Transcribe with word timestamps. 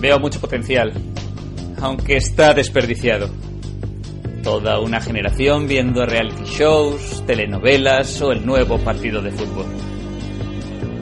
Veo 0.00 0.18
mucho 0.18 0.40
potencial, 0.40 0.92
aunque 1.78 2.16
está 2.16 2.54
desperdiciado. 2.54 3.28
Toda 4.42 4.80
una 4.80 5.02
generación 5.02 5.68
viendo 5.68 6.06
reality 6.06 6.44
shows, 6.46 7.22
telenovelas 7.26 8.22
o 8.22 8.32
el 8.32 8.46
nuevo 8.46 8.78
partido 8.78 9.20
de 9.20 9.30
fútbol. 9.30 9.66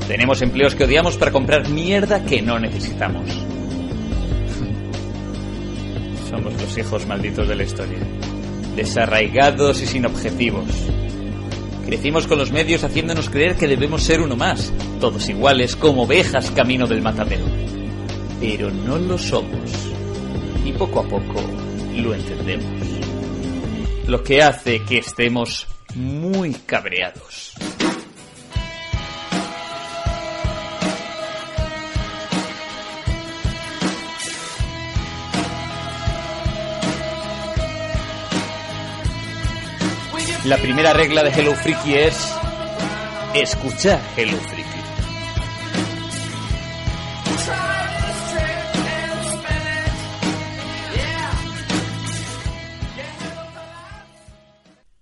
Tenemos 0.09 0.43
empleos 0.43 0.75
que 0.75 0.82
odiamos 0.82 1.16
para 1.16 1.30
comprar 1.30 1.69
mierda 1.69 2.25
que 2.25 2.43
no 2.43 2.59
necesitamos. 2.59 3.30
Somos 6.29 6.61
los 6.61 6.77
hijos 6.77 7.07
malditos 7.07 7.46
de 7.46 7.55
la 7.55 7.62
historia. 7.62 7.99
Desarraigados 8.75 9.80
y 9.80 9.87
sin 9.87 10.07
objetivos. 10.07 10.67
Crecimos 11.87 12.27
con 12.27 12.39
los 12.39 12.51
medios 12.51 12.83
haciéndonos 12.83 13.30
creer 13.30 13.55
que 13.55 13.69
debemos 13.69 14.03
ser 14.03 14.21
uno 14.21 14.35
más, 14.35 14.73
todos 15.01 15.29
iguales 15.29 15.77
como 15.77 16.03
ovejas 16.03 16.50
camino 16.50 16.89
del 16.89 17.00
matadero. 17.00 17.44
Pero 18.41 18.71
no 18.71 18.99
lo 18.99 19.19
somos. 19.19 19.71
Y 20.65 20.73
poco 20.73 21.01
a 21.01 21.03
poco 21.05 21.41
lo 21.95 22.15
entendemos 22.15 22.99
lo 24.09 24.25
que 24.25 24.43
hace 24.43 24.83
que 24.85 24.99
estemos 24.99 25.67
muy 25.95 26.55
cabreados. 26.55 27.53
La 40.47 40.56
primera 40.56 40.95
regla 40.95 41.23
de 41.23 41.28
Hello 41.28 41.55
Freaky 41.55 41.95
es 41.97 42.34
escuchar 43.34 44.00
Hello 44.17 44.39
Freaky. 44.39 44.58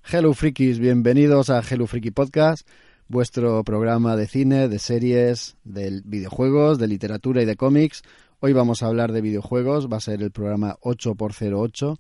Hello 0.09 0.33
Frikis, 0.35 0.79
bienvenidos 0.79 1.51
a 1.51 1.61
Hello 1.69 1.89
Freaky 1.89 2.13
Podcast, 2.13 2.65
vuestro 3.09 3.65
programa 3.65 4.15
de 4.15 4.29
cine, 4.29 4.69
de 4.69 4.79
series, 4.79 5.57
de 5.65 6.01
videojuegos, 6.05 6.79
de 6.79 6.87
literatura 6.87 7.43
y 7.43 7.45
de 7.45 7.57
cómics. 7.57 8.03
Hoy 8.39 8.53
vamos 8.53 8.85
a 8.85 8.87
hablar 8.87 9.11
de 9.11 9.21
videojuegos, 9.21 9.89
va 9.91 9.97
a 9.97 10.01
ser 10.01 10.23
el 10.23 10.31
programa 10.31 10.77
8x08 10.83 11.99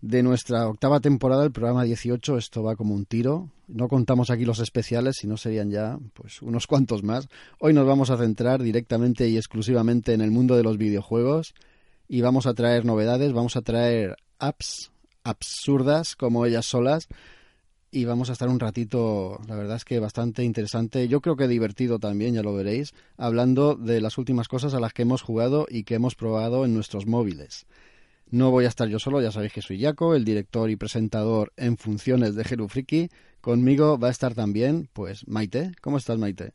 de 0.00 0.22
nuestra 0.22 0.66
octava 0.66 1.00
temporada, 1.00 1.44
el 1.44 1.52
programa 1.52 1.84
18. 1.84 2.38
Esto 2.38 2.62
va 2.62 2.76
como 2.76 2.94
un 2.94 3.04
tiro. 3.04 3.50
No 3.68 3.88
contamos 3.88 4.30
aquí 4.30 4.46
los 4.46 4.60
especiales, 4.60 5.16
si 5.16 5.26
no 5.26 5.36
serían 5.36 5.70
ya 5.70 5.98
pues 6.14 6.40
unos 6.40 6.66
cuantos 6.66 7.02
más. 7.02 7.28
Hoy 7.58 7.74
nos 7.74 7.86
vamos 7.86 8.08
a 8.08 8.16
centrar 8.16 8.62
directamente 8.62 9.28
y 9.28 9.36
exclusivamente 9.36 10.14
en 10.14 10.22
el 10.22 10.30
mundo 10.30 10.56
de 10.56 10.62
los 10.62 10.78
videojuegos 10.78 11.54
y 12.08 12.22
vamos 12.22 12.46
a 12.46 12.54
traer 12.54 12.86
novedades, 12.86 13.34
vamos 13.34 13.54
a 13.56 13.60
traer 13.60 14.16
apps 14.38 14.93
absurdas 15.24 16.14
como 16.14 16.46
ellas 16.46 16.66
solas 16.66 17.08
y 17.90 18.04
vamos 18.06 18.28
a 18.28 18.32
estar 18.32 18.48
un 18.48 18.58
ratito, 18.58 19.40
la 19.46 19.54
verdad 19.54 19.76
es 19.76 19.84
que 19.84 20.00
bastante 20.00 20.42
interesante, 20.42 21.06
yo 21.06 21.20
creo 21.20 21.36
que 21.36 21.46
divertido 21.46 22.00
también, 22.00 22.34
ya 22.34 22.42
lo 22.42 22.52
veréis, 22.52 22.92
hablando 23.16 23.76
de 23.76 24.00
las 24.00 24.18
últimas 24.18 24.48
cosas 24.48 24.74
a 24.74 24.80
las 24.80 24.92
que 24.92 25.02
hemos 25.02 25.22
jugado 25.22 25.66
y 25.70 25.84
que 25.84 25.94
hemos 25.94 26.16
probado 26.16 26.64
en 26.64 26.74
nuestros 26.74 27.06
móviles. 27.06 27.66
No 28.30 28.50
voy 28.50 28.64
a 28.64 28.68
estar 28.68 28.88
yo 28.88 28.98
solo, 28.98 29.22
ya 29.22 29.30
sabéis 29.30 29.52
que 29.52 29.62
soy 29.62 29.80
Jaco, 29.80 30.16
el 30.16 30.24
director 30.24 30.70
y 30.70 30.76
presentador 30.76 31.52
en 31.56 31.76
funciones 31.76 32.34
de 32.34 32.42
Freaky. 32.42 33.10
Conmigo 33.40 33.96
va 33.96 34.08
a 34.08 34.10
estar 34.10 34.34
también, 34.34 34.88
pues, 34.92 35.28
Maite. 35.28 35.70
¿Cómo 35.80 35.98
estás, 35.98 36.18
Maite? 36.18 36.52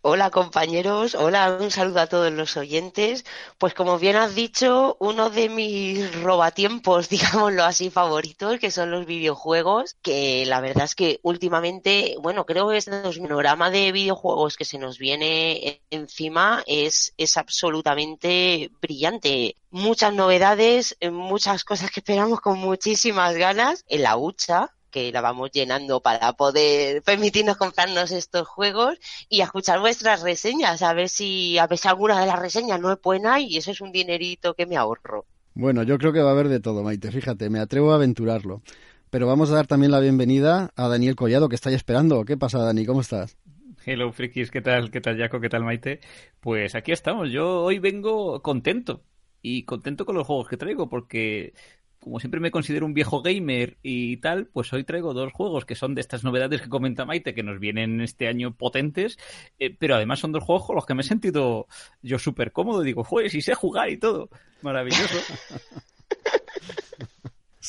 Hola 0.00 0.30
compañeros, 0.30 1.14
hola, 1.16 1.58
un 1.60 1.70
saludo 1.72 2.00
a 2.00 2.06
todos 2.06 2.32
los 2.32 2.56
oyentes. 2.56 3.24
Pues 3.58 3.74
como 3.74 3.98
bien 3.98 4.16
has 4.16 4.34
dicho, 4.34 4.96
uno 5.00 5.28
de 5.28 5.48
mis 5.48 6.22
robatiempos, 6.22 7.08
digámoslo 7.10 7.64
así, 7.64 7.90
favoritos, 7.90 8.58
que 8.60 8.70
son 8.70 8.90
los 8.92 9.06
videojuegos, 9.06 9.96
que 10.00 10.44
la 10.46 10.60
verdad 10.60 10.84
es 10.84 10.94
que 10.94 11.18
últimamente, 11.22 12.16
bueno, 12.20 12.46
creo 12.46 12.68
que 12.68 12.76
este 12.76 12.92
panorama 12.92 13.70
de 13.70 13.92
videojuegos 13.92 14.56
que 14.56 14.64
se 14.64 14.78
nos 14.78 14.98
viene 14.98 15.82
encima 15.90 16.62
es, 16.66 17.12
es 17.16 17.36
absolutamente 17.36 18.70
brillante. 18.80 19.56
Muchas 19.70 20.14
novedades, 20.14 20.96
muchas 21.10 21.64
cosas 21.64 21.90
que 21.90 22.00
esperamos 22.00 22.40
con 22.40 22.58
muchísimas 22.58 23.36
ganas. 23.36 23.84
En 23.88 24.02
la 24.04 24.16
hucha, 24.16 24.72
que 24.90 25.12
la 25.12 25.20
vamos 25.20 25.50
llenando 25.52 26.00
para 26.00 26.32
poder 26.32 27.02
permitirnos 27.02 27.56
comprarnos 27.56 28.10
estos 28.10 28.46
juegos 28.48 28.98
y 29.28 29.40
escuchar 29.40 29.80
vuestras 29.80 30.22
reseñas, 30.22 30.82
a 30.82 30.92
ver 30.92 31.08
si 31.08 31.58
a 31.58 31.66
ver 31.66 31.78
si 31.78 31.88
alguna 31.88 32.20
de 32.20 32.26
las 32.26 32.38
reseñas 32.38 32.80
no 32.80 32.92
es 32.92 33.00
buena 33.00 33.40
y 33.40 33.56
eso 33.56 33.70
es 33.70 33.80
un 33.80 33.92
dinerito 33.92 34.54
que 34.54 34.66
me 34.66 34.76
ahorro. 34.76 35.26
Bueno, 35.54 35.82
yo 35.82 35.98
creo 35.98 36.12
que 36.12 36.22
va 36.22 36.30
a 36.30 36.32
haber 36.32 36.48
de 36.48 36.60
todo, 36.60 36.82
Maite, 36.82 37.10
fíjate, 37.10 37.50
me 37.50 37.58
atrevo 37.58 37.92
a 37.92 37.96
aventurarlo. 37.96 38.62
Pero 39.10 39.26
vamos 39.26 39.50
a 39.50 39.54
dar 39.54 39.66
también 39.66 39.90
la 39.90 40.00
bienvenida 40.00 40.70
a 40.76 40.86
Daniel 40.86 41.16
Collado, 41.16 41.48
que 41.48 41.54
está 41.54 41.70
ahí 41.70 41.74
esperando. 41.74 42.24
¿Qué 42.26 42.36
pasa, 42.36 42.58
Dani? 42.58 42.84
¿Cómo 42.84 43.00
estás? 43.00 43.38
Hello, 43.86 44.12
frikis, 44.12 44.50
¿qué 44.50 44.60
tal? 44.60 44.90
¿Qué 44.90 45.00
tal, 45.00 45.16
Jaco? 45.16 45.40
¿Qué 45.40 45.48
tal, 45.48 45.64
Maite? 45.64 46.00
Pues 46.40 46.74
aquí 46.74 46.92
estamos. 46.92 47.30
Yo 47.30 47.62
hoy 47.62 47.78
vengo 47.78 48.42
contento 48.42 49.02
y 49.40 49.64
contento 49.64 50.04
con 50.04 50.16
los 50.16 50.26
juegos 50.26 50.46
que 50.48 50.58
traigo 50.58 50.90
porque 50.90 51.54
como 52.00 52.20
siempre 52.20 52.40
me 52.40 52.50
considero 52.50 52.86
un 52.86 52.94
viejo 52.94 53.22
gamer 53.22 53.78
y 53.82 54.18
tal, 54.18 54.46
pues 54.46 54.72
hoy 54.72 54.84
traigo 54.84 55.14
dos 55.14 55.32
juegos 55.32 55.64
que 55.64 55.74
son 55.74 55.94
de 55.94 56.00
estas 56.00 56.24
novedades 56.24 56.62
que 56.62 56.68
comenta 56.68 57.04
Maite, 57.04 57.34
que 57.34 57.42
nos 57.42 57.58
vienen 57.58 58.00
este 58.00 58.28
año 58.28 58.54
potentes, 58.54 59.18
eh, 59.58 59.74
pero 59.76 59.94
además 59.96 60.20
son 60.20 60.32
dos 60.32 60.44
juegos 60.44 60.66
con 60.66 60.76
los 60.76 60.86
que 60.86 60.94
me 60.94 61.02
he 61.02 61.04
sentido 61.04 61.66
yo 62.02 62.18
súper 62.18 62.52
cómodo. 62.52 62.82
Digo, 62.82 63.04
juegues 63.04 63.34
y 63.34 63.42
sé 63.42 63.54
jugar 63.54 63.90
y 63.90 63.98
todo. 63.98 64.30
Maravilloso. 64.62 65.18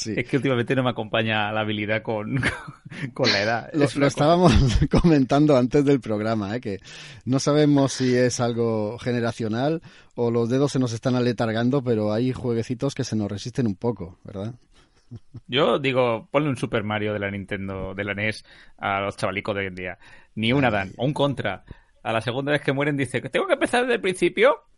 Es 0.07 0.27
que 0.27 0.37
últimamente 0.37 0.75
no 0.75 0.83
me 0.83 0.89
acompaña 0.89 1.51
la 1.51 1.61
habilidad 1.61 2.01
con, 2.01 2.39
con 3.13 3.31
la 3.31 3.41
edad. 3.41 3.69
Lo, 3.73 3.85
estábamos 4.07 4.53
comentando 4.89 5.57
antes 5.57 5.83
del 5.85 5.99
programa, 5.99 6.55
¿eh? 6.55 6.61
que 6.61 6.79
no 7.25 7.39
sabemos 7.39 7.93
si 7.93 8.15
es 8.15 8.39
algo 8.39 8.97
generacional 8.99 9.81
o 10.15 10.31
los 10.31 10.49
dedos 10.49 10.71
se 10.71 10.79
nos 10.79 10.93
están 10.93 11.15
aletargando, 11.15 11.83
pero 11.83 12.13
hay 12.13 12.33
jueguecitos 12.33 12.95
que 12.95 13.03
se 13.03 13.15
nos 13.15 13.29
resisten 13.29 13.67
un 13.67 13.75
poco, 13.75 14.19
¿verdad? 14.23 14.53
Yo 15.47 15.79
digo, 15.79 16.27
ponle 16.31 16.49
un 16.49 16.57
Super 16.57 16.83
Mario 16.83 17.13
de 17.13 17.19
la 17.19 17.31
Nintendo, 17.31 17.95
de 17.95 18.03
la 18.03 18.13
NES 18.13 18.45
a 18.77 19.01
los 19.01 19.17
chavalicos 19.17 19.55
de 19.55 19.61
hoy 19.61 19.67
en 19.67 19.75
día. 19.75 19.97
Ni 20.35 20.53
una 20.53 20.69
dan, 20.69 20.91
o 20.97 21.05
un 21.05 21.13
contra. 21.13 21.63
A 22.03 22.13
la 22.13 22.21
segunda 22.21 22.51
vez 22.51 22.61
que 22.61 22.73
mueren 22.73 22.95
dice 22.95 23.21
tengo 23.21 23.47
que 23.47 23.53
empezar 23.53 23.81
desde 23.81 23.95
el 23.95 24.01
principio. 24.01 24.69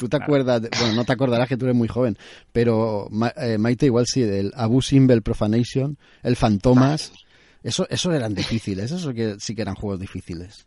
¿Tú 0.00 0.08
te 0.08 0.16
acuerdas? 0.16 0.62
bueno, 0.78 0.94
no 0.94 1.04
te 1.04 1.12
acordarás 1.12 1.46
que 1.46 1.58
tú 1.58 1.66
eres 1.66 1.76
muy 1.76 1.86
joven, 1.86 2.16
pero 2.52 3.10
eh, 3.36 3.58
Maite 3.58 3.84
igual 3.84 4.06
sí, 4.06 4.22
del 4.22 4.50
Abu 4.56 4.80
Simbel 4.80 5.20
Profanation, 5.20 5.98
el 6.22 6.36
Fantomas, 6.36 7.12
eso, 7.62 7.86
eso 7.90 8.10
eran 8.12 8.34
difíciles, 8.34 8.92
eso 8.92 9.12
que 9.12 9.36
sí 9.38 9.54
que 9.54 9.60
eran 9.60 9.74
juegos 9.74 10.00
difíciles. 10.00 10.66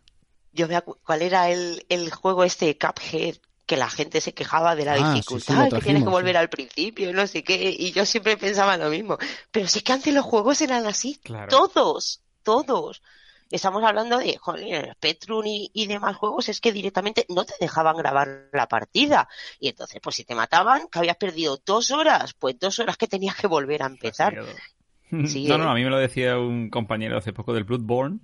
Yo 0.52 0.68
me 0.68 0.80
¿cuál 0.80 1.22
era 1.22 1.50
el, 1.50 1.84
el 1.88 2.12
juego 2.12 2.44
este 2.44 2.78
Cuphead? 2.78 3.34
que 3.66 3.76
la 3.76 3.88
gente 3.88 4.20
se 4.20 4.34
quejaba 4.34 4.76
de 4.76 4.84
la 4.84 4.92
ah, 4.92 5.14
dificultad, 5.14 5.70
que 5.70 5.80
tienes 5.80 6.04
que 6.04 6.10
volver 6.10 6.36
al 6.36 6.50
principio, 6.50 7.12
no 7.12 7.26
sé 7.26 7.42
qué, 7.42 7.74
y 7.76 7.90
yo 7.92 8.04
siempre 8.06 8.36
pensaba 8.36 8.76
lo 8.76 8.90
mismo. 8.90 9.18
Pero 9.50 9.66
sí 9.66 9.80
que 9.80 9.94
antes 9.94 10.14
los 10.14 10.24
juegos 10.24 10.60
eran 10.60 10.86
así, 10.86 11.18
todos, 11.48 12.20
todos 12.44 13.02
estamos 13.50 13.84
hablando 13.84 14.18
de 14.18 14.36
joder, 14.38 14.92
Spectrum 14.94 15.44
y, 15.46 15.86
demás 15.86 16.16
juegos, 16.16 16.48
es 16.48 16.60
que 16.60 16.72
directamente 16.72 17.26
no 17.28 17.44
te 17.44 17.54
dejaban 17.60 17.96
grabar 17.96 18.48
la 18.52 18.66
partida. 18.66 19.28
Y 19.60 19.68
entonces, 19.68 20.00
pues 20.02 20.16
si 20.16 20.24
te 20.24 20.34
mataban, 20.34 20.88
que 20.90 20.98
habías 20.98 21.16
perdido 21.16 21.60
dos 21.64 21.90
horas, 21.90 22.34
pues 22.34 22.58
dos 22.58 22.78
horas 22.78 22.96
que 22.96 23.06
tenías 23.06 23.36
que 23.36 23.46
volver 23.46 23.82
a 23.82 23.86
empezar. 23.86 24.36
no, 25.10 25.58
no, 25.58 25.70
a 25.70 25.74
mí 25.74 25.84
me 25.84 25.90
lo 25.90 25.98
decía 25.98 26.38
un 26.38 26.70
compañero 26.70 27.18
hace 27.18 27.32
poco 27.32 27.52
del 27.52 27.64
Bloodborne. 27.64 28.20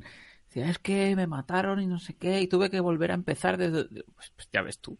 Decía, 0.46 0.68
es 0.68 0.80
que 0.80 1.14
me 1.14 1.28
mataron 1.28 1.80
y 1.80 1.86
no 1.86 2.00
sé 2.00 2.14
qué, 2.14 2.40
y 2.40 2.48
tuve 2.48 2.70
que 2.70 2.80
volver 2.80 3.12
a 3.12 3.14
empezar 3.14 3.56
desde... 3.56 3.84
Pues, 3.84 4.32
pues 4.34 4.48
ya 4.52 4.62
ves 4.62 4.80
tú. 4.80 4.98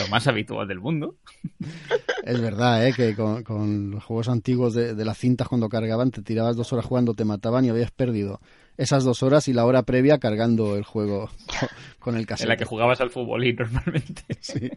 lo 0.00 0.08
más 0.08 0.26
habitual 0.26 0.66
del 0.66 0.80
mundo. 0.80 1.14
Es 2.24 2.40
verdad, 2.40 2.84
¿eh? 2.88 2.92
que 2.92 3.14
con, 3.14 3.92
los 3.92 4.02
juegos 4.02 4.28
antiguos 4.28 4.74
de, 4.74 4.96
de, 4.96 5.04
las 5.04 5.18
cintas 5.18 5.46
cuando 5.46 5.68
cargaban 5.68 6.10
te 6.10 6.22
tirabas 6.22 6.56
dos 6.56 6.72
horas 6.72 6.86
jugando, 6.86 7.14
te 7.14 7.24
mataban 7.24 7.66
y 7.66 7.68
habías 7.68 7.92
perdido 7.92 8.40
esas 8.76 9.04
dos 9.04 9.22
horas 9.22 9.48
y 9.48 9.52
la 9.52 9.64
hora 9.64 9.82
previa 9.82 10.18
cargando 10.18 10.76
el 10.76 10.84
juego 10.84 11.30
con 11.98 12.16
el 12.16 12.26
casete. 12.26 12.44
En 12.44 12.48
la 12.50 12.56
que 12.56 12.64
jugabas 12.64 13.00
al 13.00 13.10
y 13.10 13.52
normalmente. 13.52 14.22
Sí. 14.40 14.70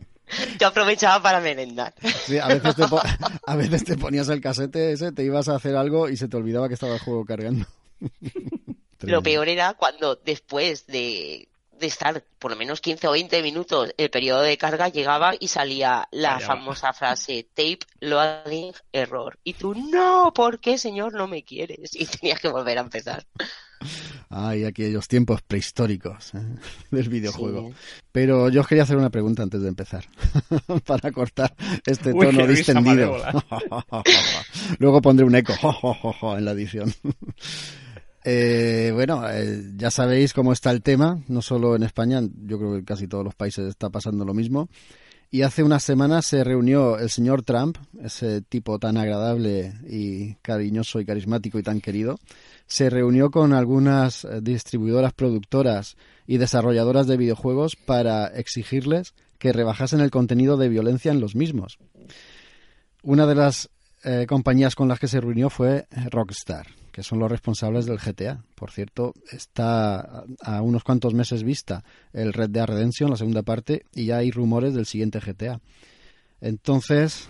Yo 0.59 0.67
aprovechaba 0.67 1.21
para 1.21 1.39
merendar. 1.39 1.93
Sí, 2.25 2.37
a 2.37 2.47
veces, 2.47 2.75
te 2.75 2.83
a 3.45 3.55
veces 3.55 3.83
te 3.83 3.97
ponías 3.97 4.29
el 4.29 4.41
casete 4.41 4.91
ese, 4.91 5.11
te 5.11 5.23
ibas 5.23 5.49
a 5.49 5.55
hacer 5.55 5.75
algo 5.75 6.09
y 6.09 6.17
se 6.17 6.27
te 6.27 6.37
olvidaba 6.37 6.67
que 6.67 6.75
estaba 6.75 6.93
el 6.93 6.99
juego 6.99 7.25
cargando. 7.25 7.65
Lo 9.01 9.23
peor 9.23 9.47
era 9.47 9.73
cuando 9.75 10.15
después 10.15 10.85
de 10.87 11.47
de 11.79 11.87
estar 11.87 12.23
por 12.37 12.51
lo 12.51 12.57
menos 12.57 12.81
15 12.81 13.07
o 13.07 13.11
20 13.11 13.41
minutos 13.41 13.93
el 13.97 14.09
periodo 14.09 14.41
de 14.41 14.57
carga 14.57 14.89
llegaba 14.89 15.33
y 15.39 15.47
salía 15.47 16.07
la 16.11 16.39
famosa 16.39 16.93
frase 16.93 17.47
tape 17.53 17.79
loading 18.01 18.73
error 18.91 19.39
y 19.43 19.53
tú 19.53 19.73
no 19.73 20.33
¿por 20.33 20.59
qué 20.59 20.77
señor 20.77 21.13
no 21.13 21.27
me 21.27 21.43
quieres? 21.43 21.91
y 21.95 22.05
tenías 22.05 22.39
que 22.39 22.49
volver 22.49 22.77
a 22.77 22.81
empezar 22.81 23.25
Ay, 24.29 24.63
aquellos 24.63 25.07
tiempos 25.07 25.41
prehistóricos 25.41 26.33
¿eh? 26.35 26.39
del 26.91 27.09
videojuego. 27.09 27.71
Pero 28.11 28.49
yo 28.49 28.61
os 28.61 28.67
quería 28.67 28.83
hacer 28.83 28.97
una 28.97 29.09
pregunta 29.09 29.43
antes 29.43 29.61
de 29.61 29.67
empezar, 29.67 30.05
para 30.85 31.11
cortar 31.11 31.55
este 31.85 32.13
tono 32.13 32.47
distendido. 32.47 33.17
Luego 34.79 35.01
pondré 35.01 35.25
un 35.25 35.35
eco 35.35 35.53
en 36.37 36.45
la 36.45 36.51
edición. 36.51 36.93
Eh, 38.23 38.91
bueno, 38.93 39.23
eh, 39.29 39.71
ya 39.75 39.89
sabéis 39.91 40.33
cómo 40.33 40.53
está 40.53 40.71
el 40.71 40.81
tema, 40.81 41.19
no 41.27 41.41
solo 41.41 41.75
en 41.75 41.83
España, 41.83 42.21
yo 42.21 42.57
creo 42.57 42.71
que 42.73 42.79
en 42.79 42.85
casi 42.85 43.07
todos 43.07 43.23
los 43.23 43.35
países 43.35 43.67
está 43.67 43.89
pasando 43.89 44.25
lo 44.25 44.33
mismo. 44.33 44.69
Y 45.31 45.43
hace 45.43 45.61
unas 45.61 45.83
semanas 45.83 46.25
se 46.25 46.43
reunió 46.43 46.97
el 46.97 47.11
señor 47.11 47.43
Trump, 47.43 47.77
ese 48.01 48.41
tipo 48.41 48.79
tan 48.79 48.97
agradable 48.97 49.73
y 49.87 50.33
cariñoso 50.41 50.99
y 50.99 51.05
carismático 51.05 51.59
y 51.59 51.63
tan 51.63 51.81
querido, 51.81 52.17
se 52.69 52.89
reunió 52.89 53.31
con 53.31 53.51
algunas 53.53 54.23
eh, 54.23 54.39
distribuidoras, 54.41 55.11
productoras 55.13 55.97
y 56.27 56.37
desarrolladoras 56.37 57.07
de 57.07 57.17
videojuegos 57.17 57.75
para 57.75 58.27
exigirles 58.27 59.15
que 59.39 59.51
rebajasen 59.51 60.01
el 60.01 60.11
contenido 60.11 60.55
de 60.55 60.69
violencia 60.69 61.11
en 61.11 61.19
los 61.19 61.35
mismos. 61.35 61.79
Una 63.01 63.25
de 63.25 63.35
las 63.35 63.69
eh, 64.03 64.25
compañías 64.29 64.75
con 64.75 64.87
las 64.87 64.99
que 64.99 65.07
se 65.07 65.19
reunió 65.19 65.49
fue 65.49 65.87
Rockstar, 66.11 66.67
que 66.91 67.01
son 67.01 67.19
los 67.19 67.31
responsables 67.31 67.87
del 67.87 67.97
GTA. 67.97 68.43
Por 68.53 68.71
cierto, 68.71 69.13
está 69.31 70.23
a 70.41 70.61
unos 70.61 70.83
cuantos 70.83 71.15
meses 71.15 71.43
vista 71.43 71.83
el 72.13 72.33
Red 72.33 72.51
Dead 72.51 72.67
Redemption, 72.67 73.09
la 73.09 73.17
segunda 73.17 73.41
parte, 73.41 73.85
y 73.95 74.05
ya 74.05 74.17
hay 74.17 74.29
rumores 74.29 74.75
del 74.75 74.85
siguiente 74.85 75.19
GTA. 75.19 75.59
Entonces, 76.39 77.27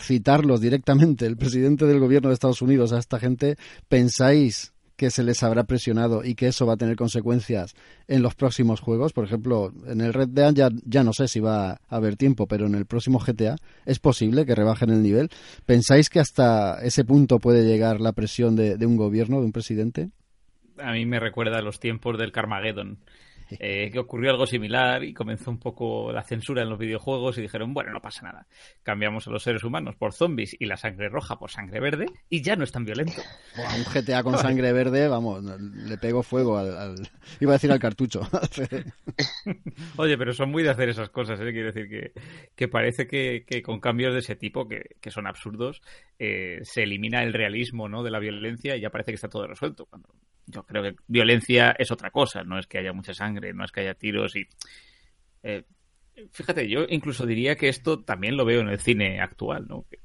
citarlos 0.00 0.60
directamente, 0.60 1.26
el 1.26 1.36
presidente 1.36 1.84
del 1.84 2.00
gobierno 2.00 2.28
de 2.28 2.34
Estados 2.34 2.62
Unidos, 2.62 2.92
a 2.92 2.98
esta 2.98 3.18
gente, 3.18 3.56
¿pensáis 3.88 4.72
que 4.98 5.10
se 5.12 5.22
les 5.22 5.44
habrá 5.44 5.62
presionado 5.62 6.24
y 6.24 6.34
que 6.34 6.48
eso 6.48 6.66
va 6.66 6.72
a 6.72 6.76
tener 6.76 6.96
consecuencias 6.96 7.76
en 8.08 8.20
los 8.20 8.34
próximos 8.34 8.80
juegos. 8.80 9.12
Por 9.12 9.24
ejemplo, 9.24 9.72
en 9.86 10.00
el 10.00 10.12
Red 10.12 10.30
Dead 10.30 10.52
ya, 10.52 10.70
ya 10.84 11.04
no 11.04 11.12
sé 11.12 11.28
si 11.28 11.38
va 11.38 11.70
a 11.70 11.78
haber 11.88 12.16
tiempo, 12.16 12.48
pero 12.48 12.66
en 12.66 12.74
el 12.74 12.84
próximo 12.84 13.20
GTA 13.20 13.54
es 13.86 14.00
posible 14.00 14.44
que 14.44 14.56
rebajen 14.56 14.90
el 14.90 15.00
nivel. 15.00 15.30
¿Pensáis 15.64 16.10
que 16.10 16.18
hasta 16.18 16.82
ese 16.82 17.04
punto 17.04 17.38
puede 17.38 17.64
llegar 17.64 18.00
la 18.00 18.12
presión 18.12 18.56
de, 18.56 18.76
de 18.76 18.86
un 18.86 18.96
gobierno, 18.96 19.38
de 19.38 19.46
un 19.46 19.52
presidente? 19.52 20.10
A 20.78 20.90
mí 20.90 21.06
me 21.06 21.20
recuerda 21.20 21.58
a 21.58 21.62
los 21.62 21.78
tiempos 21.78 22.18
del 22.18 22.32
Carmageddon 22.32 22.98
eh, 23.58 23.90
que 23.92 23.98
ocurrió 23.98 24.30
algo 24.30 24.46
similar 24.46 25.04
y 25.04 25.12
comenzó 25.12 25.50
un 25.50 25.58
poco 25.58 26.12
la 26.12 26.22
censura 26.22 26.62
en 26.62 26.70
los 26.70 26.78
videojuegos 26.78 27.38
y 27.38 27.42
dijeron, 27.42 27.74
bueno, 27.74 27.92
no 27.92 28.00
pasa 28.00 28.22
nada. 28.22 28.46
Cambiamos 28.82 29.26
a 29.26 29.30
los 29.30 29.42
seres 29.42 29.64
humanos 29.64 29.96
por 29.96 30.12
zombies 30.12 30.56
y 30.58 30.66
la 30.66 30.76
sangre 30.76 31.08
roja 31.08 31.38
por 31.38 31.50
sangre 31.50 31.80
verde 31.80 32.06
y 32.28 32.42
ya 32.42 32.56
no 32.56 32.64
es 32.64 32.72
tan 32.72 32.84
violento. 32.84 33.22
un 33.56 33.84
GTA 33.92 34.22
con 34.22 34.38
sangre 34.38 34.72
verde, 34.72 35.08
vamos, 35.08 35.42
le 35.42 35.98
pego 35.98 36.22
fuego 36.22 36.58
al, 36.58 36.96
iba 37.40 37.52
a 37.52 37.54
decir 37.54 37.72
al 37.72 37.78
cartucho. 37.78 38.20
Oye, 39.96 40.16
pero 40.18 40.32
son 40.32 40.50
muy 40.50 40.62
de 40.62 40.70
hacer 40.70 40.88
esas 40.88 41.10
cosas, 41.10 41.40
¿eh? 41.40 41.52
quiero 41.52 41.72
decir 41.72 41.88
que, 41.88 42.12
que 42.54 42.68
parece 42.68 43.06
que, 43.06 43.44
que, 43.46 43.62
con 43.62 43.80
cambios 43.80 44.12
de 44.12 44.20
ese 44.20 44.36
tipo, 44.36 44.68
que, 44.68 44.96
que 45.00 45.10
son 45.10 45.26
absurdos, 45.26 45.80
eh, 46.18 46.60
se 46.62 46.82
elimina 46.82 47.22
el 47.22 47.32
realismo 47.32 47.88
¿no? 47.88 48.02
de 48.02 48.10
la 48.10 48.18
violencia 48.18 48.76
y 48.76 48.80
ya 48.80 48.90
parece 48.90 49.12
que 49.12 49.16
está 49.16 49.28
todo 49.28 49.46
resuelto. 49.46 49.86
Cuando 49.86 50.08
yo 50.46 50.64
creo 50.64 50.82
que 50.82 50.96
violencia 51.06 51.72
es 51.78 51.90
otra 51.90 52.10
cosa, 52.10 52.42
no 52.42 52.58
es 52.58 52.66
que 52.66 52.78
haya 52.78 52.92
mucha 52.92 53.14
sangre, 53.14 53.37
no 53.54 53.64
es 53.64 53.72
que 53.72 53.80
haya 53.80 53.94
tiros 53.94 54.36
y... 54.36 54.46
Eh, 55.42 55.64
fíjate, 56.32 56.68
yo 56.68 56.84
incluso 56.88 57.26
diría 57.26 57.56
que 57.56 57.68
esto 57.68 58.02
también 58.02 58.36
lo 58.36 58.44
veo 58.44 58.60
en 58.60 58.68
el 58.68 58.80
cine 58.80 59.20
actual, 59.20 59.66
¿no? 59.68 59.84
Que, 59.88 59.98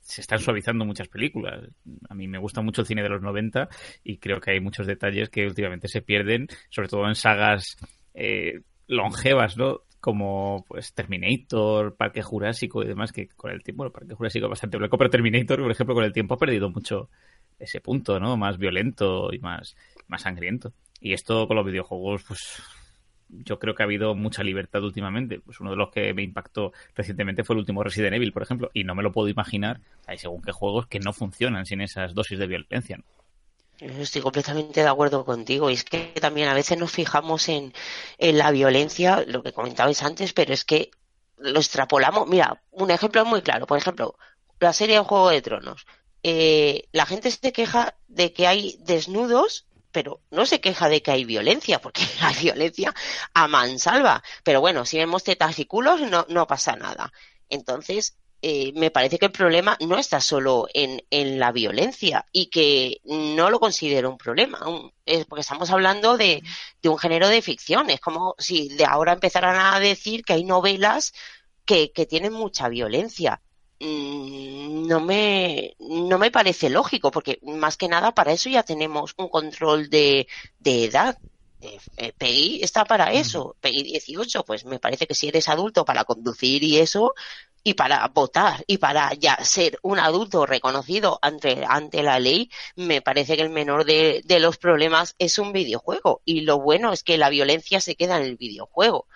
se 0.00 0.20
están 0.20 0.40
suavizando 0.40 0.84
muchas 0.84 1.06
películas. 1.06 1.68
A 2.08 2.14
mí 2.14 2.26
me 2.26 2.38
gusta 2.38 2.60
mucho 2.60 2.80
el 2.80 2.88
cine 2.88 3.02
de 3.02 3.08
los 3.08 3.22
90 3.22 3.68
y 4.02 4.16
creo 4.16 4.40
que 4.40 4.50
hay 4.50 4.58
muchos 4.58 4.86
detalles 4.86 5.28
que 5.28 5.46
últimamente 5.46 5.86
se 5.86 6.02
pierden, 6.02 6.48
sobre 6.70 6.88
todo 6.88 7.06
en 7.06 7.14
sagas 7.14 7.76
eh, 8.14 8.62
longevas, 8.88 9.56
¿no? 9.56 9.82
como 10.06 10.64
pues 10.68 10.94
Terminator, 10.94 11.96
Parque 11.96 12.22
Jurásico 12.22 12.80
y 12.80 12.86
demás, 12.86 13.10
que 13.10 13.26
con 13.26 13.50
el 13.50 13.64
tiempo, 13.64 13.78
bueno, 13.78 13.92
Parque 13.92 14.14
Jurásico 14.14 14.46
es 14.46 14.50
bastante 14.50 14.76
blanco, 14.76 14.96
pero 14.96 15.10
Terminator, 15.10 15.60
por 15.60 15.72
ejemplo, 15.72 15.96
con 15.96 16.04
el 16.04 16.12
tiempo 16.12 16.34
ha 16.34 16.38
perdido 16.38 16.70
mucho 16.70 17.10
ese 17.58 17.80
punto, 17.80 18.20
¿no? 18.20 18.36
Más 18.36 18.56
violento 18.56 19.32
y 19.32 19.40
más, 19.40 19.74
más 20.06 20.22
sangriento. 20.22 20.72
Y 21.00 21.12
esto 21.12 21.46
con 21.46 21.56
los 21.56 21.66
videojuegos, 21.66 22.22
pues 22.26 22.62
yo 23.28 23.58
creo 23.58 23.74
que 23.74 23.82
ha 23.82 23.86
habido 23.86 24.14
mucha 24.14 24.42
libertad 24.42 24.82
últimamente. 24.82 25.40
Pues 25.40 25.60
uno 25.60 25.70
de 25.70 25.76
los 25.76 25.90
que 25.90 26.14
me 26.14 26.22
impactó 26.22 26.72
recientemente 26.94 27.44
fue 27.44 27.54
el 27.54 27.60
último 27.60 27.82
Resident 27.82 28.14
Evil, 28.14 28.32
por 28.32 28.42
ejemplo, 28.42 28.70
y 28.72 28.84
no 28.84 28.94
me 28.94 29.02
lo 29.02 29.12
puedo 29.12 29.28
imaginar, 29.28 29.80
hay 30.06 30.18
según 30.18 30.42
qué 30.42 30.52
juegos 30.52 30.86
que 30.86 31.00
no 31.00 31.12
funcionan 31.12 31.66
sin 31.66 31.80
esas 31.80 32.14
dosis 32.14 32.38
de 32.38 32.46
violencia. 32.46 32.98
¿no? 32.98 33.04
Estoy 33.78 34.22
completamente 34.22 34.80
de 34.82 34.88
acuerdo 34.88 35.24
contigo. 35.24 35.70
Y 35.70 35.74
es 35.74 35.84
que 35.84 36.12
también 36.20 36.48
a 36.48 36.54
veces 36.54 36.78
nos 36.78 36.92
fijamos 36.92 37.48
en, 37.48 37.72
en 38.18 38.38
la 38.38 38.50
violencia, 38.50 39.24
lo 39.26 39.42
que 39.42 39.52
comentabais 39.52 40.02
antes, 40.02 40.32
pero 40.32 40.54
es 40.54 40.64
que 40.64 40.90
lo 41.38 41.58
extrapolamos. 41.58 42.26
Mira, 42.28 42.62
un 42.70 42.90
ejemplo 42.90 43.24
muy 43.24 43.42
claro. 43.42 43.66
Por 43.66 43.78
ejemplo, 43.78 44.16
la 44.60 44.72
serie 44.72 44.96
de 44.96 45.04
Juego 45.04 45.30
de 45.30 45.42
Tronos. 45.42 45.86
Eh, 46.22 46.88
la 46.92 47.06
gente 47.06 47.30
se 47.30 47.52
queja 47.52 47.94
de 48.08 48.32
que 48.32 48.46
hay 48.46 48.78
desnudos, 48.80 49.66
pero 49.96 50.20
no 50.30 50.44
se 50.44 50.60
queja 50.60 50.90
de 50.90 51.00
que 51.00 51.10
hay 51.10 51.24
violencia, 51.24 51.80
porque 51.80 52.02
hay 52.20 52.34
violencia 52.34 52.94
a 53.32 53.48
mansalva. 53.48 54.22
Pero 54.44 54.60
bueno, 54.60 54.84
si 54.84 54.98
vemos 54.98 55.24
tetas 55.24 55.58
y 55.58 55.64
culos, 55.64 56.02
no, 56.02 56.26
no 56.28 56.46
pasa 56.46 56.76
nada. 56.76 57.14
Entonces, 57.48 58.18
eh, 58.42 58.72
me 58.74 58.90
parece 58.90 59.18
que 59.18 59.24
el 59.24 59.32
problema 59.32 59.78
no 59.80 59.96
está 59.96 60.20
solo 60.20 60.68
en, 60.74 61.02
en, 61.08 61.38
la 61.38 61.50
violencia 61.50 62.26
y 62.30 62.50
que 62.50 63.00
no 63.04 63.48
lo 63.48 63.58
considero 63.58 64.10
un 64.10 64.18
problema, 64.18 64.58
porque 65.30 65.40
estamos 65.40 65.70
hablando 65.70 66.18
de, 66.18 66.42
de, 66.82 66.88
un 66.90 66.98
género 66.98 67.28
de 67.28 67.40
ficción. 67.40 67.88
Es 67.88 68.00
como 68.00 68.34
si 68.36 68.68
de 68.68 68.84
ahora 68.84 69.14
empezaran 69.14 69.56
a 69.56 69.80
decir 69.80 70.24
que 70.26 70.34
hay 70.34 70.44
novelas 70.44 71.14
que, 71.64 71.90
que 71.90 72.04
tienen 72.04 72.34
mucha 72.34 72.68
violencia. 72.68 73.40
Mm, 73.78 74.86
no 74.86 75.00
me, 75.00 75.76
no 75.80 76.18
me 76.18 76.30
parece 76.30 76.70
lógico, 76.70 77.10
porque 77.10 77.38
más 77.42 77.76
que 77.76 77.88
nada 77.88 78.14
para 78.14 78.32
eso 78.32 78.48
ya 78.48 78.62
tenemos 78.62 79.14
un 79.18 79.28
control 79.28 79.90
de, 79.90 80.26
de 80.58 80.84
edad. 80.84 81.18
Eh, 81.96 82.12
Peggy 82.16 82.62
está 82.62 82.84
para 82.84 83.12
eso, 83.12 83.56
Peggy 83.60 83.82
18, 83.82 84.44
pues 84.44 84.64
me 84.64 84.78
parece 84.78 85.06
que 85.06 85.14
si 85.14 85.28
eres 85.28 85.48
adulto 85.48 85.84
para 85.84 86.04
conducir 86.04 86.62
y 86.62 86.78
eso, 86.78 87.14
y 87.64 87.74
para 87.74 88.06
votar 88.08 88.62
y 88.66 88.78
para 88.78 89.12
ya 89.14 89.36
ser 89.44 89.78
un 89.82 89.98
adulto 89.98 90.46
reconocido 90.46 91.18
ante, 91.22 91.64
ante 91.68 92.02
la 92.02 92.18
ley, 92.20 92.50
me 92.76 93.02
parece 93.02 93.36
que 93.36 93.42
el 93.42 93.50
menor 93.50 93.84
de, 93.84 94.22
de 94.24 94.38
los 94.40 94.58
problemas 94.58 95.14
es 95.18 95.38
un 95.38 95.52
videojuego. 95.52 96.22
Y 96.24 96.42
lo 96.42 96.60
bueno 96.60 96.92
es 96.92 97.02
que 97.02 97.18
la 97.18 97.28
violencia 97.30 97.80
se 97.80 97.96
queda 97.96 98.16
en 98.18 98.22
el 98.24 98.36
videojuego 98.36 99.06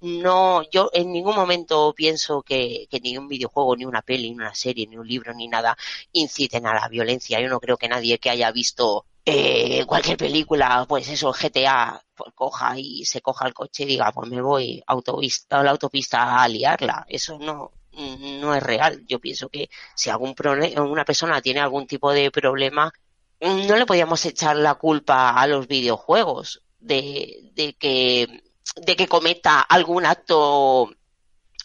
no, 0.00 0.62
yo 0.70 0.90
en 0.92 1.12
ningún 1.12 1.34
momento 1.34 1.92
pienso 1.94 2.42
que, 2.42 2.88
ni 3.02 3.18
un 3.18 3.28
videojuego, 3.28 3.76
ni 3.76 3.84
una 3.84 4.02
peli, 4.02 4.30
ni 4.30 4.36
una 4.36 4.54
serie, 4.54 4.86
ni 4.86 4.96
un 4.96 5.06
libro, 5.06 5.34
ni 5.34 5.46
nada 5.48 5.76
inciten 6.12 6.66
a 6.66 6.74
la 6.74 6.88
violencia. 6.88 7.40
Yo 7.40 7.48
no 7.48 7.60
creo 7.60 7.76
que 7.76 7.88
nadie 7.88 8.18
que 8.18 8.30
haya 8.30 8.50
visto 8.50 9.04
eh, 9.24 9.84
cualquier 9.86 10.16
película, 10.16 10.86
pues 10.88 11.08
eso, 11.08 11.32
GTA, 11.32 12.02
pues 12.14 12.32
coja 12.34 12.78
y 12.78 13.04
se 13.04 13.20
coja 13.20 13.46
el 13.46 13.54
coche 13.54 13.82
y 13.82 13.86
diga, 13.86 14.10
pues 14.12 14.30
me 14.30 14.40
voy 14.40 14.82
autopista, 14.86 15.60
a 15.60 15.62
la 15.62 15.72
autopista 15.72 16.42
a 16.42 16.48
liarla. 16.48 17.04
Eso 17.08 17.38
no, 17.38 17.72
no 17.92 18.54
es 18.54 18.62
real. 18.62 19.04
Yo 19.06 19.18
pienso 19.20 19.48
que 19.50 19.68
si 19.94 20.08
algún 20.08 20.34
una 20.78 21.04
persona 21.04 21.42
tiene 21.42 21.60
algún 21.60 21.86
tipo 21.86 22.12
de 22.12 22.30
problema, 22.30 22.92
no 23.40 23.76
le 23.76 23.86
podíamos 23.86 24.24
echar 24.24 24.56
la 24.56 24.74
culpa 24.76 25.30
a 25.30 25.46
los 25.46 25.66
videojuegos 25.66 26.62
de, 26.78 27.50
de 27.54 27.74
que 27.74 28.49
de 28.76 28.96
que 28.96 29.08
cometa 29.08 29.60
algún 29.60 30.06
acto 30.06 30.90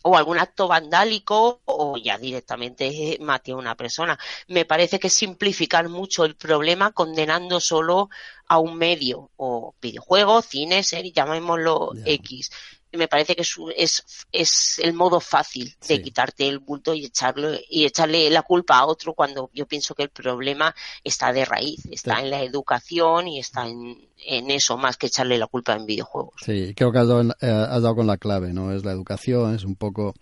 o 0.07 0.15
algún 0.15 0.37
acto 0.37 0.67
vandálico 0.67 1.61
o 1.65 1.97
ya 1.97 2.19
directamente 2.19 3.17
mate 3.21 3.53
a 3.53 3.55
una 3.55 3.75
persona. 3.75 4.19
Me 4.47 4.63
parece 4.63 4.99
que 4.99 5.07
es 5.07 5.13
simplificar 5.13 5.89
mucho 5.89 6.25
el 6.25 6.35
problema 6.35 6.91
condenando 6.91 7.59
solo 7.59 8.09
a 8.47 8.59
un 8.59 8.77
medio 8.77 9.31
o 9.35 9.73
videojuego, 9.81 10.43
cine, 10.43 10.83
serie, 10.83 11.11
llamémoslo 11.11 11.93
X 12.05 12.51
me 12.97 13.07
parece 13.07 13.35
que 13.35 13.41
es, 13.41 14.25
es, 14.31 14.79
el 14.79 14.93
modo 14.93 15.19
fácil 15.19 15.75
de 15.87 16.01
quitarte 16.01 16.47
el 16.47 16.59
bulto 16.59 16.93
y 16.93 17.05
echarlo 17.05 17.51
y 17.69 17.85
echarle 17.85 18.29
la 18.29 18.41
culpa 18.41 18.79
a 18.79 18.85
otro 18.85 19.13
cuando 19.13 19.49
yo 19.53 19.65
pienso 19.65 19.95
que 19.95 20.03
el 20.03 20.09
problema 20.09 20.73
está 21.03 21.31
de 21.33 21.45
raíz, 21.45 21.85
está 21.91 22.21
en 22.21 22.29
la 22.29 22.43
educación 22.43 23.27
y 23.27 23.39
está 23.39 23.67
en, 23.67 24.07
en, 24.25 24.51
eso 24.51 24.77
más 24.77 24.97
que 24.97 25.07
echarle 25.07 25.37
la 25.37 25.47
culpa 25.47 25.73
en 25.73 25.85
videojuegos. 25.85 26.33
Sí, 26.43 26.73
creo 26.75 26.91
que 26.91 26.99
has 26.99 27.07
dado, 27.07 27.21
eh, 27.21 27.67
has 27.69 27.81
dado 27.81 27.95
con 27.95 28.07
la 28.07 28.17
clave, 28.17 28.53
¿no? 28.53 28.73
Es 28.73 28.85
la 28.85 28.91
educación, 28.91 29.55
es 29.55 29.63
un 29.63 29.75
poco 29.75 30.13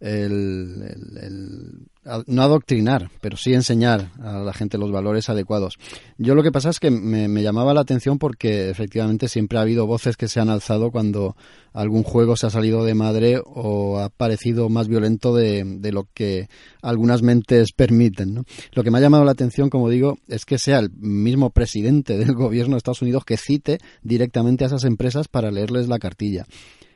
el, 0.00 1.86
no 2.26 2.42
adoctrinar, 2.42 3.10
pero 3.20 3.36
sí 3.36 3.54
enseñar 3.54 4.12
a 4.20 4.38
la 4.38 4.52
gente 4.52 4.78
los 4.78 4.92
valores 4.92 5.28
adecuados. 5.28 5.78
Yo 6.18 6.34
lo 6.34 6.42
que 6.42 6.52
pasa 6.52 6.70
es 6.70 6.78
que 6.78 6.90
me, 6.90 7.42
llamaba 7.42 7.74
la 7.74 7.80
atención 7.80 8.18
porque 8.18 8.70
efectivamente 8.70 9.28
siempre 9.28 9.58
ha 9.58 9.62
habido 9.62 9.86
voces 9.86 10.16
que 10.16 10.28
se 10.28 10.40
han 10.40 10.48
alzado 10.48 10.90
cuando 10.90 11.36
algún 11.72 12.02
juego 12.02 12.36
se 12.36 12.46
ha 12.46 12.50
salido 12.50 12.84
de 12.84 12.94
madre 12.94 13.40
o 13.44 13.98
ha 13.98 14.08
parecido 14.08 14.68
más 14.68 14.88
violento 14.88 15.34
de, 15.34 15.64
de 15.64 15.92
lo 15.92 16.08
que 16.14 16.48
algunas 16.82 17.22
mentes 17.22 17.72
permiten. 17.72 18.34
¿no? 18.34 18.44
Lo 18.72 18.84
que 18.84 18.90
me 18.90 18.98
ha 18.98 19.02
llamado 19.02 19.24
la 19.24 19.32
atención, 19.32 19.70
como 19.70 19.88
digo, 19.88 20.18
es 20.28 20.44
que 20.44 20.58
sea 20.58 20.78
el 20.78 20.90
mismo 20.90 21.50
presidente 21.50 22.16
del 22.18 22.34
gobierno 22.34 22.74
de 22.74 22.78
Estados 22.78 23.02
Unidos 23.02 23.24
que 23.24 23.36
cite 23.36 23.78
directamente 24.02 24.64
a 24.64 24.68
esas 24.68 24.84
empresas 24.84 25.28
para 25.28 25.50
leerles 25.50 25.88
la 25.88 25.98
cartilla. 25.98 26.46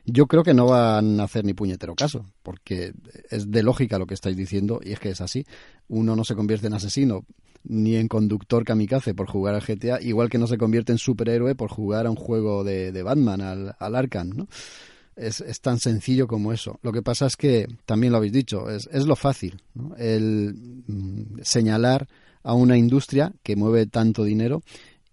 Yo 0.05 0.27
creo 0.27 0.43
que 0.43 0.53
no 0.53 0.65
van 0.65 1.19
a 1.19 1.23
hacer 1.23 1.45
ni 1.45 1.53
puñetero 1.53 1.95
caso, 1.95 2.25
porque 2.43 2.93
es 3.29 3.51
de 3.51 3.63
lógica 3.63 3.99
lo 3.99 4.07
que 4.07 4.15
estáis 4.15 4.35
diciendo 4.35 4.79
y 4.83 4.93
es 4.93 4.99
que 4.99 5.09
es 5.09 5.21
así. 5.21 5.45
Uno 5.87 6.15
no 6.15 6.23
se 6.23 6.35
convierte 6.35 6.67
en 6.67 6.73
asesino 6.73 7.25
ni 7.63 7.95
en 7.95 8.07
conductor 8.07 8.63
kamikaze 8.63 9.13
por 9.13 9.27
jugar 9.27 9.55
al 9.55 9.61
GTA, 9.61 10.01
igual 10.01 10.29
que 10.29 10.37
no 10.37 10.47
se 10.47 10.57
convierte 10.57 10.91
en 10.91 10.97
superhéroe 10.97 11.55
por 11.55 11.69
jugar 11.69 12.07
a 12.07 12.09
un 12.09 12.15
juego 12.15 12.63
de, 12.63 13.03
Batman, 13.03 13.41
al, 13.41 13.75
al 13.77 13.95
Arkham, 13.95 14.29
¿no? 14.29 14.47
Es, 15.15 15.43
tan 15.61 15.77
sencillo 15.77 16.25
como 16.25 16.51
eso. 16.51 16.79
Lo 16.81 16.91
que 16.91 17.03
pasa 17.03 17.27
es 17.27 17.35
que, 17.35 17.67
también 17.85 18.11
lo 18.11 18.17
habéis 18.17 18.33
dicho, 18.33 18.69
es, 18.69 18.89
es 18.91 19.05
lo 19.05 19.15
fácil, 19.15 19.61
el 19.97 20.55
mm, 20.87 21.41
señalar 21.43 22.07
a 22.43 22.53
una 22.53 22.77
industria 22.77 23.31
que 23.43 23.55
mueve 23.55 23.85
tanto 23.85 24.23
dinero 24.23 24.63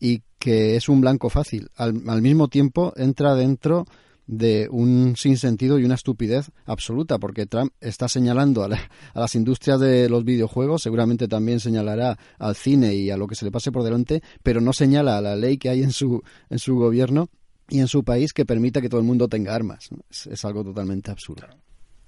y 0.00 0.22
que 0.38 0.76
es 0.76 0.88
un 0.88 1.02
blanco 1.02 1.28
fácil. 1.28 1.68
Al, 1.76 2.02
al 2.06 2.22
mismo 2.22 2.48
tiempo 2.48 2.94
entra 2.96 3.34
dentro 3.34 3.86
de 4.28 4.68
un 4.70 5.16
sinsentido 5.16 5.78
y 5.78 5.84
una 5.84 5.94
estupidez 5.94 6.52
absoluta, 6.66 7.18
porque 7.18 7.46
Trump 7.46 7.72
está 7.80 8.08
señalando 8.08 8.62
a, 8.62 8.68
las 9.14 9.34
industrias 9.34 9.80
de 9.80 10.08
los 10.08 10.24
videojuegos, 10.24 10.82
seguramente 10.82 11.26
también 11.26 11.58
señalará 11.58 12.16
al 12.38 12.54
cine 12.54 12.94
y 12.94 13.10
a 13.10 13.16
lo 13.16 13.26
que 13.26 13.34
se 13.34 13.44
le 13.44 13.50
pase 13.50 13.72
por 13.72 13.82
delante, 13.82 14.22
pero 14.42 14.60
no 14.60 14.72
señala 14.72 15.18
a 15.18 15.20
la 15.20 15.34
ley 15.34 15.56
que 15.56 15.70
hay 15.70 15.82
en 15.82 15.90
su, 15.90 16.22
en 16.50 16.58
su 16.58 16.76
gobierno 16.76 17.28
y 17.68 17.80
en 17.80 17.88
su 17.88 18.04
país 18.04 18.32
que 18.32 18.44
permita 18.44 18.80
que 18.80 18.88
todo 18.88 19.00
el 19.00 19.06
mundo 19.06 19.28
tenga 19.28 19.54
armas. 19.54 19.88
Es, 20.10 20.44
algo 20.44 20.62
totalmente 20.62 21.10
absurdo. 21.10 21.46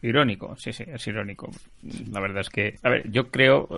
Irónico, 0.03 0.57
sí, 0.57 0.73
sí, 0.73 0.85
es 0.87 1.07
irónico. 1.07 1.51
La 2.11 2.21
verdad 2.21 2.41
es 2.41 2.51
que, 2.51 2.77
a 2.83 2.91
ver, 2.91 3.11
yo 3.11 3.31
creo, 3.31 3.69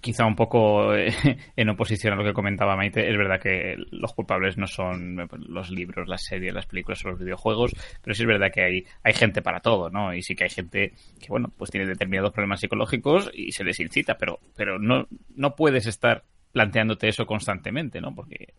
quizá 0.00 0.26
un 0.26 0.36
poco 0.36 0.94
eh, 0.94 1.12
en 1.56 1.68
oposición 1.68 2.12
a 2.12 2.16
lo 2.16 2.24
que 2.24 2.32
comentaba 2.32 2.76
Maite, 2.76 3.08
es 3.10 3.16
verdad 3.16 3.40
que 3.40 3.76
los 3.90 4.12
culpables 4.12 4.56
no 4.56 4.66
son 4.66 5.28
los 5.46 5.70
libros, 5.70 6.08
las 6.08 6.24
series, 6.24 6.54
las 6.54 6.66
películas 6.66 7.04
o 7.04 7.10
los 7.10 7.18
videojuegos, 7.18 7.72
pero 8.02 8.14
sí 8.14 8.22
es 8.22 8.28
verdad 8.28 8.50
que 8.52 8.62
hay, 8.62 8.84
hay 9.02 9.12
gente 9.12 9.42
para 9.42 9.60
todo, 9.60 9.90
¿no? 9.90 10.14
Y 10.14 10.22
sí 10.22 10.34
que 10.34 10.44
hay 10.44 10.50
gente 10.50 10.92
que, 11.20 11.28
bueno, 11.28 11.52
pues 11.56 11.70
tiene 11.70 11.86
determinados 11.86 12.32
problemas 12.32 12.60
psicológicos 12.60 13.30
y 13.32 13.52
se 13.52 13.64
les 13.64 13.80
incita, 13.80 14.16
pero, 14.18 14.40
pero 14.56 14.78
no, 14.78 15.06
no 15.34 15.54
puedes 15.54 15.86
estar 15.86 16.24
planteándote 16.52 17.08
eso 17.08 17.26
constantemente, 17.26 18.00
¿no? 18.00 18.14
Porque 18.14 18.54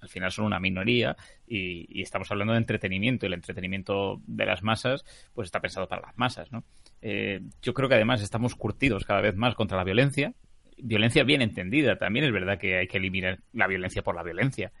al 0.00 0.08
final 0.08 0.30
son 0.32 0.46
una 0.46 0.60
minoría 0.60 1.16
y, 1.46 2.00
estamos 2.00 2.30
hablando 2.30 2.54
de 2.54 2.58
entretenimiento 2.58 3.26
y 3.26 3.28
el 3.28 3.34
entretenimiento 3.34 4.20
de 4.26 4.46
las 4.46 4.62
masas 4.62 5.04
pues 5.34 5.46
está 5.46 5.60
pensado 5.60 5.88
para 5.88 6.02
las 6.02 6.18
masas, 6.18 6.50
¿no? 6.52 6.64
Eh, 7.02 7.40
yo 7.62 7.74
creo 7.74 7.88
que 7.88 7.94
además 7.96 8.22
estamos 8.22 8.54
curtidos 8.54 9.04
cada 9.04 9.20
vez 9.20 9.36
más 9.36 9.54
contra 9.54 9.76
la 9.76 9.84
violencia 9.84 10.34
violencia 10.82 11.24
bien 11.24 11.42
entendida. 11.42 11.96
También 11.96 12.24
es 12.24 12.32
verdad 12.32 12.58
que 12.58 12.78
hay 12.78 12.86
que 12.86 12.98
eliminar 12.98 13.38
la 13.52 13.66
violencia 13.66 14.02
por 14.02 14.14
la 14.14 14.22
violencia, 14.22 14.72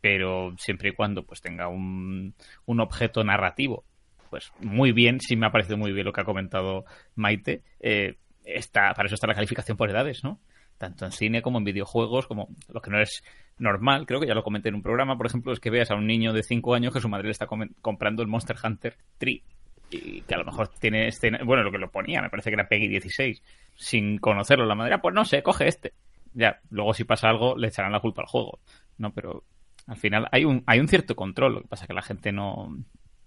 pero 0.00 0.54
siempre 0.58 0.90
y 0.90 0.92
cuando 0.92 1.24
pues 1.24 1.40
tenga 1.40 1.68
un, 1.68 2.34
un 2.66 2.80
objeto 2.80 3.24
narrativo. 3.24 3.84
Pues 4.30 4.52
muy 4.60 4.92
bien, 4.92 5.20
sí 5.20 5.36
me 5.36 5.46
ha 5.46 5.52
parecido 5.52 5.76
muy 5.76 5.92
bien 5.92 6.06
lo 6.06 6.12
que 6.12 6.20
ha 6.20 6.24
comentado 6.24 6.84
Maite. 7.14 7.62
Eh, 7.80 8.16
está, 8.44 8.92
para 8.94 9.06
eso 9.06 9.14
está 9.14 9.26
la 9.26 9.34
calificación 9.34 9.76
por 9.76 9.90
edades, 9.90 10.24
¿no? 10.24 10.40
Tanto 10.78 11.04
en 11.04 11.12
cine 11.12 11.42
como 11.42 11.58
en 11.58 11.64
videojuegos, 11.64 12.26
como 12.26 12.48
lo 12.68 12.80
que 12.80 12.90
no 12.90 13.00
es 13.00 13.22
normal, 13.58 14.06
creo 14.06 14.20
que 14.20 14.26
ya 14.26 14.34
lo 14.34 14.42
comenté 14.42 14.68
en 14.68 14.74
un 14.74 14.82
programa, 14.82 15.16
por 15.16 15.26
ejemplo, 15.26 15.52
es 15.52 15.60
que 15.60 15.70
veas 15.70 15.90
a 15.90 15.94
un 15.94 16.06
niño 16.06 16.32
de 16.32 16.42
5 16.42 16.74
años 16.74 16.92
que 16.92 17.00
su 17.00 17.08
madre 17.08 17.28
le 17.28 17.32
está 17.32 17.46
comprando 17.80 18.22
el 18.22 18.28
Monster 18.28 18.56
Hunter 18.62 18.96
3 19.18 19.40
y 19.90 20.22
que 20.22 20.34
a 20.34 20.38
lo 20.38 20.44
mejor 20.44 20.68
tiene 20.68 21.08
escena, 21.08 21.40
bueno, 21.44 21.62
lo 21.62 21.70
que 21.70 21.78
lo 21.78 21.90
ponía, 21.90 22.22
me 22.22 22.30
parece 22.30 22.50
que 22.50 22.54
era 22.54 22.68
Peggy 22.68 22.88
16, 22.88 23.42
sin 23.74 24.18
conocerlo 24.18 24.66
la 24.66 24.74
madera, 24.74 25.00
pues 25.00 25.14
no 25.14 25.24
sé, 25.24 25.42
coge 25.42 25.68
este. 25.68 25.92
Ya, 26.34 26.60
luego 26.70 26.92
si 26.94 27.04
pasa 27.04 27.28
algo 27.28 27.56
le 27.56 27.68
echarán 27.68 27.92
la 27.92 28.00
culpa 28.00 28.22
al 28.22 28.28
juego, 28.28 28.58
¿no? 28.98 29.12
Pero 29.12 29.44
al 29.86 29.96
final 29.96 30.28
hay 30.32 30.44
un, 30.44 30.62
hay 30.66 30.80
un 30.80 30.88
cierto 30.88 31.16
control, 31.16 31.54
lo 31.54 31.62
que 31.62 31.68
pasa 31.68 31.84
es 31.84 31.88
que 31.88 31.94
la 31.94 32.02
gente 32.02 32.32
no, 32.32 32.76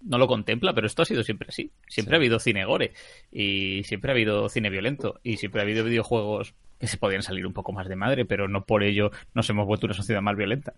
no 0.02 0.18
lo 0.18 0.26
contempla, 0.26 0.74
pero 0.74 0.86
esto 0.86 1.02
ha 1.02 1.06
sido 1.06 1.22
siempre 1.22 1.48
así. 1.48 1.72
Siempre 1.88 2.14
ha 2.14 2.18
habido 2.18 2.38
cine 2.38 2.64
gore 2.64 2.92
y 3.30 3.82
siempre 3.84 4.10
ha 4.10 4.14
habido 4.14 4.48
cine 4.48 4.70
violento 4.70 5.20
y 5.22 5.36
siempre 5.36 5.60
ha 5.60 5.64
habido 5.64 5.84
videojuegos 5.84 6.54
que 6.78 6.86
se 6.86 6.96
podían 6.96 7.22
salir 7.22 7.46
un 7.46 7.52
poco 7.52 7.72
más 7.72 7.88
de 7.88 7.96
madre, 7.96 8.24
pero 8.24 8.48
no 8.48 8.64
por 8.64 8.82
ello 8.82 9.10
nos 9.34 9.48
hemos 9.50 9.66
vuelto 9.66 9.86
una 9.86 9.94
sociedad 9.94 10.22
más 10.22 10.36
violenta. 10.36 10.74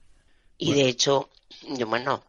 Y 0.58 0.74
de 0.74 0.88
hecho, 0.88 1.30
bueno, 1.86 2.24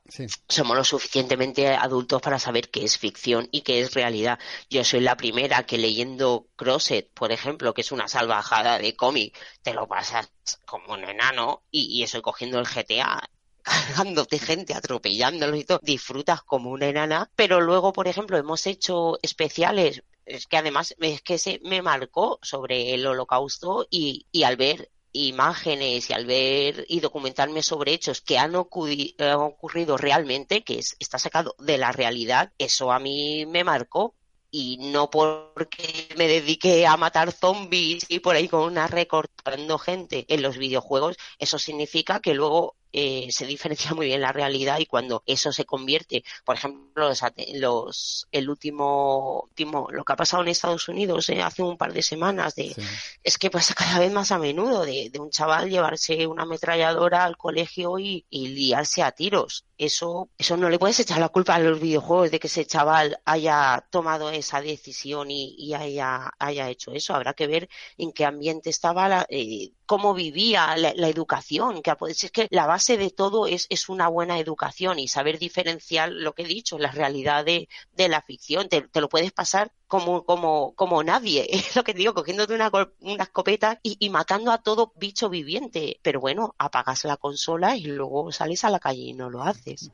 somos 0.48 0.78
lo 0.78 0.84
suficientemente 0.84 1.68
adultos 1.68 2.22
para 2.22 2.40
saber 2.40 2.70
qué 2.70 2.84
es 2.84 2.98
ficción 2.98 3.48
y 3.52 3.62
qué 3.62 3.82
es 3.82 3.94
realidad. 3.94 4.40
Yo 4.70 4.84
soy 4.84 5.02
la 5.02 5.18
primera 5.18 5.66
que 5.66 5.78
leyendo 5.78 6.48
Crosset, 6.56 7.10
por 7.14 7.32
ejemplo, 7.32 7.74
que 7.74 7.82
es 7.82 7.92
una 7.92 8.08
salvajada 8.08 8.78
de 8.78 8.96
cómic, 8.96 9.38
te 9.62 9.74
lo 9.74 9.88
pasas 9.88 10.32
como 10.66 10.94
un 10.94 11.04
enano 11.04 11.64
y, 11.72 11.98
y 11.98 12.04
eso 12.04 12.22
cogiendo 12.22 12.60
el 12.60 12.68
GTA 12.68 13.30
cargándote 13.64 14.40
gente, 14.40 14.74
atropellándolo 14.74 15.56
y 15.56 15.64
todo, 15.64 15.80
disfrutas 15.82 16.44
como 16.44 16.72
una 16.72 16.88
enana, 16.88 17.30
pero 17.36 17.62
luego, 17.62 17.94
por 17.94 18.08
ejemplo, 18.08 18.38
hemos 18.38 18.68
hecho 18.68 19.18
especiales. 19.22 20.04
Es 20.26 20.48
que 20.48 20.58
además 20.58 20.96
es 21.00 21.22
que 21.22 21.38
se 21.38 21.60
me 21.64 21.82
marcó 21.82 22.40
sobre 22.42 22.94
el 22.94 23.06
holocausto 23.06 23.88
y, 23.90 24.26
y 24.32 24.44
al 24.44 24.56
ver 24.56 24.90
imágenes 25.14 26.10
y 26.10 26.14
al 26.14 26.26
ver 26.26 26.86
y 26.90 27.00
documentarme 27.00 27.64
sobre 27.64 27.94
hechos 27.94 28.22
que 28.22 28.38
han, 28.38 28.56
ocurrido 28.56 29.98
realmente, 29.98 30.64
que 30.64 30.80
está 31.00 31.20
sacado 31.20 31.56
de 31.60 31.78
la 31.78 31.92
realidad, 31.92 32.52
eso 32.58 32.92
a 32.92 33.00
mí 33.00 33.46
me 33.46 33.64
marcó. 33.64 34.16
Y 34.56 34.78
no 34.78 35.10
porque 35.10 36.08
me 36.16 36.28
dedique 36.28 36.86
a 36.86 36.96
matar 36.96 37.32
zombies 37.32 38.06
y 38.08 38.20
por 38.20 38.36
ahí 38.36 38.48
con 38.48 38.62
una 38.62 38.86
recortando 38.86 39.80
gente 39.80 40.26
en 40.28 40.44
los 40.44 40.60
videojuegos, 40.60 41.18
eso 41.40 41.58
significa 41.58 42.20
que 42.20 42.36
luego 42.36 42.76
eh, 42.94 43.28
se 43.32 43.46
diferencia 43.46 43.94
muy 43.94 44.06
bien 44.06 44.22
la 44.22 44.32
realidad 44.32 44.80
y 44.80 44.86
cuando 44.86 45.24
eso 45.26 45.52
se 45.52 45.66
convierte, 45.66 46.24
por 46.46 46.56
ejemplo, 46.56 47.10
los, 47.56 48.28
el 48.32 48.50
último, 48.50 49.42
último, 49.50 49.88
lo 49.92 50.04
que 50.04 50.14
ha 50.14 50.16
pasado 50.16 50.44
en 50.44 50.50
Estados 50.50 50.88
Unidos 50.88 51.28
eh, 51.30 51.42
hace 51.42 51.64
un 51.64 51.78
par 51.78 51.92
de 51.92 52.04
semanas, 52.04 52.56
de, 52.56 52.76
es 53.24 53.38
que 53.38 53.50
pasa 53.50 53.74
cada 53.74 54.00
vez 54.00 54.12
más 54.12 54.32
a 54.32 54.38
menudo 54.38 54.86
de, 54.86 55.10
de, 55.10 55.20
un 55.20 55.32
chaval 55.32 55.70
llevarse 55.70 56.28
una 56.28 56.44
ametralladora 56.44 57.24
al 57.24 57.36
colegio 57.36 57.98
y, 57.98 58.26
y 58.30 58.50
liarse 58.50 59.02
a 59.02 59.12
tiros. 59.12 59.66
Eso, 59.78 60.30
eso 60.38 60.56
no 60.56 60.70
le 60.70 60.80
puedes 60.80 61.00
echar 61.00 61.20
la 61.20 61.30
culpa 61.30 61.56
a 61.56 61.60
los 61.60 61.80
videojuegos 61.80 62.32
de 62.32 62.40
que 62.40 62.48
ese 62.48 62.66
chaval 62.66 63.20
haya 63.26 63.86
tomado 63.90 64.30
esa 64.30 64.62
decisión 64.62 65.32
y, 65.32 65.56
y 65.58 65.74
haya, 65.74 66.32
haya 66.38 66.70
hecho 66.70 66.92
eso. 66.94 67.16
Habrá 67.16 67.34
que 67.34 67.48
ver 67.48 67.70
en 67.98 68.14
qué 68.14 68.24
ambiente 68.24 68.70
estaba, 68.70 69.10
la, 69.10 69.26
eh, 69.30 69.72
cómo 69.86 70.14
vivía 70.14 70.76
la, 70.78 71.08
educación, 71.08 71.82
que 71.82 71.94
es 72.10 72.32
que 72.32 72.48
la 72.52 72.66
base 72.66 72.83
de 72.88 73.10
todo 73.10 73.48
es, 73.48 73.68
es 73.70 73.90
una 73.90 74.08
buena 74.08 74.40
educación 74.40 75.00
y 75.00 75.08
saber 75.08 75.40
diferenciar 75.40 76.12
lo 76.12 76.34
que 76.34 76.44
he 76.44 76.48
dicho, 76.48 76.78
la 76.78 76.92
realidad 76.92 77.46
de, 77.46 77.68
la 77.96 78.22
ficción. 78.22 78.70
Te, 78.70 78.88
lo 79.00 79.10
puedes 79.10 79.32
pasar 79.32 79.72
como, 79.88 80.26
como, 80.26 80.74
como 80.76 81.04
nadie, 81.04 81.48
es 81.50 81.76
lo 81.76 81.84
que 81.84 81.94
digo, 81.94 82.14
cogiéndote 82.14 82.54
una, 82.54 82.72
una 83.00 83.24
escopeta 83.24 83.80
y, 83.84 83.96
y, 84.00 84.10
matando 84.10 84.52
a 84.52 84.62
todo 84.62 84.94
bicho 84.96 85.30
viviente. 85.30 86.00
Pero 86.02 86.20
bueno, 86.20 86.56
apagas 86.58 87.06
la 87.06 87.18
consola 87.18 87.78
y 87.78 87.86
luego 87.86 88.32
sales 88.32 88.64
a 88.64 88.70
la 88.70 88.80
calle 88.80 89.02
y 89.02 89.14
no 89.14 89.30
lo 89.30 89.44
haces. 89.44 89.92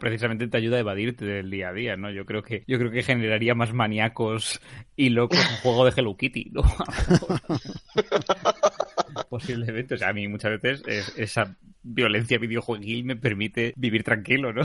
Precisamente 0.00 0.48
te 0.48 0.56
ayuda 0.56 0.76
a 0.76 0.80
evadirte 0.80 1.24
del 1.24 1.50
día 1.50 1.68
a 1.68 1.72
día, 1.72 1.96
¿no? 1.96 2.10
Yo 2.10 2.24
creo 2.24 2.42
que 2.42 2.64
yo 2.66 2.78
creo 2.78 2.90
que 2.90 3.02
generaría 3.02 3.54
más 3.54 3.72
maníacos 3.72 4.60
y 4.96 5.10
locos 5.10 5.38
un 5.38 5.56
juego 5.56 5.84
de 5.84 5.92
Hello 5.96 6.16
Kitty, 6.16 6.50
¿no? 6.52 6.62
Posiblemente, 9.30 9.94
o 9.94 9.98
sea, 9.98 10.10
a 10.10 10.12
mí 10.12 10.28
muchas 10.28 10.60
veces 10.60 11.12
esa 11.16 11.56
violencia 11.82 12.38
videojueguil 12.38 13.04
me 13.04 13.16
permite 13.16 13.72
vivir 13.76 14.02
tranquilo, 14.02 14.52
¿no? 14.52 14.62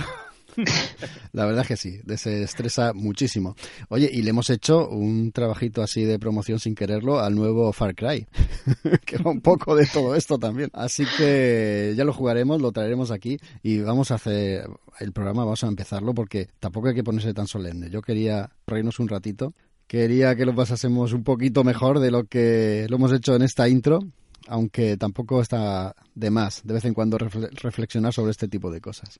La 1.34 1.46
verdad 1.46 1.62
es 1.62 1.68
que 1.68 1.78
sí, 1.78 2.00
desestresa 2.04 2.94
muchísimo. 2.94 3.56
Oye, 3.90 4.10
y 4.12 4.22
le 4.22 4.32
hemos 4.32 4.50
hecho 4.50 4.90
un 4.90 5.32
trabajito 5.32 5.82
así 5.82 6.04
de 6.04 6.20
promoción 6.20 6.60
sin 6.60 6.76
quererlo 6.76 7.20
al 7.20 7.36
nuevo 7.36 7.72
Far 7.74 7.96
Cry, 7.96 8.28
que 9.06 9.18
va 9.18 9.32
un 9.32 9.42
poco 9.42 9.76
de 9.76 9.86
todo 9.86 10.16
esto 10.16 10.38
también. 10.38 10.70
Así 10.74 11.06
que 11.18 11.94
ya 11.96 12.04
lo 12.04 12.14
jugaremos, 12.14 12.62
lo 12.62 12.72
traeremos 12.72 13.12
aquí 13.12 13.38
y 13.64 13.80
vamos 13.80 14.12
a 14.12 14.16
hacer 14.16 14.68
el 15.00 15.12
programa, 15.12 15.44
vamos 15.44 15.64
a 15.64 15.68
empezarlo 15.68 16.14
porque 16.14 16.50
tampoco 16.60 16.90
hay 16.90 16.96
que 16.96 17.04
ponerse 17.04 17.34
tan 17.34 17.48
solemne. 17.48 17.90
Yo 17.90 18.02
quería 18.02 18.50
reírnos 18.68 19.00
un 19.00 19.08
ratito, 19.08 19.54
quería 19.88 20.36
que 20.36 20.46
lo 20.46 20.56
pasásemos 20.56 21.14
un 21.14 21.24
poquito 21.24 21.64
mejor 21.64 22.00
de 22.00 22.12
lo 22.12 22.26
que 22.26 22.86
lo 22.90 22.98
hemos 22.98 23.14
hecho 23.14 23.36
en 23.36 23.42
esta 23.42 23.68
intro, 23.68 24.00
aunque 24.48 24.98
tampoco 24.98 25.42
está 25.42 25.96
de 26.16 26.30
más 26.30 26.62
de 26.64 26.74
vez 26.74 26.86
en 26.86 26.94
cuando 26.94 27.18
reflexionar 27.18 28.14
sobre 28.14 28.32
este 28.32 28.48
tipo 28.48 28.72
de 28.72 28.82
cosas. 28.82 29.20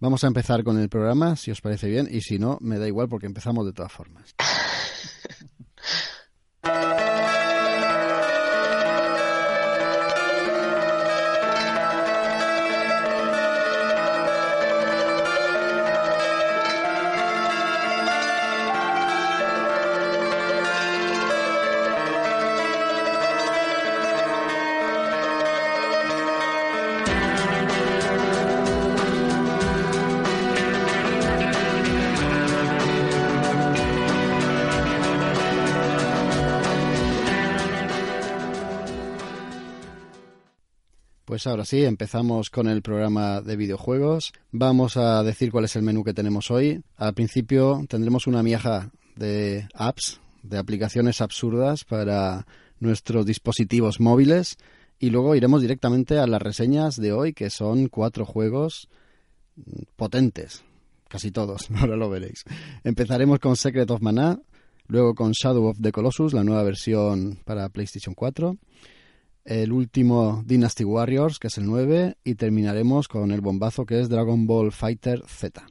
Vamos 0.00 0.22
a 0.22 0.28
empezar 0.28 0.62
con 0.62 0.78
el 0.78 0.88
programa, 0.88 1.34
si 1.34 1.50
os 1.50 1.60
parece 1.60 1.88
bien, 1.88 2.08
y 2.10 2.20
si 2.20 2.38
no, 2.38 2.58
me 2.60 2.78
da 2.78 2.86
igual 2.86 3.08
porque 3.08 3.26
empezamos 3.26 3.66
de 3.66 3.72
todas 3.72 3.92
formas. 3.92 4.34
Pues 41.38 41.46
ahora 41.46 41.64
sí, 41.64 41.84
empezamos 41.84 42.50
con 42.50 42.66
el 42.66 42.82
programa 42.82 43.40
de 43.40 43.54
videojuegos. 43.54 44.32
Vamos 44.50 44.96
a 44.96 45.22
decir 45.22 45.52
cuál 45.52 45.66
es 45.66 45.76
el 45.76 45.84
menú 45.84 46.02
que 46.02 46.12
tenemos 46.12 46.50
hoy. 46.50 46.82
Al 46.96 47.14
principio 47.14 47.86
tendremos 47.88 48.26
una 48.26 48.42
miaja 48.42 48.90
de 49.14 49.68
apps, 49.72 50.20
de 50.42 50.58
aplicaciones 50.58 51.20
absurdas 51.20 51.84
para 51.84 52.44
nuestros 52.80 53.24
dispositivos 53.24 54.00
móviles 54.00 54.56
y 54.98 55.10
luego 55.10 55.36
iremos 55.36 55.62
directamente 55.62 56.18
a 56.18 56.26
las 56.26 56.42
reseñas 56.42 56.96
de 56.96 57.12
hoy, 57.12 57.34
que 57.34 57.50
son 57.50 57.86
cuatro 57.86 58.26
juegos 58.26 58.88
potentes, 59.94 60.64
casi 61.06 61.30
todos, 61.30 61.70
ahora 61.76 61.94
lo 61.94 62.10
veréis. 62.10 62.42
Empezaremos 62.82 63.38
con 63.38 63.54
Secret 63.54 63.88
of 63.92 64.02
Mana, 64.02 64.40
luego 64.88 65.14
con 65.14 65.30
Shadow 65.30 65.66
of 65.66 65.78
the 65.80 65.92
Colossus, 65.92 66.32
la 66.32 66.42
nueva 66.42 66.64
versión 66.64 67.38
para 67.44 67.68
PlayStation 67.68 68.16
4 68.16 68.56
el 69.44 69.72
último 69.72 70.42
Dynasty 70.46 70.84
Warriors, 70.84 71.38
que 71.38 71.48
es 71.48 71.58
el 71.58 71.66
9, 71.66 72.16
y 72.24 72.34
terminaremos 72.34 73.08
con 73.08 73.32
el 73.32 73.40
bombazo 73.40 73.86
que 73.86 74.00
es 74.00 74.08
Dragon 74.08 74.46
Ball 74.46 74.72
Fighter 74.72 75.22
Z. 75.26 75.66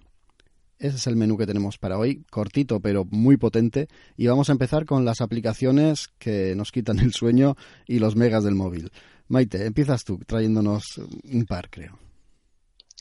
Ese 0.80 0.98
es 0.98 1.08
el 1.08 1.16
menú 1.16 1.38
que 1.38 1.48
tenemos 1.48 1.78
para 1.78 1.98
hoy, 1.98 2.24
cortito 2.30 2.80
pero 2.80 3.06
muy 3.06 3.38
potente, 3.38 3.88
y 4.16 4.28
vamos 4.28 4.50
a 4.50 4.52
empezar 4.52 4.86
con 4.86 5.06
las 5.06 5.22
aplicaciones 5.22 6.10
que 6.20 6.56
nos 6.56 6.72
quitan 6.72 7.00
el 7.00 7.14
sueño 7.14 7.56
y 7.88 8.00
los 8.00 8.16
megas 8.16 8.44
del 8.44 8.56
móvil. 8.56 8.92
Maite, 9.28 9.66
empiezas 9.66 10.04
tú 10.04 10.20
trayéndonos 10.26 11.00
un 11.24 11.46
par, 11.46 11.70
creo. 11.70 12.00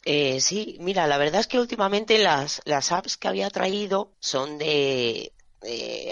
Eh, 0.05 0.41
sí, 0.41 0.77
mira, 0.81 1.07
la 1.07 1.19
verdad 1.19 1.41
es 1.41 1.47
que 1.47 1.59
últimamente 1.59 2.19
las, 2.19 2.63
las 2.65 2.93
apps 2.93 3.17
que 3.17 3.29
había 3.29 3.51
traído 3.51 4.13
son 4.21 4.59
de 4.59 5.33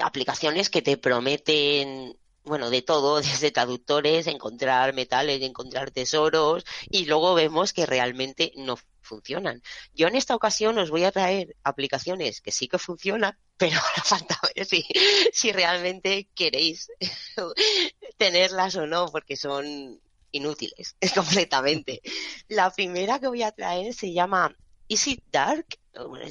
aplicaciones 0.02 0.68
que 0.68 0.82
te 0.82 0.96
prometen 0.96 2.16
bueno, 2.44 2.70
de 2.70 2.82
todo, 2.82 3.16
desde 3.22 3.50
traductores, 3.50 4.26
encontrar 4.26 4.94
metales, 4.94 5.42
encontrar 5.42 5.90
tesoros, 5.90 6.64
y 6.90 7.06
luego 7.06 7.34
vemos 7.34 7.72
que 7.72 7.86
realmente 7.86 8.52
no 8.56 8.78
funcionan. 9.00 9.62
Yo 9.94 10.08
en 10.08 10.16
esta 10.16 10.34
ocasión 10.34 10.78
os 10.78 10.90
voy 10.90 11.04
a 11.04 11.12
traer 11.12 11.56
aplicaciones 11.62 12.40
que 12.40 12.52
sí 12.52 12.68
que 12.68 12.78
funcionan, 12.78 13.38
pero 13.56 13.76
ahora 13.76 14.02
falta 14.04 14.40
ver 14.54 14.66
si, 14.66 15.52
realmente 15.52 16.28
queréis 16.34 16.88
tenerlas 18.16 18.76
o 18.76 18.86
no, 18.86 19.06
porque 19.08 19.36
son 19.36 20.00
inútiles 20.32 20.96
completamente. 21.14 22.02
La 22.48 22.70
primera 22.70 23.20
que 23.20 23.28
voy 23.28 23.42
a 23.42 23.52
traer 23.52 23.94
se 23.94 24.12
llama 24.12 24.56
Is 24.88 25.06
It 25.06 25.22
Dark? 25.30 25.78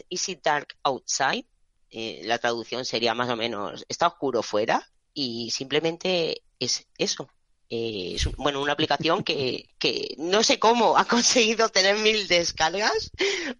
Is 0.09 0.29
It 0.29 0.43
Dark 0.43 0.75
Outside? 0.83 1.45
Eh, 1.89 2.21
la 2.25 2.39
traducción 2.39 2.85
sería 2.85 3.13
más 3.13 3.29
o 3.29 3.35
menos 3.35 3.85
¿Está 3.87 4.07
oscuro 4.07 4.41
fuera? 4.41 4.91
Y 5.13 5.51
simplemente 5.51 6.43
es 6.59 6.87
eso. 6.97 7.29
Eh, 7.69 8.13
es 8.15 8.25
bueno, 8.35 8.61
una 8.61 8.73
aplicación 8.73 9.23
que, 9.23 9.69
que 9.79 10.15
no 10.17 10.43
sé 10.43 10.59
cómo 10.59 10.97
ha 10.97 11.05
conseguido 11.07 11.69
tener 11.69 11.97
mil 11.97 12.27
descargas, 12.27 13.11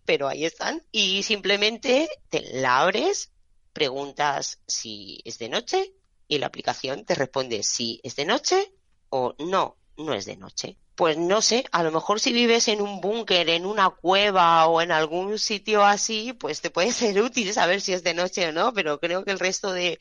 pero 0.06 0.28
ahí 0.28 0.46
están. 0.46 0.84
Y 0.92 1.24
simplemente 1.24 2.10
te 2.30 2.42
la 2.54 2.82
abres, 2.82 3.32
preguntas 3.74 4.60
si 4.68 5.22
es 5.26 5.40
de 5.40 5.50
noche 5.50 5.94
y 6.28 6.38
la 6.38 6.48
aplicación 6.48 7.06
te 7.06 7.16
responde 7.16 7.64
si 7.64 8.00
es 8.04 8.16
de 8.16 8.26
noche 8.26 8.72
o 9.10 9.36
no, 9.40 9.78
no 9.98 10.14
es 10.14 10.26
de 10.26 10.38
noche 10.38 10.78
pues 10.96 11.18
no 11.18 11.42
sé, 11.42 11.66
a 11.72 11.84
lo 11.84 11.92
mejor 11.92 12.20
si 12.20 12.34
vives 12.34 12.68
en 12.68 12.82
un 12.82 13.02
búnker, 13.02 13.50
en 13.50 13.66
una 13.66 13.90
cueva 13.90 14.68
o 14.68 14.82
en 14.82 14.92
algún 14.92 15.40
sitio 15.40 15.84
así, 15.84 16.34
pues 16.34 16.62
te 16.62 16.70
puede 16.70 16.92
ser 16.92 17.22
útil 17.22 17.52
saber 17.54 17.82
si 17.82 17.94
es 17.94 18.04
de 18.04 18.14
noche 18.14 18.48
o 18.50 18.52
no, 18.52 18.74
pero 18.74 19.00
creo 19.00 19.24
que 19.24 19.32
el 19.32 19.40
resto 19.40 19.72
de, 19.72 20.00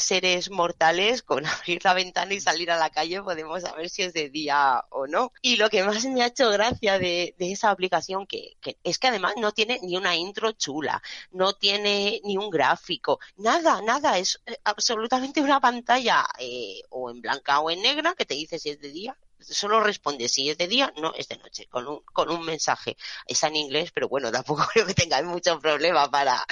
seres 0.00 0.50
mortales, 0.50 1.22
con 1.22 1.46
abrir 1.46 1.84
la 1.84 1.94
ventana 1.94 2.34
y 2.34 2.40
salir 2.40 2.70
a 2.70 2.78
la 2.78 2.90
calle, 2.90 3.22
podemos 3.22 3.62
saber 3.62 3.90
si 3.90 4.02
es 4.02 4.12
de 4.12 4.28
día 4.30 4.84
o 4.90 5.06
no. 5.06 5.32
Y 5.42 5.56
lo 5.56 5.70
que 5.70 5.84
más 5.84 6.04
me 6.06 6.22
ha 6.22 6.26
hecho 6.26 6.50
gracia 6.50 6.98
de, 6.98 7.34
de 7.38 7.52
esa 7.52 7.70
aplicación, 7.70 8.26
que, 8.26 8.56
que, 8.60 8.78
es 8.82 8.98
que 8.98 9.08
además 9.08 9.34
no 9.36 9.52
tiene 9.52 9.78
ni 9.82 9.96
una 9.96 10.16
intro 10.16 10.52
chula, 10.52 11.02
no 11.30 11.52
tiene 11.54 12.20
ni 12.24 12.36
un 12.36 12.50
gráfico, 12.50 13.20
nada, 13.36 13.82
nada, 13.82 14.18
es 14.18 14.40
eh, 14.46 14.56
absolutamente 14.64 15.40
una 15.40 15.60
pantalla 15.60 16.26
eh, 16.38 16.82
o 16.90 17.10
en 17.10 17.20
blanca 17.20 17.60
o 17.60 17.70
en 17.70 17.82
negra 17.82 18.14
que 18.14 18.26
te 18.26 18.34
dice 18.34 18.58
si 18.58 18.70
es 18.70 18.80
de 18.80 18.88
día 18.90 19.16
solo 19.40 19.80
responde 19.80 20.28
si 20.28 20.50
es 20.50 20.58
de 20.58 20.68
día, 20.68 20.92
no 20.96 21.14
es 21.14 21.28
de 21.28 21.36
noche, 21.38 21.66
con 21.68 21.86
un, 21.86 22.00
con 22.12 22.30
un 22.30 22.44
mensaje. 22.44 22.96
Está 23.26 23.48
en 23.48 23.56
inglés, 23.56 23.90
pero 23.92 24.08
bueno, 24.08 24.30
tampoco 24.32 24.66
creo 24.72 24.86
que 24.86 24.94
tengáis 24.94 25.26
mucho 25.26 25.58
problema 25.60 26.10
para, 26.10 26.44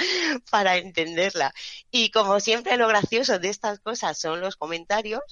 para 0.51 0.77
entenderla. 0.77 1.53
Y 1.90 2.11
como 2.11 2.40
siempre, 2.40 2.77
lo 2.77 2.88
gracioso 2.88 3.38
de 3.38 3.49
estas 3.49 3.81
cosas 3.81 4.18
son 4.18 4.40
los 4.40 4.57
comentarios. 4.57 5.22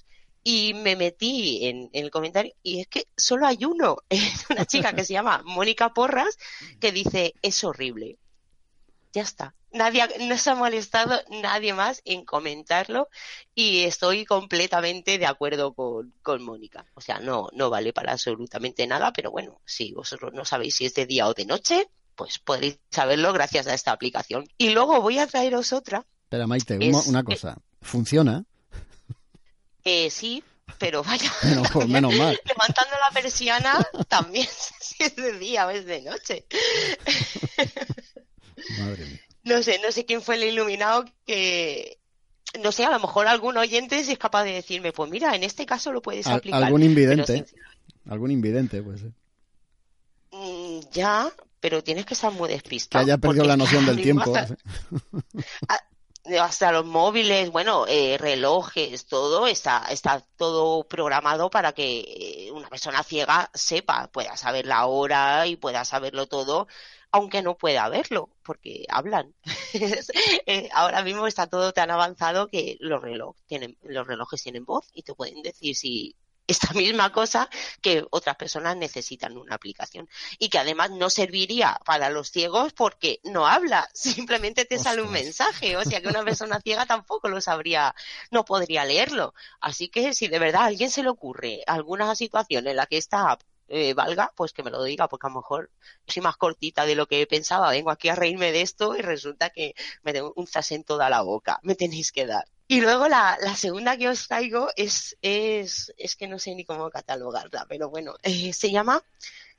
Y 0.47 0.75
me 0.75 0.95
metí 0.95 1.67
en, 1.67 1.89
en 1.95 2.05
el 2.05 2.11
comentario 2.11 2.53
y 2.63 2.81
es 2.81 2.87
que 2.87 3.09
solo 3.17 3.47
hay 3.47 3.65
uno, 3.65 3.97
una 4.51 4.67
chica 4.67 4.93
que 4.95 5.05
se 5.05 5.15
llama 5.15 5.41
Mónica 5.43 5.95
Porras, 5.95 6.37
que 6.81 6.93
dice, 6.93 7.33
es 7.41 7.65
horrible 7.65 8.19
ya 9.15 9.23
está. 9.23 9.55
Nadie, 9.73 10.07
no 10.21 10.37
se 10.37 10.51
ha 10.51 10.55
molestado 10.55 11.21
nadie 11.43 11.73
más 11.73 12.03
en 12.05 12.25
comentarlo 12.25 13.09
y 13.55 13.85
estoy 13.85 14.25
completamente 14.25 15.19
de 15.19 15.27
acuerdo 15.27 15.73
con, 15.73 16.13
con 16.23 16.43
Mónica. 16.43 16.85
O 16.95 17.01
sea, 17.01 17.21
no, 17.21 17.49
no 17.53 17.71
vale 17.71 17.93
para 17.93 18.13
absolutamente 18.13 18.87
nada, 18.87 19.13
pero 19.13 19.31
bueno, 19.31 19.61
si 19.65 19.93
vosotros 19.93 20.33
no 20.33 20.45
sabéis 20.45 20.77
si 20.77 20.87
es 20.87 20.95
de 20.95 21.07
día 21.07 21.27
o 21.29 21.35
de 21.35 21.47
noche, 21.47 21.89
pues 22.15 22.39
podréis 22.39 22.79
saberlo 22.91 23.33
gracias 23.33 23.67
a 23.67 23.75
esta 23.75 23.93
aplicación. 23.93 24.49
Y 24.59 24.71
luego 24.71 25.01
voy 25.01 25.19
a 25.19 25.27
traeros 25.27 25.73
otra. 25.73 26.05
Espera, 26.25 26.47
Maite, 26.47 26.79
una 27.07 27.23
cosa. 27.23 27.57
¿Funciona? 27.81 28.45
Eh, 29.85 30.11
sí, 30.11 30.43
pero 30.79 31.03
vaya. 31.05 31.31
Menos, 31.43 31.89
menos 31.89 32.15
mal. 32.19 32.41
Levantando 32.45 32.97
la 33.01 33.21
persiana 33.21 33.87
también 34.09 34.49
si 34.81 35.05
es 35.05 35.15
de 35.15 35.39
día 35.39 35.67
o 35.67 35.71
es 35.71 35.85
de 35.85 36.03
noche. 36.03 36.47
No 39.45 39.63
sé, 39.63 39.79
no 39.85 39.93
sé 39.93 40.07
quién 40.07 40.23
fue 40.23 40.37
el 40.37 40.45
iluminado 40.45 41.05
que, 41.27 41.99
no 42.63 42.73
sé, 42.73 42.85
a 42.85 42.91
lo 42.91 43.01
mejor 43.01 43.27
algún 43.27 43.57
oyente 43.57 43.99
es 43.99 44.19
capaz 44.19 44.45
de 44.45 44.53
decirme, 44.53 44.93
pues 44.93 45.11
mira, 45.11 45.35
en 45.35 45.43
este 45.43 45.67
caso 45.67 45.93
lo 45.93 46.01
puedes 46.03 46.27
aplicar. 46.27 46.63
Algún 46.63 46.83
invidente, 46.83 47.45
algún 48.09 48.31
invidente, 48.31 48.83
pues. 48.83 49.03
ya, 50.93 51.31
pero 51.61 51.83
tienes 51.83 52.07
que 52.07 52.15
estar 52.15 52.33
muy 52.33 52.49
despistado. 52.49 53.05
Que 53.05 53.11
haya 53.11 53.19
perdido 53.19 53.45
la 53.45 53.57
noción 53.57 53.85
del 53.87 53.97
tiempo. 54.03 54.33
Hasta, 56.41 56.73
los 56.73 56.87
móviles, 56.87 57.51
bueno, 57.51 57.85
eh, 57.87 58.17
relojes, 58.19 59.05
todo 59.05 59.47
está, 59.47 59.89
está 59.91 60.25
todo 60.39 60.85
programado 60.85 61.51
para 61.51 61.73
que 61.73 62.01
eh, 62.01 62.51
una 62.51 62.71
persona 62.71 63.03
ciega 63.03 63.51
sepa, 63.53 64.07
pueda 64.07 64.35
saber 64.39 64.65
la 64.65 64.87
hora 64.87 65.47
y 65.47 65.57
pueda 65.57 65.85
saberlo 65.85 66.27
todo 66.27 66.67
aunque 67.15 67.43
no 67.43 67.57
pueda 67.57 67.89
verlo, 67.89 68.29
porque 68.43 68.87
hablan. 68.89 69.33
Eh, 70.47 70.69
ahora 70.73 71.03
mismo 71.03 71.27
está 71.27 71.47
todo 71.47 71.73
tan 71.73 71.91
avanzado 71.91 72.49
que 72.49 72.77
los, 72.81 73.01
reloj 73.03 73.37
tienen, 73.47 73.77
los 73.83 74.07
relojes 74.07 74.43
tienen 74.43 74.65
voz 74.65 74.87
y 74.93 75.03
te 75.03 75.15
pueden 75.15 75.43
decir 75.43 75.75
si 75.75 76.17
esta 76.47 76.73
misma 76.75 77.13
cosa 77.13 77.49
que 77.81 78.05
otras 78.11 78.37
personas 78.37 78.77
necesitan 78.77 79.37
una 79.39 79.55
aplicación 79.55 80.09
y 80.39 80.49
que 80.49 80.59
además 80.59 80.91
no 80.91 81.09
serviría 81.09 81.81
para 81.85 82.11
los 82.11 82.31
ciegos 82.31 82.73
porque 82.73 83.21
no 83.25 83.47
habla, 83.47 83.89
simplemente 83.95 84.65
te 84.65 84.79
sale 84.79 85.03
un 85.03 85.13
mensaje, 85.13 85.77
o 85.77 85.85
sea 85.85 86.01
que 86.01 86.09
una 86.09 86.25
persona 86.25 86.61
ciega 86.61 86.85
tampoco 86.85 87.29
lo 87.29 87.41
sabría, 87.41 87.95
no 88.33 88.45
podría 88.45 88.85
leerlo. 88.85 89.35
Así 89.61 89.89
que 89.89 90.15
si 90.15 90.27
de 90.29 90.39
verdad 90.41 90.63
a 90.63 90.67
alguien 90.67 90.91
se 90.91 91.03
le 91.03 91.11
ocurre 91.11 91.63
alguna 91.67 92.15
situación 92.17 92.67
en 92.67 92.77
la 92.77 92.87
que 92.87 92.97
esta 92.99 93.39
eh, 93.69 93.95
valga, 93.95 94.33
pues 94.37 94.53
que 94.53 94.63
me 94.63 94.71
lo 94.71 94.83
diga, 94.83 95.09
porque 95.09 95.27
a 95.27 95.31
lo 95.31 95.37
mejor 95.37 95.71
soy 96.07 96.23
más 96.23 96.37
cortita 96.37 96.87
de 96.87 96.95
lo 96.95 97.07
que 97.07 97.27
pensaba. 97.27 97.71
Vengo 97.71 97.91
aquí 97.91 98.09
a 98.09 98.15
reírme 98.15 98.53
de 98.53 98.63
esto 98.63 98.97
y 98.97 99.03
resulta 99.03 99.51
que 99.51 99.75
me 100.03 100.13
tengo 100.13 100.33
un 100.37 100.47
zas 100.47 100.73
en 100.73 100.85
toda 100.85 101.11
la 101.11 101.23
boca. 101.23 101.61
Me 101.63 101.75
tenéis 101.75 102.13
que 102.13 102.27
dar. 102.27 102.47
Y 102.67 102.81
luego 102.81 103.09
la, 103.09 103.39
segunda 103.57 103.97
que 103.97 104.09
os 104.09 104.27
traigo 104.27 104.69
es, 104.77 105.17
es, 105.21 105.93
es 105.99 106.17
que 106.17 106.29
no 106.29 106.39
sé 106.39 106.55
ni 106.55 106.65
cómo 106.65 106.91
catalogarla, 106.91 107.67
pero 107.69 107.91
bueno, 107.91 108.15
eh, 108.23 108.53
se 108.53 108.71
llama 108.71 109.03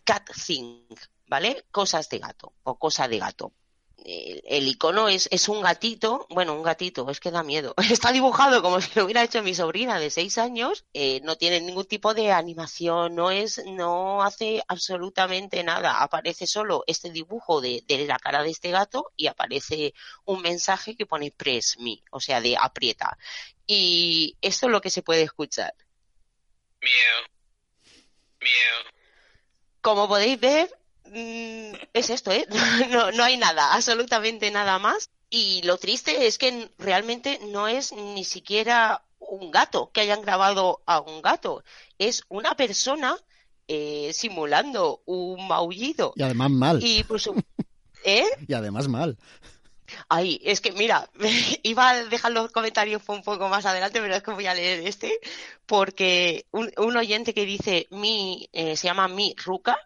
Cat 0.03 0.27
Thing, 0.45 0.87
¿vale? 1.27 1.65
Cosas 1.71 2.09
de 2.09 2.19
gato 2.19 2.53
o 2.63 2.77
cosa 2.79 3.07
de 3.07 3.19
gato 3.19 3.53
el, 4.03 4.67
icono 4.67 5.07
es, 5.09 5.27
es, 5.31 5.49
un 5.49 5.61
gatito, 5.61 6.27
bueno, 6.29 6.53
un 6.53 6.63
gatito, 6.63 7.09
es 7.09 7.19
que 7.19 7.31
da 7.31 7.43
miedo. 7.43 7.73
Está 7.89 8.11
dibujado 8.11 8.61
como 8.61 8.81
si 8.81 8.91
lo 8.95 9.05
hubiera 9.05 9.23
hecho 9.23 9.41
mi 9.41 9.55
sobrina 9.55 9.99
de 9.99 10.09
seis 10.09 10.37
años, 10.37 10.85
eh, 10.93 11.21
no 11.23 11.37
tiene 11.37 11.61
ningún 11.61 11.85
tipo 11.85 12.13
de 12.13 12.31
animación, 12.31 13.15
no 13.15 13.31
es, 13.31 13.63
no 13.65 14.23
hace 14.23 14.63
absolutamente 14.67 15.63
nada. 15.63 16.01
Aparece 16.01 16.47
solo 16.47 16.83
este 16.87 17.11
dibujo 17.11 17.61
de, 17.61 17.83
de 17.87 18.05
la 18.05 18.19
cara 18.19 18.43
de 18.43 18.51
este 18.51 18.71
gato 18.71 19.11
y 19.15 19.27
aparece 19.27 19.93
un 20.25 20.41
mensaje 20.41 20.95
que 20.95 21.05
pone 21.05 21.31
press 21.31 21.77
me, 21.79 22.03
o 22.11 22.19
sea, 22.19 22.41
de 22.41 22.57
aprieta. 22.59 23.17
Y 23.67 24.37
esto 24.41 24.67
es 24.67 24.71
lo 24.71 24.81
que 24.81 24.89
se 24.89 25.01
puede 25.01 25.23
escuchar. 25.23 25.73
Como 29.81 30.07
podéis 30.07 30.39
ver, 30.39 30.69
es 31.13 32.09
esto, 32.09 32.31
¿eh? 32.31 32.47
No, 32.91 33.11
no 33.11 33.23
hay 33.23 33.37
nada, 33.37 33.73
absolutamente 33.73 34.51
nada 34.51 34.79
más. 34.79 35.09
Y 35.29 35.61
lo 35.63 35.77
triste 35.77 36.27
es 36.27 36.37
que 36.37 36.69
realmente 36.77 37.39
no 37.47 37.67
es 37.67 37.91
ni 37.91 38.23
siquiera 38.23 39.03
un 39.19 39.51
gato, 39.51 39.91
que 39.91 40.01
hayan 40.01 40.21
grabado 40.21 40.81
a 40.85 40.99
un 40.99 41.21
gato. 41.21 41.63
Es 41.97 42.23
una 42.29 42.55
persona 42.55 43.17
eh, 43.67 44.11
simulando 44.13 45.01
un 45.05 45.47
maullido. 45.47 46.13
Y 46.15 46.23
además 46.23 46.51
mal. 46.51 46.79
Y 46.83 47.03
pues, 47.03 47.29
¿eh? 48.05 48.25
Y 48.47 48.53
además 48.53 48.87
mal. 48.87 49.17
Ay, 50.09 50.39
es 50.43 50.61
que 50.61 50.71
mira, 50.71 51.09
iba 51.63 51.89
a 51.89 52.05
dejar 52.05 52.31
los 52.31 52.51
comentarios 52.51 53.01
un 53.07 53.23
poco 53.23 53.49
más 53.49 53.65
adelante, 53.65 53.99
pero 54.01 54.15
es 54.15 54.23
que 54.23 54.31
voy 54.31 54.47
a 54.47 54.53
leer 54.53 54.85
este, 54.87 55.19
porque 55.65 56.45
un, 56.51 56.71
un 56.77 56.97
oyente 56.97 57.33
que 57.33 57.45
dice 57.45 57.87
mi, 57.91 58.49
eh, 58.53 58.75
se 58.75 58.87
llama 58.87 59.07
mi 59.07 59.35
Ruca, 59.43 59.77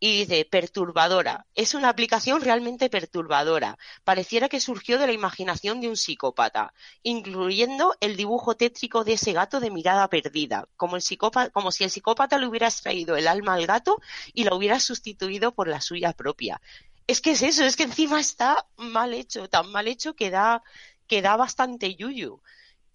y 0.00 0.18
dice 0.18 0.44
perturbadora. 0.44 1.46
Es 1.54 1.74
una 1.74 1.88
aplicación 1.88 2.40
realmente 2.40 2.88
perturbadora. 2.88 3.78
Pareciera 4.04 4.48
que 4.48 4.60
surgió 4.60 4.98
de 4.98 5.06
la 5.06 5.12
imaginación 5.12 5.80
de 5.80 5.88
un 5.88 5.96
psicópata, 5.96 6.72
incluyendo 7.02 7.96
el 8.00 8.16
dibujo 8.16 8.56
tétrico 8.56 9.04
de 9.04 9.14
ese 9.14 9.32
gato 9.32 9.60
de 9.60 9.70
mirada 9.70 10.08
perdida, 10.08 10.68
como, 10.76 10.96
el 10.96 11.02
psicópata, 11.02 11.50
como 11.50 11.72
si 11.72 11.84
el 11.84 11.90
psicópata 11.90 12.38
le 12.38 12.46
hubiera 12.46 12.68
extraído 12.68 13.16
el 13.16 13.28
alma 13.28 13.54
al 13.54 13.66
gato 13.66 14.00
y 14.32 14.44
la 14.44 14.54
hubiera 14.54 14.80
sustituido 14.80 15.52
por 15.52 15.68
la 15.68 15.80
suya 15.80 16.12
propia. 16.12 16.60
Es 17.06 17.20
que 17.20 17.32
es 17.32 17.42
eso, 17.42 17.64
es 17.64 17.76
que 17.76 17.84
encima 17.84 18.20
está 18.20 18.66
mal 18.76 19.14
hecho, 19.14 19.48
tan 19.48 19.72
mal 19.72 19.88
hecho 19.88 20.14
que 20.14 20.30
da, 20.30 20.62
que 21.06 21.22
da 21.22 21.36
bastante 21.36 21.94
yuyu. 21.94 22.40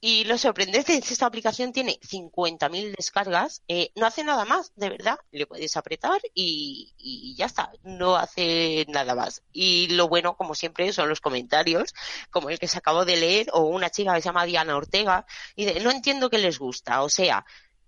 Y 0.05 0.25
lo 0.25 0.37
sorprendente 0.37 0.97
es 0.97 1.07
que 1.07 1.13
esta 1.13 1.27
aplicación 1.27 1.71
tiene 1.71 1.97
50.000 2.01 2.93
descargas, 2.93 3.63
eh, 3.69 3.89
no 3.95 4.05
hace 4.05 4.25
nada 4.25 4.43
más, 4.43 4.73
de 4.75 4.89
verdad. 4.89 5.17
Le 5.31 5.47
puedes 5.47 5.77
apretar 5.77 6.19
y, 6.33 6.93
y, 6.97 7.35
ya 7.37 7.45
está, 7.45 7.71
no 7.83 8.17
hace 8.17 8.85
nada 8.89 9.15
más. 9.15 9.43
Y 9.53 9.87
lo 9.95 10.09
bueno, 10.09 10.35
como 10.35 10.55
siempre, 10.55 10.91
son 10.91 11.07
los 11.07 11.21
comentarios, 11.21 11.93
como 12.31 12.49
el 12.49 12.59
que 12.59 12.67
se 12.67 12.79
acabó 12.79 13.05
de 13.05 13.15
leer, 13.15 13.47
o 13.53 13.61
una 13.61 13.89
chica 13.89 14.13
que 14.13 14.21
se 14.21 14.27
llama 14.27 14.43
Diana 14.43 14.75
Ortega, 14.75 15.25
y 15.55 15.67
dice, 15.67 15.79
no 15.79 15.89
entiendo 15.89 16.29
qué 16.29 16.37
les 16.37 16.59
gusta, 16.59 17.01
o 17.01 17.07
sea, 17.07 17.45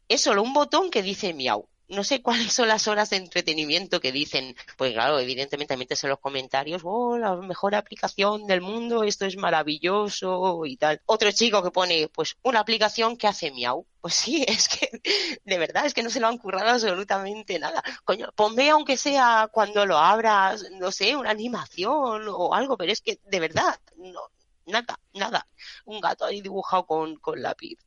es 0.08 0.22
solo 0.22 0.42
un 0.42 0.54
botón 0.54 0.92
que 0.92 1.02
dice 1.02 1.34
miau 1.34 1.68
no 1.88 2.04
sé 2.04 2.22
cuáles 2.22 2.54
son 2.54 2.68
las 2.68 2.88
horas 2.88 3.10
de 3.10 3.18
entretenimiento 3.18 4.00
que 4.00 4.12
dicen, 4.12 4.56
pues 4.78 4.94
claro, 4.94 5.20
evidentemente 5.20 5.78
metes 5.78 6.04
en 6.04 6.10
los 6.10 6.20
comentarios, 6.20 6.82
oh, 6.84 7.18
la 7.18 7.36
mejor 7.36 7.76
aplicación 7.76 8.48
del 8.48 8.62
mundo, 8.62 9.04
esto 9.04 9.26
es 9.26 9.38
maravilloso 9.38 10.66
y 10.66 10.78
tal. 10.78 11.02
Otro 11.06 11.32
chico 11.32 11.64
que 11.64 11.72
pone, 11.72 12.10
pues, 12.10 12.38
una 12.44 12.60
aplicación 12.60 13.18
que 13.18 13.28
hace 13.28 13.52
miau. 13.52 13.86
Pues 14.02 14.16
sí, 14.16 14.46
es 14.48 14.68
que, 14.68 15.02
de 15.44 15.58
verdad, 15.58 15.86
es 15.86 15.94
que 15.94 16.04
no 16.04 16.10
se 16.10 16.20
lo 16.20 16.28
han 16.28 16.38
currado 16.38 16.70
absolutamente 16.70 17.60
nada. 17.60 17.84
Coño, 18.04 18.32
ponme 18.36 18.70
aunque 18.70 18.98
sea 18.98 19.50
cuando 19.52 19.86
lo 19.86 19.98
abras, 19.98 20.66
no 20.72 20.92
sé, 20.92 21.16
una 21.16 21.32
animación 21.32 22.28
o 22.28 22.54
algo, 22.54 22.78
pero 22.78 22.92
es 22.92 23.02
que, 23.02 23.20
de 23.24 23.40
verdad, 23.40 23.80
no, 23.98 24.22
nada, 24.66 25.00
nada. 25.14 25.48
Un 25.86 26.00
gato 26.02 26.26
ahí 26.26 26.42
dibujado 26.42 26.86
con, 26.86 27.16
con 27.18 27.42
lápiz. 27.42 27.78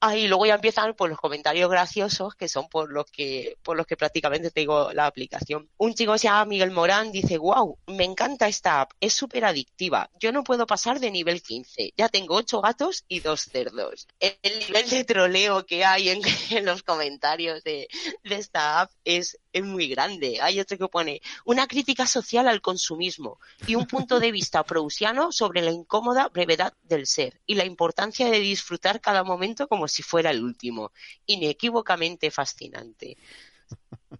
Ah, 0.00 0.16
y 0.16 0.28
luego 0.28 0.46
ya 0.46 0.54
empiezan 0.54 0.94
pues 0.94 1.10
los 1.10 1.18
comentarios 1.18 1.68
graciosos 1.68 2.36
que 2.36 2.48
son 2.48 2.68
por 2.68 2.92
los 2.92 3.06
que 3.06 3.56
por 3.62 3.76
los 3.76 3.86
que 3.86 3.96
prácticamente 3.96 4.52
tengo 4.52 4.92
la 4.92 5.06
aplicación. 5.06 5.68
Un 5.76 5.94
chico 5.94 6.16
se 6.16 6.28
llama 6.28 6.44
Miguel 6.44 6.70
Morán 6.70 7.10
dice, 7.10 7.36
"Wow, 7.38 7.78
me 7.88 8.04
encanta 8.04 8.46
esta 8.46 8.80
app, 8.80 8.92
es 9.00 9.12
súper 9.12 9.44
adictiva. 9.44 10.08
Yo 10.20 10.30
no 10.30 10.44
puedo 10.44 10.66
pasar 10.66 11.00
de 11.00 11.10
nivel 11.10 11.42
15. 11.42 11.94
Ya 11.96 12.08
tengo 12.08 12.36
ocho 12.36 12.60
gatos 12.60 13.04
y 13.08 13.20
dos 13.20 13.42
cerdos." 13.42 14.06
El 14.20 14.58
nivel 14.60 14.88
de 14.88 15.04
troleo 15.04 15.66
que 15.66 15.84
hay 15.84 16.10
en, 16.10 16.20
en 16.50 16.64
los 16.64 16.84
comentarios 16.84 17.64
de, 17.64 17.88
de 18.22 18.34
esta 18.36 18.80
app 18.80 18.92
es 19.04 19.38
es 19.58 19.64
muy 19.64 19.88
grande. 19.88 20.38
Hay 20.40 20.60
otro 20.60 20.78
que 20.78 20.88
pone 20.88 21.20
una 21.44 21.66
crítica 21.66 22.06
social 22.06 22.48
al 22.48 22.60
consumismo 22.60 23.38
y 23.66 23.74
un 23.74 23.86
punto 23.86 24.20
de 24.20 24.32
vista 24.32 24.64
prousiano 24.64 25.32
sobre 25.32 25.62
la 25.62 25.70
incómoda 25.70 26.28
brevedad 26.28 26.74
del 26.82 27.06
ser 27.06 27.40
y 27.46 27.54
la 27.54 27.64
importancia 27.64 28.28
de 28.30 28.40
disfrutar 28.40 29.00
cada 29.00 29.24
momento 29.24 29.68
como 29.68 29.88
si 29.88 30.02
fuera 30.02 30.30
el 30.30 30.42
último. 30.42 30.92
Inequívocamente 31.26 32.30
fascinante. 32.30 33.16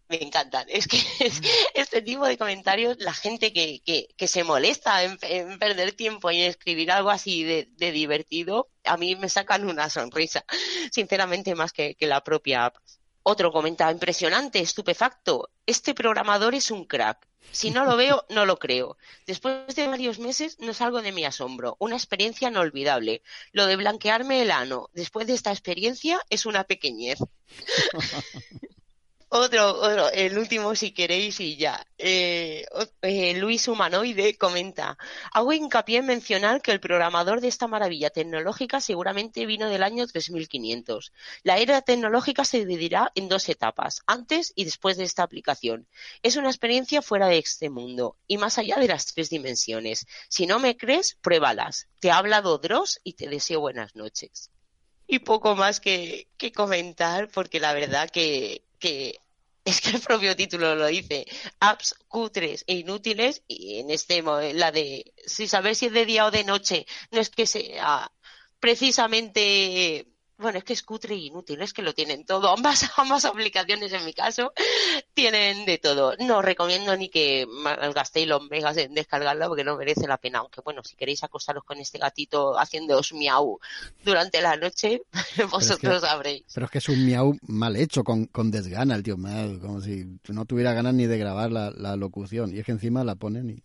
Me 0.08 0.22
encantan. 0.22 0.66
Es 0.68 0.86
que 0.86 0.98
este 1.74 2.02
tipo 2.02 2.26
de 2.26 2.38
comentarios, 2.38 2.96
la 2.98 3.12
gente 3.12 3.52
que, 3.52 3.80
que, 3.84 4.08
que 4.16 4.28
se 4.28 4.44
molesta 4.44 5.02
en, 5.02 5.58
perder 5.58 5.92
tiempo 5.92 6.30
y 6.30 6.42
en 6.42 6.50
escribir 6.50 6.90
algo 6.90 7.10
así 7.10 7.44
de, 7.44 7.68
de, 7.76 7.92
divertido, 7.92 8.68
a 8.84 8.96
mí 8.96 9.16
me 9.16 9.28
sacan 9.28 9.68
una 9.68 9.88
sonrisa, 9.90 10.44
sinceramente, 10.92 11.54
más 11.54 11.72
que, 11.72 11.94
que 11.94 12.06
la 12.06 12.22
propia 12.22 12.66
app. 12.66 12.76
Otro 13.30 13.52
comenta, 13.52 13.92
impresionante, 13.92 14.58
estupefacto. 14.58 15.50
Este 15.66 15.92
programador 15.92 16.54
es 16.54 16.70
un 16.70 16.86
crack. 16.86 17.28
Si 17.52 17.70
no 17.70 17.84
lo 17.84 17.94
veo, 17.94 18.24
no 18.30 18.46
lo 18.46 18.58
creo. 18.58 18.96
Después 19.26 19.74
de 19.76 19.86
varios 19.86 20.18
meses 20.18 20.58
no 20.60 20.72
salgo 20.72 21.02
de 21.02 21.12
mi 21.12 21.26
asombro. 21.26 21.76
Una 21.78 21.96
experiencia 21.96 22.48
inolvidable. 22.48 23.20
Lo 23.52 23.66
de 23.66 23.76
blanquearme 23.76 24.40
el 24.40 24.50
ano 24.50 24.88
después 24.94 25.26
de 25.26 25.34
esta 25.34 25.50
experiencia 25.50 26.18
es 26.30 26.46
una 26.46 26.64
pequeñez. 26.64 27.18
Otro, 29.30 29.74
otro, 29.80 30.10
el 30.10 30.38
último 30.38 30.74
si 30.74 30.92
queréis 30.92 31.38
y 31.40 31.56
ya. 31.56 31.86
Eh, 31.98 32.64
eh, 33.02 33.34
Luis 33.34 33.68
Humanoide 33.68 34.38
comenta, 34.38 34.96
hago 35.32 35.52
hincapié 35.52 35.98
en 35.98 36.06
mencionar 36.06 36.62
que 36.62 36.72
el 36.72 36.80
programador 36.80 37.42
de 37.42 37.48
esta 37.48 37.66
maravilla 37.66 38.08
tecnológica 38.08 38.80
seguramente 38.80 39.44
vino 39.44 39.68
del 39.68 39.82
año 39.82 40.06
3500. 40.06 41.12
La 41.42 41.58
era 41.58 41.82
tecnológica 41.82 42.46
se 42.46 42.60
dividirá 42.60 43.12
en 43.14 43.28
dos 43.28 43.50
etapas, 43.50 44.00
antes 44.06 44.54
y 44.56 44.64
después 44.64 44.96
de 44.96 45.04
esta 45.04 45.24
aplicación. 45.24 45.86
Es 46.22 46.36
una 46.36 46.48
experiencia 46.48 47.02
fuera 47.02 47.26
de 47.26 47.36
este 47.36 47.68
mundo 47.68 48.16
y 48.26 48.38
más 48.38 48.56
allá 48.56 48.76
de 48.76 48.88
las 48.88 49.12
tres 49.12 49.28
dimensiones. 49.28 50.06
Si 50.30 50.46
no 50.46 50.58
me 50.58 50.78
crees, 50.78 51.18
pruébalas. 51.20 51.88
Te 52.00 52.10
ha 52.10 52.16
hablado 52.16 52.56
Dross 52.56 52.98
y 53.04 53.12
te 53.12 53.28
deseo 53.28 53.60
buenas 53.60 53.94
noches 53.94 54.50
y 55.10 55.20
poco 55.20 55.56
más 55.56 55.80
que, 55.80 56.28
que 56.36 56.52
comentar 56.52 57.28
porque 57.28 57.60
la 57.60 57.72
verdad 57.72 58.10
que, 58.10 58.67
que 58.78 59.18
es 59.64 59.80
que 59.80 59.90
el 59.90 60.00
propio 60.00 60.34
título 60.34 60.74
lo 60.74 60.86
dice, 60.86 61.26
apps 61.60 61.94
cutres 62.08 62.64
e 62.66 62.74
inútiles 62.76 63.42
y 63.46 63.80
en 63.80 63.90
este 63.90 64.22
la 64.54 64.72
de 64.72 65.12
si 65.26 65.46
saber 65.46 65.74
si 65.74 65.86
es 65.86 65.92
de 65.92 66.06
día 66.06 66.26
o 66.26 66.30
de 66.30 66.44
noche 66.44 66.86
no 67.10 67.20
es 67.20 67.30
que 67.30 67.46
sea 67.46 68.10
precisamente 68.60 70.07
bueno, 70.38 70.58
es 70.58 70.64
que 70.64 70.72
es 70.72 70.82
cutre 70.82 71.16
y 71.16 71.26
inútil, 71.26 71.60
es 71.62 71.72
que 71.72 71.82
lo 71.82 71.94
tienen 71.94 72.24
todo. 72.24 72.48
Ambas, 72.50 72.88
ambas 72.96 73.24
aplicaciones, 73.24 73.92
en 73.92 74.04
mi 74.04 74.12
caso, 74.12 74.52
tienen 75.12 75.66
de 75.66 75.78
todo. 75.78 76.14
No 76.20 76.42
recomiendo 76.42 76.96
ni 76.96 77.08
que 77.08 77.46
gastéis 77.94 78.28
los 78.28 78.48
megas 78.48 78.76
en 78.76 78.94
descargarla 78.94 79.48
porque 79.48 79.64
no 79.64 79.76
merece 79.76 80.06
la 80.06 80.16
pena. 80.16 80.38
Aunque, 80.38 80.60
bueno, 80.60 80.82
si 80.84 80.94
queréis 80.94 81.24
acostaros 81.24 81.64
con 81.64 81.78
este 81.78 81.98
gatito 81.98 82.58
haciéndoos 82.58 83.12
miau 83.12 83.58
durante 84.04 84.40
la 84.40 84.56
noche, 84.56 85.02
vosotros 85.50 85.96
es 85.96 86.00
que, 86.00 86.06
sabréis. 86.06 86.44
Pero 86.54 86.66
es 86.66 86.72
que 86.72 86.78
es 86.78 86.88
un 86.88 87.04
miau 87.04 87.36
mal 87.42 87.74
hecho, 87.76 88.04
con, 88.04 88.26
con 88.26 88.50
desgana 88.50 88.94
el 88.94 89.02
tío, 89.02 89.16
mal, 89.16 89.58
como 89.60 89.80
si 89.80 90.06
no 90.28 90.44
tuviera 90.44 90.72
ganas 90.72 90.94
ni 90.94 91.06
de 91.06 91.18
grabar 91.18 91.50
la, 91.50 91.70
la 91.72 91.96
locución. 91.96 92.54
Y 92.54 92.60
es 92.60 92.66
que 92.66 92.72
encima 92.72 93.02
la 93.02 93.16
ponen 93.16 93.50
y... 93.50 93.62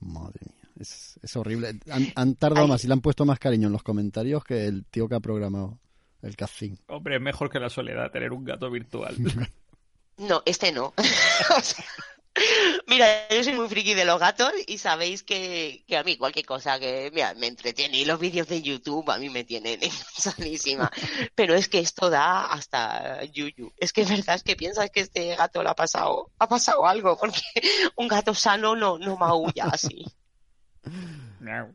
Madre 0.00 0.40
mía. 0.44 0.64
Es, 0.78 1.18
es 1.22 1.36
horrible. 1.36 1.78
Han, 1.90 2.12
han 2.14 2.34
tardado 2.34 2.64
Ay. 2.64 2.70
más 2.70 2.84
y 2.84 2.88
le 2.88 2.94
han 2.94 3.00
puesto 3.00 3.24
más 3.24 3.38
cariño 3.38 3.68
en 3.68 3.72
los 3.72 3.82
comentarios 3.82 4.42
que 4.42 4.66
el 4.66 4.84
tío 4.84 5.08
que 5.08 5.14
ha 5.14 5.20
programado 5.20 5.78
el 6.24 6.36
casting. 6.36 6.76
Hombre, 6.88 7.16
es 7.16 7.20
mejor 7.20 7.50
que 7.50 7.60
la 7.60 7.70
soledad 7.70 8.10
tener 8.10 8.32
un 8.32 8.44
gato 8.44 8.70
virtual. 8.70 9.16
No, 10.16 10.42
este 10.46 10.70
no. 10.70 10.94
O 11.58 11.60
sea, 11.60 11.84
Mira, 12.88 13.28
yo 13.28 13.44
soy 13.44 13.52
muy 13.52 13.68
friki 13.68 13.94
de 13.94 14.04
los 14.04 14.18
gatos 14.18 14.52
y 14.66 14.78
sabéis 14.78 15.22
que, 15.22 15.84
que 15.86 15.96
a 15.96 16.02
mí 16.02 16.16
cualquier 16.16 16.44
cosa 16.44 16.80
que 16.80 17.10
mira, 17.14 17.32
me 17.34 17.46
entretiene 17.46 17.98
y 17.98 18.04
los 18.04 18.18
vídeos 18.18 18.48
de 18.48 18.60
YouTube 18.60 19.08
a 19.10 19.18
mí 19.18 19.30
me 19.30 19.44
tienen 19.44 19.78
sanísima. 20.16 20.90
Pero 21.34 21.54
es 21.54 21.68
que 21.68 21.78
esto 21.78 22.10
da 22.10 22.46
hasta 22.46 23.22
yuyu. 23.24 23.72
Es 23.76 23.92
que 23.92 24.02
es 24.02 24.08
verdad, 24.08 24.34
es 24.34 24.42
que 24.42 24.56
piensas 24.56 24.90
que 24.90 25.00
este 25.00 25.36
gato 25.36 25.62
le 25.62 25.70
ha 25.70 25.74
pasado, 25.74 26.32
ha 26.38 26.48
pasado 26.48 26.86
algo, 26.86 27.16
porque 27.16 27.40
un 27.96 28.08
gato 28.08 28.34
sano 28.34 28.74
no, 28.74 28.98
no 28.98 29.16
maulla 29.16 29.66
así. 29.66 30.04
Miau. 31.40 31.72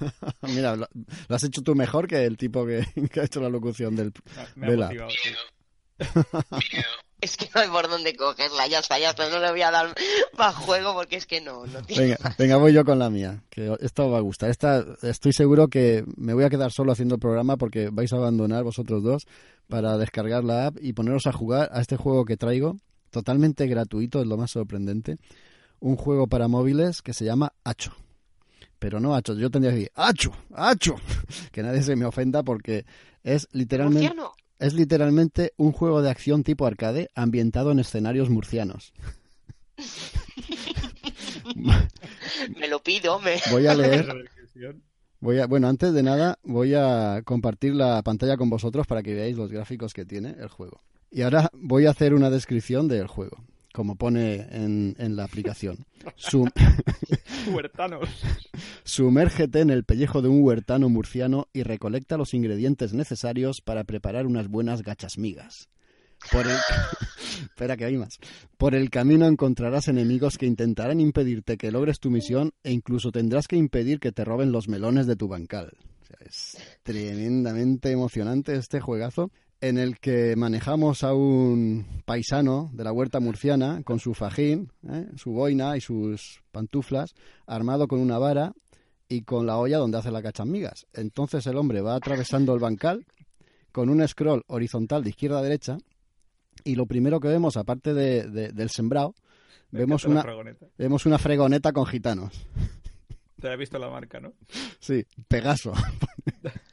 Mira, 0.42 0.76
lo, 0.76 0.88
lo 1.28 1.36
has 1.36 1.44
hecho 1.44 1.62
tú 1.62 1.74
mejor 1.74 2.06
que 2.06 2.24
el 2.24 2.36
tipo 2.36 2.66
que, 2.66 2.86
que 3.12 3.20
ha 3.20 3.24
hecho 3.24 3.40
la 3.40 3.48
locución 3.48 3.96
del 3.96 4.12
Me 4.54 4.68
Vela. 4.68 4.86
motivado, 4.86 5.10
sí. 5.10 5.30
Es 7.20 7.38
que 7.38 7.48
no 7.54 7.62
hay 7.62 7.68
por 7.68 7.88
dónde 7.88 8.14
cogerla, 8.14 8.66
ya 8.66 8.80
está, 8.80 8.98
ya 8.98 9.10
está, 9.10 9.30
no 9.30 9.38
le 9.38 9.50
voy 9.50 9.62
a 9.62 9.70
dar 9.70 9.94
más 10.36 10.54
juego 10.54 10.92
porque 10.92 11.16
es 11.16 11.24
que 11.24 11.40
no, 11.40 11.66
no 11.66 11.82
tiene 11.82 12.02
Venga, 12.02 12.34
venga, 12.38 12.56
voy 12.58 12.74
yo 12.74 12.84
con 12.84 12.98
la 12.98 13.08
mía, 13.08 13.42
que 13.48 13.74
esta 13.80 14.04
os 14.04 14.12
va 14.12 14.18
a 14.18 14.20
gustar. 14.20 14.50
Esta 14.50 14.84
estoy 15.02 15.32
seguro 15.32 15.68
que 15.68 16.04
me 16.16 16.34
voy 16.34 16.44
a 16.44 16.50
quedar 16.50 16.72
solo 16.72 16.92
haciendo 16.92 17.14
el 17.14 17.20
programa 17.20 17.56
porque 17.56 17.88
vais 17.90 18.12
a 18.12 18.16
abandonar 18.16 18.64
vosotros 18.64 19.02
dos 19.02 19.26
para 19.66 19.96
descargar 19.96 20.44
la 20.44 20.66
app 20.66 20.76
y 20.80 20.92
poneros 20.92 21.26
a 21.26 21.32
jugar 21.32 21.70
a 21.72 21.80
este 21.80 21.96
juego 21.96 22.26
que 22.26 22.36
traigo, 22.36 22.76
totalmente 23.10 23.66
gratuito, 23.66 24.20
es 24.20 24.26
lo 24.26 24.36
más 24.36 24.50
sorprendente. 24.50 25.16
Un 25.80 25.96
juego 25.96 26.26
para 26.26 26.48
móviles 26.48 27.00
que 27.00 27.14
se 27.14 27.24
llama 27.24 27.54
Hacho. 27.64 27.92
Pero 28.78 29.00
no 29.00 29.14
Hacho, 29.14 29.34
yo 29.34 29.50
tendría 29.50 29.72
que 29.72 29.76
decir 29.78 29.92
Hacho, 29.94 30.32
Hacho, 30.54 30.96
que 31.52 31.62
nadie 31.62 31.82
se 31.82 31.96
me 31.96 32.04
ofenda 32.04 32.42
porque 32.42 32.84
es 33.22 33.48
literalmente 33.52 34.08
murciano. 34.08 34.32
es 34.58 34.74
literalmente 34.74 35.52
un 35.56 35.72
juego 35.72 36.02
de 36.02 36.10
acción 36.10 36.44
tipo 36.44 36.66
arcade 36.66 37.08
ambientado 37.14 37.72
en 37.72 37.78
escenarios 37.78 38.28
murcianos. 38.30 38.92
Me 42.56 42.68
lo 42.68 42.82
pido, 42.82 43.18
me... 43.20 43.40
Voy 43.50 43.66
a 43.66 43.74
leer. 43.74 44.30
Voy 45.20 45.38
a, 45.40 45.46
bueno, 45.46 45.68
antes 45.68 45.92
de 45.94 46.02
nada, 46.02 46.38
voy 46.44 46.74
a 46.74 47.22
compartir 47.24 47.74
la 47.74 48.02
pantalla 48.02 48.36
con 48.36 48.50
vosotros 48.50 48.86
para 48.86 49.02
que 49.02 49.14
veáis 49.14 49.36
los 49.36 49.50
gráficos 49.50 49.94
que 49.94 50.04
tiene 50.04 50.36
el 50.38 50.48
juego. 50.48 50.82
Y 51.10 51.22
ahora 51.22 51.48
voy 51.54 51.86
a 51.86 51.90
hacer 51.90 52.12
una 52.12 52.28
descripción 52.28 52.86
del 52.86 53.06
juego, 53.06 53.38
como 53.76 53.96
pone 53.96 54.46
en, 54.50 54.96
en 54.98 55.16
la 55.16 55.24
aplicación. 55.24 55.84
Sum- 56.16 56.48
Huertanos. 57.52 58.08
Sumérgete 58.84 59.60
en 59.60 59.68
el 59.68 59.84
pellejo 59.84 60.22
de 60.22 60.28
un 60.28 60.42
huertano 60.42 60.88
murciano 60.88 61.48
y 61.52 61.62
recolecta 61.62 62.16
los 62.16 62.32
ingredientes 62.32 62.94
necesarios 62.94 63.60
para 63.60 63.84
preparar 63.84 64.24
unas 64.26 64.48
buenas 64.48 64.82
gachas 64.82 65.18
migas. 65.18 65.68
Por 66.32 66.46
el... 66.46 66.56
Espera 67.42 67.76
que 67.76 67.84
hay 67.84 67.98
más. 67.98 68.18
Por 68.56 68.74
el 68.74 68.88
camino 68.88 69.26
encontrarás 69.26 69.88
enemigos 69.88 70.38
que 70.38 70.46
intentarán 70.46 70.98
impedirte 70.98 71.58
que 71.58 71.70
logres 71.70 72.00
tu 72.00 72.10
misión 72.10 72.52
e 72.64 72.72
incluso 72.72 73.12
tendrás 73.12 73.46
que 73.46 73.56
impedir 73.56 74.00
que 74.00 74.10
te 74.10 74.24
roben 74.24 74.52
los 74.52 74.68
melones 74.68 75.06
de 75.06 75.16
tu 75.16 75.28
bancal. 75.28 75.72
O 76.00 76.06
sea, 76.06 76.16
es 76.26 76.56
tremendamente 76.82 77.90
emocionante 77.90 78.56
este 78.56 78.80
juegazo 78.80 79.30
en 79.60 79.78
el 79.78 79.98
que 79.98 80.34
manejamos 80.36 81.02
a 81.02 81.14
un 81.14 82.02
paisano 82.04 82.70
de 82.74 82.84
la 82.84 82.92
huerta 82.92 83.20
murciana 83.20 83.82
con 83.84 83.98
su 83.98 84.14
fajín, 84.14 84.70
¿eh? 84.88 85.06
su 85.16 85.32
boina 85.32 85.76
y 85.76 85.80
sus 85.80 86.42
pantuflas, 86.52 87.14
armado 87.46 87.88
con 87.88 88.00
una 88.00 88.18
vara 88.18 88.52
y 89.08 89.22
con 89.22 89.46
la 89.46 89.56
olla 89.58 89.78
donde 89.78 89.98
hace 89.98 90.10
la 90.10 90.22
cachamigas. 90.22 90.86
Entonces 90.92 91.46
el 91.46 91.56
hombre 91.56 91.80
va 91.80 91.94
atravesando 91.94 92.52
el 92.54 92.60
bancal 92.60 93.06
con 93.72 93.88
un 93.88 94.06
scroll 94.06 94.42
horizontal 94.46 95.02
de 95.04 95.10
izquierda 95.10 95.38
a 95.38 95.42
derecha 95.42 95.78
y 96.64 96.74
lo 96.74 96.86
primero 96.86 97.20
que 97.20 97.28
vemos, 97.28 97.56
aparte 97.56 97.94
de- 97.94 98.28
de- 98.28 98.48
del 98.52 98.70
sembrado, 98.70 99.14
vemos 99.70 100.02
una, 100.10 100.22
vemos 100.78 101.06
una 101.06 101.18
fregoneta 101.18 101.72
con 101.72 101.86
gitanos. 101.86 102.46
Te 103.40 103.48
has 103.50 103.58
visto 103.58 103.78
la 103.78 103.90
marca, 103.90 104.18
¿no? 104.18 104.32
Sí, 104.80 105.04
Pegaso. 105.28 105.72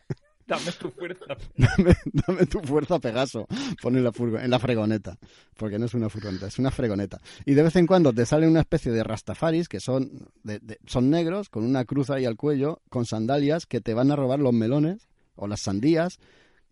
Dame 0.45 0.71
tu 0.79 0.89
fuerza. 0.91 1.25
dame, 1.57 1.95
dame 2.11 2.45
tu 2.45 2.59
fuerza, 2.59 2.99
Pegaso. 2.99 3.47
Pone 3.81 3.99
en 3.99 4.03
la, 4.03 4.11
en 4.43 4.51
la 4.51 4.59
fregoneta. 4.59 5.17
Porque 5.57 5.79
no 5.79 5.85
es 5.85 5.93
una 5.93 6.09
furgoneta, 6.09 6.47
es 6.47 6.59
una 6.59 6.69
fregoneta. 6.71 7.19
Y 7.45 7.53
de 7.53 7.63
vez 7.63 7.75
en 7.77 7.87
cuando 7.87 8.11
te 8.13 8.25
sale 8.25 8.47
una 8.47 8.59
especie 8.61 8.91
de 8.91 9.03
rastafaris 9.03 9.69
que 9.69 9.79
son, 9.79 10.27
de- 10.43 10.59
de- 10.59 10.79
son 10.85 11.09
negros, 11.09 11.49
con 11.49 11.63
una 11.63 11.85
cruz 11.85 12.09
ahí 12.09 12.25
al 12.25 12.35
cuello, 12.35 12.81
con 12.89 13.05
sandalias, 13.05 13.65
que 13.65 13.79
te 13.81 13.93
van 13.93 14.11
a 14.11 14.15
robar 14.15 14.39
los 14.39 14.53
melones 14.53 15.07
o 15.35 15.47
las 15.47 15.61
sandías. 15.61 16.19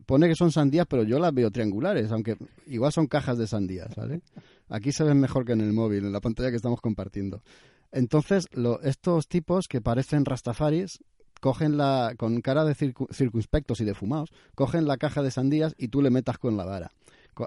Pone 0.06 0.28
que 0.28 0.36
son 0.36 0.52
sandías, 0.52 0.88
pero 0.88 1.04
yo 1.04 1.20
las 1.20 1.34
veo 1.34 1.52
triangulares, 1.52 2.12
aunque 2.12 2.36
igual 2.68 2.92
son 2.92 3.08
cajas 3.08 3.38
de 3.38 3.48
sandías, 3.48 3.96
¿vale? 3.96 4.22
Aquí 4.68 4.92
se 4.92 5.04
ven 5.04 5.20
mejor 5.20 5.46
que 5.46 5.54
en 5.54 5.62
el 5.62 5.74
móvil, 5.74 6.06
en 6.06 6.12
la 6.12 6.22
pantalla 6.22 6.50
que 6.50 6.56
estamos 6.56 6.82
compartiendo. 6.82 7.44
Entonces, 7.92 8.48
lo- 8.52 8.82
estos 8.82 9.28
tipos 9.28 9.68
que 9.68 9.80
parecen 9.82 10.26
rastafaris 10.26 11.00
cogen 11.42 11.76
la 11.76 12.14
con 12.18 12.40
cara 12.40 12.64
de 12.64 12.74
circu- 12.74 13.14
circunspectos 13.14 13.82
y 13.82 13.86
de 13.86 13.94
fumados, 13.94 14.30
cogen 14.56 14.88
la 14.88 14.96
caja 14.96 15.22
de 15.22 15.32
sandías 15.32 15.76
y 15.78 15.90
tú 15.90 16.02
le 16.02 16.10
metas 16.10 16.38
con 16.38 16.56
la 16.56 16.64
vara. 16.64 16.92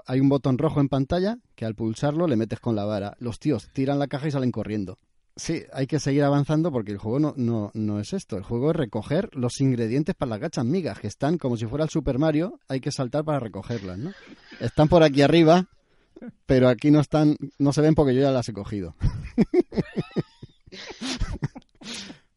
Hay 0.05 0.19
un 0.19 0.29
botón 0.29 0.59
rojo 0.59 0.81
en 0.81 0.89
pantalla 0.89 1.39
que 1.55 1.65
al 1.65 1.73
pulsarlo 1.73 2.27
le 2.27 2.35
metes 2.35 2.59
con 2.59 2.75
la 2.75 2.85
vara. 2.85 3.15
Los 3.19 3.39
tíos 3.39 3.69
tiran 3.73 3.97
la 3.97 4.07
caja 4.07 4.27
y 4.27 4.31
salen 4.31 4.51
corriendo. 4.51 4.99
Sí, 5.37 5.63
hay 5.73 5.85
que 5.85 5.99
seguir 5.99 6.23
avanzando 6.23 6.71
porque 6.71 6.93
el 6.93 6.97
juego 6.97 7.19
no, 7.19 7.33
no, 7.37 7.69
no 7.73 7.99
es 7.99 8.13
esto. 8.13 8.37
El 8.37 8.43
juego 8.43 8.69
es 8.71 8.77
recoger 8.77 9.29
los 9.33 9.59
ingredientes 9.59 10.15
para 10.15 10.29
las 10.29 10.39
gachas 10.39 10.63
migas, 10.65 10.99
que 10.99 11.07
están 11.07 11.37
como 11.37 11.57
si 11.57 11.65
fuera 11.65 11.83
el 11.83 11.89
Super 11.89 12.17
Mario, 12.19 12.57
hay 12.69 12.79
que 12.79 12.91
saltar 12.91 13.25
para 13.25 13.39
recogerlas, 13.39 13.97
¿no? 13.97 14.13
Están 14.61 14.87
por 14.87 15.03
aquí 15.03 15.21
arriba, 15.21 15.67
pero 16.45 16.69
aquí 16.69 16.89
no 16.89 17.01
están, 17.01 17.35
no 17.59 17.73
se 17.73 17.81
ven 17.81 17.95
porque 17.95 18.15
yo 18.15 18.21
ya 18.21 18.31
las 18.31 18.47
he 18.49 18.53
cogido. 18.53 18.95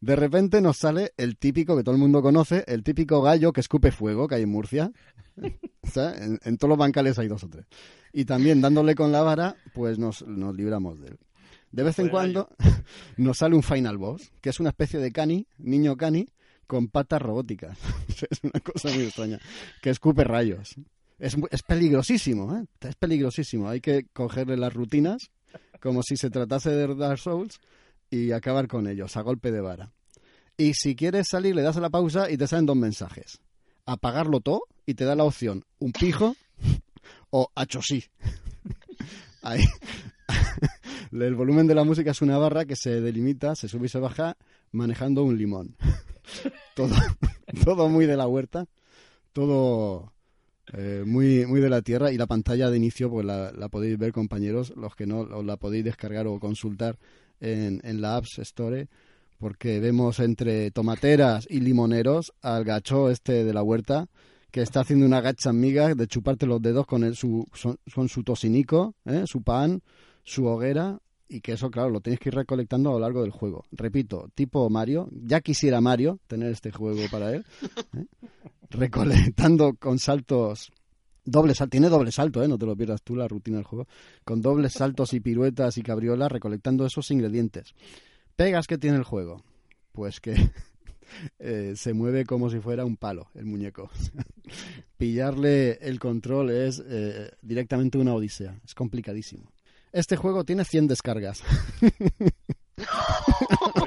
De 0.01 0.15
repente 0.15 0.61
nos 0.61 0.77
sale 0.77 1.13
el 1.17 1.37
típico 1.37 1.75
que 1.75 1.83
todo 1.83 1.95
el 1.95 2.01
mundo 2.01 2.21
conoce, 2.21 2.63
el 2.67 2.83
típico 2.83 3.21
gallo 3.21 3.51
que 3.51 3.61
escupe 3.61 3.91
fuego 3.91 4.27
que 4.27 4.35
hay 4.35 4.43
en 4.43 4.49
Murcia. 4.49 4.91
O 5.81 5.91
sea, 5.91 6.13
en, 6.13 6.37
en 6.43 6.57
todos 6.57 6.69
los 6.69 6.77
bancales 6.77 7.17
hay 7.17 7.29
dos 7.29 7.43
o 7.45 7.49
tres. 7.49 7.65
Y 8.13 8.25
también 8.25 8.59
dándole 8.59 8.93
con 8.93 9.11
la 9.11 9.21
vara, 9.21 9.55
pues 9.73 9.97
nos, 9.97 10.27
nos 10.27 10.53
libramos 10.53 10.99
de 10.99 11.07
él. 11.07 11.19
De 11.71 11.83
vez 11.83 11.99
en 11.99 12.09
Buen 12.09 12.33
cuando 12.33 12.49
nos 13.17 13.37
sale 13.37 13.55
un 13.55 13.63
final 13.63 13.97
boss, 13.97 14.31
que 14.41 14.49
es 14.49 14.59
una 14.59 14.69
especie 14.69 14.99
de 14.99 15.11
cani, 15.11 15.47
niño 15.57 15.95
cani, 15.95 16.27
con 16.67 16.87
patas 16.87 17.21
robóticas. 17.21 17.77
es 18.29 18.39
una 18.43 18.59
cosa 18.59 18.89
muy 18.89 19.03
extraña. 19.03 19.39
Que 19.81 19.89
escupe 19.89 20.23
rayos. 20.23 20.75
Es, 21.19 21.35
es 21.51 21.63
peligrosísimo, 21.63 22.55
¿eh? 22.55 22.65
Es 22.81 22.95
peligrosísimo. 22.95 23.69
Hay 23.69 23.81
que 23.81 24.05
cogerle 24.13 24.57
las 24.57 24.73
rutinas, 24.73 25.31
como 25.79 26.01
si 26.01 26.17
se 26.17 26.29
tratase 26.29 26.71
de 26.71 26.95
Dark 26.95 27.19
Souls, 27.19 27.59
y 28.09 28.31
acabar 28.31 28.67
con 28.67 28.87
ellos 28.87 29.15
a 29.17 29.21
golpe 29.21 29.51
de 29.51 29.61
vara. 29.61 29.91
Y 30.57 30.73
si 30.73 30.95
quieres 30.95 31.27
salir, 31.29 31.55
le 31.55 31.61
das 31.61 31.77
a 31.77 31.81
la 31.81 31.89
pausa 31.89 32.29
y 32.29 32.37
te 32.37 32.47
salen 32.47 32.65
dos 32.65 32.75
mensajes. 32.75 33.39
Apagarlo 33.85 34.41
todo 34.41 34.63
y 34.85 34.95
te 34.95 35.05
da 35.05 35.15
la 35.15 35.23
opción 35.23 35.63
un 35.79 35.91
pijo 35.91 36.35
o 37.29 37.49
acho 37.55 37.81
sí. 37.81 38.03
Ahí. 39.41 39.63
El 41.11 41.35
volumen 41.35 41.65
de 41.65 41.75
la 41.75 41.83
música 41.83 42.11
es 42.11 42.21
una 42.21 42.37
barra 42.37 42.65
que 42.65 42.75
se 42.75 43.01
delimita, 43.01 43.55
se 43.55 43.67
sube 43.67 43.85
y 43.85 43.89
se 43.89 43.99
baja 43.99 44.37
manejando 44.71 45.23
un 45.23 45.37
limón. 45.37 45.75
Todo, 46.75 46.93
todo 47.63 47.89
muy 47.89 48.05
de 48.05 48.15
la 48.15 48.27
huerta, 48.27 48.67
todo 49.33 50.11
eh, 50.73 51.03
muy, 51.05 51.45
muy 51.47 51.61
de 51.61 51.69
la 51.69 51.81
tierra 51.81 52.11
y 52.11 52.17
la 52.17 52.27
pantalla 52.27 52.69
de 52.69 52.77
inicio 52.77 53.09
pues 53.09 53.25
la, 53.25 53.51
la 53.51 53.69
podéis 53.69 53.97
ver 53.97 54.11
compañeros, 54.11 54.73
los 54.75 54.95
que 54.95 55.07
no 55.07 55.21
os 55.21 55.45
la 55.45 55.57
podéis 55.57 55.85
descargar 55.85 56.27
o 56.27 56.39
consultar 56.39 56.99
en, 57.39 57.81
en 57.83 58.01
la 58.01 58.17
Apps 58.17 58.39
Store 58.39 58.87
porque 59.39 59.79
vemos 59.79 60.19
entre 60.19 60.69
tomateras 60.69 61.47
y 61.49 61.61
limoneros 61.61 62.33
al 62.41 62.65
gacho 62.65 63.09
este 63.09 63.45
de 63.45 63.53
la 63.53 63.63
huerta 63.63 64.07
que 64.51 64.61
está 64.61 64.81
haciendo 64.81 65.05
una 65.05 65.21
gacha 65.21 65.49
amiga 65.49 65.93
de 65.95 66.07
chuparte 66.07 66.45
los 66.45 66.61
dedos 66.61 66.85
con 66.85 67.03
el, 67.03 67.15
su, 67.15 67.47
con 67.93 68.09
su 68.09 68.23
tosinico, 68.23 68.95
¿eh? 69.05 69.23
su 69.25 69.41
pan, 69.43 69.81
su 70.23 70.45
hoguera 70.45 70.99
y 71.27 71.41
que 71.41 71.53
eso, 71.53 71.69
claro, 71.69 71.91
lo 71.91 72.01
tenéis 72.01 72.19
que 72.19 72.29
ir 72.29 72.35
recolectando 72.35 72.89
a 72.89 72.93
lo 72.93 72.99
largo 72.99 73.21
del 73.21 73.29
juego. 73.29 73.63
Repito, 73.71 74.29
tipo 74.33 74.67
Mario, 74.69 75.07
ya 75.11 75.41
quisiera 75.41 75.79
Mario 75.79 76.19
tener 76.27 76.51
este 76.51 76.71
juego 76.71 77.01
para 77.11 77.35
él, 77.35 77.45
¿eh? 77.95 78.05
recolectando 78.71 79.75
con 79.75 79.99
saltos 79.99 80.71
doble 81.31 81.55
salto, 81.55 81.71
tiene 81.71 81.89
doble 81.89 82.11
salto, 82.11 82.43
¿eh? 82.43 82.47
no 82.47 82.57
te 82.57 82.65
lo 82.65 82.75
pierdas 82.75 83.01
tú 83.01 83.15
la 83.15 83.27
rutina 83.27 83.57
del 83.57 83.65
juego, 83.65 83.87
con 84.23 84.41
dobles 84.41 84.73
saltos 84.73 85.13
y 85.13 85.19
piruetas 85.19 85.77
y 85.77 85.83
cabriolas 85.83 86.31
recolectando 86.31 86.85
esos 86.85 87.09
ingredientes. 87.11 87.73
Pegas 88.35 88.67
que 88.67 88.77
tiene 88.77 88.97
el 88.97 89.03
juego, 89.03 89.43
pues 89.91 90.19
que 90.19 90.35
eh, 91.39 91.73
se 91.75 91.93
mueve 91.93 92.25
como 92.25 92.49
si 92.49 92.59
fuera 92.59 92.85
un 92.85 92.97
palo 92.97 93.27
el 93.35 93.45
muñeco. 93.45 93.89
Pillarle 94.97 95.73
el 95.81 95.99
control 95.99 96.51
es 96.51 96.83
eh, 96.85 97.31
directamente 97.41 97.97
una 97.97 98.13
odisea, 98.13 98.59
es 98.63 98.75
complicadísimo. 98.75 99.51
Este 99.91 100.15
juego 100.17 100.43
tiene 100.43 100.65
100 100.65 100.87
descargas. 100.87 101.43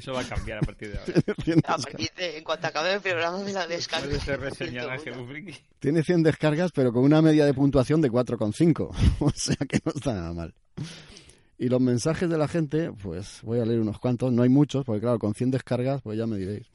Eso 0.00 0.14
va 0.14 0.20
a 0.20 0.24
cambiar 0.24 0.58
a 0.58 0.60
partir 0.62 0.92
de 0.92 0.98
ahora. 0.98 1.12
100 1.12 1.18
A 1.18 1.76
descargas. 1.76 1.84
partir 1.86 2.10
de, 2.16 2.38
en 2.38 2.44
cuanto 2.44 2.66
acabe 2.66 2.94
el 2.94 3.00
programa 3.00 3.38
me 3.38 3.52
la 3.52 3.66
descargo. 3.66 4.06
Puede 4.08 4.20
ser 4.20 4.40
reseñada 4.40 4.98
101. 4.98 5.12
Hello 5.14 5.26
Freaky. 5.30 5.58
Tiene 5.78 6.02
100 6.02 6.22
descargas, 6.22 6.72
pero 6.72 6.92
con 6.92 7.04
una 7.04 7.20
media 7.20 7.44
de 7.44 7.52
puntuación 7.52 8.00
de 8.00 8.10
4,5. 8.10 8.90
O 9.20 9.30
sea 9.34 9.56
que 9.68 9.78
no 9.84 9.92
está 9.94 10.14
nada 10.14 10.32
mal. 10.32 10.54
Y 11.58 11.68
los 11.68 11.80
mensajes 11.80 12.30
de 12.30 12.38
la 12.38 12.48
gente, 12.48 12.90
pues 13.02 13.40
voy 13.42 13.60
a 13.60 13.66
leer 13.66 13.80
unos 13.80 13.98
cuantos. 13.98 14.32
No 14.32 14.42
hay 14.42 14.48
muchos, 14.48 14.84
porque 14.86 15.02
claro, 15.02 15.18
con 15.18 15.34
100 15.34 15.50
descargas, 15.50 16.00
pues 16.00 16.16
ya 16.16 16.26
me 16.26 16.38
diréis. 16.38 16.66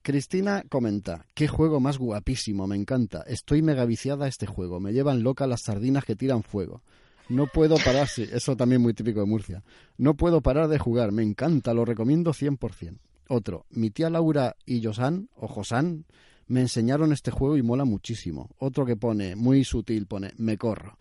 Cristina 0.00 0.64
comenta, 0.68 1.26
qué 1.34 1.46
juego 1.46 1.78
más 1.78 1.98
guapísimo, 1.98 2.66
me 2.66 2.76
encanta. 2.76 3.22
Estoy 3.26 3.62
mega 3.62 3.84
viciada 3.84 4.24
a 4.24 4.28
este 4.28 4.46
juego. 4.46 4.80
Me 4.80 4.92
llevan 4.92 5.22
loca 5.22 5.46
las 5.46 5.62
sardinas 5.62 6.04
que 6.04 6.16
tiran 6.16 6.42
fuego. 6.42 6.82
No 7.28 7.46
puedo 7.46 7.76
parar, 7.76 8.08
sí, 8.08 8.28
eso 8.30 8.56
también 8.56 8.82
muy 8.82 8.94
típico 8.94 9.20
de 9.20 9.26
Murcia. 9.26 9.62
No 9.96 10.14
puedo 10.14 10.40
parar 10.42 10.68
de 10.68 10.78
jugar, 10.78 11.12
me 11.12 11.22
encanta, 11.22 11.72
lo 11.74 11.84
recomiendo 11.84 12.32
100%. 12.32 12.98
Otro, 13.28 13.64
mi 13.70 13.90
tía 13.90 14.10
Laura 14.10 14.56
y 14.66 14.82
Josan, 14.84 15.28
o 15.36 15.48
Josan, 15.48 16.04
me 16.48 16.60
enseñaron 16.60 17.12
este 17.12 17.30
juego 17.30 17.56
y 17.56 17.62
mola 17.62 17.84
muchísimo. 17.84 18.50
Otro 18.58 18.84
que 18.84 18.96
pone, 18.96 19.36
muy 19.36 19.64
sutil, 19.64 20.06
pone, 20.06 20.32
me 20.36 20.58
corro. 20.58 20.98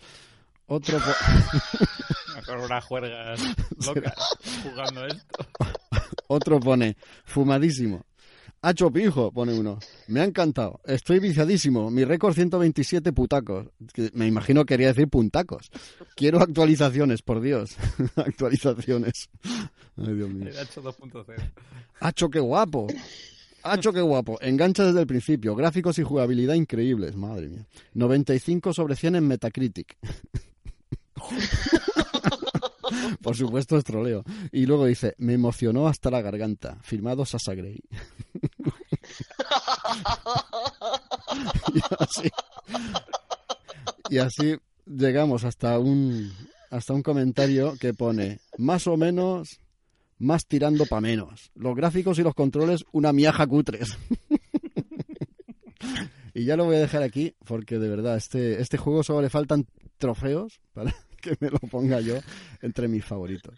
Otro, 0.67 0.99
po- 0.99 1.05
Con 2.45 2.61
unas 2.61 2.85
juergas 2.85 3.41
locas 3.85 4.13
jugando 4.63 5.05
esto. 5.05 5.45
otro 6.27 6.59
pone, 6.61 6.95
fumadísimo. 7.25 8.05
Hacho 8.63 8.91
pijo, 8.91 9.31
pone 9.31 9.53
uno. 9.53 9.79
Me 10.07 10.21
ha 10.21 10.23
encantado. 10.23 10.79
Estoy 10.85 11.19
viciadísimo. 11.19 11.89
Mi 11.89 12.05
récord 12.05 12.35
127 12.35 13.11
putacos. 13.11 13.67
Me 14.13 14.27
imagino 14.27 14.65
quería 14.65 14.87
decir 14.87 15.07
puntacos. 15.07 15.71
Quiero 16.15 16.39
actualizaciones, 16.39 17.23
por 17.23 17.41
Dios. 17.41 17.75
actualizaciones. 18.15 19.29
Ay, 19.97 20.13
Dios 20.13 20.29
mío. 20.29 20.49
El 20.49 20.59
H 20.59 20.79
2.0. 20.79 21.25
Hacho, 22.01 22.29
qué 22.29 22.39
guapo. 22.39 22.85
Hacho, 23.63 23.91
qué 23.91 24.01
guapo. 24.01 24.37
Engancha 24.41 24.85
desde 24.85 25.01
el 25.01 25.07
principio. 25.07 25.55
Gráficos 25.55 25.97
y 25.97 26.03
jugabilidad 26.03 26.53
increíbles. 26.53 27.15
Madre 27.15 27.49
mía. 27.49 27.65
95 27.95 28.73
sobre 28.73 28.95
100 28.95 29.15
en 29.15 29.27
Metacritic. 29.27 29.97
Por 33.21 33.35
supuesto 33.35 33.77
es 33.77 33.83
troleo. 33.83 34.23
Y 34.51 34.65
luego 34.65 34.85
dice, 34.85 35.15
me 35.17 35.33
emocionó 35.33 35.87
hasta 35.87 36.11
la 36.11 36.21
garganta. 36.21 36.77
Firmado 36.81 37.25
Sasa 37.25 37.53
Grey. 37.53 37.81
y 41.73 41.81
así. 41.99 42.29
Y 44.09 44.17
así 44.17 44.57
llegamos 44.85 45.43
hasta 45.43 45.77
un, 45.79 46.31
hasta 46.69 46.93
un 46.93 47.03
comentario 47.03 47.75
que 47.79 47.93
pone 47.93 48.39
más 48.57 48.87
o 48.87 48.97
menos, 48.97 49.59
más 50.19 50.45
tirando 50.45 50.85
pa' 50.85 51.01
menos. 51.01 51.51
Los 51.55 51.75
gráficos 51.75 52.19
y 52.19 52.23
los 52.23 52.35
controles, 52.35 52.83
una 52.91 53.13
miaja 53.13 53.47
cutres. 53.47 53.97
y 56.33 56.45
ya 56.45 56.57
lo 56.57 56.65
voy 56.65 56.75
a 56.75 56.81
dejar 56.81 57.03
aquí 57.03 57.35
porque 57.45 57.79
de 57.79 57.89
verdad, 57.89 58.17
este, 58.17 58.61
este 58.61 58.77
juego 58.77 59.03
solo 59.03 59.21
le 59.21 59.29
faltan 59.29 59.65
trofeos 59.97 60.59
para 60.73 60.93
que 61.21 61.37
me 61.39 61.49
lo 61.49 61.59
ponga 61.59 62.01
yo 62.01 62.15
entre 62.61 62.87
mis 62.87 63.05
favoritos. 63.05 63.57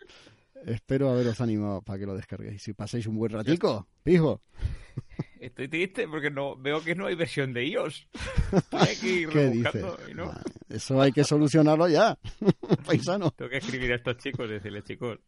Espero 0.65 1.09
haberos 1.09 1.41
animado 1.41 1.81
para 1.81 1.99
que 1.99 2.05
lo 2.05 2.15
descarguéis. 2.15 2.61
Si 2.61 2.73
pasáis 2.73 3.05
un 3.07 3.17
buen 3.17 3.31
ratico, 3.31 3.87
pijo. 4.03 4.41
Estoy 5.39 5.67
triste 5.67 6.07
porque 6.07 6.29
no 6.29 6.55
veo 6.55 6.81
que 6.81 6.95
no 6.95 7.07
hay 7.07 7.15
versión 7.15 7.53
de 7.53 7.65
iOS. 7.65 8.07
¿Qué 9.01 9.49
dices? 9.49 9.85
y 10.09 10.13
no. 10.13 10.31
Eso 10.69 11.01
hay 11.01 11.11
que 11.11 11.23
solucionarlo 11.23 11.89
ya, 11.89 12.17
paisano. 12.85 13.31
Tengo 13.31 13.51
que 13.51 13.57
escribir 13.57 13.91
a 13.91 13.95
estos 13.95 14.17
chicos 14.17 14.49
decirles, 14.49 14.85
chicos, 14.85 15.19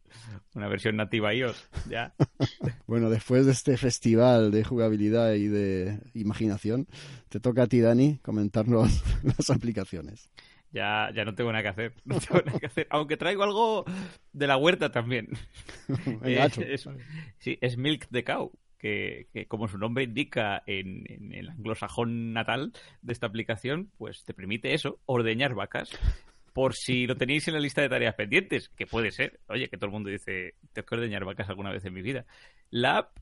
una 0.54 0.68
versión 0.68 0.96
nativa 0.96 1.34
iOS, 1.34 1.68
ya. 1.88 2.14
Bueno, 2.86 3.10
después 3.10 3.44
de 3.46 3.52
este 3.52 3.76
festival 3.76 4.52
de 4.52 4.64
jugabilidad 4.64 5.34
y 5.34 5.48
de 5.48 6.00
imaginación, 6.14 6.86
te 7.28 7.40
toca 7.40 7.64
a 7.64 7.66
ti, 7.66 7.80
Dani, 7.80 8.18
comentarnos 8.22 9.02
las 9.22 9.50
aplicaciones. 9.50 10.30
Ya, 10.76 11.10
ya 11.14 11.24
no 11.24 11.34
tengo 11.34 11.50
nada 11.50 11.62
que 11.62 11.68
hacer. 11.70 11.92
No 12.04 12.20
tengo 12.20 12.42
nada 12.44 12.60
que 12.60 12.66
hacer. 12.66 12.86
Aunque 12.90 13.16
traigo 13.16 13.42
algo 13.44 13.84
de 14.32 14.46
la 14.46 14.58
huerta 14.58 14.92
también. 14.92 15.28
Eh, 16.24 16.46
es, 16.68 16.88
sí, 17.38 17.56
es 17.60 17.78
Milk 17.78 18.08
the 18.10 18.24
Cow. 18.24 18.52
Que, 18.76 19.28
que 19.32 19.46
como 19.46 19.68
su 19.68 19.78
nombre 19.78 20.04
indica 20.04 20.62
en, 20.66 21.04
en 21.10 21.32
el 21.32 21.48
anglosajón 21.48 22.34
natal 22.34 22.72
de 23.00 23.12
esta 23.14 23.26
aplicación, 23.26 23.90
pues 23.96 24.24
te 24.24 24.34
permite 24.34 24.74
eso, 24.74 25.00
ordeñar 25.06 25.54
vacas. 25.54 25.90
Por 26.52 26.74
si 26.74 27.06
lo 27.06 27.16
tenéis 27.16 27.48
en 27.48 27.54
la 27.54 27.60
lista 27.60 27.80
de 27.80 27.88
tareas 27.88 28.14
pendientes, 28.14 28.68
que 28.68 28.86
puede 28.86 29.12
ser. 29.12 29.40
Oye, 29.48 29.68
que 29.68 29.78
todo 29.78 29.86
el 29.86 29.92
mundo 29.92 30.10
dice, 30.10 30.54
tengo 30.74 30.86
que 30.86 30.94
ordeñar 30.94 31.24
vacas 31.24 31.48
alguna 31.48 31.72
vez 31.72 31.84
en 31.86 31.94
mi 31.94 32.02
vida. 32.02 32.26
La 32.70 32.98
app, 32.98 33.16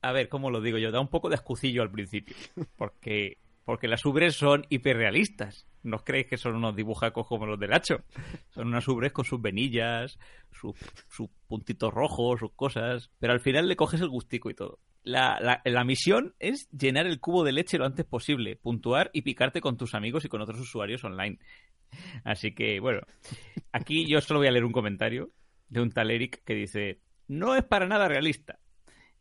a 0.00 0.12
ver, 0.12 0.28
¿cómo 0.30 0.50
lo 0.50 0.62
digo 0.62 0.78
yo? 0.78 0.90
Da 0.90 1.00
un 1.00 1.08
poco 1.08 1.28
de 1.28 1.34
escucillo 1.34 1.82
al 1.82 1.90
principio. 1.90 2.34
Porque, 2.76 3.36
porque 3.64 3.88
las 3.88 4.06
ubres 4.06 4.36
son 4.36 4.64
hiperrealistas. 4.70 5.66
No 5.84 5.96
os 5.96 6.02
creéis 6.02 6.26
que 6.26 6.36
son 6.36 6.56
unos 6.56 6.74
dibujacos 6.74 7.26
como 7.26 7.46
los 7.46 7.58
del 7.58 7.72
Hacho. 7.72 8.02
Son 8.50 8.66
unas 8.66 8.88
ubres 8.88 9.12
con 9.12 9.24
sus 9.24 9.40
venillas, 9.40 10.18
sus, 10.50 10.74
sus 11.08 11.28
puntitos 11.46 11.92
rojos, 11.92 12.40
sus 12.40 12.52
cosas. 12.52 13.10
Pero 13.20 13.32
al 13.32 13.40
final 13.40 13.68
le 13.68 13.76
coges 13.76 14.00
el 14.00 14.08
gustico 14.08 14.50
y 14.50 14.54
todo. 14.54 14.80
La, 15.02 15.38
la, 15.40 15.60
la 15.64 15.84
misión 15.84 16.34
es 16.38 16.68
llenar 16.70 17.06
el 17.06 17.20
cubo 17.20 17.44
de 17.44 17.52
leche 17.52 17.78
lo 17.78 17.84
antes 17.84 18.06
posible, 18.06 18.56
puntuar 18.56 19.10
y 19.12 19.22
picarte 19.22 19.60
con 19.60 19.76
tus 19.76 19.94
amigos 19.94 20.24
y 20.24 20.28
con 20.28 20.40
otros 20.40 20.58
usuarios 20.58 21.04
online. 21.04 21.38
Así 22.24 22.54
que, 22.54 22.80
bueno, 22.80 23.00
aquí 23.72 24.06
yo 24.08 24.20
solo 24.20 24.40
voy 24.40 24.48
a 24.48 24.50
leer 24.50 24.64
un 24.64 24.72
comentario 24.72 25.30
de 25.68 25.80
un 25.80 25.90
tal 25.90 26.10
Eric 26.10 26.42
que 26.44 26.54
dice, 26.54 27.00
no 27.28 27.54
es 27.54 27.64
para 27.64 27.86
nada 27.86 28.08
realista. 28.08 28.58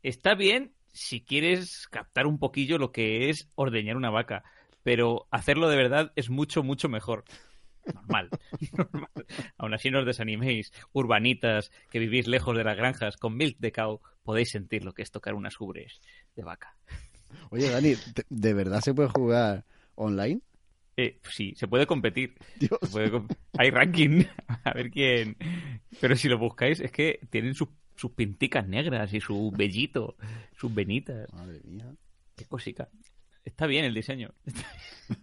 Está 0.01 0.35
bien 0.35 0.73
si 0.93 1.21
quieres 1.21 1.87
captar 1.87 2.27
un 2.27 2.39
poquillo 2.39 2.77
lo 2.77 2.91
que 2.91 3.29
es 3.29 3.49
ordeñar 3.55 3.97
una 3.97 4.09
vaca, 4.11 4.43
pero 4.83 5.27
hacerlo 5.31 5.69
de 5.69 5.77
verdad 5.77 6.11
es 6.15 6.29
mucho, 6.29 6.63
mucho 6.63 6.89
mejor. 6.89 7.23
Normal, 7.93 8.29
normal. 8.77 9.09
Aún 9.57 9.73
así 9.73 9.91
no 9.91 9.99
os 9.99 10.05
desaniméis, 10.05 10.71
urbanitas, 10.93 11.71
que 11.89 11.99
vivís 11.99 12.27
lejos 12.27 12.55
de 12.55 12.63
las 12.63 12.77
granjas, 12.77 13.17
con 13.17 13.35
Milk 13.35 13.57
de 13.59 13.71
Cow 13.71 13.99
podéis 14.23 14.51
sentir 14.51 14.85
lo 14.85 14.93
que 14.93 15.01
es 15.01 15.11
tocar 15.11 15.33
unas 15.33 15.59
ubres 15.59 15.99
de 16.35 16.43
vaca. 16.43 16.77
Oye, 17.49 17.69
Dani, 17.69 17.89
¿de- 17.95 18.25
¿de 18.29 18.53
verdad 18.53 18.79
se 18.79 18.93
puede 18.93 19.09
jugar 19.09 19.65
online? 19.95 20.39
Eh, 20.95 21.19
sí, 21.29 21.53
se 21.57 21.67
puede 21.67 21.87
competir. 21.87 22.35
Dios. 22.59 22.77
Se 22.83 22.87
puede 22.89 23.11
com- 23.11 23.27
Hay 23.57 23.69
ranking. 23.71 24.23
A 24.63 24.73
ver 24.73 24.89
quién. 24.91 25.35
Pero 25.99 26.15
si 26.15 26.29
lo 26.29 26.37
buscáis, 26.37 26.79
es 26.79 26.91
que 26.91 27.19
tienen 27.31 27.55
sus, 27.55 27.67
sus 27.95 28.11
pinticas 28.11 28.67
negras 28.67 29.11
y 29.13 29.19
su 29.19 29.51
vellito, 29.51 30.15
sus 30.55 30.73
venitas. 30.73 31.33
Madre 31.33 31.59
mía. 31.65 31.91
Qué 32.35 32.45
cosica. 32.45 32.87
Está 33.45 33.67
bien 33.67 33.85
el 33.85 33.93
diseño. 33.93 34.33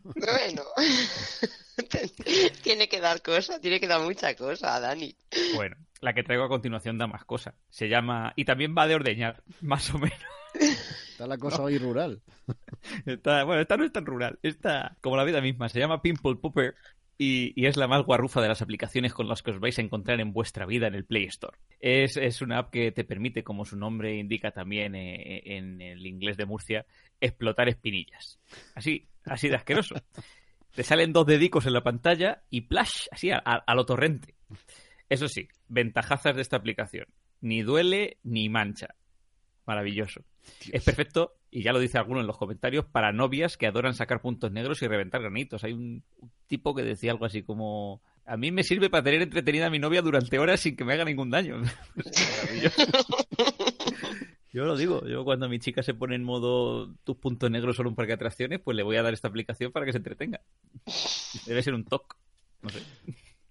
Bueno, 0.05 0.63
tiene 2.63 2.89
que 2.89 3.01
dar 3.01 3.23
cosa, 3.23 3.61
tiene 3.61 3.81
que 3.81 3.89
dar 3.89 4.03
mucha 4.03 4.35
cosa, 4.35 4.79
Dani. 4.79 5.17
Bueno, 5.55 5.77
la 6.01 6.13
que 6.13 6.23
traigo 6.23 6.45
a 6.45 6.49
continuación 6.49 6.99
da 6.99 7.07
más 7.07 7.25
cosa. 7.25 7.55
Se 7.71 7.89
llama. 7.89 8.33
Y 8.37 8.45
también 8.45 8.75
va 8.77 8.87
de 8.87 8.95
ordeñar, 8.95 9.43
más 9.61 9.93
o 9.95 9.99
menos. 9.99 10.19
Está 10.55 11.27
la 11.27 11.39
cosa 11.39 11.63
hoy 11.63 11.79
rural. 11.79 12.23
Esta, 13.07 13.45
bueno, 13.45 13.63
esta 13.63 13.77
no 13.77 13.85
es 13.85 13.93
tan 13.93 14.05
rural. 14.05 14.39
Esta, 14.43 14.97
como 15.01 15.17
la 15.17 15.25
vida 15.25 15.41
misma, 15.41 15.69
se 15.69 15.79
llama 15.79 16.03
Pimple 16.03 16.37
Popper 16.37 16.75
y, 17.23 17.53
y 17.55 17.67
es 17.67 17.77
la 17.77 17.87
más 17.87 18.03
guarrufa 18.05 18.41
de 18.41 18.49
las 18.49 18.63
aplicaciones 18.63 19.13
con 19.13 19.29
las 19.29 19.43
que 19.43 19.51
os 19.51 19.61
vais 19.61 19.79
a 19.79 19.83
encontrar 19.83 20.21
en 20.21 20.33
vuestra 20.33 20.65
vida 20.65 20.87
en 20.87 20.95
el 20.95 21.05
Play 21.05 21.25
Store. 21.25 21.59
Es, 21.79 22.17
es 22.17 22.41
una 22.41 22.57
app 22.59 22.71
que 22.73 22.93
te 22.93 23.05
permite, 23.05 23.45
como 23.45 23.67
su 23.67 23.77
nombre 23.77 24.17
indica 24.17 24.53
también 24.53 24.95
eh, 24.95 25.43
en 25.45 25.83
el 25.83 26.07
inglés 26.07 26.39
de 26.39 26.47
Murcia, 26.47 26.87
explotar 27.21 27.69
espinillas. 27.69 28.41
Así, 28.75 29.07
así 29.25 29.49
de 29.51 29.57
asqueroso. 29.57 29.97
Te 30.75 30.83
salen 30.83 31.13
dos 31.13 31.27
dedicos 31.27 31.67
en 31.67 31.75
la 31.75 31.83
pantalla 31.83 32.43
y 32.49 32.63
plash, 32.63 33.09
así 33.11 33.31
a, 33.31 33.37
a- 33.45 33.65
a 33.67 33.75
lo 33.75 33.85
torrente. 33.85 34.35
Eso 35.11 35.29
sí, 35.29 35.47
ventajazas 35.69 36.35
de 36.37 36.43
esta 36.43 36.57
aplicación. 36.57 37.07
Ni 37.43 37.63
duele 37.63 38.17
ni 38.23 38.49
mancha. 38.49 38.95
Maravilloso. 39.67 40.25
Es 40.73 40.85
perfecto, 40.85 41.37
y 41.51 41.63
ya 41.63 41.73
lo 41.73 41.81
dice 41.81 41.99
alguno 41.99 42.21
en 42.21 42.27
los 42.27 42.37
comentarios, 42.37 42.85
para 42.85 43.13
novias 43.13 43.57
que 43.57 43.67
adoran 43.67 43.95
sacar 43.95 44.21
puntos 44.21 44.53
negros 44.53 44.83
y 44.83 44.89
reventar 44.89 45.21
granitos. 45.21 45.65
Hay 45.65 45.73
un, 45.73 46.05
tipo 46.47 46.75
que 46.75 46.83
decía 46.83 47.13
algo 47.13 47.25
así 47.25 47.43
como... 47.43 48.03
A 48.27 48.37
mí 48.37 48.53
me 48.53 48.63
sirve 48.63 48.91
para 48.91 49.03
tener 49.03 49.23
entretenida 49.23 49.67
a 49.67 49.71
mi 49.71 49.79
novia 49.79 50.03
durante 50.03 50.39
horas 50.39 50.61
sin 50.61 50.77
que 50.77 50.85
me 50.85 50.93
haga 50.93 51.05
ningún 51.05 51.31
daño. 51.31 51.63
Yo 54.53 54.65
lo 54.65 54.77
digo, 54.77 55.07
yo 55.07 55.25
cuando 55.25 55.49
mi 55.49 55.61
chica 55.61 55.81
se 55.81 55.95
pone 55.95 56.17
en 56.17 56.25
modo 56.25 56.93
tus 57.05 57.17
puntos 57.17 57.49
negros 57.53 57.77
son 57.77 57.87
un 57.87 57.95
parque 57.95 58.09
de 58.09 58.15
atracciones, 58.15 58.59
pues 58.59 58.77
le 58.77 58.83
voy 58.83 58.97
a 58.97 59.03
dar 59.05 59.15
esta 59.15 59.29
aplicación 59.29 59.71
para 59.71 59.87
que 59.87 59.93
se 59.93 59.99
entretenga. 59.99 60.41
Debe 61.47 61.63
ser 61.63 61.75
un 61.75 61.85
toque. 61.85 62.17
No 62.61 62.71
sé. 62.71 62.81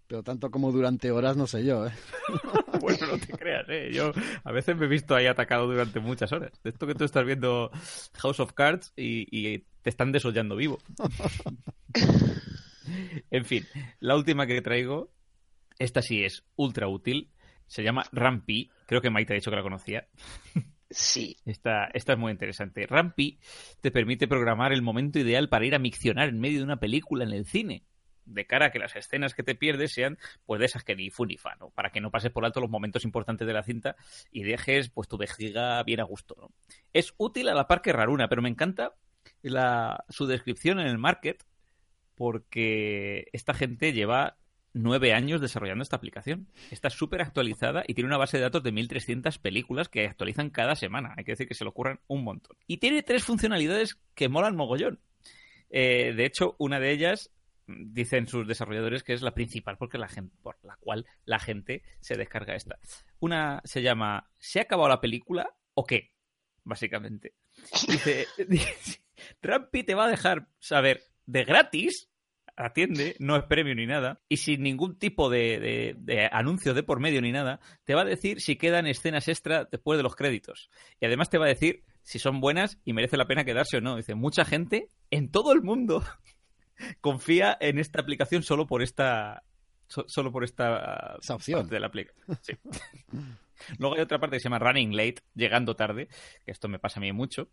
Pero 0.10 0.24
tanto 0.24 0.50
como 0.50 0.72
durante 0.72 1.12
horas, 1.12 1.38
no 1.38 1.46
sé 1.46 1.64
yo, 1.64 1.86
¿eh? 1.86 1.92
Bueno, 2.82 3.06
no 3.06 3.20
te 3.20 3.28
creas, 3.28 3.70
¿eh? 3.70 3.92
Yo 3.94 4.12
a 4.44 4.52
veces 4.52 4.76
me 4.76 4.86
he 4.86 4.90
visto 4.90 5.14
ahí 5.14 5.28
atacado 5.28 5.68
durante 5.68 6.00
muchas 6.00 6.32
horas. 6.32 6.52
De 6.64 6.72
esto 6.72 6.88
que 6.88 6.96
tú 6.96 7.04
estás 7.04 7.24
viendo 7.26 7.70
House 8.16 8.40
of 8.40 8.54
Cards 8.54 8.92
y, 8.96 9.28
y 9.30 9.60
te 9.84 9.92
están 9.92 10.12
desollando 10.12 10.56
vivo. 10.56 10.80
en 13.30 13.46
fin, 13.46 13.68
la 14.00 14.16
última 14.16 14.48
que 14.48 14.64
traigo, 14.64 15.12
esta 15.78 16.02
sí 16.02 16.24
es 16.24 16.44
ultra 16.56 16.88
útil. 16.88 17.30
Se 17.68 17.84
llama 17.84 18.04
Rampi. 18.12 18.72
Creo 18.88 19.02
que 19.02 19.12
Maite 19.12 19.34
ha 19.34 19.36
dicho 19.36 19.52
que 19.52 19.58
la 19.58 19.64
conocía. 19.64 20.08
Sí, 20.90 21.38
Esta, 21.46 21.86
esta 21.94 22.14
es 22.14 22.20
muy 22.20 22.32
interesante. 22.32 22.88
Rampi 22.88 23.38
te 23.80 23.92
permite 23.92 24.28
programar 24.28 24.74
el 24.74 24.82
momento 24.82 25.20
ideal 25.20 25.48
para 25.48 25.68
ir 25.68 25.76
a 25.76 25.80
miccionar 25.80 26.30
en 26.30 26.40
medio 26.40 26.58
de 26.58 26.64
una 26.64 26.80
película 26.80 27.26
en 27.26 27.32
el 27.32 27.46
cine. 27.46 27.84
De 28.30 28.46
cara 28.46 28.68
a 28.68 28.72
que 28.72 28.80
las 28.80 28.96
escenas 28.96 29.34
que 29.34 29.44
te 29.44 29.56
pierdes 29.56 29.94
sean 29.94 30.18
pues 30.46 30.60
de 30.60 30.66
esas 30.66 30.84
que 30.84 30.96
ni 30.96 31.10
fu 31.10 31.26
ni 31.26 31.38
fa. 31.38 31.58
Para 31.76 31.92
que 31.92 32.02
no 32.02 32.12
pases 32.12 32.32
por 32.32 32.46
alto 32.46 32.62
los 32.62 32.70
momentos 32.70 33.04
importantes 33.04 33.48
de 33.48 33.54
la 33.54 33.64
cinta 33.64 33.96
y 34.32 34.44
dejes 34.44 34.90
pues 34.90 35.08
tu 35.08 35.18
vejiga 35.18 35.82
bien 35.84 36.00
a 36.00 36.04
gusto. 36.04 36.52
Es 36.94 37.14
útil 37.18 37.50
a 37.50 37.54
la 37.54 37.68
par 37.68 37.82
que 37.82 37.94
raruna, 37.94 38.30
pero 38.30 38.42
me 38.42 38.50
encanta 38.50 38.94
la, 39.42 40.06
su 40.10 40.28
descripción 40.28 40.80
en 40.80 40.88
el 40.88 40.98
market 40.98 41.44
porque 42.16 43.28
esta 43.32 43.54
gente 43.54 43.94
lleva 43.94 44.38
nueve 44.74 45.14
años 45.14 45.42
desarrollando 45.42 45.84
esta 45.84 45.96
aplicación. 45.96 46.48
Está 46.72 46.90
súper 46.90 47.22
actualizada 47.22 47.84
y 47.88 47.94
tiene 47.94 48.08
una 48.08 48.18
base 48.18 48.38
de 48.38 48.44
datos 48.44 48.64
de 48.64 48.74
1.300 48.74 49.40
películas 49.40 49.90
que 49.90 50.06
actualizan 50.06 50.50
cada 50.50 50.76
semana. 50.76 51.14
Hay 51.18 51.24
que 51.24 51.32
decir 51.32 51.48
que 51.48 51.54
se 51.54 51.64
le 51.64 51.70
ocurran 51.70 52.00
un 52.08 52.24
montón. 52.24 52.58
Y 52.68 52.78
tiene 52.78 53.04
tres 53.04 53.24
funcionalidades 53.24 54.00
que 54.16 54.30
molan 54.30 54.56
mogollón. 54.56 55.00
Eh, 55.70 56.14
de 56.16 56.26
hecho, 56.26 56.56
una 56.58 56.80
de 56.80 56.92
ellas 56.92 57.32
dicen 57.70 58.28
sus 58.28 58.48
desarrolladores 58.48 59.04
que 59.04 59.14
es 59.14 59.22
la 59.22 59.34
principal 59.34 59.78
porque 59.78 59.98
la 59.98 60.08
gente, 60.08 60.36
por 60.42 60.58
la 60.64 60.76
cual 60.78 61.06
la 61.26 61.40
gente 61.40 61.84
se 62.00 62.16
descarga 62.16 62.56
esta. 62.56 62.80
Una 63.20 63.62
se 63.64 63.82
llama 63.82 64.30
¿Se 64.38 64.60
ha 64.60 64.64
acabado 64.64 64.90
la 64.90 65.02
película 65.02 65.56
o 65.74 65.86
qué? 65.86 66.12
Básicamente. 66.64 67.34
Dice, 67.88 68.28
Rampi 69.42 69.84
te 69.84 69.96
va 69.96 70.06
a 70.06 70.10
dejar 70.10 70.48
saber 70.60 71.04
de 71.26 71.44
gratis 71.44 72.10
atiende, 72.60 73.16
no 73.20 73.38
es 73.38 73.44
premio 73.46 73.74
ni 73.74 73.86
nada, 73.86 74.22
y 74.28 74.38
sin 74.38 74.64
ningún 74.64 75.00
tipo 75.00 75.30
de, 75.30 75.60
de, 75.60 75.96
de, 75.98 76.30
anuncio 76.30 76.74
de 76.74 76.84
por 76.84 77.00
medio 77.00 77.22
ni 77.22 77.32
nada, 77.32 77.62
te 77.86 77.96
va 77.96 78.02
a 78.02 78.06
decir 78.06 78.42
si 78.42 78.58
quedan 78.58 78.86
escenas 78.86 79.30
extra 79.30 79.64
después 79.64 79.98
de 79.98 80.04
los 80.04 80.16
créditos. 80.16 80.70
Y 81.00 81.06
además 81.06 81.30
te 81.30 81.38
va 81.38 81.46
a 81.46 81.50
decir 81.50 81.86
si 82.04 82.20
son 82.20 82.42
buenas 82.42 82.80
y 82.84 82.94
merece 82.94 83.18
la 83.18 83.28
pena 83.28 83.46
quedarse 83.46 83.78
o 83.78 83.82
no. 83.82 83.96
Dice, 83.96 84.16
mucha 84.16 84.44
gente 84.44 84.90
en 85.10 85.32
todo 85.32 85.54
el 85.54 85.62
mundo 85.62 86.04
confía 87.02 87.58
en 87.60 87.80
esta 87.80 88.02
aplicación 88.02 88.44
solo 88.44 88.68
por 88.68 88.82
esta 88.82 89.44
So- 89.88 90.06
solo 90.08 90.32
por 90.32 90.44
esta 90.44 91.18
Esa 91.20 91.34
opción. 91.34 91.62
parte 91.62 91.74
de 91.76 91.80
la 91.80 91.88
aplicación. 91.88 92.38
Sí. 92.44 92.54
Luego 93.80 93.96
hay 93.96 94.02
otra 94.02 94.20
parte 94.20 94.36
que 94.36 94.40
se 94.40 94.44
llama 94.46 94.60
Running 94.60 94.96
Late, 94.96 95.24
llegando 95.34 95.76
tarde, 95.76 96.08
que 96.46 96.52
esto 96.52 96.68
me 96.68 96.78
pasa 96.80 97.00
a 97.00 97.02
mí 97.02 97.12
mucho, 97.12 97.50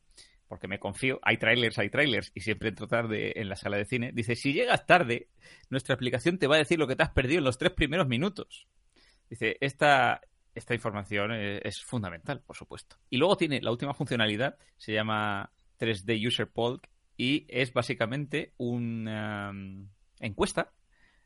porque 0.47 0.69
me 0.69 0.79
confío. 0.79 1.19
Hay 1.23 1.39
trailers, 1.39 1.79
hay 1.79 1.89
trailers, 1.89 2.31
y 2.35 2.41
siempre 2.43 2.69
entro 2.69 2.87
tarde 2.87 3.41
en 3.41 3.49
la 3.49 3.57
sala 3.57 3.79
de 3.79 3.87
cine. 3.87 4.11
Dice, 4.13 4.37
si 4.37 4.53
llegas 4.53 4.85
tarde, 4.87 5.31
nuestra 5.71 5.95
aplicación 5.95 6.39
te 6.39 6.47
va 6.47 6.57
a 6.57 6.59
decir 6.59 6.79
lo 6.79 6.87
que 6.87 6.95
te 6.95 7.03
has 7.03 7.11
perdido 7.11 7.39
en 7.39 7.45
los 7.45 7.57
tres 7.59 7.73
primeros 7.73 8.07
minutos. 8.07 8.69
Dice, 9.31 9.57
esta, 9.61 10.21
esta 10.55 10.75
información 10.75 11.33
eh, 11.33 11.61
es 11.65 11.83
fundamental, 11.83 12.43
por 12.43 12.55
supuesto. 12.55 12.97
Y 13.09 13.17
luego 13.17 13.37
tiene 13.39 13.61
la 13.63 13.71
última 13.71 13.95
funcionalidad, 13.95 14.59
se 14.77 14.93
llama 14.93 15.51
3D 15.81 16.25
User 16.29 16.49
Poll, 16.49 16.81
y 17.17 17.47
es 17.49 17.73
básicamente 17.73 18.53
una 18.59 19.51
um, 19.51 19.89
encuesta 20.21 20.73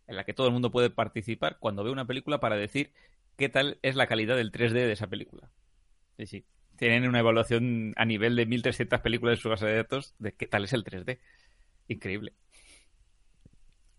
en 0.06 0.16
la 0.16 0.24
que 0.24 0.34
todo 0.34 0.46
el 0.48 0.52
mundo 0.52 0.70
puede 0.70 0.90
participar 0.90 1.58
cuando 1.60 1.84
ve 1.84 1.90
una 1.90 2.06
película 2.06 2.40
para 2.40 2.56
decir 2.56 2.92
qué 3.36 3.48
tal 3.48 3.78
es 3.82 3.96
la 3.96 4.06
calidad 4.06 4.36
del 4.36 4.52
3D 4.52 4.86
de 4.86 4.92
esa 4.92 5.06
película. 5.08 5.50
Sí, 6.16 6.26
sí. 6.26 6.44
Tienen 6.76 7.08
una 7.08 7.20
evaluación 7.20 7.92
a 7.96 8.04
nivel 8.04 8.36
de 8.36 8.46
1300 8.46 9.00
películas 9.00 9.38
en 9.38 9.42
su 9.42 9.48
base 9.48 9.66
de 9.66 9.76
datos 9.76 10.14
de 10.18 10.32
qué 10.32 10.46
tal 10.46 10.64
es 10.64 10.72
el 10.72 10.84
3D. 10.84 11.20
Increíble. 11.88 12.34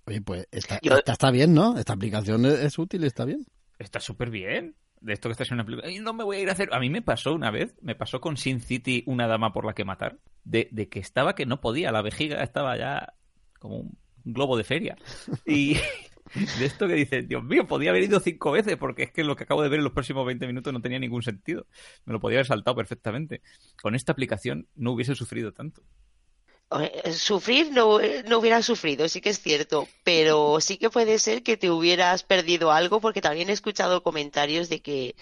Oye, 0.05 0.21
pues 0.21 0.47
esta, 0.51 0.79
Yo- 0.81 0.97
esta 0.97 1.13
está 1.13 1.31
bien, 1.31 1.53
¿no? 1.53 1.77
Esta 1.77 1.93
aplicación 1.93 2.45
es, 2.45 2.59
es 2.59 2.77
útil, 2.79 3.03
está 3.03 3.25
bien. 3.25 3.45
Está 3.79 3.99
súper 3.99 4.29
bien. 4.29 4.75
De 5.01 5.13
esto 5.13 5.27
que 5.29 5.33
estás 5.33 5.49
en 5.49 5.55
una 5.55 5.65
película. 5.65 5.87
"Ay, 5.87 5.99
No 5.99 6.13
me 6.13 6.23
voy 6.23 6.37
a 6.37 6.39
ir 6.41 6.49
a 6.49 6.53
hacer. 6.53 6.69
A 6.73 6.79
mí 6.79 6.89
me 6.89 7.01
pasó 7.01 7.33
una 7.33 7.51
vez, 7.51 7.75
me 7.81 7.95
pasó 7.95 8.21
con 8.21 8.37
Sin 8.37 8.61
City, 8.61 9.03
una 9.07 9.27
dama 9.27 9.51
por 9.51 9.65
la 9.65 9.73
que 9.73 9.83
matar, 9.83 10.19
de, 10.43 10.69
de 10.71 10.89
que 10.89 10.99
estaba 10.99 11.35
que 11.35 11.45
no 11.45 11.59
podía, 11.59 11.91
la 11.91 12.01
vejiga 12.01 12.41
estaba 12.43 12.77
ya 12.77 13.13
como 13.59 13.77
un 13.79 13.97
globo 14.23 14.57
de 14.57 14.63
feria. 14.63 14.95
Y 15.45 15.73
de 16.59 16.65
esto 16.65 16.87
que 16.87 16.93
dices, 16.93 17.27
Dios 17.27 17.43
mío, 17.43 17.65
podía 17.67 17.89
haber 17.89 18.03
ido 18.03 18.19
cinco 18.19 18.51
veces, 18.51 18.77
porque 18.77 19.03
es 19.03 19.11
que 19.11 19.23
lo 19.23 19.35
que 19.35 19.43
acabo 19.43 19.63
de 19.63 19.69
ver 19.69 19.79
en 19.79 19.83
los 19.85 19.93
próximos 19.93 20.25
20 20.25 20.45
minutos 20.47 20.71
no 20.71 20.81
tenía 20.81 20.99
ningún 20.99 21.23
sentido. 21.23 21.65
Me 22.05 22.13
lo 22.13 22.19
podía 22.19 22.37
haber 22.37 22.45
saltado 22.47 22.75
perfectamente. 22.75 23.41
Con 23.81 23.95
esta 23.95 24.11
aplicación 24.11 24.67
no 24.75 24.91
hubiese 24.91 25.15
sufrido 25.15 25.51
tanto. 25.51 25.81
Eh, 26.79 27.13
Sufrir 27.13 27.71
no, 27.71 27.99
no 28.25 28.39
hubieras 28.39 28.65
sufrido, 28.65 29.07
sí 29.09 29.19
que 29.21 29.29
es 29.29 29.41
cierto, 29.41 29.87
pero 30.03 30.59
sí 30.61 30.77
que 30.77 30.89
puede 30.89 31.19
ser 31.19 31.43
que 31.43 31.57
te 31.57 31.69
hubieras 31.69 32.23
perdido 32.23 32.71
algo, 32.71 33.01
porque 33.01 33.21
también 33.21 33.49
he 33.49 33.53
escuchado 33.53 34.03
comentarios 34.03 34.69
de 34.69 34.81
que, 34.81 35.15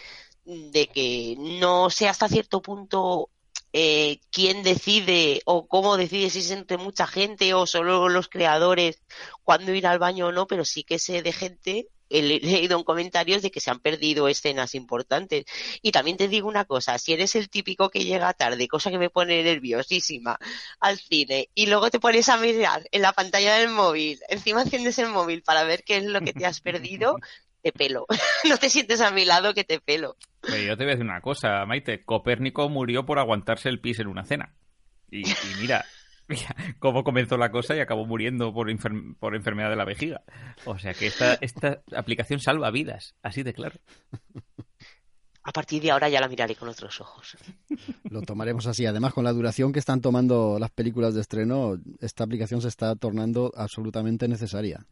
de 0.46 0.88
que 0.88 1.36
no 1.40 1.90
sé 1.90 2.08
hasta 2.08 2.30
cierto 2.30 2.62
punto 2.62 3.30
eh, 3.74 4.20
quién 4.32 4.64
decide 4.64 5.42
o 5.46 5.68
cómo 5.68 5.98
decide 5.98 6.30
si 6.30 6.40
es 6.40 6.52
entre 6.52 6.78
mucha 6.78 7.08
gente 7.08 7.54
o 7.54 7.66
solo 7.66 8.10
los 8.10 8.30
creadores 8.30 9.02
cuándo 9.44 9.74
ir 9.74 9.88
al 9.88 10.00
baño 10.00 10.28
o 10.28 10.32
no, 10.32 10.48
pero 10.48 10.66
sí 10.66 10.84
que 10.84 11.00
sé 11.00 11.22
de 11.24 11.34
gente, 11.34 11.88
he 12.10 12.22
le- 12.22 12.40
leído 12.42 12.78
en 12.78 12.84
comentarios 12.84 13.42
de 13.42 13.52
que 13.52 13.60
se 13.60 13.72
han 13.72 13.80
perdido 13.80 14.28
escenas 14.28 14.76
importantes. 14.76 15.46
Y 15.82 15.92
también 15.92 16.18
te 16.18 16.28
digo 16.28 16.48
una 16.48 16.66
cosa, 16.66 16.98
si 16.98 17.14
eres 17.14 17.36
el 17.36 17.50
típico 17.50 17.90
que 17.90 18.04
llega 18.04 18.34
tarde, 18.34 18.68
cosa 18.68 18.92
que 18.92 18.98
me 18.98 19.10
pone 19.10 19.44
nerviosísima, 19.44 20.38
al 20.80 20.98
cine 20.98 21.50
y 21.56 21.68
luego 21.68 21.90
te 21.90 22.00
pones 22.00 22.30
a 22.30 22.38
mirar 22.38 22.88
en 22.92 23.02
la 23.02 23.14
pantalla 23.14 23.56
del 23.56 23.70
móvil, 23.70 24.20
encima 24.30 24.62
enciendes 24.64 24.98
el 25.00 25.10
móvil 25.10 25.44
para 25.44 25.64
ver 25.64 25.84
qué 25.84 25.98
es 25.98 26.06
lo 26.06 26.22
que 26.22 26.34
te 26.34 26.46
has 26.46 26.62
perdido, 26.62 27.18
te 27.62 27.72
pelo. 27.72 28.06
No 28.50 28.58
te 28.58 28.70
sientes 28.70 29.02
a 29.02 29.12
mi 29.12 29.26
lado 29.26 29.54
que 29.54 29.64
te 29.64 29.80
pelo. 29.80 30.16
Pero 30.42 30.58
yo 30.64 30.78
te 30.78 30.84
voy 30.84 30.92
a 30.92 30.96
decir 30.96 31.06
una 31.06 31.22
cosa, 31.22 31.66
Maite. 31.66 32.04
Copérnico 32.06 32.70
murió 32.70 33.06
por 33.06 33.20
aguantarse 33.20 33.68
el 33.70 33.82
pis 33.82 34.00
en 34.00 34.08
una 34.08 34.24
cena. 34.24 34.56
Y, 35.12 35.28
y 35.30 35.36
mira, 35.60 35.86
mira 36.30 36.56
cómo 36.80 37.04
comenzó 37.04 37.36
la 37.38 37.52
cosa 37.52 37.76
y 37.76 37.80
acabó 37.80 38.06
muriendo 38.06 38.54
por, 38.54 38.70
enfer- 38.70 39.18
por 39.20 39.36
enfermedad 39.36 39.70
de 39.70 39.76
la 39.76 39.84
vejiga. 39.86 40.22
O 40.66 40.80
sea 40.80 40.94
que 40.94 41.08
esta, 41.08 41.34
esta 41.42 41.82
aplicación 41.96 42.40
salva 42.40 42.72
vidas, 42.72 43.16
así 43.24 43.44
de 43.44 43.54
claro. 43.54 43.78
A 45.44 45.52
partir 45.52 45.82
de 45.82 45.90
ahora 45.90 46.10
ya 46.10 46.22
la 46.22 46.28
miraré 46.28 46.56
con 46.56 46.70
otros 46.70 47.02
ojos. 47.02 47.36
Lo 48.10 48.22
tomaremos 48.22 48.68
así. 48.68 48.86
Además, 48.86 49.14
con 49.14 49.24
la 49.24 49.34
duración 49.34 49.74
que 49.74 49.80
están 49.80 50.00
tomando 50.00 50.60
las 50.60 50.70
películas 50.70 51.16
de 51.16 51.22
estreno, 51.22 51.78
esta 52.02 52.24
aplicación 52.24 52.62
se 52.62 52.68
está 52.68 52.96
tornando 52.96 53.52
absolutamente 53.56 54.28
necesaria. 54.28 54.86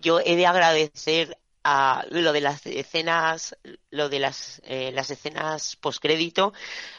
Yo 0.00 0.20
he 0.20 0.36
de 0.36 0.46
agradecer 0.46 1.38
a 1.62 2.04
lo 2.10 2.34
de 2.34 2.42
las 2.42 2.66
escenas, 2.66 3.56
lo 3.90 4.10
de 4.10 4.18
las, 4.18 4.60
eh, 4.66 4.92
las 4.92 5.10
escenas 5.10 5.76
postcrédito, 5.76 6.52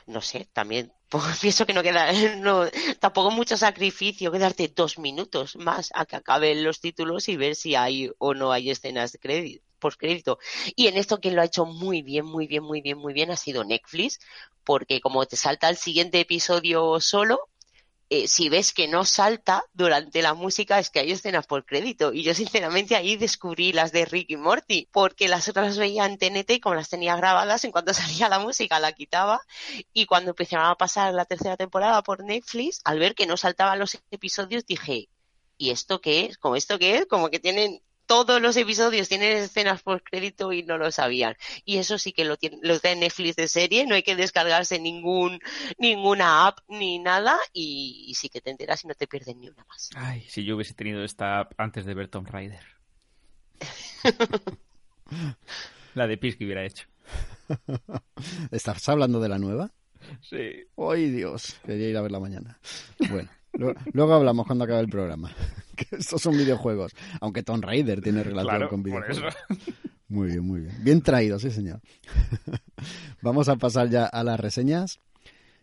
no 0.08 0.22
sé, 0.22 0.48
también 0.52 0.92
pues, 1.10 1.24
pienso 1.42 1.66
que 1.66 1.74
no 1.74 1.84
queda, 1.84 2.12
no, 2.38 2.66
tampoco 3.00 3.32
mucho 3.32 3.58
sacrificio 3.58 4.32
quedarte 4.32 4.72
dos 4.74 4.98
minutos 5.00 5.56
más 5.56 5.92
a 5.94 6.06
que 6.06 6.16
acaben 6.16 6.64
los 6.64 6.80
títulos 6.80 7.30
y 7.30 7.38
ver 7.38 7.56
si 7.56 7.76
hay 7.76 8.12
o 8.18 8.34
no 8.34 8.52
hay 8.52 8.70
escenas 8.70 9.12
de 9.12 9.20
crédito, 9.20 9.64
postcrédito. 9.80 10.40
Y 10.76 10.88
en 10.88 10.98
esto 10.98 11.20
quien 11.20 11.36
lo 11.36 11.42
ha 11.42 11.46
hecho 11.46 11.66
muy 11.66 12.02
bien, 12.02 12.26
muy 12.26 12.48
bien, 12.48 12.64
muy 12.64 12.82
bien, 12.82 12.98
muy 12.98 13.14
bien 13.14 13.32
ha 13.32 13.38
sido 13.38 13.64
Netflix, 13.64 14.20
porque 14.64 15.02
como 15.02 15.26
te 15.26 15.36
salta 15.36 15.70
el 15.70 15.78
siguiente 15.78 16.20
episodio 16.20 17.00
solo, 17.00 17.50
eh, 18.10 18.28
si 18.28 18.50
ves 18.50 18.72
que 18.72 18.88
no 18.88 19.04
salta 19.04 19.64
durante 19.74 20.22
la 20.22 20.36
música 20.36 20.78
es 20.78 20.90
que 20.90 21.00
hay 21.00 21.12
escenas 21.12 21.48
por 21.48 21.66
crédito. 21.66 22.14
Y 22.14 22.24
yo 22.24 22.34
sinceramente 22.36 22.96
ahí 22.96 23.16
descubrí 23.16 23.74
las 23.74 23.92
de 23.92 24.06
Rick 24.06 24.30
y 24.30 24.38
Morty, 24.38 24.88
porque 24.92 25.28
las 25.28 25.48
otras 25.50 25.68
las 25.68 25.78
veía 25.78 26.06
en 26.06 26.18
TNT 26.18 26.52
y 26.52 26.60
como 26.60 26.76
las 26.76 26.90
tenía 26.90 27.16
grabadas, 27.16 27.64
en 27.64 27.72
cuanto 27.72 27.94
salía 27.94 28.30
la 28.30 28.40
música 28.40 28.80
la 28.80 28.92
quitaba. 28.92 29.42
Y 29.94 30.06
cuando 30.06 30.32
empezaron 30.32 30.68
a 30.68 30.76
pasar 30.76 31.14
la 31.14 31.26
tercera 31.26 31.58
temporada 31.58 32.04
por 32.04 32.24
Netflix, 32.24 32.82
al 32.84 33.00
ver 33.00 33.16
que 33.16 33.26
no 33.26 33.38
saltaban 33.38 33.80
los 33.80 33.98
episodios, 34.12 34.66
dije, 34.66 35.10
¿y 35.58 35.72
esto 35.72 36.02
qué 36.02 36.26
es? 36.26 36.38
¿Como 36.38 36.56
esto 36.56 36.78
qué 36.78 36.98
es? 36.98 37.06
Como 37.08 37.30
que 37.30 37.40
tienen 37.40 37.82
todos 38.06 38.42
los 38.42 38.56
episodios 38.58 39.10
tienen 39.10 39.38
escenas 39.38 39.82
por 39.82 40.04
crédito 40.04 40.54
y 40.54 40.64
no 40.64 40.78
lo 40.78 40.92
sabían. 40.92 41.36
Y 41.66 41.78
eso 41.78 41.98
sí 41.98 42.12
que 42.12 42.26
lo 42.26 42.38
tiene, 42.38 42.58
lo 42.62 42.80
trae 42.80 42.96
Netflix 42.96 43.36
de 43.36 43.48
serie, 43.48 43.86
no 43.86 43.96
hay 43.96 44.04
que 44.04 44.16
descargarse 44.16 44.80
ningún, 44.80 45.40
ninguna 45.78 46.48
app 46.48 46.60
ni 46.68 47.00
nada 47.00 47.38
y, 47.54 48.06
y 48.08 48.14
sí 48.16 48.30
que 48.30 48.42
te 48.42 48.52
enteras 48.52 48.84
y 48.84 48.88
no 48.88 48.96
te 48.96 49.08
pierdes 49.08 49.36
ni 49.36 49.50
una 49.50 49.66
más. 49.66 49.90
Ay, 49.96 50.26
si 50.28 50.44
yo 50.44 50.56
hubiese 50.56 50.74
tenido 50.74 51.04
esta 51.04 51.40
app 51.40 51.54
antes 51.58 51.86
de 51.86 51.94
ver 51.94 52.08
Tomb 52.08 52.28
Raider. 52.28 52.64
La 55.96 56.08
de 56.08 56.18
pis 56.18 56.36
que 56.36 56.46
hubiera 56.46 56.66
hecho. 56.66 56.88
¿Estás 58.52 58.88
hablando 58.90 59.20
de 59.20 59.30
la 59.30 59.38
nueva? 59.38 59.72
Sí. 60.22 60.66
¡Ay, 60.78 61.10
Dios! 61.10 61.56
Quería 61.66 61.90
ir 61.90 61.98
a 61.98 62.02
verla 62.02 62.20
mañana. 62.20 62.60
Bueno, 63.10 63.30
luego 63.94 64.14
hablamos 64.14 64.46
cuando 64.46 64.64
acabe 64.66 64.82
el 64.82 64.90
programa. 64.90 65.32
Que 65.76 65.98
estos 65.98 66.22
son 66.22 66.38
videojuegos. 66.38 66.94
Aunque 67.20 67.44
Tomb 67.44 67.62
Raider 67.62 68.00
tiene 68.02 68.24
relación 68.24 68.50
Claro, 68.56 68.70
con 68.70 68.82
por 68.82 69.04
eso. 69.12 69.20
videojuegos. 69.20 69.36
Muy 70.08 70.28
bien, 70.30 70.44
muy 70.46 70.60
bien. 70.62 70.74
Bien 70.84 71.02
traído, 71.02 71.38
sí, 71.38 71.52
señor. 71.52 71.82
Vamos 73.22 73.50
a 73.50 73.58
pasar 73.58 73.90
ya 73.90 74.06
a 74.06 74.24
las 74.24 74.40
reseñas. 74.40 75.00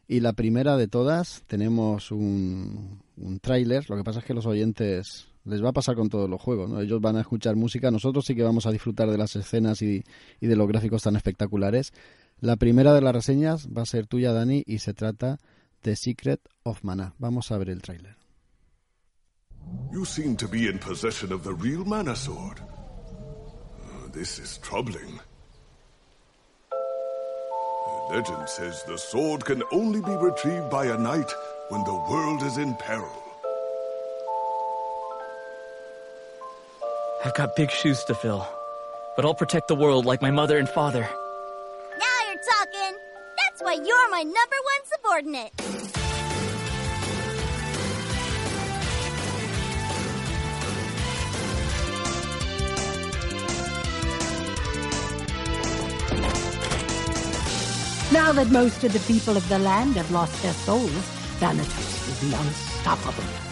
Y 0.08 0.20
la 0.20 0.34
primera 0.34 0.76
de 0.76 0.86
todas, 0.88 1.42
tenemos 1.46 2.10
un, 2.10 3.00
un 3.16 3.38
tráiler. 3.40 3.88
Lo 3.88 3.96
que 3.96 4.04
pasa 4.04 4.18
es 4.18 4.26
que 4.26 4.34
los 4.34 4.44
oyentes 4.44 5.28
les 5.44 5.64
va 5.64 5.70
a 5.70 5.72
pasar 5.72 5.96
con 5.96 6.10
todos 6.10 6.28
los 6.28 6.42
juegos, 6.42 6.68
¿no? 6.68 6.80
Ellos 6.82 7.00
van 7.00 7.16
a 7.16 7.20
escuchar 7.22 7.56
música, 7.56 7.90
nosotros 7.90 8.26
sí 8.26 8.34
que 8.34 8.42
vamos 8.42 8.66
a 8.66 8.70
disfrutar 8.70 9.10
de 9.10 9.16
las 9.16 9.34
escenas 9.34 9.80
y, 9.80 10.04
y 10.40 10.46
de 10.46 10.56
los 10.56 10.68
gráficos 10.68 11.02
tan 11.02 11.16
espectaculares. 11.16 11.92
La 12.38 12.56
primera 12.56 12.92
de 12.92 13.00
las 13.00 13.14
reseñas 13.14 13.68
va 13.74 13.80
a 13.82 13.86
ser 13.86 14.06
tuya, 14.06 14.32
Dani, 14.32 14.62
y 14.66 14.78
se 14.78 14.92
trata 14.92 15.38
de 15.82 15.96
Secret 15.96 16.40
of 16.64 16.82
Mana. 16.82 17.12
Vamos 17.18 17.50
a 17.50 17.58
ver 17.58 17.70
el 17.70 17.80
tráiler. 17.80 18.14
You 19.92 20.04
seem 20.04 20.36
to 20.36 20.48
be 20.48 20.66
in 20.68 20.78
possession 20.78 21.32
of 21.32 21.44
the 21.44 21.54
real 21.54 21.84
mana 21.84 22.16
sword. 22.16 22.60
Uh, 22.60 24.08
this 24.12 24.38
is 24.38 24.58
troubling. 24.58 25.20
The 26.70 28.16
legend 28.16 28.48
says 28.48 28.82
the 28.84 28.98
sword 28.98 29.44
can 29.44 29.62
only 29.72 30.00
be 30.00 30.16
retrieved 30.16 30.70
by 30.70 30.86
a 30.86 30.98
knight 30.98 31.32
when 31.68 31.84
the 31.84 31.94
world 32.10 32.42
is 32.42 32.58
in 32.58 32.74
peril. 32.76 33.12
I've 37.24 37.34
got 37.34 37.54
big 37.54 37.70
shoes 37.70 38.02
to 38.04 38.14
fill, 38.14 38.46
but 39.14 39.24
I'll 39.24 39.34
protect 39.34 39.68
the 39.68 39.76
world 39.76 40.04
like 40.06 40.20
my 40.20 40.32
mother 40.32 40.58
and 40.58 40.68
father. 40.68 41.08
Why 43.62 43.74
you're 43.74 44.10
my 44.10 44.22
number 44.22 44.56
one 44.72 44.82
subordinate. 44.92 45.52
Now 58.12 58.32
that 58.32 58.48
most 58.50 58.84
of 58.84 58.92
the 58.92 59.00
people 59.00 59.36
of 59.36 59.48
the 59.48 59.58
land 59.58 59.96
have 59.96 60.10
lost 60.10 60.42
their 60.42 60.52
souls, 60.52 60.90
Thanatos 61.38 62.20
be 62.20 62.34
unstoppable. 62.34 63.51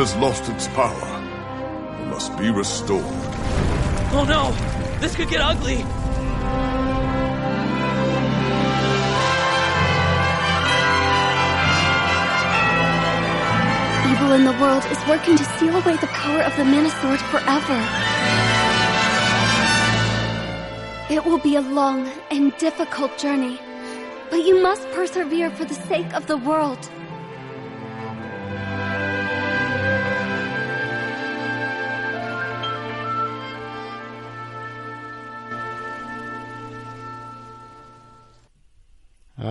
Has 0.00 0.16
lost 0.16 0.48
its 0.48 0.66
power. 0.68 1.08
It 2.00 2.06
must 2.06 2.34
be 2.38 2.50
restored. 2.50 3.04
Oh 4.16 4.24
no! 4.26 4.50
This 4.98 5.14
could 5.14 5.28
get 5.28 5.42
ugly! 5.42 5.80
Evil 14.10 14.32
in 14.32 14.44
the 14.44 14.56
world 14.58 14.86
is 14.86 15.06
working 15.06 15.36
to 15.36 15.44
seal 15.58 15.76
away 15.76 15.96
the 15.98 16.06
power 16.06 16.40
of 16.44 16.56
the 16.56 16.64
Mana 16.64 16.88
Sword 16.88 17.20
forever. 17.28 17.78
It 21.10 21.22
will 21.26 21.40
be 21.40 21.56
a 21.56 21.60
long 21.60 22.10
and 22.30 22.56
difficult 22.56 23.18
journey, 23.18 23.60
but 24.30 24.46
you 24.46 24.62
must 24.62 24.90
persevere 24.92 25.50
for 25.50 25.66
the 25.66 25.74
sake 25.74 26.14
of 26.14 26.26
the 26.26 26.38
world. 26.38 26.88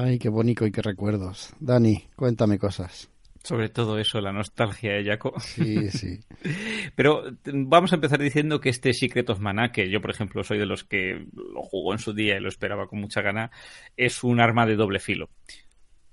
Ay, 0.10 0.18
qué 0.18 0.30
bonito 0.30 0.66
y 0.66 0.72
qué 0.72 0.82
recuerdos. 0.82 1.54
Dani, 1.60 2.08
cuéntame 2.16 2.58
cosas. 2.58 3.12
Sobre 3.44 3.70
todo 3.70 4.00
eso, 4.00 4.20
la 4.20 4.32
nostalgia 4.32 4.94
de 4.94 5.06
Jaco. 5.06 5.40
Sí, 5.40 5.92
sí. 5.92 6.20
Pero 6.96 7.26
vamos 7.46 7.92
a 7.92 7.96
empezar 7.96 8.20
diciendo 8.20 8.60
que 8.60 8.70
este 8.70 8.92
Secret 8.94 9.30
of 9.30 9.40
Mana, 9.40 9.72
que 9.72 9.92
yo, 9.92 10.02
por 10.02 10.10
ejemplo, 10.10 10.44
soy 10.44 10.58
de 10.58 10.66
los 10.66 10.84
que 10.84 11.28
lo 11.36 11.62
jugó 11.62 11.94
en 11.94 12.00
su 12.00 12.14
día 12.14 12.36
y 12.36 12.40
lo 12.40 12.50
esperaba 12.50 12.88
con 12.88 13.00
mucha 13.00 13.22
gana, 13.22 13.52
es 13.98 14.24
un 14.24 14.42
arma 14.42 14.66
de 14.66 14.78
doble 14.78 14.98
filo. 14.98 15.30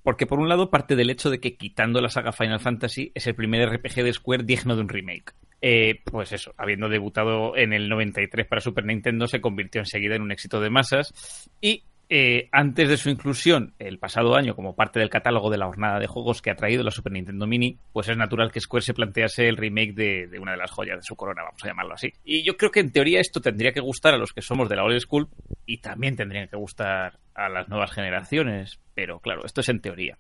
Porque 0.02 0.26
por 0.26 0.40
un 0.40 0.50
lado 0.50 0.68
parte 0.68 0.94
del 0.94 1.08
hecho 1.08 1.30
de 1.30 1.40
que 1.40 1.56
quitando 1.56 2.02
la 2.02 2.10
saga 2.10 2.32
Final 2.32 2.60
Fantasy 2.60 3.12
es 3.14 3.26
el 3.26 3.34
primer 3.34 3.66
RPG 3.66 4.04
de 4.04 4.12
Square 4.12 4.44
digno 4.44 4.76
de 4.76 4.82
un 4.82 4.90
remake. 4.90 5.32
Eh, 5.62 6.02
pues 6.04 6.32
eso, 6.32 6.52
habiendo 6.58 6.90
debutado 6.90 7.56
en 7.56 7.72
el 7.72 7.88
93 7.88 8.46
para 8.46 8.60
Super 8.60 8.84
Nintendo, 8.84 9.26
se 9.26 9.40
convirtió 9.40 9.80
enseguida 9.80 10.16
en 10.16 10.22
un 10.22 10.32
éxito 10.32 10.60
de 10.60 10.68
masas 10.68 11.48
y 11.62 11.84
eh, 12.08 12.48
antes 12.52 12.88
de 12.88 12.96
su 12.96 13.10
inclusión 13.10 13.74
el 13.80 13.98
pasado 13.98 14.36
año 14.36 14.54
como 14.54 14.76
parte 14.76 15.00
del 15.00 15.10
catálogo 15.10 15.50
de 15.50 15.58
la 15.58 15.66
jornada 15.66 15.98
de 15.98 16.06
juegos 16.06 16.40
que 16.40 16.50
ha 16.50 16.56
traído 16.56 16.84
la 16.84 16.92
Super 16.92 17.12
Nintendo 17.12 17.46
Mini, 17.46 17.78
pues 17.92 18.08
es 18.08 18.16
natural 18.16 18.52
que 18.52 18.60
Square 18.60 18.84
se 18.84 18.94
plantease 18.94 19.48
el 19.48 19.56
remake 19.56 19.92
de, 19.92 20.38
una 20.38 20.52
de 20.52 20.58
las 20.58 20.70
joyas 20.70 20.98
de 20.98 21.02
su 21.02 21.16
corona, 21.16 21.42
vamos 21.42 21.62
a 21.64 21.66
llamarlo 21.66 21.94
así. 21.94 22.12
Y 22.24 22.44
yo 22.44 22.56
creo 22.56 22.70
que 22.70 22.80
en 22.80 22.92
teoría 22.92 23.20
esto 23.20 23.40
tendría 23.40 23.72
que 23.72 23.80
gustar 23.80 24.14
a 24.14 24.18
los 24.18 24.32
que 24.32 24.40
somos 24.42 24.68
de 24.68 24.76
la 24.76 24.84
old 24.84 25.00
school 25.00 25.28
y 25.66 25.78
también 25.78 26.14
tendrían 26.14 26.48
que 26.48 26.56
gustar 26.56 27.18
a 27.34 27.48
las 27.48 27.68
nuevas 27.68 27.90
generaciones, 27.90 28.78
pero 28.94 29.18
claro, 29.18 29.44
esto 29.44 29.60
es 29.60 29.68
en 29.68 29.80
teoría. 29.80 30.16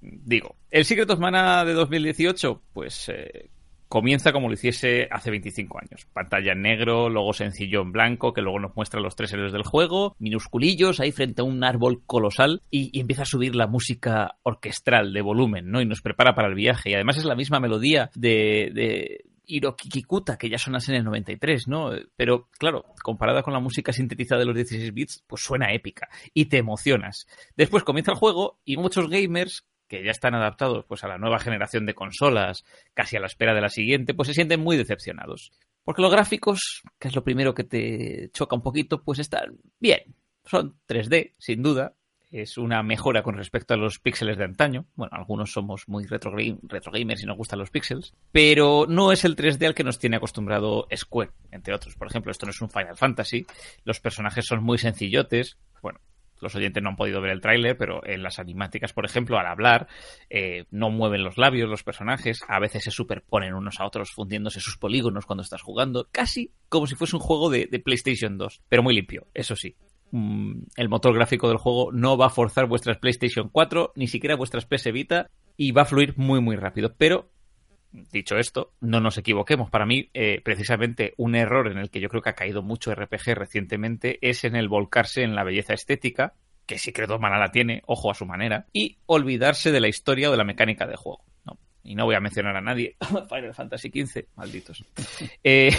Digo, 0.00 0.56
el 0.72 0.84
Secret 0.84 1.08
of 1.10 1.20
Mana 1.20 1.64
de 1.64 1.74
2018, 1.74 2.62
pues 2.72 3.08
eh, 3.08 3.48
comienza 3.92 4.32
como 4.32 4.48
lo 4.48 4.54
hiciese 4.54 5.06
hace 5.10 5.30
25 5.30 5.78
años. 5.78 6.06
Pantalla 6.14 6.52
en 6.52 6.62
negro, 6.62 7.10
logo 7.10 7.34
sencillo 7.34 7.82
en 7.82 7.92
blanco, 7.92 8.32
que 8.32 8.40
luego 8.40 8.58
nos 8.58 8.74
muestra 8.74 9.02
los 9.02 9.16
tres 9.16 9.34
héroes 9.34 9.52
del 9.52 9.64
juego, 9.64 10.16
minusculillos 10.18 10.98
ahí 10.98 11.12
frente 11.12 11.42
a 11.42 11.44
un 11.44 11.62
árbol 11.62 12.02
colosal, 12.06 12.62
y, 12.70 12.98
empieza 12.98 13.24
a 13.24 13.26
subir 13.26 13.54
la 13.54 13.66
música 13.66 14.38
orquestral 14.44 15.12
de 15.12 15.20
volumen, 15.20 15.70
¿no? 15.70 15.82
Y 15.82 15.84
nos 15.84 16.00
prepara 16.00 16.34
para 16.34 16.48
el 16.48 16.54
viaje. 16.54 16.88
Y 16.88 16.94
además 16.94 17.18
es 17.18 17.26
la 17.26 17.34
misma 17.34 17.60
melodía 17.60 18.08
de, 18.14 18.70
de 18.72 19.24
Hiroki 19.44 19.90
Kikuta, 19.90 20.38
que 20.38 20.48
ya 20.48 20.56
sonas 20.56 20.88
en 20.88 20.94
el 20.94 21.04
93, 21.04 21.68
¿no? 21.68 21.90
Pero, 22.16 22.48
claro, 22.58 22.86
comparada 23.02 23.42
con 23.42 23.52
la 23.52 23.60
música 23.60 23.92
sintetizada 23.92 24.38
de 24.38 24.46
los 24.46 24.54
16 24.54 24.94
bits, 24.94 25.22
pues 25.26 25.42
suena 25.42 25.70
épica 25.74 26.08
y 26.32 26.46
te 26.46 26.56
emocionas. 26.56 27.26
Después 27.58 27.84
comienza 27.84 28.12
el 28.12 28.18
juego 28.18 28.58
y 28.64 28.78
muchos 28.78 29.10
gamers 29.10 29.66
que 29.92 30.02
ya 30.02 30.10
están 30.10 30.34
adaptados 30.34 30.86
pues 30.86 31.04
a 31.04 31.08
la 31.08 31.18
nueva 31.18 31.38
generación 31.38 31.84
de 31.84 31.92
consolas, 31.92 32.64
casi 32.94 33.18
a 33.18 33.20
la 33.20 33.26
espera 33.26 33.52
de 33.52 33.60
la 33.60 33.68
siguiente, 33.68 34.14
pues 34.14 34.28
se 34.28 34.32
sienten 34.32 34.58
muy 34.58 34.78
decepcionados. 34.78 35.52
Porque 35.84 36.00
los 36.00 36.10
gráficos, 36.10 36.80
que 36.98 37.08
es 37.08 37.14
lo 37.14 37.22
primero 37.22 37.52
que 37.52 37.64
te 37.64 38.30
choca 38.32 38.56
un 38.56 38.62
poquito, 38.62 39.02
pues 39.02 39.18
están 39.18 39.58
bien. 39.78 40.14
Son 40.46 40.78
3D, 40.88 41.34
sin 41.36 41.62
duda. 41.62 41.94
Es 42.30 42.56
una 42.56 42.82
mejora 42.82 43.22
con 43.22 43.36
respecto 43.36 43.74
a 43.74 43.76
los 43.76 43.98
píxeles 43.98 44.38
de 44.38 44.44
antaño. 44.44 44.86
Bueno, 44.94 45.12
algunos 45.14 45.52
somos 45.52 45.86
muy 45.86 46.06
retro, 46.06 46.34
retro 46.34 46.96
y 46.96 47.04
nos 47.04 47.36
gustan 47.36 47.58
los 47.58 47.68
píxeles. 47.68 48.14
Pero 48.32 48.86
no 48.88 49.12
es 49.12 49.26
el 49.26 49.36
3D 49.36 49.66
al 49.66 49.74
que 49.74 49.84
nos 49.84 49.98
tiene 49.98 50.16
acostumbrado 50.16 50.86
Square, 50.96 51.32
entre 51.50 51.74
otros. 51.74 51.96
Por 51.96 52.06
ejemplo, 52.06 52.32
esto 52.32 52.46
no 52.46 52.50
es 52.52 52.62
un 52.62 52.70
Final 52.70 52.96
Fantasy. 52.96 53.44
Los 53.84 54.00
personajes 54.00 54.46
son 54.46 54.64
muy 54.64 54.78
sencillotes. 54.78 55.58
Bueno, 55.82 56.00
los 56.42 56.54
oyentes 56.54 56.82
no 56.82 56.90
han 56.90 56.96
podido 56.96 57.20
ver 57.20 57.30
el 57.30 57.40
tráiler, 57.40 57.76
pero 57.78 58.04
en 58.04 58.22
las 58.22 58.38
animáticas, 58.38 58.92
por 58.92 59.04
ejemplo, 59.04 59.38
al 59.38 59.46
hablar, 59.46 59.86
eh, 60.28 60.64
no 60.70 60.90
mueven 60.90 61.22
los 61.22 61.38
labios 61.38 61.70
los 61.70 61.84
personajes, 61.84 62.42
a 62.48 62.58
veces 62.58 62.84
se 62.84 62.90
superponen 62.90 63.54
unos 63.54 63.80
a 63.80 63.86
otros 63.86 64.10
fundiéndose 64.10 64.60
sus 64.60 64.76
polígonos 64.76 65.24
cuando 65.24 65.42
estás 65.42 65.62
jugando, 65.62 66.08
casi 66.10 66.52
como 66.68 66.86
si 66.86 66.96
fuese 66.96 67.16
un 67.16 67.22
juego 67.22 67.48
de, 67.48 67.66
de 67.70 67.78
PlayStation 67.78 68.36
2, 68.36 68.62
pero 68.68 68.82
muy 68.82 68.94
limpio, 68.94 69.28
eso 69.32 69.56
sí. 69.56 69.76
Mm, 70.10 70.64
el 70.76 70.88
motor 70.90 71.14
gráfico 71.14 71.48
del 71.48 71.56
juego 71.56 71.90
no 71.90 72.18
va 72.18 72.26
a 72.26 72.30
forzar 72.30 72.66
vuestras 72.66 72.98
PlayStation 72.98 73.48
4, 73.50 73.92
ni 73.96 74.08
siquiera 74.08 74.36
vuestras 74.36 74.66
PS 74.66 74.92
Vita, 74.92 75.30
y 75.56 75.72
va 75.72 75.82
a 75.82 75.86
fluir 75.86 76.14
muy 76.18 76.40
muy 76.40 76.56
rápido, 76.56 76.94
pero 76.98 77.30
dicho 77.92 78.36
esto, 78.36 78.72
no 78.80 79.00
nos 79.00 79.18
equivoquemos. 79.18 79.70
Para 79.70 79.86
mí, 79.86 80.08
eh, 80.14 80.40
precisamente 80.42 81.14
un 81.16 81.34
error 81.34 81.70
en 81.70 81.78
el 81.78 81.90
que 81.90 82.00
yo 82.00 82.08
creo 82.08 82.22
que 82.22 82.30
ha 82.30 82.34
caído 82.34 82.62
mucho 82.62 82.94
RPG 82.94 83.34
recientemente 83.34 84.18
es 84.22 84.44
en 84.44 84.56
el 84.56 84.68
volcarse 84.68 85.22
en 85.22 85.34
la 85.34 85.44
belleza 85.44 85.74
estética, 85.74 86.34
que 86.66 86.76
of 86.76 87.20
Mana 87.20 87.38
la 87.38 87.50
tiene, 87.50 87.82
ojo 87.86 88.10
a 88.10 88.14
su 88.14 88.24
manera, 88.24 88.66
y 88.72 88.98
olvidarse 89.06 89.72
de 89.72 89.80
la 89.80 89.88
historia 89.88 90.28
o 90.28 90.32
de 90.32 90.38
la 90.38 90.44
mecánica 90.44 90.86
de 90.86 90.96
juego. 90.96 91.24
Y 91.84 91.94
no 91.94 92.04
voy 92.04 92.14
a 92.14 92.20
mencionar 92.20 92.56
a 92.56 92.60
nadie. 92.60 92.96
Final 93.28 93.54
Fantasy 93.54 93.90
XV, 93.90 94.26
malditos. 94.36 94.84
Eh, 95.42 95.70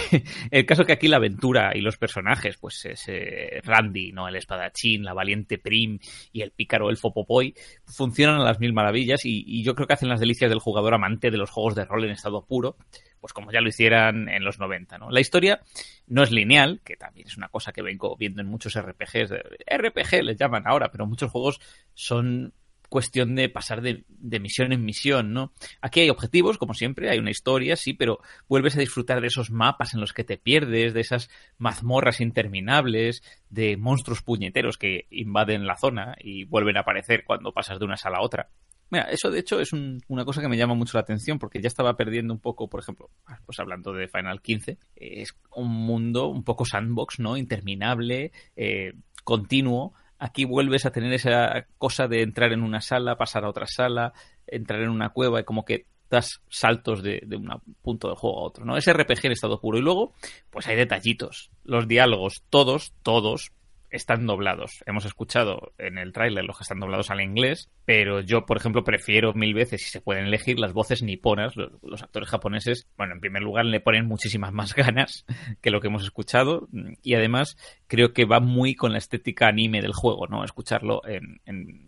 el 0.52 0.66
caso 0.66 0.84
que 0.84 0.94
aquí 0.94 1.08
la 1.08 1.18
aventura 1.18 1.72
y 1.76 1.82
los 1.82 1.98
personajes, 1.98 2.58
pues 2.58 2.86
es 2.86 3.06
eh, 3.08 3.62
Randy, 3.64 4.12
¿no? 4.12 4.28
El 4.28 4.36
espadachín, 4.36 5.04
la 5.04 5.14
valiente 5.14 5.58
Prim 5.58 6.00
y 6.32 6.42
el 6.42 6.52
pícaro 6.52 6.90
elfo 6.90 7.14
Popoy, 7.14 7.56
funcionan 7.86 8.42
a 8.42 8.44
las 8.44 8.60
mil 8.60 8.74
maravillas 8.74 9.26
y, 9.26 9.44
y, 9.48 9.64
yo 9.64 9.76
creo 9.76 9.88
que 9.88 9.94
hacen 9.94 10.10
las 10.10 10.20
delicias 10.20 10.50
del 10.50 10.60
jugador 10.60 10.94
amante 10.94 11.32
de 11.32 11.38
los 11.38 11.50
juegos 11.50 11.76
de 11.76 11.86
rol 11.86 12.04
en 12.04 12.12
estado 12.12 12.46
puro, 12.46 12.76
pues 13.22 13.32
como 13.32 13.52
ya 13.54 13.62
lo 13.62 13.70
hicieran 13.70 14.28
en 14.28 14.44
los 14.44 14.60
90, 14.60 14.98
¿no? 14.98 15.10
La 15.10 15.22
historia 15.22 15.62
no 16.08 16.24
es 16.24 16.32
lineal, 16.32 16.82
que 16.84 16.98
también 16.98 17.28
es 17.28 17.38
una 17.38 17.48
cosa 17.48 17.72
que 17.72 17.82
vengo 17.82 18.18
viendo 18.18 18.42
en 18.42 18.48
muchos 18.48 18.78
RPGs. 18.78 19.32
RPG 19.66 20.24
les 20.24 20.38
llaman 20.38 20.64
ahora, 20.66 20.92
pero 20.92 21.06
muchos 21.06 21.32
juegos 21.32 21.62
son 21.94 22.54
cuestión 22.94 23.34
de 23.34 23.50
pasar 23.50 23.82
de, 23.82 24.06
misión 24.40 24.72
en 24.72 24.86
misión, 24.86 25.34
¿no? 25.34 25.52
Aquí 25.82 26.02
hay 26.02 26.12
objetivos, 26.12 26.60
como 26.60 26.76
siempre, 26.76 27.10
hay 27.10 27.18
una 27.18 27.32
historia, 27.32 27.76
sí, 27.76 27.96
pero 27.96 28.20
vuelves 28.48 28.76
a 28.76 28.82
disfrutar 28.82 29.20
de 29.20 29.30
esos 29.30 29.50
mapas 29.50 29.96
en 29.96 30.00
los 30.00 30.14
que 30.14 30.24
te 30.24 30.38
pierdes, 30.38 30.94
de 30.94 31.00
esas 31.00 31.32
mazmorras 31.58 32.22
interminables, 32.22 33.24
de 33.50 33.78
monstruos 33.78 34.22
puñeteros 34.22 34.78
que 34.78 35.08
invaden 35.10 35.66
la 35.66 35.76
zona 35.76 36.16
y 36.20 36.44
vuelven 36.44 36.78
a 36.78 36.82
aparecer 36.82 37.24
cuando 37.26 37.52
pasas 37.52 37.80
de 37.80 37.86
una 37.86 37.98
sala 37.98 38.20
a 38.20 38.22
otra. 38.22 38.52
Mira, 38.92 39.06
eso 39.06 39.32
de 39.32 39.40
hecho 39.40 39.60
es 39.60 39.74
un, 39.74 40.00
una 40.08 40.24
cosa 40.24 40.42
que 40.42 40.48
me 40.48 40.58
llama 40.58 40.76
mucho 40.76 40.96
la 40.96 41.02
atención 41.02 41.40
porque 41.40 41.60
ya 41.60 41.70
estaba 41.70 41.98
perdiendo 41.98 42.32
un 42.32 42.40
poco, 42.40 42.70
por 42.70 42.80
ejemplo, 42.80 43.10
pues 43.44 43.60
hablando 43.60 43.92
de 43.92 44.08
Final 44.08 44.40
15, 44.40 44.78
es 44.98 45.36
un 45.56 45.70
mundo 45.70 46.28
un 46.28 46.44
poco 46.44 46.64
sandbox, 46.64 47.18
¿no? 47.18 47.38
Interminable, 47.38 48.32
eh, 48.56 48.94
continuo, 49.24 49.96
aquí 50.24 50.46
vuelves 50.46 50.86
a 50.86 50.92
tener 50.92 51.12
esa 51.12 51.68
cosa 51.78 52.08
de 52.08 52.22
entrar 52.22 52.54
en 52.54 52.64
una 52.64 52.80
sala, 52.80 53.18
pasar 53.18 53.44
a 53.44 53.50
otra 53.50 53.68
sala, 53.68 54.14
entrar 54.48 54.82
en 54.82 54.90
una 54.90 55.10
cueva 55.10 55.42
y 55.42 55.44
como 55.44 55.66
que 55.66 55.86
das 56.10 56.42
saltos 56.48 57.04
de, 57.04 57.22
de 57.26 57.36
un 57.36 57.50
punto 57.82 58.08
del 58.08 58.16
juego 58.16 58.40
a 58.40 58.44
otro, 58.44 58.64
¿no? 58.64 58.78
Es 58.78 58.90
RPG 58.90 59.26
en 59.26 59.32
estado 59.34 59.60
puro. 59.60 59.78
Y 59.78 59.82
luego, 59.82 60.14
pues 60.50 60.66
hay 60.68 60.78
detallitos. 60.78 61.52
Los 61.66 61.90
diálogos, 61.90 62.44
todos, 62.50 62.94
todos, 63.04 63.52
están 63.94 64.26
doblados. 64.26 64.84
Hemos 64.88 65.06
escuchado 65.06 65.72
en 65.78 65.98
el 65.98 66.12
tráiler 66.12 66.44
los 66.44 66.58
que 66.58 66.64
están 66.64 66.80
doblados 66.80 67.12
al 67.12 67.22
inglés, 67.22 67.70
pero 67.86 68.22
yo, 68.22 68.46
por 68.46 68.58
ejemplo, 68.58 68.84
prefiero 68.84 69.34
mil 69.34 69.54
veces, 69.54 69.84
si 69.84 69.90
se 69.90 70.02
pueden 70.02 70.26
elegir, 70.26 70.60
las 70.60 70.74
voces 70.74 71.04
niponas. 71.04 71.56
Los, 71.56 71.72
los, 71.84 72.02
actores 72.02 72.30
japoneses, 72.30 72.88
bueno, 72.98 73.14
en 73.14 73.20
primer 73.20 73.44
lugar, 73.44 73.66
le 73.66 73.80
ponen 73.80 74.08
muchísimas 74.08 74.52
más 74.52 74.74
ganas 74.76 75.26
que 75.62 75.70
lo 75.70 75.80
que 75.80 75.88
hemos 75.88 76.04
escuchado 76.04 76.68
y 77.04 77.14
además 77.14 77.56
creo 77.88 78.14
que 78.14 78.26
va 78.26 78.40
muy 78.40 78.74
con 78.76 78.92
la 78.92 78.98
estética 78.98 79.48
anime 79.48 79.82
del 79.82 79.94
juego, 79.94 80.28
¿no? 80.28 80.44
Escucharlo 80.44 81.02
en, 81.06 81.40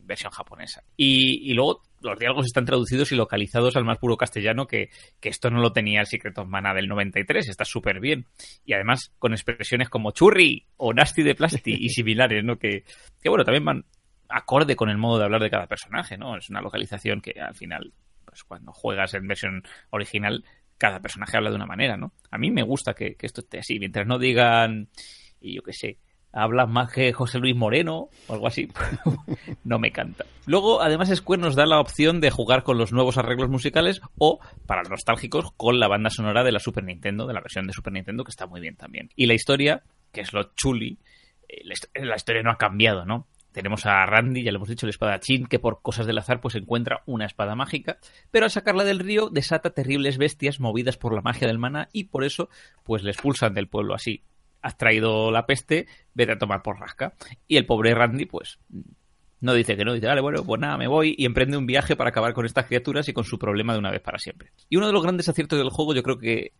versión 0.05 0.31
japonesa. 0.31 0.83
Y, 0.95 1.49
y 1.49 1.55
luego 1.55 1.81
los 2.05 2.19
diálogos 2.19 2.45
están 2.45 2.65
traducidos 2.65 3.11
y 3.11 3.15
localizados 3.15 3.75
al 3.75 3.83
más 3.83 3.97
puro 3.97 4.15
castellano, 4.17 4.67
que, 4.67 4.89
que 5.19 5.29
esto 5.29 5.49
no 5.49 5.59
lo 5.59 5.73
tenía 5.73 5.99
el 5.99 6.05
Secret 6.05 6.37
of 6.37 6.47
Mana 6.47 6.73
del 6.73 6.87
93, 6.87 7.49
está 7.49 7.65
súper 7.65 7.99
bien. 7.99 8.25
Y 8.63 8.73
además 8.73 9.11
con 9.19 9.33
expresiones 9.33 9.89
como 9.89 10.11
churri 10.11 10.65
o 10.77 10.93
nasty 10.93 11.23
de 11.23 11.35
plasti 11.35 11.73
y 11.73 11.89
similares, 11.89 12.43
¿no? 12.43 12.57
Que, 12.57 12.83
que 13.21 13.29
bueno, 13.29 13.43
también 13.43 13.65
van 13.65 13.85
acorde 14.29 14.75
con 14.75 14.89
el 14.89 14.97
modo 14.97 15.19
de 15.19 15.25
hablar 15.25 15.41
de 15.41 15.49
cada 15.49 15.67
personaje, 15.67 16.17
¿no? 16.17 16.37
Es 16.37 16.49
una 16.49 16.61
localización 16.61 17.21
que 17.21 17.39
al 17.39 17.55
final, 17.55 17.93
pues 18.25 18.43
cuando 18.43 18.71
juegas 18.71 19.13
en 19.13 19.27
versión 19.27 19.63
original, 19.89 20.43
cada 20.77 20.99
personaje 20.99 21.37
habla 21.37 21.49
de 21.49 21.55
una 21.55 21.65
manera, 21.65 21.97
¿no? 21.97 22.13
A 22.31 22.37
mí 22.37 22.51
me 22.51 22.63
gusta 22.63 22.93
que, 22.93 23.15
que 23.15 23.25
esto 23.25 23.41
esté 23.41 23.59
así, 23.59 23.79
mientras 23.79 24.07
no 24.07 24.19
digan, 24.19 24.89
y 25.39 25.55
yo 25.55 25.61
qué 25.61 25.73
sé, 25.73 25.99
habla 26.35 26.65
más 26.67 26.91
que 26.91 27.13
José 27.13 27.39
Luis 27.39 27.55
Moreno 27.55 28.09
o 28.27 28.33
algo 28.33 28.47
así. 28.47 28.67
no 29.63 29.79
me 29.79 29.91
canta. 29.91 30.25
Luego, 30.45 30.81
además, 30.81 31.09
Square 31.15 31.41
nos 31.41 31.55
da 31.55 31.65
la 31.65 31.79
opción 31.79 32.19
de 32.19 32.29
jugar 32.29 32.63
con 32.63 32.77
los 32.77 32.91
nuevos 32.91 33.17
arreglos 33.17 33.49
musicales 33.49 34.01
o, 34.17 34.39
para 34.67 34.81
los 34.81 34.91
nostálgicos, 34.91 35.51
con 35.55 35.79
la 35.79 35.87
banda 35.87 36.09
sonora 36.09 36.43
de 36.43 36.51
la 36.51 36.59
Super 36.59 36.83
Nintendo, 36.83 37.25
de 37.25 37.33
la 37.33 37.41
versión 37.41 37.65
de 37.65 37.73
Super 37.73 37.93
Nintendo, 37.93 38.23
que 38.23 38.31
está 38.31 38.45
muy 38.45 38.59
bien 38.59 38.75
también. 38.75 39.09
Y 39.15 39.25
la 39.27 39.33
historia, 39.33 39.83
que 40.11 40.21
es 40.21 40.33
lo 40.33 40.53
chuli, 40.55 40.99
eh, 41.47 41.63
la 42.03 42.15
historia 42.15 42.43
no 42.43 42.51
ha 42.51 42.57
cambiado, 42.57 43.05
¿no? 43.05 43.27
Tenemos 43.53 43.85
a 43.85 44.05
Randy, 44.05 44.43
ya 44.43 44.51
le 44.51 44.57
hemos 44.57 44.67
dicho, 44.67 44.85
el 44.85 44.89
espadachín, 44.89 45.45
que 45.45 45.59
por 45.59 45.81
cosas 45.81 46.05
del 46.05 46.17
azar 46.17 46.41
pues 46.41 46.55
encuentra 46.55 47.03
una 47.05 47.25
espada 47.25 47.55
mágica, 47.55 47.99
pero 48.29 48.43
al 48.43 48.51
sacarla 48.51 48.83
del 48.83 48.99
río 48.99 49.29
desata 49.29 49.69
terribles 49.69 50.17
bestias 50.17 50.59
movidas 50.59 50.97
por 50.97 51.15
la 51.15 51.21
magia 51.21 51.47
del 51.47 51.57
mana 51.57 51.87
y 51.93 52.05
por 52.05 52.25
eso 52.25 52.49
pues 52.83 53.03
le 53.03 53.11
expulsan 53.11 53.53
del 53.53 53.69
pueblo 53.69 53.95
así. 53.95 54.23
Has 54.65 54.77
traído 54.77 55.29
la 55.29 55.45
peste, 55.45 55.85
vete 56.15 56.31
a 56.31 56.39
tomar 56.39 56.63
por 56.63 56.79
rasca. 56.79 57.13
Y 57.47 57.57
el 57.57 57.67
pobre 57.67 57.93
Randy 57.93 58.25
pues 58.25 58.57
no 59.41 59.53
dice 59.53 59.77
que 59.77 59.85
no, 59.85 59.93
dice, 59.93 60.07
vale, 60.07 60.21
bueno, 60.21 60.43
pues 60.43 60.59
nada, 60.59 60.75
me 60.75 60.87
voy 60.87 61.13
y 61.15 61.25
emprende 61.25 61.55
un 61.55 61.67
viaje 61.67 61.95
para 61.95 62.09
acabar 62.09 62.33
con 62.33 62.47
estas 62.47 62.65
criaturas 62.65 63.07
y 63.07 63.13
con 63.13 63.25
su 63.25 63.37
problema 63.37 63.73
de 63.73 63.79
una 63.79 63.91
vez 63.91 64.01
para 64.01 64.17
siempre. 64.17 64.51
Y 64.69 64.77
uno 64.77 64.87
de 64.87 64.93
los 64.93 65.03
grandes 65.03 65.29
aciertos 65.29 65.59
del 65.59 65.69
juego 65.69 65.93
yo 65.93 66.01
creo 66.01 66.17
que 66.17 66.53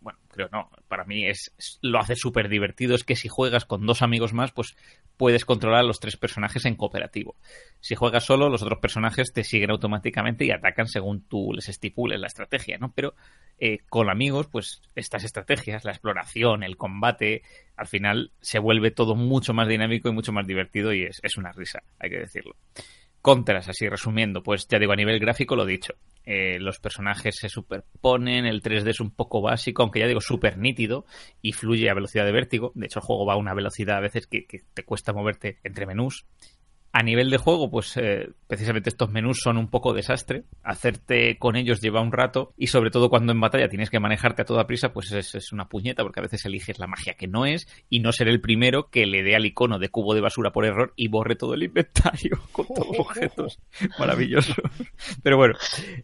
bueno, 0.00 0.18
creo 0.28 0.48
no, 0.52 0.70
para 0.88 1.04
mí 1.04 1.26
es, 1.26 1.52
lo 1.82 1.98
hace 1.98 2.16
súper 2.16 2.48
divertido, 2.48 2.94
es 2.94 3.04
que 3.04 3.16
si 3.16 3.28
juegas 3.28 3.64
con 3.64 3.86
dos 3.86 4.02
amigos 4.02 4.32
más, 4.32 4.52
pues 4.52 4.76
puedes 5.16 5.44
controlar 5.44 5.80
a 5.80 5.86
los 5.86 6.00
tres 6.00 6.16
personajes 6.16 6.64
en 6.64 6.76
cooperativo. 6.76 7.36
Si 7.80 7.94
juegas 7.94 8.24
solo, 8.24 8.48
los 8.48 8.62
otros 8.62 8.78
personajes 8.80 9.32
te 9.32 9.44
siguen 9.44 9.70
automáticamente 9.70 10.44
y 10.44 10.50
atacan 10.50 10.86
según 10.86 11.22
tú 11.22 11.52
les 11.52 11.68
estipules 11.68 12.20
la 12.20 12.26
estrategia, 12.26 12.78
¿no? 12.78 12.92
Pero 12.94 13.14
eh, 13.58 13.80
con 13.88 14.08
amigos, 14.08 14.48
pues 14.50 14.80
estas 14.94 15.24
estrategias, 15.24 15.84
la 15.84 15.92
exploración, 15.92 16.62
el 16.62 16.76
combate, 16.76 17.42
al 17.76 17.86
final 17.86 18.32
se 18.40 18.58
vuelve 18.58 18.90
todo 18.90 19.14
mucho 19.14 19.52
más 19.52 19.68
dinámico 19.68 20.08
y 20.08 20.12
mucho 20.12 20.32
más 20.32 20.46
divertido 20.46 20.92
y 20.92 21.02
es, 21.02 21.20
es 21.22 21.36
una 21.36 21.52
risa, 21.52 21.82
hay 21.98 22.10
que 22.10 22.18
decirlo. 22.18 22.56
Contras, 23.22 23.68
así 23.68 23.88
resumiendo, 23.88 24.42
pues 24.42 24.66
ya 24.66 24.78
digo, 24.78 24.92
a 24.92 24.96
nivel 24.96 25.18
gráfico 25.18 25.54
lo 25.54 25.66
dicho. 25.66 25.94
Eh, 26.24 26.58
los 26.58 26.78
personajes 26.78 27.36
se 27.36 27.48
superponen, 27.48 28.46
el 28.46 28.62
3D 28.62 28.88
es 28.88 29.00
un 29.00 29.10
poco 29.10 29.42
básico, 29.42 29.82
aunque 29.82 30.00
ya 30.00 30.06
digo, 30.06 30.20
súper 30.20 30.56
nítido 30.56 31.04
y 31.42 31.52
fluye 31.52 31.90
a 31.90 31.94
velocidad 31.94 32.24
de 32.24 32.32
vértigo. 32.32 32.72
De 32.74 32.86
hecho, 32.86 33.00
el 33.00 33.04
juego 33.04 33.26
va 33.26 33.34
a 33.34 33.36
una 33.36 33.52
velocidad 33.52 33.98
a 33.98 34.00
veces 34.00 34.26
que, 34.26 34.46
que 34.46 34.62
te 34.72 34.84
cuesta 34.84 35.12
moverte 35.12 35.58
entre 35.64 35.86
menús. 35.86 36.24
A 36.92 37.04
nivel 37.04 37.30
de 37.30 37.38
juego, 37.38 37.70
pues 37.70 37.96
eh, 37.96 38.30
precisamente 38.48 38.90
estos 38.90 39.10
menús 39.10 39.38
son 39.40 39.58
un 39.58 39.68
poco 39.68 39.94
desastre. 39.94 40.42
Hacerte 40.64 41.38
con 41.38 41.54
ellos 41.54 41.80
lleva 41.80 42.00
un 42.00 42.10
rato 42.10 42.52
y 42.56 42.66
sobre 42.66 42.90
todo 42.90 43.08
cuando 43.08 43.30
en 43.30 43.40
batalla 43.40 43.68
tienes 43.68 43.90
que 43.90 44.00
manejarte 44.00 44.42
a 44.42 44.44
toda 44.44 44.66
prisa, 44.66 44.92
pues 44.92 45.12
es, 45.12 45.52
una 45.52 45.68
puñeta 45.68 46.02
porque 46.02 46.18
a 46.18 46.24
veces 46.24 46.44
eliges 46.46 46.80
la 46.80 46.88
magia 46.88 47.14
que 47.14 47.28
no 47.28 47.46
es 47.46 47.68
y 47.88 48.00
no 48.00 48.10
ser 48.10 48.26
el 48.26 48.40
primero 48.40 48.90
que 48.90 49.06
le 49.06 49.22
dé 49.22 49.36
al 49.36 49.46
icono 49.46 49.78
de 49.78 49.88
cubo 49.88 50.14
de 50.14 50.20
basura 50.20 50.50
por 50.50 50.64
error 50.64 50.92
y 50.96 51.06
borre 51.06 51.36
todo 51.36 51.54
el 51.54 51.62
inventario 51.62 52.40
con 52.52 52.66
todos 52.66 52.88
los 52.88 52.98
objetos. 52.98 53.60
Maravilloso. 54.00 54.54
Pero 55.22 55.36
bueno, 55.36 55.54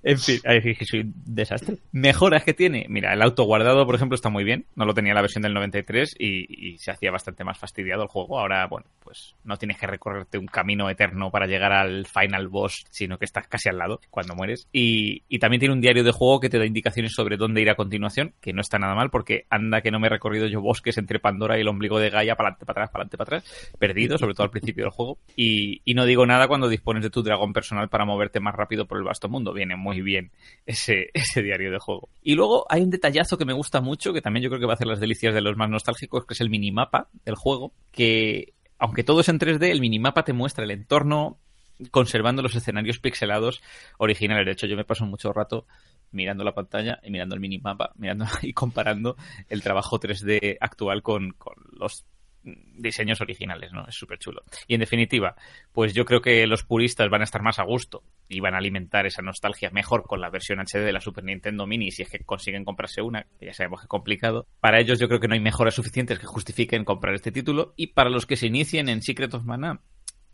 en 0.05 0.19
fin, 0.21 0.39
ahí 0.45 0.63
que 0.77 0.85
soy 0.85 1.01
un 1.01 1.15
desastre. 1.25 1.79
Mejoras 1.91 2.45
que 2.45 2.55
tiene. 2.55 2.87
Mira, 2.89 3.13
el 3.13 3.23
auto 3.23 3.43
guardado, 3.43 3.87
por 3.87 3.97
ejemplo, 3.97 4.15
está 4.15 4.29
muy 4.29 4.45
bien. 4.45 4.67
No 4.77 4.85
lo 4.85 4.95
tenía 4.95 5.15
la 5.15 5.21
versión 5.21 5.43
del 5.43 5.55
93 5.55 6.15
y, 6.17 6.75
y 6.75 6.79
se 6.79 6.93
hacía 6.93 7.11
bastante 7.11 7.43
más 7.43 7.59
fastidiado 7.59 8.05
el 8.05 8.09
juego. 8.09 8.39
Ahora, 8.39 8.69
bueno, 8.69 8.87
pues 9.01 9.35
no 9.43 9.57
tienes 9.57 9.79
que 9.79 9.89
recorrerte 9.89 10.39
un 10.39 10.47
camino 10.47 10.76
eterno 10.91 11.31
para 11.31 11.47
llegar 11.47 11.73
al 11.73 12.07
final 12.07 12.49
boss, 12.49 12.85
sino 12.91 13.19
que 13.19 13.25
estás 13.25 13.47
casi 13.49 13.69
al 13.69 13.79
lado 13.79 14.01
cuando 14.11 14.35
mueres. 14.35 14.69
Y, 14.73 15.23
también 15.39 15.61
tiene 15.61 15.75
un 15.75 15.81
diario 15.81 16.03
de 16.03 16.11
juego 16.11 16.41
que 16.41 16.49
te 16.49 16.59
da 16.59 16.67
indicaciones 16.67 17.13
sobre 17.13 17.37
dónde 17.37 17.61
ir 17.61 17.71
a 17.71 17.77
continuación, 17.77 18.35
que 18.41 18.53
no 18.53 18.61
está 18.61 18.79
nada 18.79 18.95
mal 18.95 19.11
porque 19.11 19.47
anda 19.51 19.81
que 19.81 19.91
no 19.91 20.01
me 20.01 20.07
he 20.07 20.11
recorrido 20.11 20.47
yo 20.47 20.61
bosques 20.61 20.99
entre 20.99 21.21
Pandora 21.21 21.57
y 21.57 21.61
el 21.61 21.69
ombligo 21.69 21.99
de 21.99 22.11
Gaia, 22.11 22.35
para 22.37 22.49
adelante, 22.49 22.67
para 22.67 22.85
atrás, 22.85 22.91
para 22.91 23.03
adelante, 23.03 23.17
para 23.17 23.39
atrás, 23.39 23.71
perdido, 23.79 24.19
sobre 24.19 24.35
todo 24.35 24.45
al 24.45 24.51
principio 24.51 24.85
del 24.85 24.93
juego. 24.93 25.19
Y, 25.37 25.83
no 25.95 26.05
digo 26.05 26.27
nada 26.27 26.47
cuando 26.47 26.69
dispones 26.69 27.03
de 27.03 27.11
tu 27.11 27.23
dragón 27.23 27.55
personal 27.55 27.89
para 27.89 28.05
moverte 28.05 28.39
más 28.39 28.55
rápido 28.55 28.87
por 28.87 28.99
el 28.99 29.05
vasto 29.05 29.31
mundo. 29.31 29.55
Viene 29.55 29.77
muy 29.77 30.03
bien 30.03 30.31
ese, 30.67 31.11
ese 31.15 31.43
diario 31.43 31.71
de 31.71 31.79
juego. 31.79 32.09
Y 32.23 32.35
luego 32.35 32.67
hay 32.69 32.83
un 32.83 32.91
detallazo 32.91 33.39
que 33.39 33.45
me 33.45 33.53
gusta 33.53 33.81
mucho, 33.81 34.13
que 34.13 34.21
también 34.21 34.45
yo 34.45 34.51
creo 34.51 34.61
que 34.61 34.67
va 34.67 34.73
a 34.73 34.77
hacer 34.77 34.87
las 34.87 35.01
delicias 35.01 35.35
de 35.35 35.41
los 35.41 35.57
más 35.57 35.71
nostálgicos, 35.71 36.27
que 36.27 36.35
es 36.35 36.41
el 36.41 36.51
minimapa 36.51 37.09
del 37.25 37.35
juego, 37.37 37.73
que 37.93 38.55
aunque 38.79 39.05
todo 39.05 39.21
es 39.21 39.29
en 39.29 39.39
3D, 39.39 39.71
el 39.71 39.81
minimapa 39.81 40.25
te 40.25 40.33
muestra 40.33 40.65
el 40.65 40.71
entorno 40.71 41.39
conservando 41.91 42.43
los 42.43 42.55
escenarios 42.55 42.99
pixelados 42.99 43.63
originales. 43.99 44.47
De 44.47 44.53
hecho, 44.53 44.67
yo 44.67 44.77
me 44.77 44.85
paso 44.85 45.05
mucho 45.05 45.33
rato 45.33 45.67
mirando 46.11 46.45
la 46.45 46.55
pantalla 46.55 47.01
y 47.03 47.11
mirando 47.11 47.35
el 47.35 47.41
minimapa, 47.41 47.93
mirando 47.97 48.27
y 48.43 48.53
comparando 48.53 49.17
el 49.49 49.63
trabajo 49.63 50.01
3D 50.01 50.57
actual 50.61 51.03
con, 51.03 51.33
con 51.33 51.55
los 51.73 52.05
diseños 52.47 53.21
originales, 53.21 53.73
¿no? 53.73 53.87
Es 53.87 53.95
súper 53.95 54.19
chulo. 54.19 54.43
Y 54.67 54.75
en 54.75 54.81
definitiva, 54.81 55.35
pues 55.73 55.93
yo 55.95 56.05
creo 56.05 56.21
que 56.21 56.47
los 56.47 56.65
puristas 56.65 57.09
van 57.11 57.23
a 57.23 57.25
estar 57.25 57.43
más 57.43 57.59
a 57.59 57.65
gusto 57.65 58.03
y 58.29 58.41
van 58.41 58.55
a 58.55 58.59
alimentar 58.59 59.07
esa 59.07 59.23
nostalgia 59.23 59.71
mejor 59.71 60.05
con 60.05 60.21
la 60.21 60.31
versión 60.31 60.61
HD 60.61 60.85
de 60.85 60.93
la 60.93 61.01
Super 61.01 61.25
Nintendo 61.25 61.67
Mini 61.67 61.91
si 61.91 62.03
es 62.03 62.11
que 62.11 62.21
consiguen 62.21 62.65
comprarse 62.65 63.03
una, 63.03 63.27
ya 63.41 63.53
sabemos 63.53 63.81
que 63.81 63.85
es 63.85 63.89
complicado. 63.89 64.47
Para 64.61 64.81
ellos 64.81 64.99
yo 64.99 65.09
creo 65.09 65.21
que 65.21 65.29
no 65.29 65.35
hay 65.35 65.41
mejoras 65.41 65.75
suficientes 65.75 66.19
que 66.19 66.27
justifiquen 66.27 66.85
comprar 66.85 67.15
este 67.15 67.33
título 67.33 67.75
y 67.77 67.89
para 67.89 68.11
los 68.11 68.27
que 68.27 68.37
se 68.37 68.47
inicien 68.47 68.89
en 68.89 69.03
Secret 69.03 69.35
of 69.35 69.45
Mana, 69.45 69.81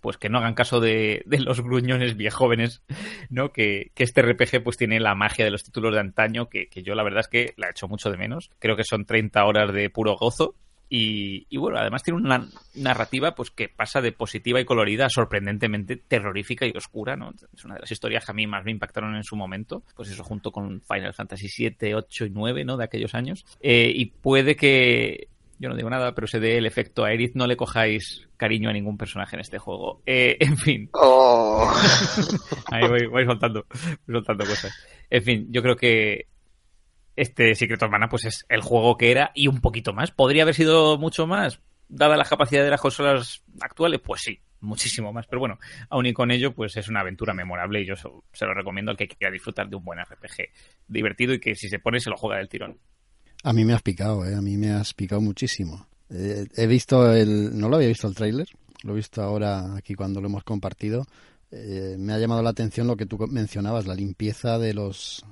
pues 0.01 0.19
que 0.19 0.29
no 0.29 0.39
hagan 0.39 0.55
caso 0.55 0.81
de, 0.81 1.25
los 1.27 1.61
gruñones 1.61 2.17
viejóvenes, 2.17 2.83
¿no? 3.31 3.53
Que, 3.53 3.93
que, 3.95 4.03
este 4.03 4.21
RPG 4.21 4.63
pues 4.65 4.77
tiene 4.77 4.99
la 4.99 5.15
magia 5.15 5.45
de 5.45 5.53
los 5.53 5.63
títulos 5.63 5.95
de 5.95 6.01
antaño 6.01 6.49
que, 6.49 6.69
que 6.69 6.83
yo 6.83 6.95
la 6.95 7.05
verdad 7.05 7.21
es 7.21 7.29
que 7.29 7.55
la 7.57 7.69
he 7.69 7.71
hecho 7.71 7.89
mucho 7.89 8.11
de 8.11 8.17
menos. 8.17 8.51
Creo 8.59 8.77
que 8.77 8.85
son 8.85 9.07
30 9.07 9.45
horas 9.45 9.73
de 9.73 9.89
puro 9.91 10.17
gozo 10.17 10.57
y, 10.95 11.57
bueno, 11.57 11.79
además 11.79 12.03
tiene 12.03 12.21
una 12.21 12.47
narrativa 12.75 13.35
pues 13.35 13.51
que 13.51 13.71
pasa 13.71 14.03
de 14.03 14.13
positiva 14.13 14.61
y 14.61 14.67
colorida 14.67 15.07
a 15.07 15.09
sorprendentemente 15.09 15.97
terrorífica 15.97 16.67
y 16.67 16.77
oscura, 16.77 17.17
¿no? 17.17 17.33
Es 17.55 17.65
una 17.65 17.77
de 17.77 17.81
las 17.81 17.91
historias 17.91 18.27
que 18.27 18.33
a 18.33 18.35
mí 18.35 18.47
más 18.47 18.63
me 18.63 18.73
impactaron 18.73 19.17
en 19.17 19.25
su 19.25 19.35
momento, 19.35 19.85
pues 19.97 20.11
eso 20.11 20.23
junto 20.23 20.53
con 20.53 20.83
Final 20.83 21.15
Fantasy 21.15 21.49
7, 21.49 21.95
8 21.95 22.27
y 22.27 22.31
9, 22.31 22.65
¿no? 22.67 22.77
De 22.77 22.85
aquellos 22.85 23.15
años. 23.15 23.47
Eh, 23.63 23.91
y 23.95 24.05
puede 24.05 24.55
que 24.55 25.29
yo 25.59 25.71
no 25.71 25.77
digo 25.77 25.89
nada, 25.89 26.15
pero 26.15 26.27
se 26.27 26.41
dé 26.41 26.59
el 26.59 26.67
efecto 26.67 27.05
a 27.05 27.09
Aerith, 27.09 27.37
no 27.37 27.47
le 27.47 27.57
cojáis 27.57 28.29
cariño 28.37 28.69
a 28.69 28.75
ningún 28.75 28.99
personaje 28.99 29.37
en 29.37 29.41
este 29.41 29.59
juego. 29.59 30.03
Eh, 30.05 30.37
en 30.41 30.59
fin. 30.59 30.91
Oh. 30.93 31.73
Ahí 32.71 32.87
voy, 32.87 33.07
voy 33.07 33.25
soltando, 33.25 33.65
voy 34.07 34.17
soltando 34.17 34.45
cosas. 34.45 34.73
En 35.09 35.23
fin, 35.23 35.47
yo 35.51 35.63
creo 35.63 35.77
que 35.77 36.27
este 37.17 37.55
Secret 37.55 37.83
of 37.83 37.91
Mana 37.91 38.09
pues 38.09 38.25
es 38.25 38.47
el 38.49 38.61
juego 38.61 38.97
que 38.97 39.11
era 39.11 39.33
y 39.35 39.49
un 39.49 39.61
poquito 39.61 39.93
más. 39.93 40.11
¿Podría 40.11 40.43
haber 40.43 40.55
sido 40.55 40.99
mucho 40.99 41.27
más? 41.27 41.61
Dada 41.89 42.17
la 42.17 42.25
capacidad 42.25 42.65
de 42.65 42.71
las 42.71 42.81
consolas 42.81 43.43
actuales, 43.61 44.01
pues 44.03 44.23
sí, 44.23 44.41
muchísimo 44.61 45.13
más. 45.13 45.27
Pero 45.27 45.41
bueno, 45.41 45.59
aún 45.91 46.07
y 46.07 46.13
con 46.13 46.31
ello, 46.31 46.55
pues 46.55 46.77
es 46.77 46.89
una 46.89 47.01
aventura 47.01 47.35
memorable 47.35 47.83
y 47.83 47.87
yo 47.87 47.95
se 47.97 48.47
lo 48.47 48.55
recomiendo 48.55 48.91
al 48.91 48.97
que 48.97 49.09
quiera 49.09 49.31
disfrutar 49.31 49.69
de 49.69 49.77
un 49.77 49.85
buen 49.85 49.99
RPG 50.01 50.49
divertido 50.89 51.35
y 51.35 51.41
que 51.41 51.55
si 51.55 51.69
se 51.69 51.79
pone 51.79 52.01
se 52.01 52.11
lo 52.11 52.17
juega 52.17 52.39
del 52.39 52.49
tirón. 52.49 52.79
A 53.45 53.53
mí 53.53 53.65
me 53.65 53.75
has 53.75 53.83
picado, 53.83 54.25
¿eh? 54.25 54.35
a 54.35 54.41
mí 54.41 54.57
me 54.57 54.71
has 54.71 54.95
picado 54.95 55.21
muchísimo. 55.21 55.87
Eh, 56.11 56.47
he 56.57 56.67
visto 56.67 57.13
el, 57.13 57.59
no 57.59 57.69
lo 57.69 57.77
había 57.77 57.89
visto 57.89 58.07
el 58.07 58.15
tráiler, 58.15 58.47
lo 58.85 58.93
he 58.93 58.97
visto 58.97 59.23
ahora 59.23 59.77
aquí 59.77 59.95
cuando 59.95 60.21
lo 60.21 60.29
hemos 60.29 60.45
compartido. 60.45 61.07
Eh, 61.51 61.97
me 61.99 62.13
ha 62.13 62.19
llamado 62.19 62.43
la 62.43 62.51
atención 62.51 62.87
lo 62.87 62.97
que 62.97 63.05
tú 63.05 63.19
mencionabas, 63.29 63.87
la 63.87 63.95
limpieza 63.95 64.59
de 64.59 64.75
los 64.75 65.25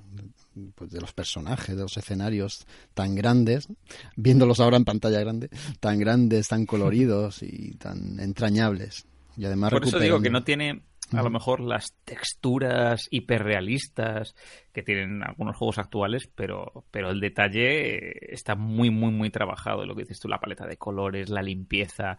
pues, 0.75 0.91
de 0.91 1.01
los 1.01 1.13
personajes, 1.13 1.77
de 1.77 1.83
los 1.83 1.97
escenarios 1.97 2.67
tan 2.95 3.15
grandes, 3.15 3.69
viéndolos 4.17 4.61
ahora 4.61 4.77
en 4.77 4.85
pantalla 4.85 5.21
grande, 5.21 5.51
tan 5.81 5.99
grandes, 5.99 6.49
tan 6.49 6.67
coloridos 6.67 7.43
y 7.43 7.75
tan 7.77 8.19
entrañables. 8.21 9.07
Y 9.37 9.45
además 9.45 9.71
Por 9.71 9.85
eso 9.85 9.99
digo 9.99 10.21
que 10.21 10.31
no 10.31 10.45
tiene 10.45 10.83
a 11.13 11.23
lo 11.23 11.31
mejor 11.31 11.61
las 11.61 11.95
texturas 12.05 13.09
hiperrealistas 13.11 14.35
que 14.73 14.83
tienen 14.83 15.23
algunos 15.23 15.57
juegos 15.57 15.79
actuales, 15.79 16.31
pero, 16.35 16.85
pero 16.91 17.11
el 17.11 17.21
detalle 17.21 18.33
está 18.33 18.55
muy, 18.55 18.91
muy, 18.91 19.11
muy 19.11 19.31
trabajado. 19.31 19.85
Lo 19.87 19.95
que 19.95 20.03
dices 20.03 20.21
tú, 20.21 20.29
la 20.29 20.41
paleta 20.41 20.67
de 20.67 20.77
colores, 20.77 21.31
la 21.31 21.43
limpieza 21.43 22.19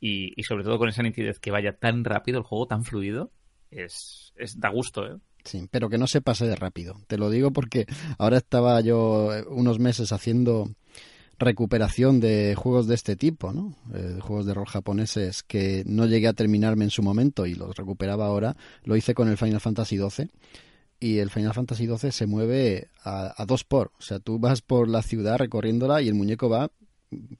y, 0.00 0.32
y 0.40 0.42
sobre 0.44 0.64
todo 0.64 0.78
con 0.78 0.88
esa 0.88 1.02
nitidez 1.02 1.38
que 1.38 1.50
vaya 1.50 1.76
tan 1.76 2.04
rápido 2.04 2.38
el 2.38 2.44
juego, 2.44 2.66
tan 2.66 2.84
fluido, 2.84 3.32
es, 3.70 4.32
es 4.36 4.58
da 4.58 4.70
gusto, 4.70 5.06
¿eh? 5.06 5.16
Sí, 5.44 5.66
pero 5.70 5.88
que 5.88 5.98
no 5.98 6.06
se 6.06 6.20
pase 6.20 6.46
de 6.46 6.56
rápido. 6.56 6.96
Te 7.06 7.18
lo 7.18 7.30
digo 7.30 7.50
porque 7.50 7.86
ahora 8.18 8.38
estaba 8.38 8.80
yo 8.80 9.30
unos 9.48 9.78
meses 9.78 10.12
haciendo 10.12 10.70
recuperación 11.38 12.20
de 12.20 12.54
juegos 12.54 12.86
de 12.86 12.94
este 12.94 13.16
tipo, 13.16 13.52
¿no? 13.52 13.74
Eh, 13.94 14.18
juegos 14.20 14.46
de 14.46 14.54
rol 14.54 14.66
japoneses 14.66 15.42
que 15.42 15.82
no 15.86 16.06
llegué 16.06 16.28
a 16.28 16.34
terminarme 16.34 16.84
en 16.84 16.90
su 16.90 17.02
momento 17.02 17.46
y 17.46 17.54
los 17.54 17.74
recuperaba 17.74 18.26
ahora. 18.26 18.56
Lo 18.84 18.94
hice 18.94 19.14
con 19.14 19.28
el 19.28 19.38
Final 19.38 19.60
Fantasy 19.60 19.96
XII 19.96 20.28
y 21.00 21.18
el 21.18 21.30
Final 21.30 21.54
Fantasy 21.54 21.86
XII 21.86 22.12
se 22.12 22.26
mueve 22.26 22.88
a, 23.02 23.34
a, 23.36 23.46
dos 23.46 23.64
por. 23.64 23.92
O 23.98 24.02
sea, 24.02 24.20
tú 24.20 24.38
vas 24.38 24.60
por 24.60 24.88
la 24.88 25.02
ciudad 25.02 25.38
recorriéndola 25.38 26.02
y 26.02 26.08
el 26.08 26.14
muñeco 26.14 26.50
va 26.50 26.70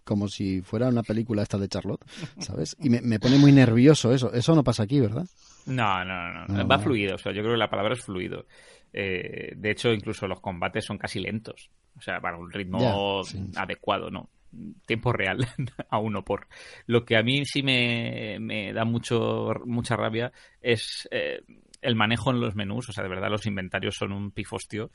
como 0.04 0.28
si 0.28 0.62
fuera 0.62 0.88
una 0.88 1.02
película 1.02 1.42
esta 1.42 1.58
de 1.58 1.68
Charlotte, 1.68 2.04
¿sabes? 2.40 2.76
Y 2.80 2.90
me, 2.90 3.00
me 3.02 3.20
pone 3.20 3.36
muy 3.36 3.52
nervioso 3.52 4.12
eso. 4.12 4.32
Eso 4.32 4.54
no 4.54 4.64
pasa 4.64 4.82
aquí, 4.82 4.98
¿verdad? 4.98 5.26
No, 5.66 6.04
no, 6.04 6.46
no, 6.46 6.68
Va 6.68 6.78
fluido. 6.78 7.14
O 7.14 7.18
sea, 7.18 7.32
yo 7.32 7.42
creo 7.42 7.54
que 7.54 7.58
la 7.58 7.70
palabra 7.70 7.94
es 7.94 8.04
fluido. 8.04 8.46
Eh, 8.92 9.52
de 9.56 9.70
hecho, 9.70 9.92
incluso 9.92 10.26
los 10.26 10.40
combates 10.40 10.84
son 10.84 10.98
casi 10.98 11.20
lentos. 11.20 11.70
O 11.96 12.00
sea, 12.00 12.20
para 12.20 12.36
un 12.36 12.50
ritmo 12.50 13.22
adecuado, 13.56 14.10
¿no? 14.10 14.28
tiempo 14.84 15.12
real 15.12 15.46
a 15.90 15.98
uno 15.98 16.24
por. 16.24 16.48
Lo 16.86 17.04
que 17.04 17.16
a 17.16 17.22
mí 17.22 17.44
sí 17.44 17.62
me, 17.62 18.38
me 18.40 18.72
da 18.72 18.84
mucho 18.84 19.52
mucha 19.64 19.96
rabia 19.96 20.32
es 20.60 21.08
eh, 21.10 21.42
el 21.82 21.96
manejo 21.96 22.30
en 22.30 22.40
los 22.40 22.54
menús, 22.54 22.88
o 22.88 22.92
sea, 22.92 23.02
de 23.02 23.10
verdad 23.10 23.30
los 23.30 23.46
inventarios 23.46 23.96
son 23.96 24.12
un 24.12 24.30
pifostio, 24.30 24.90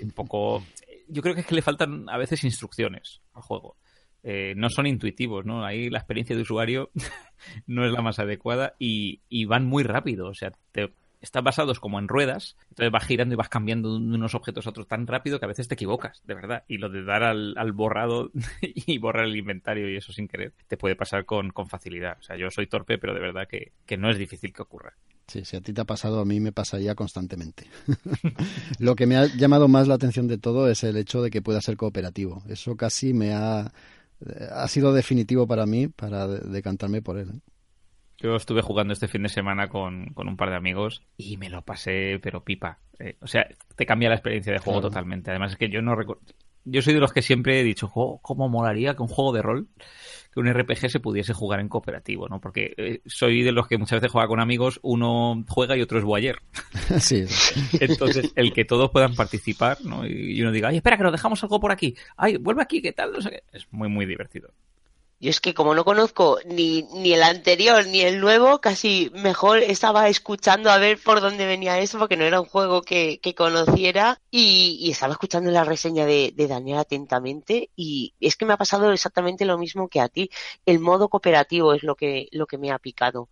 un 0.00 0.10
poco... 0.10 0.64
Yo 1.08 1.22
creo 1.22 1.34
que 1.34 1.40
es 1.40 1.46
que 1.46 1.56
le 1.56 1.62
faltan 1.62 2.08
a 2.08 2.16
veces 2.16 2.44
instrucciones 2.44 3.20
al 3.34 3.42
juego. 3.42 3.76
Eh, 4.22 4.54
no 4.56 4.68
son 4.68 4.86
intuitivos, 4.86 5.46
¿no? 5.46 5.64
Ahí 5.64 5.88
la 5.88 5.98
experiencia 5.98 6.36
de 6.36 6.42
usuario 6.42 6.90
no 7.66 7.86
es 7.86 7.92
la 7.92 8.02
más 8.02 8.18
adecuada 8.18 8.74
y, 8.78 9.44
van 9.46 9.66
muy 9.66 9.82
rápido, 9.82 10.28
o 10.28 10.34
sea, 10.34 10.52
te, 10.72 10.92
están 11.20 11.44
basados 11.44 11.80
como 11.80 11.98
en 11.98 12.08
ruedas, 12.08 12.56
entonces 12.70 12.90
vas 12.90 13.04
girando 13.04 13.34
y 13.34 13.36
vas 13.36 13.48
cambiando 13.48 13.90
de 13.90 13.96
unos 13.96 14.34
objetos 14.34 14.66
a 14.66 14.70
otros 14.70 14.86
tan 14.86 15.06
rápido 15.06 15.38
que 15.38 15.44
a 15.44 15.48
veces 15.48 15.68
te 15.68 15.74
equivocas, 15.74 16.22
de 16.24 16.34
verdad. 16.34 16.64
Y 16.68 16.78
lo 16.78 16.88
de 16.88 17.04
dar 17.04 17.22
al, 17.22 17.72
borrado 17.72 18.30
y 18.62 18.98
borrar 18.98 19.26
el 19.26 19.36
inventario 19.36 19.90
y 19.90 19.96
eso 19.96 20.12
sin 20.12 20.28
querer, 20.28 20.52
te 20.66 20.76
puede 20.76 20.96
pasar 20.96 21.24
con, 21.24 21.50
con 21.50 21.68
facilidad. 21.68 22.16
O 22.18 22.22
sea, 22.22 22.36
yo 22.36 22.50
soy 22.50 22.66
torpe, 22.66 22.98
pero 22.98 23.14
de 23.14 23.20
verdad 23.20 23.46
que, 23.48 23.72
que 23.86 23.96
no 23.96 24.10
es 24.10 24.18
difícil 24.18 24.52
que 24.52 24.62
ocurra. 24.62 24.94
Sí, 25.26 25.44
si 25.44 25.56
a 25.56 25.60
ti 25.60 25.72
te 25.72 25.80
ha 25.80 25.84
pasado, 25.84 26.18
a 26.18 26.24
mí 26.24 26.40
me 26.40 26.50
pasaría 26.50 26.96
constantemente. 26.96 27.66
Lo 28.80 28.96
que 28.96 29.06
me 29.06 29.16
ha 29.16 29.26
llamado 29.26 29.68
más 29.68 29.86
la 29.86 29.94
atención 29.94 30.26
de 30.26 30.38
todo 30.38 30.68
es 30.68 30.82
el 30.82 30.96
hecho 30.96 31.22
de 31.22 31.30
que 31.30 31.40
pueda 31.40 31.60
ser 31.60 31.76
cooperativo. 31.76 32.42
Eso 32.48 32.76
casi 32.76 33.12
me 33.14 33.32
ha, 33.32 33.70
ha 34.52 34.68
sido 34.68 34.92
definitivo 34.92 35.46
para 35.46 35.66
mí 35.66 35.88
para 35.88 36.26
decantarme 36.26 37.02
por 37.02 37.18
él. 37.18 37.30
¿eh? 37.30 37.40
Yo 38.18 38.36
estuve 38.36 38.60
jugando 38.60 38.92
este 38.92 39.08
fin 39.08 39.22
de 39.22 39.28
semana 39.30 39.68
con, 39.68 40.12
con 40.12 40.28
un 40.28 40.36
par 40.36 40.50
de 40.50 40.56
amigos 40.56 41.02
y 41.16 41.38
me 41.38 41.48
lo 41.48 41.62
pasé, 41.62 42.18
pero 42.22 42.44
pipa. 42.44 42.78
Eh, 42.98 43.16
o 43.20 43.26
sea, 43.26 43.48
te 43.76 43.86
cambia 43.86 44.10
la 44.10 44.16
experiencia 44.16 44.52
de 44.52 44.58
juego 44.58 44.80
claro. 44.80 44.90
totalmente. 44.90 45.30
Además, 45.30 45.52
es 45.52 45.58
que 45.58 45.70
yo 45.70 45.80
no 45.80 45.94
recuerdo. 45.94 46.22
Yo 46.64 46.82
soy 46.82 46.92
de 46.92 47.00
los 47.00 47.14
que 47.14 47.22
siempre 47.22 47.58
he 47.58 47.64
dicho, 47.64 47.90
oh, 47.94 48.20
¿cómo 48.20 48.50
molaría 48.50 48.94
que 48.94 49.02
un 49.02 49.08
juego 49.08 49.32
de 49.32 49.40
rol, 49.40 49.68
que 50.32 50.40
un 50.40 50.52
RPG 50.52 50.90
se 50.90 51.00
pudiese 51.00 51.32
jugar 51.32 51.60
en 51.60 51.68
cooperativo, 51.68 52.28
¿no? 52.28 52.40
Porque 52.40 52.74
eh, 52.76 53.00
soy 53.06 53.42
de 53.42 53.52
los 53.52 53.66
que 53.66 53.78
muchas 53.78 54.00
veces 54.00 54.12
juega 54.12 54.28
con 54.28 54.40
amigos, 54.40 54.78
uno 54.82 55.44
juega 55.48 55.76
y 55.76 55.82
otro 55.82 55.98
es 55.98 56.04
boyer. 56.04 56.40
Sí. 57.00 57.24
Entonces, 57.80 58.32
el 58.34 58.52
que 58.52 58.64
todos 58.64 58.90
puedan 58.90 59.14
participar, 59.14 59.78
¿no? 59.84 60.04
Y 60.06 60.40
uno 60.42 60.50
diga, 60.50 60.68
ay, 60.68 60.76
espera, 60.76 60.96
que 60.96 61.04
nos 61.04 61.12
dejamos 61.12 61.42
algo 61.42 61.60
por 61.60 61.70
aquí. 61.70 61.94
Ay, 62.16 62.36
vuelve 62.36 62.62
aquí, 62.62 62.82
¿qué 62.82 62.92
tal? 62.92 63.12
No 63.12 63.20
sé 63.20 63.30
qué. 63.30 63.42
Es 63.52 63.66
muy, 63.70 63.88
muy 63.88 64.06
divertido. 64.06 64.52
Yo 65.20 65.28
es 65.28 65.40
que 65.40 65.52
como 65.52 65.74
no 65.74 65.84
conozco 65.84 66.38
ni, 66.46 66.82
ni 66.94 67.12
el 67.12 67.22
anterior 67.22 67.86
ni 67.86 68.00
el 68.00 68.20
nuevo, 68.20 68.60
casi 68.62 69.10
mejor 69.14 69.58
estaba 69.58 70.08
escuchando 70.08 70.70
a 70.70 70.78
ver 70.78 70.98
por 70.98 71.20
dónde 71.20 71.44
venía 71.46 71.78
eso, 71.78 71.98
porque 71.98 72.16
no 72.16 72.24
era 72.24 72.40
un 72.40 72.46
juego 72.46 72.80
que, 72.80 73.20
que 73.20 73.34
conociera, 73.34 74.18
y, 74.30 74.90
estaba 74.90 75.12
escuchando 75.12 75.50
la 75.50 75.64
reseña 75.64 76.06
de, 76.06 76.32
de, 76.34 76.48
Daniel 76.48 76.78
atentamente, 76.78 77.70
y 77.76 78.14
es 78.18 78.36
que 78.36 78.46
me 78.46 78.54
ha 78.54 78.56
pasado 78.56 78.92
exactamente 78.92 79.44
lo 79.44 79.58
mismo 79.58 79.88
que 79.88 80.00
a 80.00 80.08
ti. 80.08 80.30
El 80.64 80.80
modo 80.80 81.10
cooperativo 81.10 81.74
es 81.74 81.82
lo 81.82 81.96
que, 81.96 82.28
lo 82.32 82.46
que 82.46 82.56
me 82.56 82.70
ha 82.70 82.78
picado. 82.78 83.28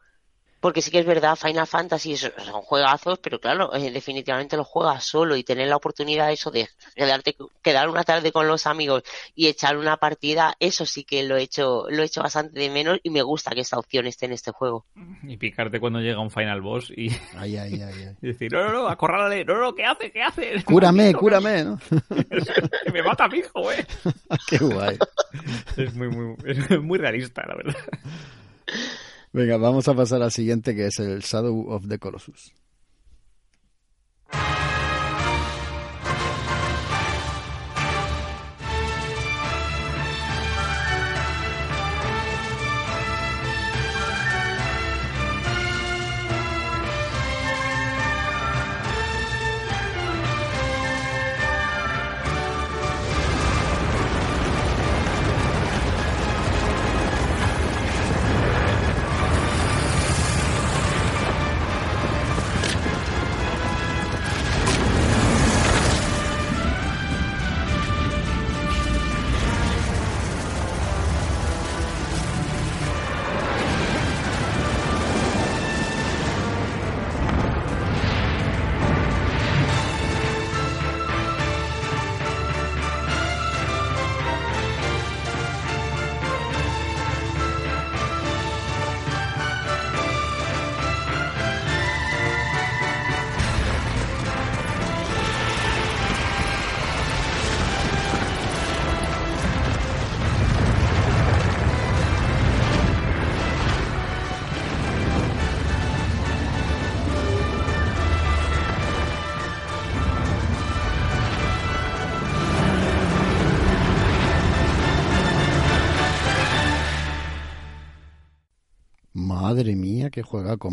Porque 0.60 0.82
sí 0.82 0.90
que 0.90 0.98
es 0.98 1.06
verdad, 1.06 1.36
Final 1.36 1.66
Fantasy 1.66 2.16
son 2.16 2.32
juegazos, 2.62 3.18
pero 3.20 3.40
claro, 3.40 3.74
eh, 3.74 3.90
definitivamente 3.90 4.56
los 4.56 4.66
juegas 4.66 5.04
solo 5.04 5.36
y 5.36 5.44
tener 5.44 5.68
la 5.68 5.76
oportunidad 5.76 6.32
eso 6.32 6.50
de 6.50 6.68
quedarte, 6.96 7.36
quedar 7.62 7.88
una 7.88 8.02
tarde 8.02 8.32
con 8.32 8.48
los 8.48 8.66
amigos 8.66 9.04
y 9.36 9.46
echar 9.46 9.76
una 9.76 9.96
partida, 9.98 10.56
eso 10.58 10.84
sí 10.84 11.04
que 11.04 11.22
lo 11.22 11.36
he 11.36 11.42
hecho, 11.42 11.86
lo 11.90 12.02
he 12.02 12.06
hecho 12.06 12.22
bastante 12.22 12.58
de 12.58 12.70
menos 12.70 12.98
y 13.02 13.10
me 13.10 13.22
gusta 13.22 13.52
que 13.52 13.60
esta 13.60 13.78
opción 13.78 14.06
esté 14.06 14.26
en 14.26 14.32
este 14.32 14.50
juego. 14.50 14.84
Y 15.22 15.36
picarte 15.36 15.78
cuando 15.78 16.00
llega 16.00 16.20
un 16.20 16.30
Final 16.30 16.60
Boss 16.60 16.90
y, 16.90 17.10
ay, 17.36 17.56
ay, 17.56 17.80
ay, 17.80 18.16
y 18.22 18.26
decir, 18.26 18.52
no, 18.52 18.64
no, 18.64 18.72
no, 18.72 18.88
acorrálale, 18.88 19.44
no, 19.44 19.58
no, 19.58 19.74
¿qué 19.74 19.84
hace? 19.84 20.10
¿Qué 20.10 20.22
hace? 20.22 20.62
Cúrame, 20.64 21.14
cúrame, 21.14 21.64
¿no? 21.64 21.78
que 22.84 22.92
me 22.92 23.02
mata 23.02 23.28
mi 23.28 23.38
hijo, 23.38 23.62
güey. 23.62 23.78
Qué 24.48 24.58
guay. 24.58 24.98
Es 25.76 25.94
muy, 25.94 26.08
muy, 26.08 26.36
es 26.44 26.80
muy 26.80 26.98
realista, 26.98 27.44
la 27.46 27.54
verdad. 27.54 27.76
Venga, 29.32 29.56
vamos 29.56 29.86
a 29.88 29.94
pasar 29.94 30.22
al 30.22 30.32
siguiente 30.32 30.74
que 30.74 30.86
es 30.86 30.98
el 30.98 31.20
Shadow 31.20 31.68
of 31.70 31.88
the 31.88 31.98
Colossus. 31.98 32.52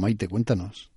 Maite, 0.06 0.28
cuéntanos. 0.28 0.92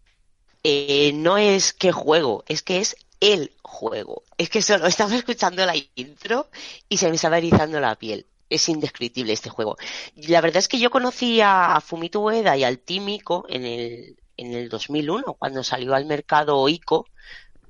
Eh, 0.63 1.13
no 1.15 1.39
es 1.39 1.73
que 1.73 1.93
juego, 1.93 2.45
es 2.47 2.63
que 2.63 2.79
es 2.79 2.95
el 3.21 3.53
juego. 3.63 4.23
Es 4.37 4.51
que 4.51 4.61
solo 4.61 4.87
estaba 4.87 5.17
escuchando 5.17 5.65
la 5.65 5.75
intro 5.95 6.49
y 6.91 6.99
se 6.99 7.09
me 7.09 7.17
estaba 7.17 7.39
erizando 7.39 7.81
la 7.81 7.95
piel. 7.95 8.27
Es 8.51 8.69
indescriptible 8.69 9.33
este 9.33 9.49
juego. 9.49 9.79
La 10.15 10.43
verdad 10.43 10.59
es 10.59 10.69
que 10.69 10.79
yo 10.79 10.91
conocí 10.91 11.41
a 11.43 11.81
Fumito 11.81 12.21
Ueda 12.21 12.55
y 12.59 12.65
al 12.65 12.81
Team 12.81 13.09
Ico 13.09 13.47
en 13.49 13.65
el, 13.65 14.19
en 14.37 14.53
el 14.53 14.69
2001, 14.69 15.35
cuando 15.35 15.65
salió 15.65 15.95
al 15.95 16.05
mercado 16.05 16.69
Ico, 16.69 17.07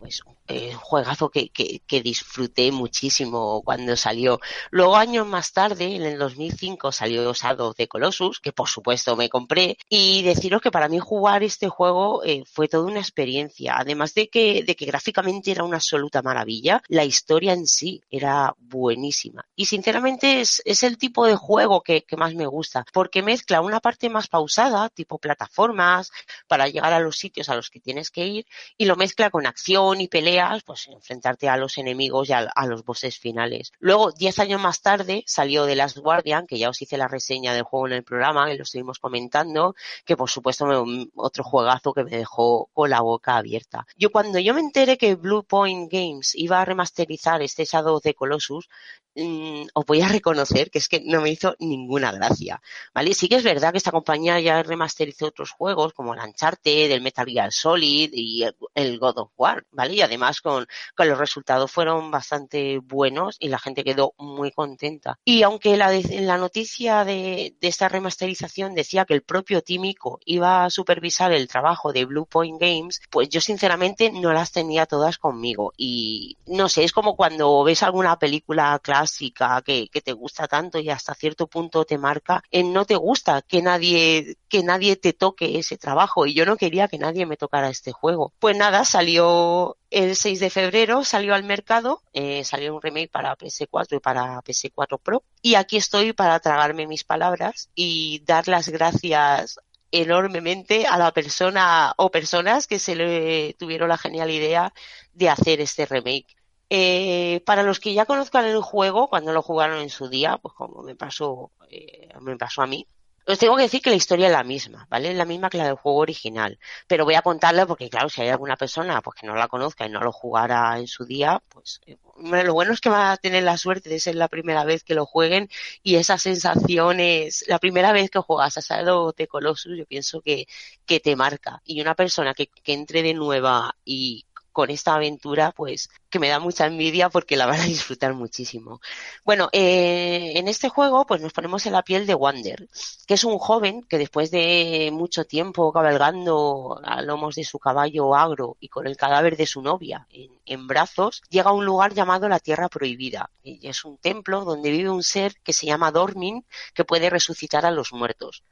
pues 0.01 0.22
eh, 0.49 0.72
juegazo 0.74 1.28
que, 1.30 1.51
que, 1.51 1.80
que, 1.86 2.01
disfruté 2.01 2.72
muchísimo 2.72 3.61
cuando 3.62 3.96
salió. 3.96 4.40
Luego, 4.70 4.96
años 4.96 5.26
más 5.26 5.53
tarde, 5.53 5.96
en 5.96 6.03
el 6.03 6.18
2005, 6.18 6.90
salió 6.90 7.34
Shadow 7.34 7.74
de 7.76 7.86
Colossus, 7.86 8.40
que 8.40 8.53
por 8.53 8.68
supuesto 8.68 9.14
me 9.14 9.28
compré. 9.28 9.76
Y 9.90 10.22
deciros 10.22 10.62
que 10.62 10.70
para 10.70 10.88
mí 10.88 10.99
jugar 10.99 11.42
este 11.42 11.68
juego 11.68 12.24
eh, 12.24 12.44
fue 12.51 12.66
toda 12.66 12.84
una 12.84 13.01
experiencia. 13.01 13.76
Además 13.76 14.14
de 14.14 14.28
que, 14.28 14.62
de 14.62 14.74
que 14.74 14.86
gráficamente 14.86 15.51
era 15.51 15.64
una 15.64 15.76
absoluta 15.76 16.22
maravilla, 16.22 16.82
la 16.88 17.05
historia 17.05 17.53
en 17.53 17.66
sí 17.66 18.03
era 18.11 18.55
buenísima. 18.59 19.44
Y 19.55 19.66
sinceramente 19.66 20.40
es, 20.40 20.62
es 20.64 20.82
el 20.82 20.96
tipo 20.96 21.26
de 21.26 21.36
juego 21.36 21.82
que, 21.82 22.05
que 22.05 22.16
más 22.16 22.34
me 22.34 22.46
gusta, 22.46 22.86
porque 22.92 23.22
mezcla 23.22 23.61
una 23.61 23.80
parte 23.80 24.09
más 24.09 24.28
pausada, 24.28 24.88
tipo 24.88 25.18
plataformas, 25.18 26.11
para 26.46 26.68
llegar 26.68 26.94
a 26.94 27.01
los 27.01 27.18
sitios 27.18 27.51
a 27.51 27.55
los 27.55 27.68
que 27.68 27.80
tienes 27.80 28.11
que 28.11 28.26
ir, 28.26 28.46
y 28.78 28.86
lo 28.86 28.96
mezcla 28.96 29.28
con 29.30 29.46
acción 29.46 30.01
y 30.01 30.09
pelea 30.09 30.38
pues 30.64 30.89
enfrentarte 30.89 31.49
a 31.49 31.57
los 31.57 31.78
enemigos 31.78 32.28
y 32.28 32.32
a, 32.32 32.49
los 32.66 32.84
bosses 32.84 33.18
finales. 33.18 33.72
Luego, 33.78 34.12
diez 34.12 34.39
años 34.39 34.61
más 34.61 34.80
tarde, 34.80 35.24
salió 35.26 35.66
The 35.66 35.76
Last 35.76 35.99
Guardian, 35.99 36.47
que 36.47 36.59
ya 36.59 36.68
os 36.68 36.80
hice 36.82 36.97
la 36.97 37.09
reseña 37.09 37.55
del 37.55 37.62
juego 37.62 37.86
en 37.86 37.95
el 37.95 38.05
programa, 38.05 38.47
que 38.47 38.57
lo 38.57 38.62
estuvimos 38.62 38.99
comentando, 38.99 39.74
que 40.05 40.16
por 40.16 40.30
supuesto 40.30 40.66
otro 41.14 41.45
juegazo 41.45 41.93
que 41.93 42.05
me 42.05 42.11
dejó 42.11 42.68
con 42.72 42.91
la 42.91 43.01
boca 43.01 43.36
abierta. 43.36 43.86
Yo 43.97 44.11
cuando 44.11 44.39
yo 44.39 44.55
me 44.55 44.61
enteré 44.61 44.97
que 44.99 45.14
Blue 45.14 45.45
Point 45.45 45.91
Games 45.91 46.34
iba 46.34 46.61
a 46.61 46.64
remasterizar 46.64 47.43
este 47.43 47.64
Shadow 47.64 48.01
the 48.01 48.14
Colossus, 48.14 48.68
mmm, 49.14 49.66
os 49.74 49.84
voy 49.86 50.01
a 50.01 50.09
reconocer 50.09 50.70
que 50.70 50.78
es 50.78 50.89
que 50.89 51.01
no 51.05 51.20
me 51.20 51.30
hizo 51.30 51.55
ninguna 51.59 52.12
gracia, 52.12 52.61
¿vale? 52.95 53.14
Sí 53.14 53.28
que 53.28 53.36
es 53.36 53.45
verdad 53.45 53.72
que 53.72 53.78
esta 53.78 53.91
compañía 53.91 54.41
ya 54.41 54.62
remasterizó 54.62 55.26
otros 55.26 55.51
juegos 55.51 55.93
como 55.93 56.14
el 56.14 56.20
Uncharted, 56.20 56.91
el 56.91 57.01
Metal 57.01 57.26
Gear 57.26 57.53
Solid 57.53 58.11
y 58.12 58.45
el, 58.45 58.57
el 58.74 58.99
God 58.99 59.18
of 59.18 59.30
War, 59.36 59.66
¿vale? 59.70 59.95
Y 59.95 60.03
además 60.03 60.28
con, 60.41 60.66
los 60.99 61.18
resultados 61.18 61.70
fueron 61.70 62.11
bastante 62.11 62.79
buenos 62.79 63.37
y 63.39 63.49
la 63.49 63.59
gente 63.59 63.85
quedó 63.85 64.14
muy 64.18 64.51
contenta. 64.51 65.18
Y 65.24 65.43
aunque 65.43 65.76
la, 65.76 65.91
la 65.91 66.39
noticia 66.39 67.05
de, 67.05 67.55
esta 67.61 67.89
remasterización 67.89 68.74
decía 68.74 69.05
que 69.05 69.14
el 69.14 69.22
propio 69.22 69.62
Tímico 69.62 70.20
iba 70.24 70.64
a 70.64 70.70
supervisar 70.70 71.33
el 71.33 71.49
trabajo 71.49 71.93
de 71.93 72.05
Blue 72.05 72.26
Point 72.26 72.61
Games, 72.61 73.01
pues 73.11 73.29
yo 73.29 73.41
sinceramente 73.41 74.11
no 74.12 74.33
las 74.33 74.53
tenía 74.53 74.87
todas 74.87 75.18
conmigo. 75.18 75.72
Y 75.76 76.37
no 76.47 76.68
sé, 76.68 76.85
es 76.85 76.93
como 76.93 77.16
cuando 77.16 77.64
ves 77.64 77.83
alguna 77.83 78.18
película 78.18 78.79
clásica 78.83 79.62
que, 79.64 79.89
que 79.89 80.01
te 80.01 80.12
gusta 80.12 80.47
tanto 80.47 80.79
y 80.79 80.91
hasta 80.91 81.14
cierto 81.14 81.47
punto 81.47 81.85
te 81.85 81.99
marca, 81.99 82.43
en 82.51 82.72
no 82.72 82.85
te 82.85 82.97
gusta 82.97 83.43
que 83.43 83.62
nadie, 83.62 84.37
que 84.49 84.62
nadie 84.62 84.97
te 84.97 85.12
toque 85.12 85.59
ese 85.59 85.79
trabajo. 85.79 86.26
Y 86.26 86.35
yo 86.35 86.45
no 86.45 86.57
quería 86.57 86.89
que 86.89 86.99
nadie 86.99 87.26
me 87.26 87.37
tocara 87.37 87.68
este 87.68 87.93
juego. 87.93 88.33
Pues 88.39 88.57
nada, 88.57 88.85
salió 88.85 89.78
el 89.91 90.16
6 90.16 90.41
de 90.41 90.51
febrero, 90.51 91.05
salió 91.05 91.34
al 91.34 91.45
mercado, 91.45 92.03
eh, 92.12 92.45
salió 92.45 92.74
un 92.74 92.82
remake 92.82 93.11
para 93.11 93.36
PS4 93.36 93.97
y 93.97 94.01
para 94.01 94.41
PS4 94.43 94.99
Pro. 95.03 95.22
Y 95.43 95.55
aquí 95.55 95.76
estoy 95.76 96.12
para 96.12 96.39
tragarme 96.41 96.86
mis 96.86 97.05
palabras 97.05 97.70
y 97.74 98.22
dar 98.26 98.49
las 98.49 98.68
gracias 98.68 99.59
enormemente 99.91 100.86
a 100.86 100.99
la 100.99 101.12
persona 101.12 101.95
o 101.97 102.11
personas 102.11 102.66
que 102.66 102.78
se 102.78 102.95
le 102.95 103.55
tuvieron 103.59 103.89
la 103.89 103.97
genial 103.97 104.30
idea 104.30 104.72
de 105.14 105.28
hacer 105.30 105.61
este 105.61 105.86
remake. 105.86 106.36
Eh, 106.70 107.43
para 107.47 107.62
los 107.62 107.80
que 107.80 107.95
ya 107.95 108.05
conozcan 108.05 108.45
el 108.45 108.61
juego, 108.61 109.09
cuando 109.09 109.32
lo 109.32 109.41
jugaron 109.41 109.80
en 109.80 109.89
su 109.89 110.09
día, 110.09 110.36
pues 110.36 110.55
como 110.55 110.82
me 110.82 110.95
pasó, 110.95 111.51
eh, 111.70 112.11
me 112.20 112.36
pasó 112.36 112.61
a 112.61 112.66
mí, 112.66 112.86
os 113.29 113.39
tengo 113.39 113.57
que 113.57 113.62
decir 113.64 113.83
que 113.83 113.91
la 113.91 113.97
historia 113.97 114.26
es 114.26 114.33
la 114.33 114.43
misma, 114.43 114.87
¿vale? 114.89 115.11
Es 115.11 115.16
la 115.16 115.26
misma 115.26 115.51
que 115.51 115.59
la 115.59 115.66
del 115.66 115.74
juego 115.74 115.99
original. 115.99 116.59
Pero 116.87 117.05
voy 117.05 117.14
a 117.14 117.22
contarla 117.22 117.66
porque, 117.66 117.91
claro, 117.91 118.09
si 118.09 118.22
hay 118.22 118.29
alguna 118.31 118.57
persona 118.57 119.03
pues, 119.03 119.20
que 119.20 119.26
no 119.26 119.35
la 119.35 119.49
conozca 119.49 119.87
y 119.87 119.91
no 119.91 120.01
lo 120.01 120.12
jugara 120.12 120.79
en 120.79 120.87
su 120.87 121.05
día, 121.05 121.43
pues 121.51 121.81
eh, 121.87 121.99
lo 122.16 122.55
bueno 122.55 122.72
es 122.72 122.81
que 122.81 122.89
va 122.89 123.12
a 123.12 123.16
tener 123.18 123.43
la 123.43 123.59
suerte 123.59 123.91
de 123.91 124.01
ser 124.01 124.14
la 124.14 124.29
primera 124.29 124.64
vez 124.64 124.83
que 124.83 124.95
lo 124.95 125.05
jueguen 125.05 125.49
y 125.83 125.97
esas 125.97 126.22
sensaciones, 126.22 127.45
la 127.49 127.59
primera 127.59 127.93
vez 127.93 128.11
que 128.11 128.18
juegas 128.18 128.57
a 128.57 128.61
Shadow 128.62 129.12
de 129.14 129.29
Colossus, 129.29 129.76
yo 129.76 129.85
pienso 129.85 130.22
que, 130.22 130.47
que 130.87 130.99
te 131.01 131.14
marca. 131.14 131.61
Y 131.64 131.83
una 131.83 131.95
persona 131.95 132.33
que, 132.33 132.47
que 132.49 132.72
entre 132.72 133.03
de 133.03 133.12
nueva 133.12 133.76
y 133.85 134.24
con 134.59 134.70
esta 134.70 134.96
aventura, 134.96 135.52
pues 135.52 135.88
que 136.11 136.18
me 136.18 136.28
da 136.28 136.40
mucha 136.40 136.66
envidia 136.66 137.11
porque 137.11 137.36
la 137.36 137.46
van 137.46 137.61
a 137.61 137.64
disfrutar 137.64 138.14
muchísimo. 138.14 138.80
Bueno, 139.24 139.48
eh, 139.52 140.32
en 140.34 140.48
este 140.48 140.68
juego 140.68 141.06
pues 141.06 141.20
nos 141.20 141.32
ponemos 141.32 141.64
en 141.66 141.74
la 141.74 141.84
piel 141.84 142.09
de 142.09 142.16
Wander, 142.16 142.68
que 143.06 143.14
es 143.14 143.22
un 143.22 143.38
joven 143.38 143.84
que 143.84 143.98
después 143.98 144.32
de 144.32 144.90
mucho 144.92 145.24
tiempo 145.26 145.72
cabalgando 145.72 146.80
a 146.82 147.02
lomos 147.02 147.36
de 147.36 147.44
su 147.44 147.61
caballo 147.61 148.16
agro 148.16 148.56
y 148.59 148.68
con 148.68 148.88
el 148.88 148.96
cadáver 148.96 149.36
de 149.36 149.46
su 149.46 149.62
novia 149.62 150.09
en, 150.11 150.66
brazos, 150.66 151.22
llega 151.30 151.50
a 151.50 151.52
un 151.52 151.64
lugar 151.64 151.94
llamado 151.94 152.28
la 152.28 152.40
Tierra 152.40 152.68
Prohibida. 152.68 153.30
Y 153.44 153.68
es 153.68 153.84
un 153.84 153.96
templo 153.98 154.44
donde 154.44 154.72
vive 154.72 154.90
un 154.90 155.04
ser 155.04 155.34
que 155.44 155.52
se 155.52 155.66
llama 155.66 155.92
Dormin, 155.92 156.44
que 156.74 156.84
puede 156.84 157.11
resucitar 157.11 157.64
a 157.64 157.70
los 157.70 157.92
muertos. 157.92 158.42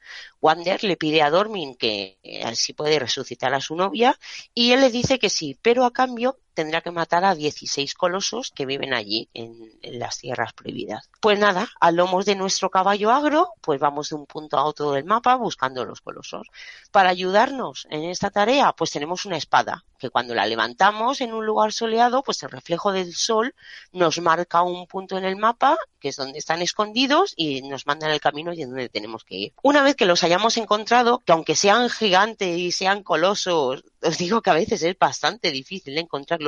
Wander 0.40 0.84
le 0.84 0.96
pide 0.96 1.22
a 1.22 1.30
Dormin 1.30 1.74
que 1.74 2.18
así 2.44 2.74
puede 2.74 3.00
resucitar 3.00 3.54
a 3.54 3.60
su 3.60 3.74
novia 3.74 4.16
y 4.54 4.70
él 4.70 4.82
le 4.82 4.90
dice 4.90 5.18
que 5.18 5.30
sí, 5.30 5.58
pero 5.60 5.84
a 5.84 5.95
cambio 5.96 6.36
tendrá 6.56 6.80
que 6.80 6.90
matar 6.90 7.24
a 7.24 7.34
16 7.34 7.94
colosos 7.94 8.50
que 8.50 8.64
viven 8.64 8.94
allí 8.94 9.28
en, 9.34 9.54
las 9.82 10.18
tierras 10.18 10.54
prohibidas. 10.54 11.08
Pues 11.20 11.38
nada, 11.38 11.68
a 11.80 11.92
lomos 11.92 12.24
de 12.24 12.34
nuestro 12.34 12.70
caballo 12.70 13.10
agro, 13.12 13.50
pues 13.60 13.78
vamos 13.78 14.08
de 14.08 14.16
un 14.16 14.26
punto 14.26 14.56
a 14.56 14.64
otro 14.64 14.92
del 14.92 15.04
mapa 15.04 15.36
buscando 15.36 15.84
los 15.84 16.00
colosos. 16.00 16.48
Para 16.90 17.10
ayudarnos 17.10 17.86
en 17.90 18.04
esta 18.04 18.30
tarea, 18.30 18.72
pues 18.72 18.90
tenemos 18.90 19.26
una 19.26 19.36
espada, 19.36 19.84
que 19.98 20.10
cuando 20.10 20.34
la 20.34 20.46
levantamos 20.46 21.20
en 21.20 21.32
un 21.32 21.44
lugar 21.44 21.72
soleado, 21.72 22.22
pues 22.22 22.42
el 22.42 22.50
reflejo 22.50 22.92
del 22.92 23.14
sol 23.14 23.54
nos 23.92 24.20
marca 24.20 24.62
un 24.62 24.86
punto 24.86 25.18
en 25.18 25.24
el 25.24 25.36
mapa, 25.36 25.76
que 26.00 26.08
es 26.08 26.16
donde 26.16 26.38
están 26.38 26.62
escondidos, 26.62 27.34
y 27.36 27.62
nos 27.62 27.86
mandan 27.86 28.10
el 28.10 28.20
camino 28.20 28.52
y 28.52 28.62
es 28.62 28.68
donde 28.68 28.88
tenemos 28.88 29.24
que 29.24 29.34
ir. 29.36 29.52
Una 29.62 29.82
vez 29.82 29.94
que 29.94 30.06
los 30.06 30.24
hayamos 30.24 30.56
encontrado, 30.56 31.22
que 31.24 31.32
aunque 31.32 31.54
sean 31.54 31.90
gigantes 31.90 32.58
y 32.58 32.72
sean 32.72 33.02
colosos, 33.02 33.84
os 34.02 34.18
digo 34.18 34.40
que 34.40 34.50
a 34.50 34.54
veces 34.54 34.82
es 34.82 34.98
bastante 34.98 35.50
difícil 35.50 35.98
encontrarlos, 35.98 36.45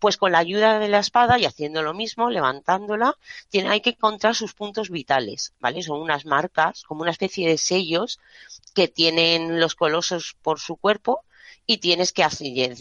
pues 0.00 0.16
con 0.16 0.32
la 0.32 0.38
ayuda 0.38 0.78
de 0.78 0.88
la 0.88 0.98
espada 0.98 1.38
y 1.38 1.44
haciendo 1.44 1.82
lo 1.82 1.94
mismo, 1.94 2.30
levantándola, 2.30 3.16
tiene, 3.50 3.68
hay 3.68 3.80
que 3.82 3.90
encontrar 3.90 4.34
sus 4.34 4.54
puntos 4.54 4.90
vitales, 4.90 5.52
¿vale? 5.60 5.82
Son 5.82 6.00
unas 6.00 6.24
marcas, 6.24 6.82
como 6.84 7.02
una 7.02 7.10
especie 7.10 7.48
de 7.48 7.58
sellos 7.58 8.18
que 8.74 8.88
tienen 8.88 9.60
los 9.60 9.74
colosos 9.74 10.36
por 10.42 10.58
su 10.58 10.76
cuerpo 10.76 11.22
y 11.70 11.78
tienes 11.78 12.12
que 12.12 12.26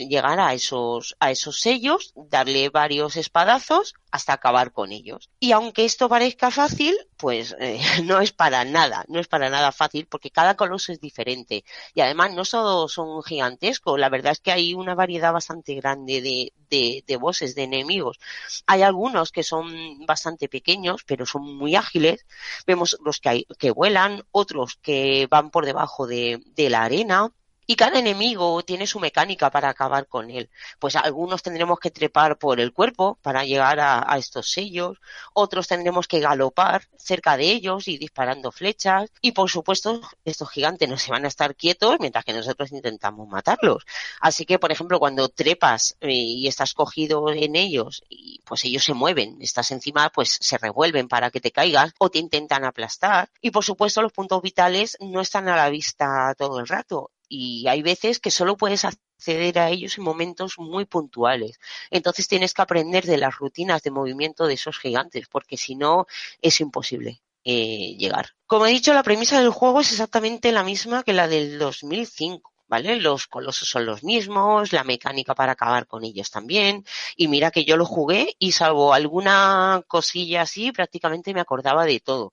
llegar 0.10 0.40
a 0.40 0.56
esos, 0.56 1.16
a 1.20 1.30
esos 1.30 1.60
sellos, 1.60 2.12
darle 2.16 2.70
varios 2.70 3.18
espadazos 3.18 3.94
hasta 4.10 4.34
acabar 4.34 4.72
con 4.72 4.92
ellos. 4.92 5.30
Y 5.40 5.52
aunque 5.52 5.86
esto 5.86 6.10
parezca 6.10 6.50
fácil, 6.50 6.98
pues 7.16 7.56
eh, 7.60 7.80
no 8.06 8.20
es 8.20 8.32
para 8.32 8.66
nada, 8.66 9.06
no 9.08 9.20
es 9.20 9.28
para 9.28 9.52
nada 9.52 9.72
fácil 9.72 10.08
porque 10.08 10.32
cada 10.32 10.56
coloso 10.56 10.92
es 10.92 11.00
diferente. 11.00 11.64
Y 11.94 12.02
además 12.02 12.34
no 12.34 12.44
solo 12.46 12.88
son 12.88 13.22
gigantescos, 13.22 14.00
la 14.00 14.10
verdad 14.10 14.32
es 14.32 14.40
que 14.40 14.52
hay 14.52 14.74
una 14.74 14.96
variedad 14.96 15.34
bastante 15.34 15.76
grande 15.76 16.24
de, 16.24 16.54
de, 16.72 17.04
de 17.06 17.18
bosses, 17.18 17.54
de 17.54 17.66
enemigos. 17.66 18.20
Hay 18.66 18.82
algunos 18.82 19.32
que 19.32 19.44
son 19.44 20.04
bastante 20.08 20.50
pequeños, 20.50 21.04
pero 21.06 21.28
son 21.28 21.44
muy 21.58 21.76
ágiles. 21.76 22.26
Vemos 22.66 22.98
los 23.06 23.20
que, 23.20 23.30
hay, 23.30 23.48
que 23.60 23.70
vuelan, 23.70 24.24
otros 24.32 24.80
que 24.82 25.28
van 25.30 25.52
por 25.52 25.68
debajo 25.68 26.08
de, 26.08 26.42
de 26.56 26.72
la 26.72 26.82
arena 26.82 27.32
y 27.72 27.76
cada 27.76 28.00
enemigo 28.00 28.64
tiene 28.64 28.88
su 28.88 29.00
mecánica 29.00 29.52
para 29.52 29.70
acabar 29.70 30.08
con 30.08 30.32
él. 30.32 30.50
Pues 30.80 30.96
algunos 30.96 31.44
tendremos 31.44 31.80
que 31.80 31.92
trepar 31.92 32.40
por 32.40 32.60
el 32.60 32.74
cuerpo 32.74 33.20
para 33.22 33.44
llegar 33.44 33.80
a, 33.80 34.18
estos 34.18 34.50
sellos, 34.50 34.98
otros 35.36 35.68
tendremos 35.68 36.08
que 36.08 36.20
galopar 36.20 36.88
cerca 36.98 37.38
de 37.38 37.44
ellos 37.52 37.88
y 37.88 38.00
disparando 38.00 38.52
flechas, 38.52 39.12
y 39.22 39.34
por 39.34 39.52
supuesto 39.52 40.02
estos 40.26 40.50
gigantes 40.50 40.90
no 40.90 40.98
se 40.98 41.12
van 41.12 41.26
a 41.26 41.28
estar 41.28 41.56
quietos 41.56 41.98
mientras 42.00 42.26
que 42.26 42.34
nosotros 42.34 42.72
intentamos 42.72 43.28
matarlos. 43.28 43.86
Así 44.20 44.48
que, 44.48 44.58
por 44.58 44.72
ejemplo, 44.72 44.98
cuando 44.98 45.30
trepas 45.30 45.96
eh, 46.02 46.12
y 46.12 46.48
estás 46.48 46.74
cogido 46.74 47.30
en 47.32 47.56
ellos, 47.56 48.02
y 48.10 48.42
pues 48.46 48.66
ellos 48.66 48.84
se 48.84 48.96
mueven, 48.96 49.38
estás 49.42 49.70
encima, 49.70 50.10
pues 50.10 50.40
se 50.42 50.58
revuelven 50.58 51.08
para 51.08 51.30
que 51.30 51.40
te 51.40 51.52
caigas 51.52 51.94
o 52.00 52.10
te 52.10 52.18
intentan 52.18 52.66
aplastar. 52.66 53.30
Y 53.42 53.52
por 53.52 53.64
supuesto 53.64 54.02
los 54.02 54.12
puntos 54.12 54.42
vitales 54.42 54.98
no 55.00 55.22
están 55.22 55.48
a 55.50 55.56
la 55.56 55.70
vista 55.70 56.34
todo 56.36 56.60
el 56.60 56.68
rato 56.68 57.12
y 57.30 57.68
hay 57.68 57.84
veces 57.84 58.20
que 58.20 58.32
solo 58.32 58.58
puedes 58.58 58.84
acceder 58.84 59.60
a 59.60 59.70
ellos 59.70 59.98
en 59.98 60.04
momentos 60.04 60.58
muy 60.58 60.86
puntuales. 60.86 61.60
Entonces 61.92 62.28
tienes 62.28 62.54
que 62.54 62.64
aprender 62.64 63.06
de 63.06 63.18
las 63.18 63.38
rutinas 63.38 63.84
de 63.84 63.92
movimiento 63.92 64.48
de 64.48 64.56
esos 64.56 64.80
gigantes, 64.80 65.28
porque 65.30 65.56
si 65.56 65.76
no 65.76 66.08
es 66.42 66.60
imposible. 66.60 67.22
Eh, 67.46 67.96
llegar. 67.98 68.32
Como 68.48 68.66
he 68.66 68.72
dicho, 68.72 68.94
la 68.94 69.02
premisa 69.02 69.40
del 69.40 69.50
juego 69.50 69.80
es 69.80 69.92
exactamente 69.92 70.52
la 70.52 70.64
misma 70.64 71.04
que 71.04 71.14
la 71.14 71.28
del 71.28 71.58
2005. 71.58 72.52
¿Vale? 72.68 72.98
Los 72.98 73.26
colosos 73.26 73.68
son 73.68 73.88
los 73.88 74.04
mismos, 74.04 74.74
la 74.74 74.84
mecánica 74.84 75.34
para 75.34 75.54
acabar 75.54 75.88
con 75.88 76.04
ellos 76.04 76.30
también. 76.30 76.86
Y 77.16 77.28
mira 77.28 77.50
que 77.50 77.66
yo 77.66 77.78
lo 77.78 77.86
jugué 77.86 78.36
y 78.38 78.52
salvo 78.52 78.94
alguna 78.94 79.84
cosilla 79.88 80.44
así, 80.44 80.72
prácticamente 80.72 81.34
me 81.34 81.42
acordaba 81.42 81.86
de 81.86 82.00
todo 82.00 82.32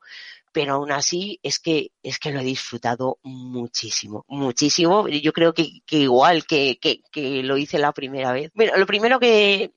pero 0.56 0.72
aún 0.72 0.90
así 0.90 1.38
es 1.42 1.58
que 1.58 1.90
es 2.02 2.18
que 2.18 2.32
lo 2.32 2.40
he 2.40 2.44
disfrutado 2.44 3.18
muchísimo, 3.22 4.24
muchísimo. 4.26 5.06
Yo 5.06 5.34
creo 5.34 5.52
que, 5.52 5.80
que 5.84 5.98
igual 5.98 6.46
que, 6.46 6.78
que, 6.80 7.02
que, 7.12 7.42
lo 7.42 7.58
hice 7.58 7.78
la 7.78 7.92
primera 7.92 8.32
vez. 8.32 8.50
Bueno, 8.54 8.72
lo 8.78 8.86
primero 8.86 9.20
que 9.20 9.74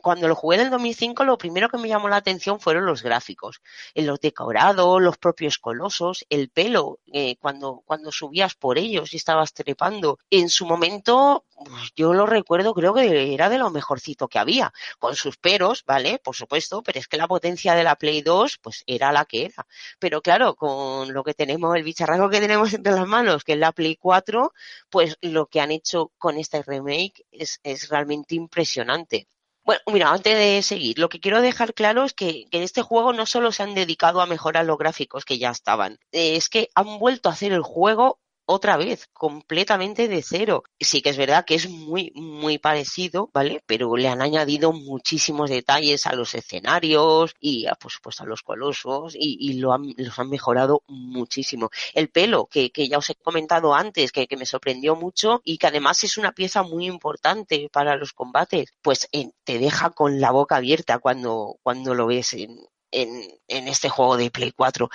cuando 0.00 0.26
lo 0.28 0.34
jugué 0.34 0.56
en 0.56 0.64
el 0.64 0.70
2005, 0.70 1.24
lo 1.24 1.38
primero 1.38 1.68
que 1.68 1.78
me 1.78 1.88
llamó 1.88 2.08
la 2.08 2.16
atención 2.16 2.60
fueron 2.60 2.86
los 2.86 3.02
gráficos, 3.02 3.60
los 3.94 4.20
decorados, 4.20 5.00
los 5.00 5.18
propios 5.18 5.58
colosos, 5.58 6.26
el 6.28 6.50
pelo, 6.50 6.98
eh, 7.12 7.36
cuando, 7.36 7.82
cuando 7.84 8.10
subías 8.10 8.54
por 8.54 8.78
ellos 8.78 9.12
y 9.12 9.16
estabas 9.16 9.52
trepando. 9.52 10.18
En 10.30 10.48
su 10.48 10.66
momento, 10.66 11.44
pues, 11.54 11.92
yo 11.94 12.12
lo 12.14 12.26
recuerdo, 12.26 12.74
creo 12.74 12.94
que 12.94 13.32
era 13.32 13.48
de 13.48 13.58
lo 13.58 13.70
mejorcito 13.70 14.28
que 14.28 14.38
había, 14.38 14.72
con 14.98 15.14
sus 15.14 15.36
peros, 15.36 15.84
¿vale? 15.86 16.18
Por 16.18 16.34
supuesto, 16.34 16.82
pero 16.82 16.98
es 16.98 17.06
que 17.06 17.16
la 17.16 17.28
potencia 17.28 17.74
de 17.74 17.84
la 17.84 17.96
Play 17.96 18.22
2, 18.22 18.58
pues 18.58 18.82
era 18.86 19.12
la 19.12 19.24
que 19.24 19.46
era. 19.46 19.66
Pero 19.98 20.22
claro, 20.22 20.56
con 20.56 21.12
lo 21.12 21.22
que 21.22 21.34
tenemos, 21.34 21.76
el 21.76 21.84
bicharraco 21.84 22.28
que 22.28 22.40
tenemos 22.40 22.72
entre 22.72 22.92
las 22.92 23.06
manos, 23.06 23.44
que 23.44 23.52
es 23.52 23.58
la 23.58 23.72
Play 23.72 23.96
4, 23.96 24.52
pues 24.90 25.16
lo 25.20 25.46
que 25.46 25.60
han 25.60 25.70
hecho 25.70 26.12
con 26.18 26.38
este 26.38 26.62
remake 26.62 27.24
es, 27.30 27.60
es 27.62 27.88
realmente 27.88 28.34
impresionante. 28.34 29.28
Bueno, 29.70 29.82
mira, 29.92 30.10
antes 30.10 30.36
de 30.36 30.62
seguir, 30.62 30.98
lo 30.98 31.08
que 31.08 31.20
quiero 31.20 31.40
dejar 31.40 31.74
claro 31.74 32.02
es 32.02 32.12
que, 32.12 32.46
que, 32.50 32.56
en 32.58 32.64
este 32.64 32.82
juego 32.82 33.12
no 33.12 33.24
solo 33.24 33.52
se 33.52 33.62
han 33.62 33.72
dedicado 33.72 34.20
a 34.20 34.26
mejorar 34.26 34.66
los 34.66 34.76
gráficos 34.76 35.24
que 35.24 35.38
ya 35.38 35.50
estaban, 35.50 36.00
eh, 36.10 36.34
es 36.34 36.48
que 36.48 36.70
han 36.74 36.98
vuelto 36.98 37.28
a 37.28 37.34
hacer 37.34 37.52
el 37.52 37.62
juego 37.62 38.18
otra 38.52 38.76
vez, 38.76 39.08
completamente 39.12 40.08
de 40.08 40.22
cero. 40.22 40.64
Sí 40.78 41.02
que 41.02 41.10
es 41.10 41.16
verdad 41.16 41.44
que 41.44 41.54
es 41.54 41.68
muy, 41.70 42.10
muy 42.16 42.58
parecido, 42.58 43.30
¿vale? 43.32 43.62
Pero 43.64 43.96
le 43.96 44.08
han 44.08 44.22
añadido 44.22 44.72
muchísimos 44.72 45.50
detalles 45.50 46.04
a 46.06 46.16
los 46.16 46.34
escenarios 46.34 47.34
y, 47.38 47.66
a, 47.66 47.76
por 47.76 47.92
supuesto, 47.92 48.24
a 48.24 48.26
los 48.26 48.42
colosos 48.42 49.14
y, 49.14 49.36
y 49.38 49.54
lo 49.60 49.72
han, 49.72 49.94
los 49.96 50.18
han 50.18 50.28
mejorado 50.28 50.82
muchísimo. 50.88 51.70
El 51.94 52.08
pelo, 52.10 52.46
que, 52.46 52.70
que 52.72 52.88
ya 52.88 52.98
os 52.98 53.08
he 53.10 53.14
comentado 53.14 53.72
antes, 53.72 54.10
que, 54.10 54.26
que, 54.26 54.36
me 54.36 54.46
sorprendió 54.46 54.96
mucho 54.96 55.40
y 55.44 55.56
que 55.56 55.68
además 55.68 56.02
es 56.02 56.18
una 56.18 56.32
pieza 56.32 56.64
muy 56.64 56.86
importante 56.86 57.68
para 57.72 57.94
los 57.96 58.12
combates, 58.12 58.72
pues 58.82 59.08
eh, 59.12 59.30
te 59.44 59.60
deja 59.60 59.90
con 59.90 60.20
la 60.20 60.32
boca 60.32 60.56
abierta 60.56 60.98
cuando, 60.98 61.56
cuando 61.62 61.94
lo 61.94 62.06
ves 62.06 62.34
en, 62.34 62.58
en, 62.90 63.22
en, 63.48 63.68
este 63.68 63.88
juego 63.88 64.16
de 64.16 64.30
Play 64.30 64.52
4. 64.52 64.90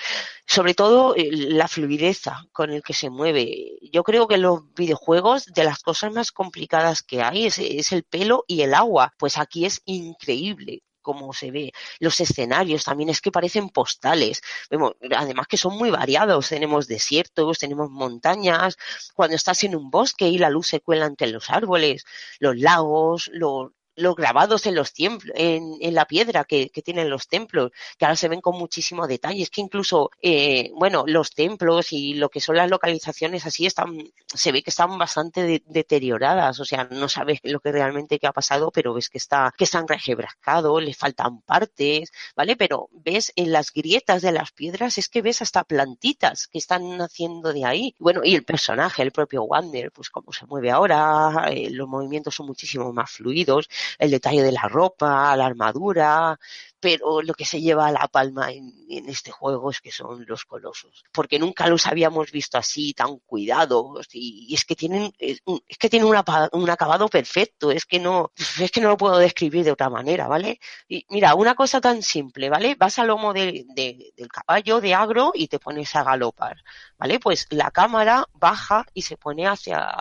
Sobre 0.46 0.74
todo 0.74 1.16
eh, 1.16 1.30
la 1.32 1.68
fluidez 1.68 2.24
con 2.52 2.72
el 2.72 2.84
que 2.84 2.94
se 2.94 3.10
mueve. 3.10 3.78
Yo 3.92 4.04
creo 4.04 4.28
que 4.28 4.38
los 4.38 4.74
videojuegos 4.74 5.46
de 5.48 5.64
las 5.64 5.80
cosas 5.80 6.12
más 6.14 6.32
complicadas 6.32 7.04
que 7.04 7.22
hay 7.22 7.46
es, 7.48 7.60
es 7.60 7.92
el 7.92 8.04
pelo 8.04 8.44
y 8.48 8.62
el 8.62 8.74
agua. 8.74 9.14
Pues 9.18 9.38
aquí 9.38 9.66
es 9.66 9.82
increíble 9.86 10.84
cómo 11.06 11.34
se 11.34 11.52
ve. 11.52 11.72
Los 12.00 12.20
escenarios 12.20 12.84
también 12.84 13.10
es 13.10 13.22
que 13.22 13.32
parecen 13.32 13.70
postales. 13.70 14.42
Vemos, 14.70 14.94
además 15.16 15.48
que 15.48 15.58
son 15.58 15.78
muy 15.78 15.92
variados. 15.92 16.50
Tenemos 16.50 16.88
desiertos, 16.88 17.60
tenemos 17.60 17.92
montañas. 17.92 18.76
Cuando 19.14 19.36
estás 19.36 19.64
en 19.64 19.76
un 19.76 19.92
bosque 19.92 20.28
y 20.28 20.40
la 20.40 20.50
luz 20.50 20.68
se 20.68 20.82
cuela 20.82 21.06
entre 21.06 21.28
los 21.28 21.50
árboles, 21.52 22.06
los 22.40 22.58
lagos, 22.58 23.30
los, 23.34 23.72
los 23.96 24.16
grabados 24.16 24.66
en 24.66 24.76
los 24.76 24.94
templos, 24.94 25.34
en, 25.36 25.94
la 25.94 26.06
piedra 26.06 26.44
que, 26.44 26.70
tienen 26.84 27.10
los 27.10 27.28
templos, 27.28 27.72
que 27.98 28.06
ahora 28.06 28.16
se 28.16 28.28
ven 28.28 28.42
con 28.42 28.58
muchísimo 28.58 29.08
detalle. 29.08 29.44
Es 29.44 29.50
que 29.50 29.62
incluso, 29.62 30.12
eh, 30.22 30.72
bueno, 30.76 31.06
los 31.08 31.32
templos 31.32 31.94
y 31.94 32.16
lo 32.16 32.30
que 32.30 32.42
son 32.42 32.58
las 32.58 32.70
localizaciones 32.70 33.46
así 33.46 33.66
están, 33.66 33.98
se 34.28 34.52
ve 34.52 34.62
que 34.62 34.70
están 34.70 34.98
bastante 34.98 35.44
de, 35.44 35.64
deterioradas. 35.66 36.60
O 36.60 36.66
sea, 36.66 36.86
no 36.92 37.08
sabes 37.10 37.40
lo 37.44 37.60
que 37.60 37.72
realmente 37.72 38.20
que 38.20 38.28
ha 38.28 38.34
pasado, 38.34 38.72
pero 38.72 38.94
ves 38.94 39.10
que 39.10 39.18
está, 39.18 39.54
que 39.58 39.64
están 39.64 39.88
regebrascados, 39.88 40.84
le 40.84 40.94
faltan 40.94 41.42
partes, 41.42 42.12
¿vale? 42.36 42.56
Pero 42.56 42.90
ves 42.92 43.32
en 43.36 43.52
las 43.52 43.72
grietas 43.72 44.22
de 44.22 44.32
las 44.32 44.52
piedras, 44.52 44.98
es 44.98 45.10
que 45.10 45.22
ves 45.22 45.42
hasta 45.42 45.64
plantitas 45.64 46.48
que 46.48 46.58
están 46.58 46.98
naciendo 46.98 47.54
de 47.54 47.66
ahí. 47.66 47.96
Bueno, 48.00 48.22
y 48.24 48.36
el 48.36 48.44
personaje, 48.44 49.02
el 49.02 49.12
propio 49.12 49.44
Wander, 49.44 49.92
pues 49.92 50.10
cómo 50.10 50.34
se 50.34 50.46
mueve 50.46 50.72
ahora, 50.72 51.48
eh, 51.50 51.70
los 51.72 51.88
movimientos 51.88 52.36
son 52.36 52.48
muchísimo 52.48 52.92
más 52.92 53.12
fluidos 53.12 53.70
el 54.00 54.12
detalle 54.12 54.44
de 54.44 54.52
la 54.52 54.68
ropa, 54.68 55.36
la 55.36 55.46
armadura, 55.46 56.40
pero 56.86 57.24
lo 57.24 57.34
que 57.34 57.46
se 57.46 57.62
lleva 57.62 57.88
a 57.88 57.92
la 57.92 58.08
palma 58.08 58.52
en, 58.52 58.72
este 59.10 59.32
juego 59.32 59.72
es 59.72 59.82
que 59.82 59.92
son 59.92 60.24
los 60.28 60.46
colosos, 60.46 61.04
porque 61.12 61.40
nunca 61.40 61.68
los 61.68 61.88
habíamos 61.88 62.32
visto 62.32 62.60
así, 62.60 62.94
tan 62.94 63.18
cuidados, 63.26 64.08
y, 64.14 64.54
es 64.54 64.66
que 64.66 64.76
tienen, 64.76 65.12
es, 65.18 65.42
que 65.80 65.90
tienen 65.90 66.08
un 66.08 66.70
acabado 66.70 67.08
perfecto, 67.08 67.72
es 67.72 67.86
que 67.86 68.00
no, 68.00 68.32
es 68.60 68.70
que 68.70 68.82
no 68.82 68.90
lo 68.90 68.98
puedo 68.98 69.18
describir 69.18 69.66
de 69.66 69.72
otra 69.72 69.90
manera, 69.90 70.28
¿vale? 70.28 70.60
Y 70.88 71.08
mira, 71.10 71.34
una 71.34 71.56
cosa 71.56 71.82
tan 71.82 72.04
simple, 72.04 72.52
¿vale? 72.52 72.76
Vas 72.76 73.00
al 73.00 73.08
lomo 73.08 73.34
de, 73.34 73.66
de, 73.74 74.14
del 74.16 74.28
caballo 74.28 74.80
de 74.80 74.94
agro 74.94 75.32
y 75.34 75.48
te 75.48 75.58
pones 75.58 75.96
a 75.96 76.04
galopar, 76.04 76.58
¿vale? 77.00 77.20
Pues 77.20 77.48
la 77.50 77.72
cámara 77.72 78.26
baja 78.34 78.86
y 78.94 79.02
se 79.02 79.18
pone 79.18 79.48
hacia 79.48 79.92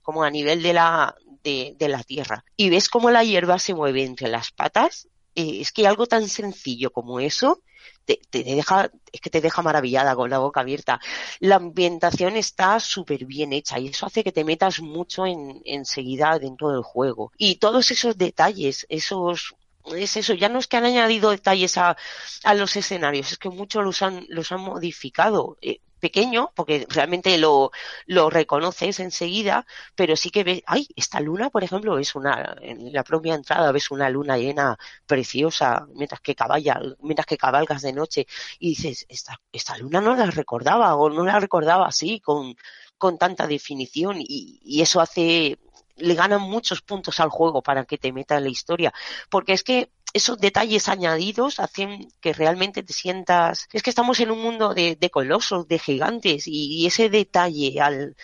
como 0.00 0.22
a 0.22 0.30
nivel 0.30 0.62
de 0.62 0.72
la, 0.72 1.14
de, 1.42 1.76
la 1.88 2.02
tierra. 2.02 2.44
Y 2.56 2.70
ves 2.70 2.88
cómo 2.88 3.10
la 3.10 3.24
hierba 3.24 3.58
se 3.58 3.74
mueve 3.74 4.04
entre 4.04 4.28
las 4.28 4.50
patas. 4.50 5.08
Eh, 5.34 5.60
es 5.60 5.72
que 5.72 5.86
algo 5.86 6.06
tan 6.06 6.28
sencillo 6.28 6.90
como 6.90 7.20
eso 7.20 7.62
te, 8.04 8.20
te, 8.30 8.42
deja, 8.42 8.90
es 9.12 9.20
que 9.20 9.30
te 9.30 9.40
deja 9.40 9.62
maravillada 9.62 10.14
con 10.16 10.30
la 10.30 10.38
boca 10.38 10.60
abierta. 10.60 11.00
La 11.38 11.56
ambientación 11.56 12.36
está 12.36 12.80
súper 12.80 13.24
bien 13.24 13.52
hecha 13.52 13.78
y 13.78 13.88
eso 13.88 14.06
hace 14.06 14.24
que 14.24 14.32
te 14.32 14.44
metas 14.44 14.80
mucho 14.80 15.26
en, 15.26 15.62
enseguida 15.64 16.38
dentro 16.38 16.70
del 16.70 16.82
juego. 16.82 17.32
Y 17.36 17.56
todos 17.56 17.90
esos 17.90 18.18
detalles, 18.18 18.86
esos 18.88 19.54
es 19.96 20.16
eso, 20.16 20.34
ya 20.34 20.48
no 20.48 20.58
es 20.58 20.66
que 20.66 20.76
han 20.76 20.84
añadido 20.84 21.30
detalles 21.30 21.78
a, 21.78 21.96
a 22.44 22.54
los 22.54 22.76
escenarios, 22.76 23.32
es 23.32 23.38
que 23.38 23.48
muchos 23.48 23.82
los 23.84 24.02
han, 24.02 24.26
los 24.28 24.52
han 24.52 24.60
modificado. 24.60 25.56
Eh, 25.62 25.80
pequeño, 26.00 26.52
porque 26.56 26.86
realmente 26.88 27.38
lo, 27.38 27.70
lo 28.06 28.30
reconoces 28.30 29.00
enseguida, 29.00 29.66
pero 29.94 30.16
sí 30.16 30.30
que 30.30 30.44
ves, 30.44 30.62
ay, 30.66 30.88
esta 30.96 31.20
luna, 31.20 31.50
por 31.50 31.62
ejemplo, 31.64 31.94
ves 31.94 32.14
una, 32.14 32.56
en 32.60 32.92
la 32.92 33.04
propia 33.04 33.34
entrada 33.34 33.72
ves 33.72 33.90
una 33.90 34.08
luna 34.10 34.36
llena 34.38 34.78
preciosa, 35.06 35.86
mientras 35.94 36.20
que 36.20 36.34
caballa, 36.34 36.80
mientras 37.00 37.26
que 37.26 37.36
cabalgas 37.36 37.82
de 37.82 37.92
noche, 37.92 38.26
y 38.58 38.70
dices, 38.70 39.06
esta, 39.08 39.40
esta 39.52 39.76
luna 39.78 40.00
no 40.00 40.16
la 40.16 40.26
recordaba, 40.26 40.96
o 40.96 41.10
no 41.10 41.24
la 41.24 41.38
recordaba 41.38 41.86
así, 41.86 42.20
con, 42.20 42.56
con 42.98 43.18
tanta 43.18 43.46
definición, 43.46 44.16
y, 44.20 44.60
y 44.64 44.82
eso 44.82 45.00
hace, 45.00 45.58
le 46.00 46.14
ganan 46.14 46.42
muchos 46.42 46.82
puntos 46.82 47.20
al 47.20 47.30
juego 47.30 47.62
para 47.62 47.84
que 47.84 47.98
te 47.98 48.12
meta 48.12 48.36
en 48.36 48.44
la 48.44 48.50
historia, 48.50 48.92
porque 49.28 49.52
es 49.52 49.62
que 49.62 49.90
esos 50.12 50.38
detalles 50.38 50.88
añadidos 50.88 51.60
hacen 51.60 52.08
que 52.20 52.32
realmente 52.32 52.82
te 52.82 52.92
sientas. 52.92 53.68
Es 53.72 53.82
que 53.82 53.90
estamos 53.90 54.18
en 54.20 54.30
un 54.32 54.42
mundo 54.42 54.74
de, 54.74 55.10
colosos, 55.10 55.68
de 55.68 55.78
gigantes, 55.78 56.46
y, 56.46 56.82
y 56.82 56.86
ese 56.86 57.08
detalle 57.10 57.80
al, 57.80 58.16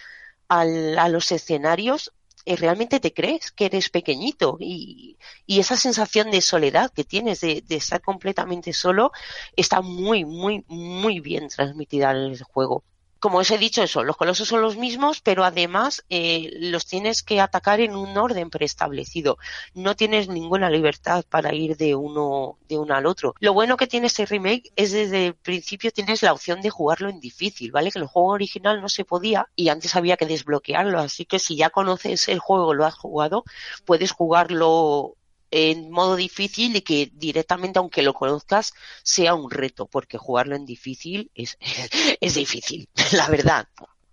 al, 0.49 0.99
a 0.99 1.09
los 1.09 1.31
escenarios 1.33 2.13
eh, 2.47 2.57
realmente 2.57 3.01
te 3.01 3.13
crees 3.13 3.51
que 3.51 3.67
eres 3.67 3.91
pequeñito 3.91 4.57
y, 4.61 5.19
y 5.47 5.59
esa 5.59 5.77
sensación 5.77 6.31
de 6.31 6.41
soledad 6.41 6.93
que 6.93 7.03
tienes 7.03 7.41
de, 7.41 7.63
de, 7.67 7.77
estar 7.77 8.01
completamente 8.01 8.73
solo 8.73 9.11
está 9.57 9.81
muy, 9.81 10.25
muy, 10.25 10.65
muy 10.69 11.19
bien 11.19 11.49
transmitida 11.49 12.13
en 12.13 12.19
el 12.19 12.43
juego 12.45 12.85
como 13.19 13.39
os 13.39 13.51
he 13.51 13.59
dicho 13.59 13.83
eso, 13.83 14.05
los 14.05 14.17
colosos 14.17 14.49
son 14.49 14.61
los 14.61 14.77
mismos, 14.77 15.21
pero 15.21 15.45
además 15.45 16.05
eh, 16.11 16.51
los 16.61 16.87
tienes 16.87 17.23
que 17.23 17.41
atacar 17.41 17.81
en 17.81 17.97
un 17.97 18.17
orden 18.17 18.51
preestablecido. 18.51 19.39
No 19.75 19.97
tienes 19.97 20.29
ninguna 20.29 20.71
libertad 20.71 21.25
para 21.29 21.55
ir 21.55 21.77
de 21.77 21.95
uno, 21.95 22.59
de 22.69 22.79
uno 22.79 22.95
al 22.95 23.07
otro. 23.07 23.35
Lo 23.41 23.53
bueno 23.53 23.77
que 23.77 23.87
tiene 23.87 24.09
este 24.09 24.27
remake 24.27 24.73
es 24.77 24.93
desde 24.93 25.29
el 25.29 25.35
principio 25.35 25.91
tienes 25.91 26.23
la 26.23 26.33
opción 26.33 26.61
de 26.61 26.71
jugarlo 26.71 27.09
en 27.09 27.21
difícil, 27.21 27.73
¿vale? 27.73 27.91
Que 27.91 27.99
el 27.99 28.07
juego 28.07 28.29
original 28.29 28.81
no 28.81 28.89
se 28.89 29.05
podía 29.05 29.49
y 29.57 29.69
antes 29.69 29.97
había 29.97 30.17
que 30.17 30.27
desbloquearlo. 30.27 30.99
Así 30.99 31.25
que 31.25 31.39
si 31.39 31.57
ya 31.57 31.71
conoces 31.71 32.29
el 32.29 32.39
juego, 32.39 32.75
lo 32.75 32.85
has 32.85 32.95
jugado, 32.95 33.45
puedes 33.85 34.13
jugarlo 34.13 35.17
en 35.57 35.91
modo 35.91 36.17
difícil 36.17 36.77
y 36.77 36.83
que 36.83 37.11
directamente, 37.15 37.79
aunque 37.79 38.03
lo 38.03 38.13
conozcas, 38.13 38.75
sea 39.03 39.35
un 39.35 39.51
reto, 39.51 39.87
porque 39.87 40.19
jugarlo 40.19 40.55
en 40.55 40.67
difícil 40.67 41.31
es, 41.35 41.57
es 42.21 42.35
difícil, 42.35 42.89
la 43.13 43.29
verdad 43.29 43.67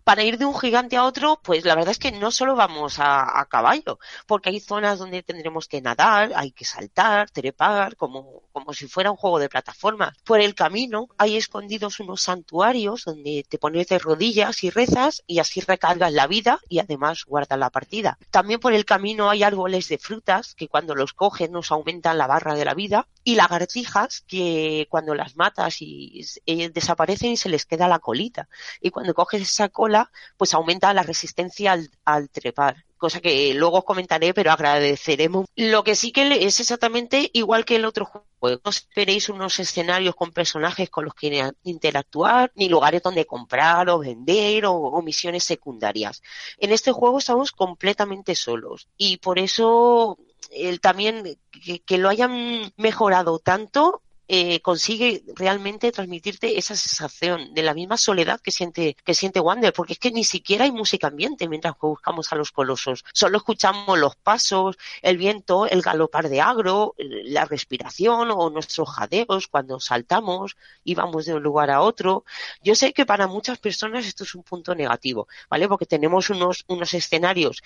para 0.03 0.23
ir 0.23 0.37
de 0.37 0.45
un 0.45 0.57
gigante 0.57 0.97
a 0.97 1.05
otro, 1.05 1.39
pues 1.43 1.65
la 1.65 1.75
verdad 1.75 1.91
es 1.91 1.99
que 1.99 2.11
no 2.11 2.31
solo 2.31 2.55
vamos 2.55 2.95
a, 2.99 3.47
caballo, 3.49 3.99
porque 4.25 4.49
hay 4.49 4.59
zonas 4.59 4.99
donde 4.99 5.21
tendremos 5.21 5.67
que 5.67 5.81
nadar, 5.81 6.31
hay 6.35 6.51
que 6.51 6.65
saltar, 6.65 7.29
trepar, 7.29 7.95
como, 7.95 8.41
como 8.51 8.73
si 8.73 8.87
fuera 8.87 9.11
un 9.11 9.17
juego 9.17 9.39
de 9.39 9.49
plataformas. 9.49 10.17
Por 10.23 10.41
el 10.41 10.55
camino 10.55 11.09
hay 11.17 11.37
escondidos 11.37 11.99
unos 11.99 12.21
santuarios 12.21 13.03
donde 13.05 13.45
te 13.47 13.57
pones 13.57 13.87
de 13.87 13.99
rodillas 13.99 14.63
y 14.63 14.69
rezas 14.69 15.23
y 15.27 15.39
así 15.39 15.61
recargas 15.61 16.11
la 16.11 16.27
vida 16.27 16.59
y 16.67 16.79
además 16.79 17.25
guardas 17.25 17.59
la 17.59 17.69
partida. 17.69 18.17
También 18.31 18.59
por 18.59 18.73
el 18.73 18.85
camino 18.85 19.29
hay 19.29 19.43
árboles 19.43 19.87
de 19.89 19.97
frutas 19.97 20.55
que 20.55 20.67
cuando 20.67 20.95
los 20.95 21.13
coges 21.13 21.49
nos 21.49 21.71
aumentan 21.71 22.17
la 22.17 22.27
barra 22.27 22.55
de 22.55 22.65
la 22.65 22.73
vida 22.73 23.07
y 23.23 23.35
lagartijas 23.35 24.21
que 24.27 24.87
cuando 24.89 25.13
las 25.15 25.35
matas 25.35 25.81
y, 25.81 26.25
y 26.45 26.67
desaparecen 26.69 27.31
y 27.31 27.37
se 27.37 27.49
les 27.49 27.65
queda 27.65 27.87
la 27.87 27.99
colita. 27.99 28.49
Y 28.81 28.89
cuando 28.89 29.13
coges 29.13 29.41
esa 29.41 29.69
cola 29.69 29.92
pues 30.37 30.53
aumenta 30.53 30.93
la 30.93 31.03
resistencia 31.03 31.73
al, 31.73 31.89
al 32.05 32.29
trepar 32.29 32.83
cosa 33.03 33.19
que 33.19 33.53
luego 33.53 33.79
os 33.79 33.83
comentaré, 33.83 34.33
pero 34.33 34.49
agradeceremos. 34.49 35.45
Lo 35.57 35.83
que 35.83 35.93
sí 35.93 36.13
que 36.13 36.45
es 36.45 36.61
exactamente 36.61 37.29
igual 37.33 37.65
que 37.65 37.75
el 37.75 37.83
otro 37.83 38.05
juego. 38.05 38.61
No 38.63 38.69
esperéis 38.69 39.27
unos 39.27 39.59
escenarios 39.59 40.15
con 40.15 40.31
personajes 40.31 40.89
con 40.89 41.03
los 41.03 41.13
que 41.13 41.51
interactuar, 41.63 42.53
ni 42.55 42.69
lugares 42.69 43.03
donde 43.03 43.25
comprar 43.25 43.89
o 43.89 43.99
vender 43.99 44.65
o, 44.67 45.01
misiones 45.01 45.43
secundarias. 45.43 46.21
En 46.57 46.71
este 46.71 46.93
juego 46.93 47.17
estamos 47.17 47.51
completamente 47.51 48.35
solos 48.35 48.87
y 48.95 49.17
por 49.17 49.37
eso 49.37 50.17
el 50.51 50.79
también 50.79 51.37
que, 51.51 51.79
que 51.79 51.97
lo 51.97 52.07
hayan 52.07 52.71
mejorado 52.77 53.37
tanto 53.39 54.01
eh, 54.27 54.61
consigue 54.61 55.23
realmente 55.35 55.91
transmitirte 55.91 56.57
esa 56.57 56.75
sensación 56.75 57.53
de 57.53 57.61
la 57.61 57.73
misma 57.73 57.97
soledad 57.97 58.39
que 58.39 58.51
siente, 58.51 58.95
que 59.03 59.13
siente 59.13 59.39
Wander, 59.39 59.73
porque 59.73 59.93
es 59.93 59.99
que 59.99 60.11
ni 60.11 60.23
siquiera 60.23 60.63
hay 60.65 60.71
música 60.71 61.07
ambiente 61.07 61.49
mientras 61.49 61.75
buscamos 61.79 62.31
a 62.31 62.35
los 62.35 62.51
colosos. 62.51 63.03
Solo 63.13 63.37
escuchamos 63.37 63.99
los 63.99 64.15
pasos, 64.15 64.77
el 65.01 65.17
viento, 65.17 65.67
el 65.67 65.81
galopar 65.81 66.29
de 66.29 66.41
agro, 66.41 66.95
la 66.97 67.45
respiración 67.45 68.31
o 68.31 68.49
nuestros 68.49 68.89
jadeos 68.89 69.47
cuando 69.47 69.79
saltamos 69.79 70.55
y 70.83 70.95
vamos 70.95 71.25
de 71.25 71.33
un 71.33 71.43
lugar 71.43 71.69
a 71.69 71.81
otro. 71.81 72.23
Yo 72.61 72.75
sé 72.75 72.93
que 72.93 73.05
para 73.05 73.27
muchas 73.27 73.59
personas 73.59 74.05
esto 74.05 74.23
es 74.23 74.35
un 74.35 74.43
punto 74.43 74.73
negativo, 74.73 75.27
¿vale? 75.49 75.67
Porque 75.67 75.85
tenemos 75.85 76.29
unos, 76.29 76.63
unos 76.67 76.93
escenarios 76.93 77.61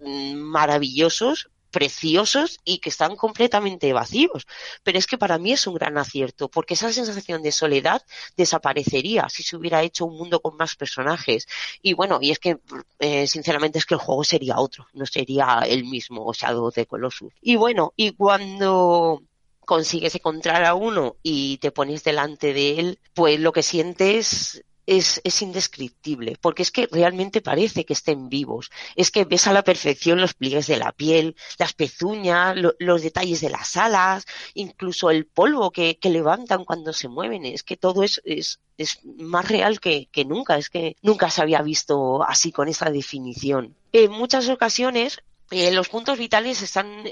maravillosos, 0.00 1.50
preciosos 1.72 2.60
y 2.64 2.78
que 2.78 2.90
están 2.90 3.16
completamente 3.16 3.92
vacíos. 3.92 4.46
Pero 4.84 4.98
es 4.98 5.08
que 5.08 5.18
para 5.18 5.38
mí 5.38 5.52
es 5.52 5.66
un 5.66 5.74
gran 5.74 5.98
acierto, 5.98 6.48
porque 6.48 6.74
esa 6.74 6.92
sensación 6.92 7.42
de 7.42 7.50
soledad 7.50 8.02
desaparecería 8.36 9.28
si 9.28 9.42
se 9.42 9.56
hubiera 9.56 9.82
hecho 9.82 10.04
un 10.04 10.16
mundo 10.16 10.40
con 10.40 10.56
más 10.56 10.76
personajes. 10.76 11.48
Y 11.82 11.94
bueno, 11.94 12.18
y 12.20 12.30
es 12.30 12.38
que, 12.38 12.58
eh, 13.00 13.26
sinceramente, 13.26 13.78
es 13.78 13.86
que 13.86 13.94
el 13.94 14.00
juego 14.00 14.22
sería 14.22 14.60
otro, 14.60 14.86
no 14.92 15.06
sería 15.06 15.62
el 15.66 15.84
mismo 15.84 16.32
Shadow 16.32 16.70
de 16.70 16.86
Colossus. 16.86 17.32
Y 17.40 17.56
bueno, 17.56 17.92
y 17.96 18.12
cuando 18.12 19.22
consigues 19.64 20.14
encontrar 20.14 20.64
a 20.64 20.74
uno 20.74 21.16
y 21.22 21.56
te 21.58 21.70
pones 21.70 22.04
delante 22.04 22.52
de 22.52 22.78
él, 22.78 22.98
pues 23.14 23.40
lo 23.40 23.52
que 23.52 23.62
sientes 23.62 24.62
es, 24.86 25.20
es, 25.24 25.42
indescriptible, 25.42 26.36
porque 26.40 26.62
es 26.62 26.70
que 26.70 26.88
realmente 26.90 27.40
parece 27.40 27.84
que 27.84 27.92
estén 27.92 28.28
vivos. 28.28 28.70
Es 28.96 29.10
que 29.10 29.24
ves 29.24 29.46
a 29.46 29.52
la 29.52 29.62
perfección 29.62 30.20
los 30.20 30.34
pliegues 30.34 30.66
de 30.66 30.76
la 30.76 30.92
piel, 30.92 31.36
las 31.58 31.72
pezuñas, 31.72 32.56
los 32.78 33.02
detalles 33.02 33.40
de 33.40 33.50
las 33.50 33.76
alas, 33.76 34.24
incluso 34.54 35.10
el 35.10 35.26
polvo 35.26 35.70
que, 35.70 35.98
que 35.98 36.10
levantan 36.10 36.64
cuando 36.64 36.92
se 36.92 37.08
mueven. 37.08 37.44
Es 37.44 37.62
que 37.62 37.76
todo 37.76 38.02
es, 38.02 38.20
es, 38.24 38.60
es 38.76 39.00
más 39.04 39.48
real 39.48 39.80
que, 39.80 40.08
que, 40.10 40.24
nunca. 40.24 40.58
Es 40.58 40.70
que 40.70 40.96
nunca 41.02 41.30
se 41.30 41.42
había 41.42 41.62
visto 41.62 42.22
así 42.24 42.52
con 42.52 42.68
esa 42.68 42.90
definición. 42.90 43.76
En 43.92 44.10
muchas 44.10 44.48
ocasiones 44.48 45.22
eh, 45.52 45.70
los 45.70 45.88
puntos 45.88 46.18
vitales 46.18 46.62
están 46.62 47.04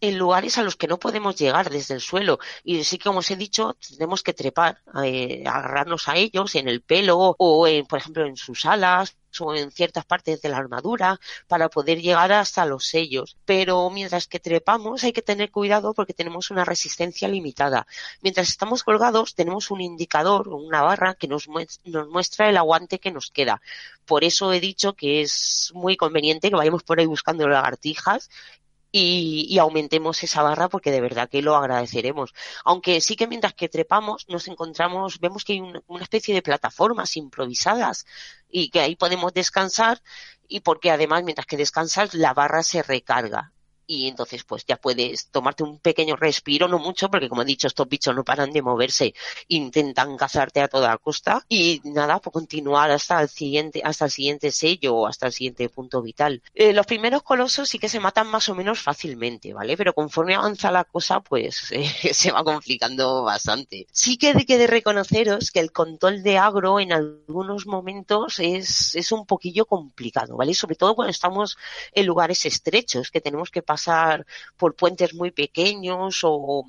en 0.00 0.18
lugares 0.18 0.58
a 0.58 0.62
los 0.62 0.76
que 0.76 0.88
no 0.88 0.98
podemos 0.98 1.36
llegar 1.36 1.70
desde 1.70 1.94
el 1.94 2.00
suelo. 2.00 2.38
Y 2.64 2.82
sí 2.84 2.98
que, 2.98 3.04
como 3.04 3.20
os 3.20 3.30
he 3.30 3.36
dicho, 3.36 3.76
tenemos 3.88 4.22
que 4.22 4.34
trepar, 4.34 4.82
eh, 5.04 5.44
agarrarnos 5.46 6.08
a 6.08 6.16
ellos 6.16 6.54
en 6.54 6.68
el 6.68 6.82
pelo 6.82 7.36
o, 7.38 7.66
en, 7.66 7.86
por 7.86 7.98
ejemplo, 7.98 8.26
en 8.26 8.36
sus 8.36 8.64
alas 8.66 9.16
o 9.38 9.54
en 9.54 9.70
ciertas 9.70 10.06
partes 10.06 10.40
de 10.40 10.48
la 10.48 10.56
armadura 10.56 11.20
para 11.46 11.68
poder 11.68 12.00
llegar 12.00 12.32
hasta 12.32 12.64
los 12.66 12.86
sellos. 12.86 13.36
Pero 13.44 13.90
mientras 13.90 14.26
que 14.26 14.40
trepamos 14.40 15.04
hay 15.04 15.12
que 15.12 15.22
tener 15.22 15.50
cuidado 15.50 15.94
porque 15.94 16.14
tenemos 16.14 16.50
una 16.50 16.64
resistencia 16.64 17.28
limitada. 17.28 17.86
Mientras 18.22 18.48
estamos 18.48 18.82
colgados 18.82 19.34
tenemos 19.34 19.70
un 19.70 19.80
indicador 19.82 20.48
una 20.48 20.82
barra 20.82 21.14
que 21.14 21.28
nos 21.28 21.48
muestra 21.48 22.48
el 22.48 22.56
aguante 22.56 22.98
que 22.98 23.10
nos 23.12 23.30
queda. 23.30 23.60
Por 24.06 24.24
eso 24.24 24.52
he 24.52 24.60
dicho 24.60 24.94
que 24.94 25.20
es 25.20 25.70
muy 25.74 25.96
conveniente 25.96 26.48
que 26.48 26.56
vayamos 26.56 26.82
por 26.82 26.98
ahí 26.98 27.06
buscando 27.06 27.48
lagartijas 27.48 28.30
y, 28.92 29.58
aumentemos 29.58 30.22
esa 30.22 30.42
barra 30.42 30.68
porque 30.68 30.90
de 30.90 31.00
verdad 31.00 31.28
que 31.28 31.42
lo 31.42 31.56
agradeceremos. 31.56 32.34
Aunque 32.64 33.00
sí 33.00 33.16
que 33.16 33.26
mientras 33.26 33.54
que 33.54 33.68
trepamos 33.68 34.26
nos 34.28 34.48
encontramos, 34.48 35.20
vemos 35.20 35.44
que 35.44 35.54
hay 35.54 35.60
una 35.60 36.02
especie 36.02 36.34
de 36.34 36.42
plataformas 36.42 37.16
improvisadas 37.16 38.06
y 38.48 38.70
que 38.70 38.80
ahí 38.80 38.96
podemos 38.96 39.34
descansar 39.34 40.02
y 40.48 40.60
porque 40.60 40.90
además 40.90 41.24
mientras 41.24 41.46
que 41.46 41.56
descansas 41.56 42.14
la 42.14 42.34
barra 42.34 42.62
se 42.62 42.82
recarga 42.82 43.52
y 43.86 44.08
entonces 44.08 44.44
pues 44.44 44.64
ya 44.66 44.76
puedes 44.76 45.28
tomarte 45.28 45.62
un 45.62 45.78
pequeño 45.78 46.16
respiro, 46.16 46.68
no 46.68 46.78
mucho, 46.78 47.08
porque 47.08 47.28
como 47.28 47.42
he 47.42 47.44
dicho, 47.44 47.66
estos 47.66 47.88
bichos 47.88 48.14
no 48.14 48.24
paran 48.24 48.52
de 48.52 48.62
moverse, 48.62 49.14
intentan 49.48 50.16
cazarte 50.16 50.60
a 50.60 50.68
toda 50.68 50.96
costa 50.98 51.44
y 51.48 51.80
nada, 51.84 52.18
pues 52.18 52.32
continuar 52.32 52.90
hasta 52.90 53.22
el 53.22 53.28
siguiente, 53.28 53.80
hasta 53.84 54.06
el 54.06 54.10
siguiente 54.10 54.50
sello 54.50 54.96
o 54.96 55.06
hasta 55.06 55.26
el 55.26 55.32
siguiente 55.32 55.68
punto 55.68 56.02
vital. 56.02 56.42
Eh, 56.54 56.72
los 56.72 56.86
primeros 56.86 57.22
colosos 57.22 57.68
sí 57.68 57.78
que 57.78 57.88
se 57.88 58.00
matan 58.00 58.28
más 58.28 58.48
o 58.48 58.54
menos 58.54 58.80
fácilmente, 58.80 59.52
¿vale? 59.52 59.76
Pero 59.76 59.94
conforme 59.94 60.34
avanza 60.34 60.70
la 60.70 60.84
cosa, 60.84 61.20
pues 61.20 61.70
eh, 61.70 62.12
se 62.12 62.32
va 62.32 62.42
complicando 62.42 63.22
bastante. 63.22 63.86
Sí 63.92 64.16
que 64.16 64.34
de 64.34 64.44
que 64.44 64.66
reconoceros 64.66 65.50
que 65.50 65.60
el 65.60 65.70
control 65.70 66.22
de 66.22 66.38
agro 66.38 66.80
en 66.80 66.92
algunos 66.92 67.66
momentos 67.66 68.38
es, 68.40 68.94
es 68.96 69.12
un 69.12 69.26
poquillo 69.26 69.66
complicado, 69.66 70.36
¿vale? 70.36 70.54
Sobre 70.54 70.76
todo 70.76 70.94
cuando 70.94 71.10
estamos 71.10 71.56
en 71.92 72.06
lugares 72.06 72.46
estrechos, 72.46 73.10
que 73.10 73.20
tenemos 73.20 73.50
que 73.50 73.62
pasar 73.62 73.75
pasar 73.76 74.26
por 74.56 74.74
puentes 74.74 75.14
muy 75.14 75.30
pequeños 75.30 76.20
o, 76.22 76.64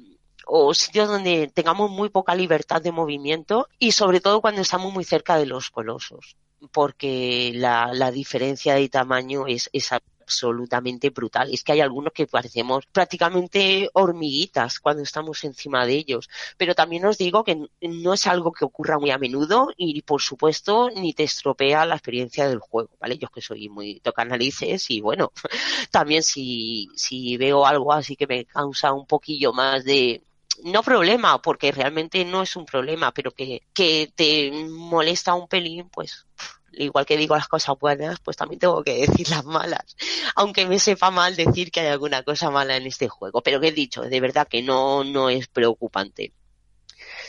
sitios 0.73 1.07
donde 1.07 1.49
tengamos 1.53 1.89
muy 1.89 2.09
poca 2.09 2.35
libertad 2.35 2.81
de 2.81 2.91
movimiento 2.91 3.67
y 3.79 3.91
sobre 3.91 4.21
todo 4.21 4.41
cuando 4.41 4.61
estamos 4.61 4.93
muy 4.93 5.03
cerca 5.03 5.37
de 5.37 5.45
los 5.45 5.69
colosos 5.69 6.37
porque 6.71 7.51
la, 7.53 7.93
la 7.93 8.11
diferencia 8.11 8.75
de 8.75 8.89
tamaño 8.89 9.45
es, 9.47 9.69
es 9.73 9.91
absolutamente 10.27 11.09
brutal. 11.09 11.49
Es 11.53 11.63
que 11.63 11.71
hay 11.71 11.81
algunos 11.81 12.11
que 12.13 12.27
parecemos 12.27 12.85
prácticamente 12.87 13.89
hormiguitas 13.93 14.79
cuando 14.79 15.03
estamos 15.03 15.43
encima 15.45 15.85
de 15.85 15.93
ellos. 15.93 16.29
Pero 16.57 16.75
también 16.75 17.05
os 17.05 17.17
digo 17.17 17.43
que 17.43 17.55
no 17.81 18.13
es 18.13 18.27
algo 18.27 18.51
que 18.51 18.65
ocurra 18.65 18.99
muy 18.99 19.11
a 19.11 19.17
menudo 19.17 19.69
y 19.77 20.01
por 20.01 20.21
supuesto 20.21 20.89
ni 20.89 21.13
te 21.13 21.23
estropea 21.23 21.85
la 21.85 21.95
experiencia 21.95 22.47
del 22.49 22.59
juego, 22.59 22.89
¿vale? 22.99 23.17
Yo 23.17 23.29
que 23.29 23.41
soy 23.41 23.69
muy 23.69 23.99
toca 24.01 24.25
narices 24.25 24.89
y 24.91 24.99
bueno, 25.01 25.31
también 25.91 26.23
si, 26.23 26.89
si 26.95 27.37
veo 27.37 27.65
algo 27.65 27.93
así 27.93 28.15
que 28.15 28.27
me 28.27 28.45
causa 28.45 28.91
un 28.93 29.05
poquillo 29.07 29.53
más 29.53 29.83
de, 29.85 30.23
no 30.63 30.83
problema, 30.83 31.41
porque 31.41 31.71
realmente 31.71 32.23
no 32.25 32.41
es 32.41 32.55
un 32.55 32.65
problema, 32.65 33.11
pero 33.13 33.31
que, 33.31 33.63
que 33.73 34.11
te 34.15 34.51
molesta 34.69 35.33
un 35.33 35.47
pelín, 35.47 35.89
pues 35.89 36.25
igual 36.73 37.05
que 37.05 37.17
digo 37.17 37.35
las 37.35 37.47
cosas 37.47 37.77
buenas, 37.79 38.19
pues 38.19 38.37
también 38.37 38.59
tengo 38.59 38.83
que 38.83 39.07
decir 39.07 39.29
las 39.29 39.45
malas. 39.45 39.95
Aunque 40.35 40.65
me 40.65 40.79
sepa 40.79 41.11
mal 41.11 41.35
decir 41.35 41.71
que 41.71 41.81
hay 41.81 41.87
alguna 41.87 42.23
cosa 42.23 42.49
mala 42.51 42.77
en 42.77 42.85
este 42.85 43.07
juego. 43.07 43.41
Pero 43.41 43.59
que 43.59 43.69
he 43.69 43.71
dicho, 43.71 44.01
de 44.01 44.19
verdad 44.19 44.47
que 44.47 44.61
no, 44.61 45.03
no 45.03 45.29
es 45.29 45.47
preocupante. 45.47 46.33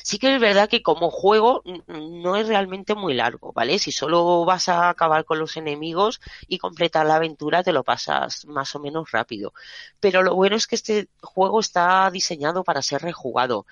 Sí 0.03 0.19
que 0.19 0.35
es 0.35 0.41
verdad 0.41 0.69
que 0.69 0.83
como 0.83 1.11
juego 1.11 1.63
no 1.87 2.37
es 2.37 2.49
realmente 2.49 2.95
muy 2.95 3.15
largo, 3.15 3.53
¿vale? 3.53 3.79
Si 3.79 3.93
solo 3.93 4.45
vas 4.45 4.69
a 4.69 4.89
acabar 4.89 5.25
con 5.25 5.39
los 5.39 5.57
enemigos 5.57 6.21
y 6.47 6.59
completar 6.59 7.07
la 7.07 7.17
aventura, 7.17 7.63
te 7.63 7.73
lo 7.73 7.85
pasas 7.85 8.47
más 8.47 8.75
o 8.75 8.81
menos 8.81 9.11
rápido. 9.11 9.53
Pero 10.01 10.23
lo 10.23 10.35
bueno 10.35 10.57
es 10.57 10.67
que 10.67 10.77
este 10.77 11.09
juego 11.23 11.61
está 11.61 12.11
diseñado 12.11 12.65
para 12.65 12.83
ser 12.83 13.03
rejugado. 13.03 13.67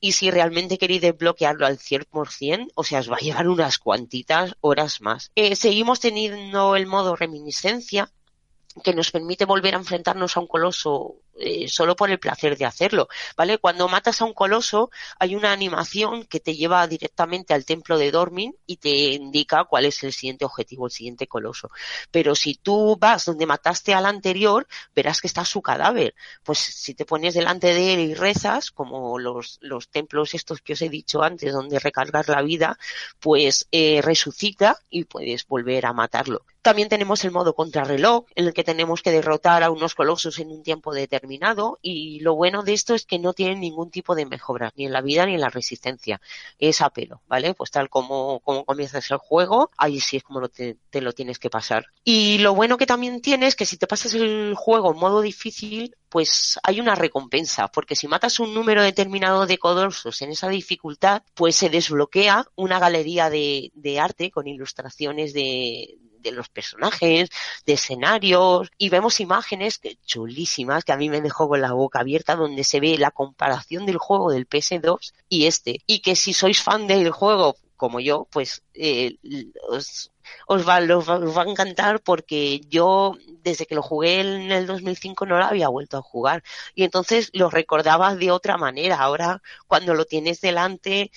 Y 0.00 0.12
si 0.12 0.30
realmente 0.30 0.78
queréis 0.78 1.02
desbloquearlo 1.02 1.66
al 1.66 1.78
100%, 1.78 2.70
o 2.74 2.84
sea, 2.84 3.00
os 3.00 3.10
va 3.10 3.16
a 3.16 3.20
llevar 3.24 3.48
unas 3.48 3.78
cuantitas 3.78 4.54
horas 4.60 5.00
más. 5.00 5.30
Eh, 5.34 5.56
seguimos 5.56 6.00
teniendo 6.00 6.76
el 6.76 6.86
modo 6.86 7.16
reminiscencia, 7.16 8.10
que 8.84 8.94
nos 8.94 9.10
permite 9.10 9.44
volver 9.44 9.74
a 9.74 9.78
enfrentarnos 9.78 10.36
a 10.36 10.40
un 10.40 10.46
coloso 10.46 11.16
eh, 11.38 11.68
solo 11.68 11.96
por 11.96 12.10
el 12.10 12.18
placer 12.18 12.58
de 12.58 12.64
hacerlo, 12.66 13.08
¿vale? 13.36 13.58
Cuando 13.58 13.88
matas 13.88 14.20
a 14.20 14.24
un 14.24 14.34
coloso 14.34 14.90
hay 15.18 15.34
una 15.34 15.52
animación 15.52 16.24
que 16.24 16.40
te 16.40 16.54
lleva 16.54 16.86
directamente 16.86 17.54
al 17.54 17.64
templo 17.64 17.96
de 17.96 18.10
Dormin 18.10 18.54
y 18.66 18.76
te 18.76 18.90
indica 18.90 19.64
cuál 19.64 19.86
es 19.86 20.02
el 20.02 20.12
siguiente 20.12 20.44
objetivo, 20.44 20.86
el 20.86 20.92
siguiente 20.92 21.26
coloso. 21.26 21.70
Pero 22.10 22.34
si 22.34 22.56
tú 22.56 22.96
vas 22.98 23.24
donde 23.24 23.46
mataste 23.46 23.94
al 23.94 24.06
anterior, 24.06 24.66
verás 24.94 25.20
que 25.20 25.28
está 25.28 25.44
su 25.44 25.62
cadáver. 25.62 26.14
Pues 26.42 26.58
si 26.58 26.94
te 26.94 27.06
pones 27.06 27.34
delante 27.34 27.72
de 27.72 27.94
él 27.94 28.00
y 28.00 28.14
rezas, 28.14 28.70
como 28.70 29.18
los, 29.18 29.58
los 29.62 29.88
templos 29.88 30.34
estos 30.34 30.60
que 30.60 30.74
os 30.74 30.82
he 30.82 30.88
dicho 30.88 31.22
antes, 31.22 31.52
donde 31.52 31.78
recargar 31.78 32.28
la 32.28 32.42
vida, 32.42 32.78
pues 33.18 33.66
eh, 33.72 34.00
resucita 34.02 34.78
y 34.90 35.04
puedes 35.04 35.46
volver 35.46 35.86
a 35.86 35.92
matarlo. 35.92 36.44
También 36.62 36.90
tenemos 36.90 37.24
el 37.24 37.30
modo 37.30 37.54
contrarreloj, 37.54 38.26
en 38.34 38.46
el 38.46 38.52
que 38.52 38.64
tenemos 38.64 39.00
que 39.00 39.10
derrotar 39.10 39.62
a 39.62 39.70
unos 39.70 39.94
colosos 39.94 40.38
en 40.38 40.50
un 40.50 40.62
tiempo 40.62 40.92
determinado 40.92 41.29
y 41.82 42.20
lo 42.20 42.34
bueno 42.34 42.62
de 42.62 42.72
esto 42.72 42.94
es 42.94 43.04
que 43.04 43.18
no 43.18 43.32
tienen 43.32 43.60
ningún 43.60 43.90
tipo 43.90 44.14
de 44.14 44.26
mejoras, 44.26 44.72
ni 44.76 44.86
en 44.86 44.92
la 44.92 45.00
vida 45.00 45.26
ni 45.26 45.34
en 45.34 45.40
la 45.40 45.48
resistencia. 45.48 46.20
Es 46.58 46.80
a 46.80 46.90
pelo, 46.90 47.22
¿vale? 47.26 47.54
Pues 47.54 47.70
tal 47.70 47.88
como, 47.88 48.40
como 48.40 48.64
comienzas 48.64 49.10
el 49.10 49.18
juego, 49.18 49.70
ahí 49.76 50.00
sí 50.00 50.16
es 50.16 50.22
como 50.22 50.48
te, 50.48 50.76
te 50.90 51.00
lo 51.00 51.12
tienes 51.12 51.38
que 51.38 51.50
pasar. 51.50 51.86
Y 52.04 52.38
lo 52.38 52.54
bueno 52.54 52.76
que 52.76 52.86
también 52.86 53.20
tiene 53.20 53.46
es 53.46 53.56
que 53.56 53.66
si 53.66 53.76
te 53.76 53.86
pasas 53.86 54.14
el 54.14 54.54
juego 54.56 54.92
en 54.92 54.98
modo 54.98 55.20
difícil, 55.20 55.96
pues 56.08 56.58
hay 56.62 56.80
una 56.80 56.94
recompensa, 56.94 57.68
porque 57.68 57.94
si 57.94 58.08
matas 58.08 58.40
un 58.40 58.52
número 58.52 58.82
determinado 58.82 59.46
de 59.46 59.58
codorsos 59.58 60.22
en 60.22 60.30
esa 60.30 60.48
dificultad, 60.48 61.22
pues 61.34 61.56
se 61.56 61.70
desbloquea 61.70 62.46
una 62.56 62.78
galería 62.78 63.30
de 63.30 64.00
arte 64.00 64.30
con 64.30 64.48
ilustraciones 64.48 65.32
de, 65.32 65.98
de 66.22 66.32
los 66.32 66.48
personajes, 66.48 67.30
de 67.66 67.72
escenarios, 67.72 68.70
y 68.78 68.88
vemos 68.88 69.20
imágenes 69.20 69.80
chulísimas 70.04 70.84
que 70.84 70.92
a 70.92 70.96
mí 70.96 71.08
me 71.08 71.20
dejó 71.20 71.48
con 71.48 71.60
la 71.60 71.72
boca 71.72 72.00
abierta 72.00 72.36
donde 72.36 72.64
se 72.64 72.80
ve 72.80 72.98
la 72.98 73.10
comparación 73.10 73.86
del 73.86 73.98
juego 73.98 74.30
del 74.30 74.48
PS2 74.48 75.12
y 75.28 75.46
este. 75.46 75.82
Y 75.86 76.00
que 76.00 76.16
si 76.16 76.32
sois 76.32 76.62
fan 76.62 76.86
del 76.86 77.10
juego 77.10 77.56
como 77.80 77.98
yo, 77.98 78.26
pues 78.30 78.62
eh, 78.74 79.16
os, 79.70 80.12
os, 80.46 80.68
va, 80.68 80.80
os, 80.94 81.08
va, 81.08 81.42
a 81.42 81.50
encantar 81.50 82.00
porque 82.02 82.60
yo 82.68 83.16
desde 83.42 83.64
que 83.64 83.74
lo 83.74 83.82
jugué 83.82 84.20
en 84.20 84.52
el 84.52 84.66
2005 84.66 85.24
no 85.24 85.38
lo 85.38 85.44
había 85.46 85.68
vuelto 85.68 85.96
a 85.96 86.02
jugar 86.02 86.42
y 86.74 86.84
entonces 86.84 87.30
lo 87.32 87.48
recordaba 87.48 88.14
de 88.16 88.30
otra 88.30 88.58
manera. 88.58 88.98
Ahora 88.98 89.42
cuando 89.66 89.94
lo 89.94 90.04
tienes 90.04 90.42
delante 90.42 91.10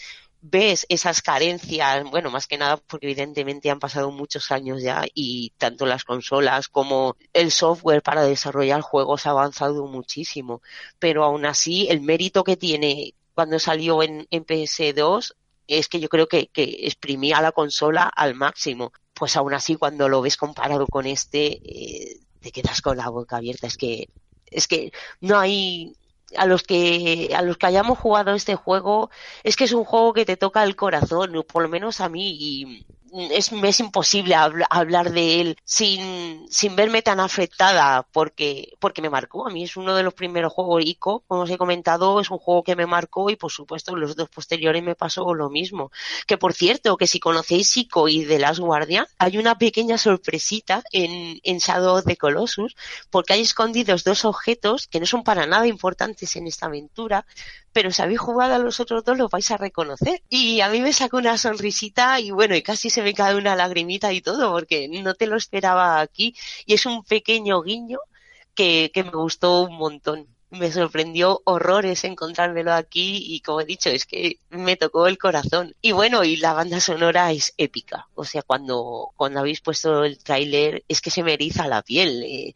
ves 0.45 0.85
esas 0.89 1.21
carencias, 1.21 2.03
bueno, 2.03 2.29
más 2.29 2.47
que 2.47 2.57
nada 2.57 2.75
porque 2.75 3.07
evidentemente 3.07 3.71
han 3.71 3.79
pasado 3.79 4.11
muchos 4.11 4.51
años 4.51 4.83
ya 4.83 5.05
y 5.13 5.51
tanto 5.57 5.85
las 5.85 6.03
consolas 6.03 6.67
como 6.67 7.15
el 7.31 7.49
software 7.49 8.01
para 8.03 8.23
desarrollar 8.23 8.81
juegos 8.81 9.25
ha 9.25 9.29
avanzado 9.29 9.87
muchísimo, 9.87 10.61
pero 10.99 11.23
aún 11.23 11.45
así 11.45 11.87
el 11.89 12.01
mérito 12.01 12.43
que 12.43 12.57
tiene 12.57 13.13
cuando 13.33 13.57
salió 13.57 14.03
en, 14.03 14.27
PS2 14.29 15.33
es 15.67 15.87
que 15.87 16.01
yo 16.01 16.09
creo 16.09 16.27
que, 16.27 16.47
que, 16.47 16.63
exprimía 16.81 17.41
la 17.41 17.53
consola 17.53 18.03
al 18.03 18.35
máximo. 18.35 18.91
Pues 19.13 19.37
aún 19.37 19.53
así 19.53 19.75
cuando 19.75 20.09
lo 20.09 20.21
ves 20.21 20.37
comparado 20.37 20.87
con 20.87 21.05
este, 21.05 21.61
eh, 21.63 22.19
te 22.41 22.51
quedas 22.51 22.81
con 22.81 22.97
la 22.97 23.09
boca 23.09 23.37
abierta, 23.37 23.67
es 23.67 23.77
que 23.77 24.09
Es 24.45 24.67
que 24.67 24.91
no 25.21 25.39
hay 25.39 25.95
a 26.37 26.45
los 26.45 26.63
que 26.63 27.31
a 27.35 27.41
los 27.41 27.57
que 27.57 27.65
hayamos 27.67 27.99
jugado 27.99 28.33
este 28.33 28.55
juego 28.55 29.09
es 29.43 29.55
que 29.55 29.65
es 29.65 29.73
un 29.73 29.83
juego 29.83 30.13
que 30.13 30.25
te 30.25 30.37
toca 30.37 30.63
el 30.63 30.75
corazón, 30.75 31.33
por 31.47 31.63
lo 31.63 31.69
menos 31.69 32.01
a 32.01 32.09
mí 32.09 32.37
y 32.39 32.85
es, 33.31 33.51
es 33.51 33.79
imposible 33.79 34.35
hablar 34.35 35.11
de 35.11 35.41
él 35.41 35.57
sin, 35.63 36.45
sin 36.49 36.75
verme 36.75 37.01
tan 37.01 37.19
afectada 37.19 38.07
porque, 38.11 38.73
porque 38.79 39.01
me 39.01 39.09
marcó. 39.09 39.47
A 39.47 39.51
mí 39.51 39.63
es 39.63 39.77
uno 39.77 39.95
de 39.95 40.03
los 40.03 40.13
primeros 40.13 40.51
juegos 40.53 40.83
ICO, 40.85 41.23
como 41.27 41.41
os 41.41 41.49
he 41.49 41.57
comentado, 41.57 42.19
es 42.19 42.31
un 42.31 42.39
juego 42.39 42.63
que 42.63 42.75
me 42.75 42.85
marcó 42.85 43.29
y 43.29 43.35
por 43.35 43.51
supuesto 43.51 43.95
los 43.95 44.15
dos 44.15 44.29
posteriores 44.29 44.83
me 44.83 44.95
pasó 44.95 45.33
lo 45.33 45.49
mismo. 45.49 45.91
Que 46.27 46.37
por 46.37 46.53
cierto, 46.53 46.97
que 46.97 47.07
si 47.07 47.19
conocéis 47.19 47.75
ICO 47.77 48.07
y 48.07 48.25
The 48.25 48.39
Last 48.39 48.59
Guardian, 48.59 49.05
hay 49.17 49.37
una 49.37 49.57
pequeña 49.57 49.97
sorpresita 49.97 50.83
en, 50.91 51.39
en 51.43 51.57
Shadow 51.57 51.97
of 51.97 52.05
the 52.05 52.17
Colossus 52.17 52.75
porque 53.09 53.33
hay 53.33 53.41
escondidos 53.41 54.03
dos 54.03 54.25
objetos 54.25 54.87
que 54.87 54.99
no 54.99 55.05
son 55.05 55.23
para 55.23 55.45
nada 55.45 55.67
importantes 55.67 56.35
en 56.35 56.47
esta 56.47 56.65
aventura, 56.65 57.25
pero 57.73 57.91
si 57.91 58.01
habéis 58.01 58.19
jugado 58.19 58.55
a 58.55 58.59
los 58.59 58.79
otros 58.79 59.03
dos 59.03 59.17
los 59.17 59.31
vais 59.31 59.49
a 59.51 59.57
reconocer. 59.57 60.21
Y 60.29 60.61
a 60.61 60.69
mí 60.69 60.79
me 60.81 60.93
sacó 60.93 61.17
una 61.17 61.37
sonrisita 61.37 62.19
y 62.19 62.31
bueno, 62.31 62.55
y 62.55 62.61
casi 62.61 62.89
se 62.89 63.01
me 63.01 63.13
cae 63.13 63.35
una 63.35 63.55
lagrimita 63.55 64.13
y 64.13 64.21
todo, 64.21 64.51
porque 64.51 64.87
no 64.87 65.15
te 65.15 65.27
lo 65.27 65.35
esperaba 65.35 65.99
aquí. 65.99 66.35
Y 66.65 66.75
es 66.75 66.85
un 66.85 67.03
pequeño 67.03 67.61
guiño 67.63 67.99
que, 68.55 68.91
que 68.93 69.03
me 69.03 69.11
gustó 69.11 69.63
un 69.63 69.75
montón. 69.77 70.27
Me 70.51 70.71
sorprendió 70.71 71.41
horrores 71.45 72.03
encontrármelo 72.03 72.73
aquí 72.73 73.17
y 73.33 73.41
como 73.41 73.61
he 73.61 73.65
dicho, 73.65 73.89
es 73.89 74.05
que 74.05 74.37
me 74.51 74.77
tocó 74.77 75.07
el 75.07 75.17
corazón. 75.17 75.75
Y 75.81 75.93
bueno, 75.93 76.23
y 76.23 76.37
la 76.37 76.53
banda 76.53 76.79
sonora 76.79 77.31
es 77.31 77.53
épica. 77.57 78.07
O 78.13 78.23
sea, 78.23 78.43
cuando, 78.43 79.09
cuando 79.15 79.39
habéis 79.39 79.61
puesto 79.61 80.03
el 80.03 80.19
tráiler 80.19 80.83
es 80.87 81.01
que 81.01 81.09
se 81.09 81.23
me 81.23 81.33
eriza 81.33 81.67
la 81.67 81.81
piel. 81.81 82.23
Eh, 82.23 82.53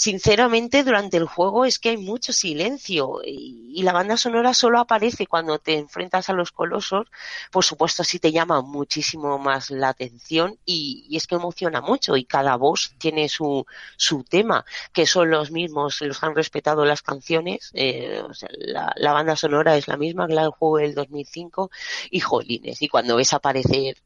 sinceramente 0.00 0.82
durante 0.82 1.18
el 1.18 1.26
juego 1.26 1.66
es 1.66 1.78
que 1.78 1.90
hay 1.90 1.98
mucho 1.98 2.32
silencio 2.32 3.20
y, 3.22 3.82
la 3.82 3.92
banda 3.92 4.16
sonora 4.16 4.54
solo 4.54 4.78
aparece 4.78 5.26
cuando 5.26 5.58
te 5.58 5.76
enfrentas 5.76 6.30
a 6.30 6.32
los 6.32 6.52
colosos, 6.52 7.06
por 7.50 7.64
supuesto 7.64 8.02
sí 8.02 8.18
te 8.18 8.32
llama 8.32 8.62
muchísimo 8.62 9.38
más 9.38 9.70
la 9.70 9.90
atención 9.90 10.58
y, 10.64 11.06
es 11.14 11.26
que 11.26 11.34
emociona 11.34 11.82
mucho 11.82 12.16
y 12.16 12.24
cada 12.24 12.56
voz 12.56 12.94
tiene 12.96 13.28
su, 13.28 13.66
su 13.98 14.24
tema, 14.24 14.64
que 14.94 15.04
son 15.04 15.30
los 15.30 15.50
mismos, 15.50 16.00
los 16.00 16.22
han 16.22 16.34
respetado 16.34 16.86
las 16.86 17.02
canciones, 17.02 17.70
eh, 17.74 18.22
la, 18.58 18.94
la, 18.96 19.12
banda 19.12 19.36
sonora 19.36 19.76
es 19.76 19.86
la 19.86 19.98
misma 19.98 20.26
que 20.26 20.34
la 20.34 20.42
del 20.42 20.50
juego 20.52 20.78
del 20.78 20.94
2005 20.94 21.70
y 22.10 22.20
jolines, 22.20 22.80
y 22.80 22.88
cuando 22.88 23.16
ves 23.16 23.34
aparecer 23.34 23.98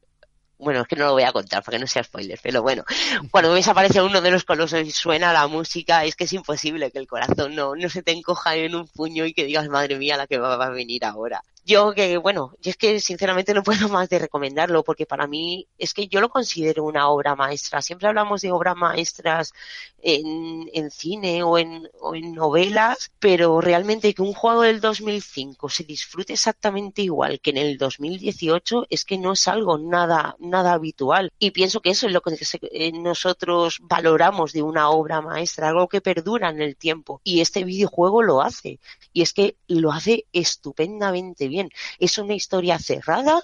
bueno, 0.57 0.81
es 0.81 0.87
que 0.87 0.95
no 0.95 1.05
lo 1.05 1.13
voy 1.13 1.23
a 1.23 1.31
contar 1.31 1.63
para 1.63 1.77
que 1.77 1.81
no 1.81 1.87
sea 1.87 2.03
spoiler, 2.03 2.39
pero 2.41 2.61
bueno, 2.61 2.83
cuando 3.31 3.53
ves 3.53 3.67
aparecer 3.67 4.01
uno 4.01 4.21
de 4.21 4.31
los 4.31 4.43
colosos 4.43 4.81
y 4.81 4.91
suena 4.91 5.33
la 5.33 5.47
música, 5.47 6.05
es 6.05 6.15
que 6.15 6.25
es 6.25 6.33
imposible 6.33 6.91
que 6.91 6.99
el 6.99 7.07
corazón 7.07 7.55
no, 7.55 7.75
no 7.75 7.89
se 7.89 8.03
te 8.03 8.11
encoja 8.11 8.55
en 8.55 8.75
un 8.75 8.87
puño 8.87 9.25
y 9.25 9.33
que 9.33 9.45
digas, 9.45 9.67
madre 9.69 9.97
mía, 9.97 10.17
la 10.17 10.27
que 10.27 10.37
va 10.37 10.53
a 10.53 10.69
venir 10.69 11.05
ahora 11.05 11.43
yo 11.65 11.93
que, 11.93 12.17
bueno, 12.17 12.53
y 12.61 12.69
es 12.69 12.77
que 12.77 12.99
sinceramente 12.99 13.53
no 13.53 13.63
puedo 13.63 13.89
más 13.89 14.07
de 14.09 14.19
recomendarlo 14.19 14.83
porque 14.83 15.05
para 15.05 15.27
mí 15.27 15.67
es 15.77 15.93
que 15.93 16.07
yo 16.07 16.21
lo 16.21 16.29
considero 16.29 16.83
una 16.83 17.09
obra 17.09 17.35
maestra. 17.35 17.81
Siempre 17.81 18.07
hablamos 18.07 18.41
de 18.41 18.51
obras 18.51 18.75
maestras 18.75 19.53
en, 20.01 20.69
en 20.73 20.91
cine 20.91 21.43
o 21.43 21.57
en, 21.57 21.89
o 21.99 22.15
en 22.15 22.33
novelas, 22.33 23.11
pero 23.19 23.59
realmente 23.61 24.13
que 24.13 24.21
un 24.21 24.33
juego 24.33 24.61
del 24.61 24.79
2005 24.79 25.69
se 25.69 25.83
disfrute 25.83 26.33
exactamente 26.33 27.01
igual 27.01 27.39
que 27.39 27.49
en 27.49 27.57
el 27.57 27.77
2018 27.77 28.85
es 28.89 29.05
que 29.05 29.17
no 29.17 29.33
es 29.33 29.47
algo 29.47 29.77
nada, 29.77 30.35
nada 30.39 30.73
habitual. 30.73 31.31
Y 31.39 31.51
pienso 31.51 31.81
que 31.81 31.89
eso 31.89 32.07
es 32.07 32.13
lo 32.13 32.21
que 32.21 32.35
eh, 32.71 32.91
nosotros 32.91 33.79
valoramos 33.81 34.53
de 34.53 34.61
una 34.61 34.89
obra 34.89 35.21
maestra, 35.21 35.69
algo 35.69 35.87
que 35.87 36.01
perdura 36.01 36.49
en 36.49 36.61
el 36.61 36.75
tiempo. 36.75 37.21
Y 37.23 37.41
este 37.41 37.63
videojuego 37.63 38.21
lo 38.21 38.41
hace. 38.41 38.79
Y 39.13 39.21
es 39.21 39.33
que 39.33 39.57
lo 39.67 39.91
hace 39.91 40.25
estupendamente 40.31 41.47
bien 41.47 41.54
es 41.99 42.17
una 42.17 42.33
historia 42.33 42.79
cerrada, 42.79 43.41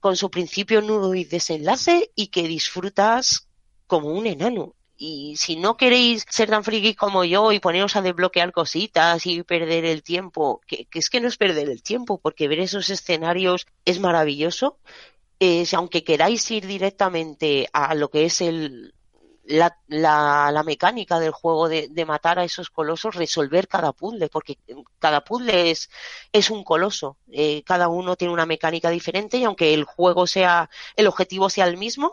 con 0.00 0.16
su 0.16 0.30
principio, 0.30 0.82
nudo 0.82 1.14
y 1.14 1.24
desenlace, 1.24 2.10
y 2.14 2.28
que 2.28 2.48
disfrutas 2.48 3.48
como 3.86 4.08
un 4.08 4.26
enano. 4.26 4.74
Y 4.96 5.36
si 5.36 5.56
no 5.56 5.76
queréis 5.76 6.24
ser 6.28 6.50
tan 6.50 6.62
frikis 6.62 6.96
como 6.96 7.24
yo 7.24 7.52
y 7.52 7.58
poneros 7.58 7.96
a 7.96 8.02
desbloquear 8.02 8.52
cositas 8.52 9.26
y 9.26 9.42
perder 9.42 9.84
el 9.84 10.02
tiempo, 10.02 10.60
que, 10.66 10.86
es 10.92 11.10
que 11.10 11.20
no 11.20 11.28
es 11.28 11.36
perder 11.36 11.68
el 11.68 11.82
tiempo, 11.82 12.18
porque 12.18 12.48
ver 12.48 12.60
esos 12.60 12.90
escenarios 12.90 13.66
es 13.84 13.98
maravilloso. 13.98 14.78
aunque 15.72 16.04
queráis 16.04 16.50
ir 16.50 16.66
directamente 16.66 17.68
a 17.72 17.94
lo 17.94 18.08
que 18.10 18.24
es 18.26 18.40
el, 18.40 18.94
la, 19.46 19.78
la, 19.88 20.50
la, 20.52 20.62
mecánica 20.62 21.18
del 21.20 21.32
juego 21.32 21.68
de, 21.68 21.88
de, 21.88 22.04
matar 22.04 22.38
a 22.38 22.44
esos 22.44 22.70
colosos, 22.70 23.14
resolver 23.14 23.68
cada 23.68 23.92
puzzle, 23.92 24.28
porque 24.28 24.58
cada 24.98 25.22
puzzle 25.22 25.70
es, 25.70 25.90
es 26.32 26.50
un 26.50 26.64
coloso. 26.64 27.18
Eh, 27.30 27.62
cada 27.64 27.88
uno 27.88 28.16
tiene 28.16 28.32
una 28.32 28.46
mecánica 28.46 28.90
diferente 28.90 29.36
y 29.38 29.44
aunque 29.44 29.74
el 29.74 29.84
juego 29.84 30.26
sea, 30.26 30.70
el 30.96 31.06
objetivo 31.06 31.50
sea 31.50 31.66
el 31.66 31.76
mismo, 31.76 32.12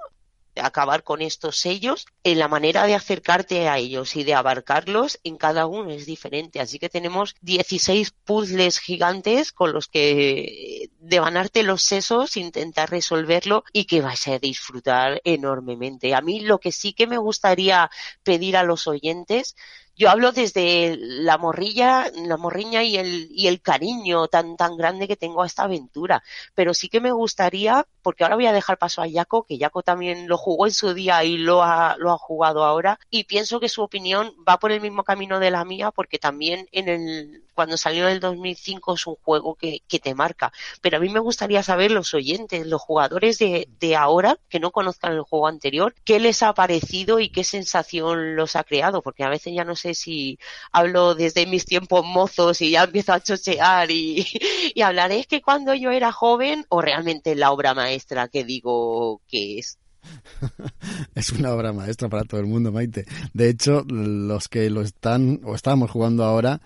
acabar 0.56 1.04
con 1.04 1.22
estos 1.22 1.58
sellos, 1.58 2.06
en 2.24 2.40
la 2.40 2.48
manera 2.48 2.86
de 2.86 2.96
acercarte 2.96 3.68
a 3.68 3.78
ellos 3.78 4.16
y 4.16 4.24
de 4.24 4.34
abarcarlos 4.34 5.20
en 5.24 5.38
cada 5.38 5.66
uno 5.66 5.92
es 5.92 6.06
diferente. 6.06 6.60
Así 6.60 6.80
que 6.80 6.90
tenemos 6.90 7.36
16 7.42 8.12
puzzles 8.26 8.80
gigantes 8.80 9.52
con 9.52 9.74
los 9.74 9.88
que 9.88 10.90
devanarte 11.00 11.64
los 11.64 11.84
sesos, 11.84 12.38
intentar 12.38 12.90
resolverlo 12.90 13.64
y 13.74 13.86
que 13.86 14.02
vais 14.02 14.28
a 14.28 14.40
disfrutar 14.40 15.22
enormemente. 15.24 16.14
A 16.14 16.22
mí 16.22 16.42
lo 16.42 16.60
que 16.60 16.72
sí 16.72 16.94
que 16.94 17.08
me 17.08 17.18
gustaría 17.18 17.90
pedir 18.24 18.58
a 18.58 18.64
los 18.64 18.88
oyentes 18.88 19.56
yo 19.96 20.10
hablo 20.10 20.32
desde 20.32 20.98
la 21.00 21.38
morrilla, 21.38 22.10
la 22.26 22.38
morriña 22.38 22.84
y 22.84 22.98
el, 22.98 23.28
y 23.32 23.48
el 23.48 23.62
cariño 23.62 24.28
tan, 24.28 24.58
tan 24.58 24.78
grande 24.78 25.08
que 25.08 25.16
tengo 25.16 25.44
a 25.44 25.46
esta 25.46 25.64
aventura. 25.64 26.24
Pero 26.56 26.74
sí 26.74 26.90
que 26.90 27.02
me 27.02 27.12
gustaría, 27.12 27.86
porque 28.02 28.24
ahora 28.24 28.36
voy 28.36 28.48
a 28.48 28.54
dejar 28.54 28.78
paso 28.78 29.02
a 29.02 29.10
Jaco, 29.12 29.44
que 29.44 29.60
Jaco 29.60 29.84
también 29.84 30.28
lo 30.28 30.38
jugó 30.38 30.66
en 30.66 30.74
su 30.74 30.94
día 30.94 31.24
y 31.24 31.38
lo 31.38 31.64
ha, 31.64 31.98
lo 31.98 32.12
ha 32.12 32.18
jugado 32.18 32.64
ahora, 32.64 33.00
y 33.10 33.26
pienso 33.26 33.60
que 33.60 33.70
su 33.70 33.82
opinión 33.82 34.34
va 34.48 34.60
por 34.60 34.72
el 34.72 34.82
mismo 34.82 35.04
camino 35.04 35.40
de 35.40 35.52
la 35.52 35.66
mía, 35.66 35.92
porque 35.92 36.20
también 36.20 36.68
en 36.72 36.90
el, 36.90 37.44
cuando 37.54 37.78
salió 37.78 38.08
en 38.08 38.14
el 38.14 38.20
2005 38.20 38.96
es 38.96 39.08
un 39.08 39.16
juego 39.16 39.56
que, 39.56 39.82
que 39.88 40.00
te 40.00 40.16
marca. 40.16 40.52
Pero 40.82 40.98
a 40.98 41.00
mí 41.00 41.10
me 41.10 41.20
gustaría 41.20 41.64
saber 41.64 41.92
los 41.92 42.14
oyentes, 42.14 42.66
los 42.66 42.82
jugadores 42.82 43.38
de, 43.38 43.68
de 43.80 43.96
ahora, 43.96 44.38
que 44.50 44.60
no 44.60 44.72
conozcan 44.72 45.14
el 45.14 45.22
juego 45.22 45.48
anterior, 45.48 45.94
qué 46.04 46.20
les 46.20 46.42
ha 46.44 46.54
parecido 46.54 47.20
y 47.20 47.30
qué 47.30 47.44
sensación 47.44 48.36
los 48.36 48.56
ha 48.56 48.64
creado, 48.64 49.02
porque 49.02 49.24
a 49.24 49.30
veces 49.30 49.54
ya 49.54 49.64
no 49.64 49.76
sé 49.76 49.91
si 49.94 50.40
hablo 50.72 51.16
desde 51.16 51.46
mis 51.46 51.66
tiempos 51.66 52.06
mozos 52.06 52.62
y 52.62 52.72
ya 52.72 52.84
empiezo 52.84 53.14
a 53.14 53.22
chochear 53.22 53.92
y, 53.92 54.26
y 54.76 54.82
hablaré 54.82 55.20
es 55.20 55.28
que 55.28 55.42
cuando 55.42 55.74
yo 55.74 55.92
era 55.92 56.12
joven 56.12 56.66
o 56.70 56.82
realmente 56.82 57.36
la 57.36 57.52
obra 57.52 57.74
maestra 57.74 58.28
que 58.28 58.44
digo 58.44 59.22
que 59.28 59.60
es. 59.60 59.78
es 61.16 61.32
una 61.32 61.54
obra 61.54 61.74
maestra 61.74 62.10
para 62.10 62.24
todo 62.24 62.40
el 62.40 62.48
mundo, 62.48 62.72
Maite. 62.72 63.06
De 63.34 63.50
hecho, 63.50 63.84
los 63.88 64.48
que 64.48 64.70
lo 64.70 64.82
están 64.82 65.42
o 65.44 65.56
estamos 65.56 65.92
jugando 65.92 66.24
ahora, 66.24 66.62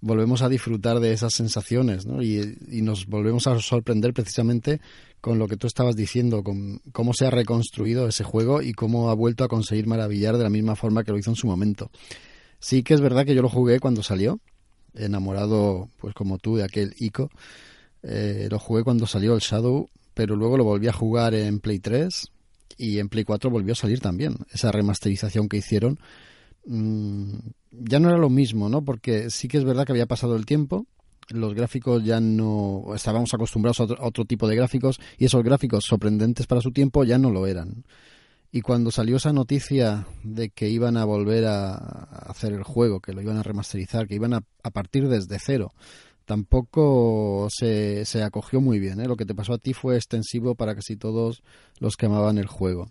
volvemos 0.00 0.42
a 0.42 0.48
disfrutar 0.48 1.00
de 1.00 1.12
esas 1.12 1.34
sensaciones 1.34 2.06
y, 2.20 2.40
y, 2.78 2.82
nos 2.82 3.06
volvemos 3.06 3.46
a 3.46 3.58
sorprender 3.58 4.14
precisamente 4.14 4.80
con 5.20 5.38
lo 5.38 5.46
que 5.46 5.56
tú 5.56 5.66
estabas 5.66 5.96
diciendo, 5.96 6.42
con 6.42 6.80
cómo 6.92 7.12
se 7.12 7.26
ha 7.26 7.30
reconstruido 7.30 8.08
ese 8.08 8.24
juego 8.24 8.62
y 8.62 8.72
cómo 8.72 9.10
ha 9.10 9.14
vuelto 9.14 9.44
a 9.44 9.48
conseguir 9.48 9.86
maravillar 9.86 10.38
de 10.38 10.44
la 10.44 10.50
misma 10.50 10.76
forma 10.76 11.04
que 11.04 11.12
lo 11.12 11.18
hizo 11.18 11.30
en 11.30 11.36
su 11.36 11.46
momento. 11.46 11.90
Sí 12.60 12.82
que 12.82 12.94
es 12.94 13.00
verdad 13.00 13.24
que 13.24 13.34
yo 13.34 13.42
lo 13.42 13.48
jugué 13.48 13.80
cuando 13.80 14.02
salió, 14.02 14.38
enamorado, 14.94 15.88
pues 15.98 16.14
como 16.14 16.38
tú, 16.38 16.56
de 16.56 16.64
aquel 16.64 16.94
ICO. 16.98 17.30
Eh, 18.02 18.48
lo 18.50 18.58
jugué 18.58 18.84
cuando 18.84 19.06
salió 19.06 19.34
el 19.34 19.40
Shadow, 19.40 19.88
pero 20.14 20.36
luego 20.36 20.56
lo 20.56 20.64
volví 20.64 20.88
a 20.88 20.92
jugar 20.92 21.34
en 21.34 21.60
Play 21.60 21.80
3 21.80 22.30
y 22.76 22.98
en 22.98 23.08
Play 23.08 23.24
4 23.24 23.50
volvió 23.50 23.72
a 23.72 23.76
salir 23.76 24.00
también. 24.00 24.36
Esa 24.52 24.70
remasterización 24.72 25.48
que 25.48 25.58
hicieron 25.58 25.98
mmm, 26.66 27.34
ya 27.70 28.00
no 28.00 28.08
era 28.08 28.18
lo 28.18 28.30
mismo, 28.30 28.68
¿no? 28.68 28.84
Porque 28.84 29.30
sí 29.30 29.48
que 29.48 29.58
es 29.58 29.64
verdad 29.64 29.86
que 29.86 29.92
había 29.92 30.06
pasado 30.06 30.36
el 30.36 30.46
tiempo, 30.46 30.86
los 31.28 31.54
gráficos 31.54 32.04
ya 32.04 32.20
no 32.20 32.84
estábamos 32.94 33.32
acostumbrados 33.34 33.80
a 33.80 33.84
otro, 34.00 34.24
tipo 34.24 34.48
de 34.48 34.56
gráficos 34.56 35.00
y 35.16 35.26
esos 35.26 35.42
gráficos 35.42 35.84
sorprendentes 35.84 36.46
para 36.46 36.60
su 36.60 36.72
tiempo 36.72 37.04
ya 37.04 37.18
no 37.18 37.30
lo 37.30 37.46
eran. 37.46 37.84
Y 38.52 38.62
cuando 38.62 38.90
salió 38.90 39.16
esa 39.16 39.32
noticia 39.32 40.06
de 40.24 40.50
que 40.50 40.68
iban 40.68 40.96
a 40.96 41.04
volver 41.04 41.46
a, 41.46 41.74
hacer 41.74 42.52
el 42.52 42.64
juego, 42.64 43.00
que 43.00 43.12
lo 43.12 43.22
iban 43.22 43.36
a 43.36 43.42
remasterizar, 43.42 44.08
que 44.08 44.16
iban 44.16 44.34
a, 44.34 44.42
a 44.62 44.70
partir 44.70 45.08
desde 45.08 45.38
cero, 45.38 45.72
tampoco 46.30 47.48
se, 47.50 48.04
se 48.04 48.22
acogió 48.22 48.60
muy 48.60 48.78
bien. 48.78 49.00
¿eh? 49.00 49.08
Lo 49.08 49.16
que 49.16 49.26
te 49.26 49.34
pasó 49.34 49.54
a 49.54 49.58
ti 49.58 49.72
fue 49.72 49.96
extensivo 49.96 50.54
para 50.54 50.76
casi 50.76 50.94
todos 50.94 51.42
los 51.80 51.96
que 51.96 52.06
amaban 52.06 52.38
el 52.38 52.46
juego. 52.46 52.88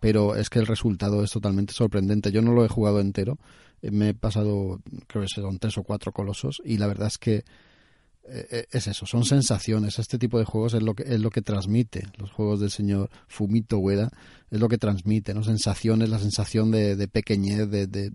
Pero 0.00 0.34
es 0.34 0.50
que 0.50 0.58
el 0.58 0.66
resultado 0.66 1.22
es 1.22 1.30
totalmente 1.30 1.72
sorprendente. 1.72 2.32
Yo 2.32 2.42
no 2.42 2.52
lo 2.52 2.64
he 2.64 2.68
jugado 2.68 2.98
entero. 2.98 3.38
Me 3.80 4.08
he 4.08 4.14
pasado, 4.14 4.80
creo 5.06 5.22
que 5.22 5.28
son 5.28 5.60
tres 5.60 5.78
o 5.78 5.84
cuatro 5.84 6.10
colosos. 6.10 6.60
Y 6.64 6.78
la 6.78 6.88
verdad 6.88 7.06
es 7.06 7.18
que 7.18 7.44
eh, 8.26 8.46
eh, 8.50 8.66
es 8.70 8.86
eso, 8.86 9.04
son 9.06 9.24
sensaciones. 9.24 9.98
Este 9.98 10.18
tipo 10.18 10.38
de 10.38 10.44
juegos 10.44 10.74
es 10.74 10.82
lo 10.82 10.94
que 10.94 11.02
es 11.02 11.20
lo 11.20 11.30
que 11.30 11.42
transmite. 11.42 12.06
Los 12.18 12.30
juegos 12.30 12.60
del 12.60 12.70
señor 12.70 13.10
Fumito 13.28 13.78
Ueda 13.78 14.10
es 14.50 14.58
lo 14.60 14.68
que 14.68 14.78
transmite, 14.78 15.34
¿no? 15.34 15.44
Sensaciones, 15.44 16.08
la 16.08 16.18
sensación 16.18 16.70
de, 16.70 16.96
de 16.96 17.08
pequeñez, 17.08 17.70
de, 17.70 17.86
de, 17.86 18.12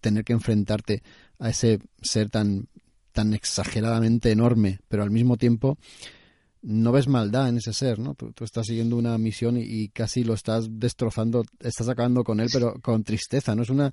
tener 0.00 0.24
que 0.24 0.32
enfrentarte 0.32 1.02
a 1.38 1.50
ese 1.50 1.80
ser 2.02 2.30
tan 2.30 2.68
tan 3.12 3.34
exageradamente 3.34 4.30
enorme, 4.30 4.78
pero 4.88 5.02
al 5.02 5.10
mismo 5.10 5.36
tiempo 5.36 5.76
no 6.62 6.92
ves 6.92 7.08
maldad 7.08 7.48
en 7.48 7.58
ese 7.58 7.72
ser, 7.72 7.98
¿no? 7.98 8.14
Tú, 8.14 8.32
estás 8.44 8.66
siguiendo 8.66 8.96
una 8.96 9.16
misión 9.18 9.56
y, 9.56 9.88
casi 9.88 10.22
lo 10.22 10.34
estás 10.34 10.68
destrozando, 10.70 11.44
estás 11.60 11.88
acabando 11.88 12.22
con 12.22 12.40
él, 12.40 12.48
pero 12.52 12.74
con 12.80 13.02
tristeza, 13.04 13.54
¿no? 13.54 13.62
Es 13.62 13.70
una, 13.70 13.92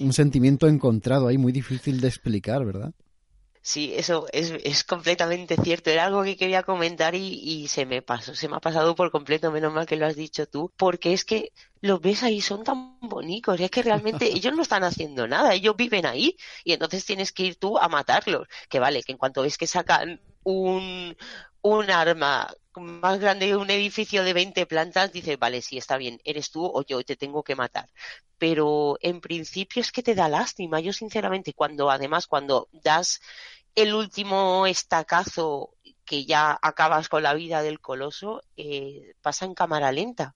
un 0.00 0.12
sentimiento 0.12 0.66
encontrado 0.66 1.28
ahí 1.28 1.38
muy 1.38 1.52
difícil 1.52 2.00
de 2.00 2.08
explicar, 2.08 2.64
¿verdad? 2.64 2.92
Sí, 3.66 3.94
eso 3.96 4.26
es, 4.32 4.50
es 4.62 4.84
completamente 4.84 5.56
cierto. 5.56 5.88
Era 5.88 6.04
algo 6.04 6.22
que 6.22 6.36
quería 6.36 6.64
comentar 6.64 7.14
y, 7.14 7.40
y, 7.42 7.68
se 7.68 7.86
me 7.86 8.02
pasó, 8.02 8.34
se 8.34 8.46
me 8.46 8.56
ha 8.56 8.60
pasado 8.60 8.94
por 8.94 9.10
completo, 9.10 9.50
menos 9.50 9.72
mal 9.72 9.86
que 9.86 9.96
lo 9.96 10.04
has 10.06 10.16
dicho 10.16 10.46
tú, 10.46 10.70
porque 10.76 11.14
es 11.14 11.24
que 11.24 11.50
los 11.80 11.98
ves 12.02 12.22
ahí, 12.22 12.42
son 12.42 12.62
tan 12.62 12.98
bonitos, 13.00 13.58
y 13.58 13.64
es 13.64 13.70
que 13.70 13.82
realmente 13.82 14.26
ellos 14.36 14.54
no 14.54 14.62
están 14.62 14.84
haciendo 14.84 15.26
nada, 15.26 15.54
ellos 15.54 15.76
viven 15.78 16.04
ahí 16.04 16.36
y 16.62 16.74
entonces 16.74 17.06
tienes 17.06 17.32
que 17.32 17.44
ir 17.44 17.56
tú 17.56 17.78
a 17.78 17.88
matarlos. 17.88 18.46
Que 18.68 18.80
vale, 18.80 19.02
que 19.02 19.12
en 19.12 19.18
cuanto 19.18 19.42
ves 19.42 19.56
que 19.56 19.66
sacan 19.66 20.20
un, 20.42 21.16
un 21.64 21.90
arma 21.90 22.54
más 22.74 23.18
grande 23.18 23.46
que 23.46 23.56
un 23.56 23.70
edificio 23.70 24.22
de 24.22 24.34
20 24.34 24.66
plantas, 24.66 25.12
dices, 25.12 25.38
vale, 25.38 25.62
sí, 25.62 25.78
está 25.78 25.96
bien, 25.96 26.20
eres 26.24 26.50
tú 26.50 26.66
o 26.66 26.82
yo 26.82 27.02
te 27.04 27.16
tengo 27.16 27.42
que 27.42 27.56
matar. 27.56 27.88
Pero 28.36 28.98
en 29.00 29.20
principio 29.22 29.80
es 29.80 29.90
que 29.90 30.02
te 30.02 30.14
da 30.14 30.28
lástima. 30.28 30.80
Yo 30.80 30.92
sinceramente, 30.92 31.54
cuando 31.54 31.90
además, 31.90 32.26
cuando 32.26 32.68
das 32.72 33.20
el 33.74 33.94
último 33.94 34.66
estacazo 34.66 35.70
que 36.04 36.26
ya 36.26 36.58
acabas 36.60 37.08
con 37.08 37.22
la 37.22 37.32
vida 37.32 37.62
del 37.62 37.80
coloso, 37.80 38.42
eh, 38.56 39.14
pasa 39.22 39.46
en 39.46 39.54
cámara 39.54 39.90
lenta. 39.90 40.34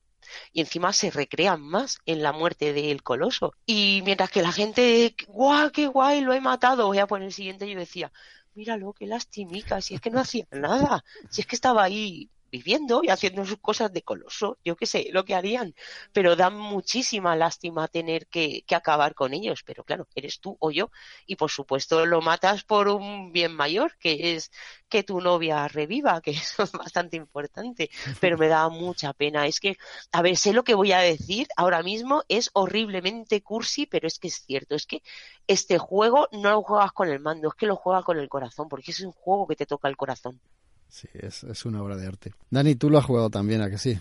Y 0.53 0.61
encima 0.61 0.93
se 0.95 1.11
recrean 1.11 1.61
más 1.61 1.99
en 2.07 2.23
la 2.23 2.33
muerte 2.33 2.73
del 2.73 3.03
coloso. 3.03 3.53
Y 3.67 4.01
mientras 4.05 4.31
que 4.31 4.43
la 4.43 4.53
gente, 4.53 5.15
guau, 5.27 5.71
qué 5.73 5.87
guay, 5.89 6.23
lo 6.23 6.33
he 6.33 6.41
matado, 6.41 6.87
voy 6.87 6.99
a 6.99 7.07
poner 7.07 7.27
el 7.29 7.35
siguiente, 7.35 7.69
yo 7.69 7.79
decía, 7.79 8.13
míralo, 8.59 8.93
qué 8.93 9.07
lastimica, 9.07 9.81
si 9.81 9.95
es 9.95 10.01
que 10.01 10.11
no 10.11 10.19
hacía 10.19 10.47
nada, 10.51 11.05
si 11.31 11.43
es 11.43 11.47
que 11.47 11.55
estaba 11.55 11.85
ahí 11.85 12.29
viviendo 12.51 13.01
y 13.03 13.09
haciendo 13.09 13.45
sus 13.45 13.59
cosas 13.59 13.93
de 13.93 14.03
coloso, 14.03 14.59
yo 14.65 14.77
qué 14.77 14.87
sé, 14.87 15.09
lo 15.13 15.25
que 15.25 15.35
harían, 15.35 15.75
pero 16.13 16.37
da 16.37 16.51
muchísima 16.51 17.37
lástima 17.37 17.89
tener 17.89 18.27
que, 18.29 18.63
que, 18.67 18.75
acabar 18.75 19.15
con 19.15 19.35
ellos, 19.35 19.63
pero 19.65 19.85
claro, 19.85 20.07
eres 20.15 20.41
tú 20.41 20.57
o 20.61 20.71
yo, 20.71 20.91
y 21.27 21.37
por 21.37 21.51
supuesto 21.51 22.07
lo 22.07 22.21
matas 22.21 22.65
por 22.65 22.89
un 22.89 23.33
bien 23.33 23.55
mayor, 23.55 23.97
que 23.99 24.35
es 24.35 24.51
que 24.89 25.03
tu 25.03 25.21
novia 25.21 25.69
reviva, 25.69 26.21
que 26.21 26.31
eso 26.33 26.63
es 26.65 26.73
bastante 26.73 27.17
importante, 27.17 27.91
pero 28.21 28.39
me 28.39 28.49
da 28.49 28.69
mucha 28.69 29.13
pena, 29.13 29.47
es 29.47 29.61
que, 29.61 29.77
a 30.13 30.23
ver, 30.23 30.37
sé 30.37 30.53
lo 30.53 30.65
que 30.65 30.75
voy 30.75 30.93
a 30.93 30.99
decir 31.01 31.49
ahora 31.57 31.83
mismo, 31.83 32.23
es 32.29 32.51
horriblemente 32.55 33.43
cursi, 33.43 33.87
pero 33.87 34.07
es 34.07 34.19
que 34.19 34.29
es 34.29 34.43
cierto, 34.45 34.75
es 34.75 34.87
que 34.87 35.03
este 35.47 35.79
juego 35.79 36.29
no 36.33 36.51
lo 36.51 36.63
juegas 36.63 36.93
con 36.93 37.09
el 37.09 37.21
mando, 37.21 37.49
es 37.49 37.55
que 37.55 37.67
lo 37.67 37.77
juegas 37.77 38.05
con 38.05 38.19
el 38.19 38.29
corazón, 38.29 38.69
porque 38.69 38.91
es 38.93 39.01
un 39.01 39.13
juego 39.13 39.47
que 39.47 39.57
te 39.57 39.67
toca 39.67 39.89
el 39.89 39.97
corazón. 39.97 40.41
Sí, 40.89 41.09
es, 41.15 41.45
es 41.45 41.65
una 41.65 41.83
obra 41.83 41.97
de 41.97 42.07
arte. 42.07 42.33
Dani, 42.51 42.75
tú 42.75 42.91
lo 42.91 42.99
has 42.99 43.05
jugado 43.05 43.31
también, 43.31 43.61
¿a 43.63 43.71
que 43.71 43.79
sí? 43.79 43.99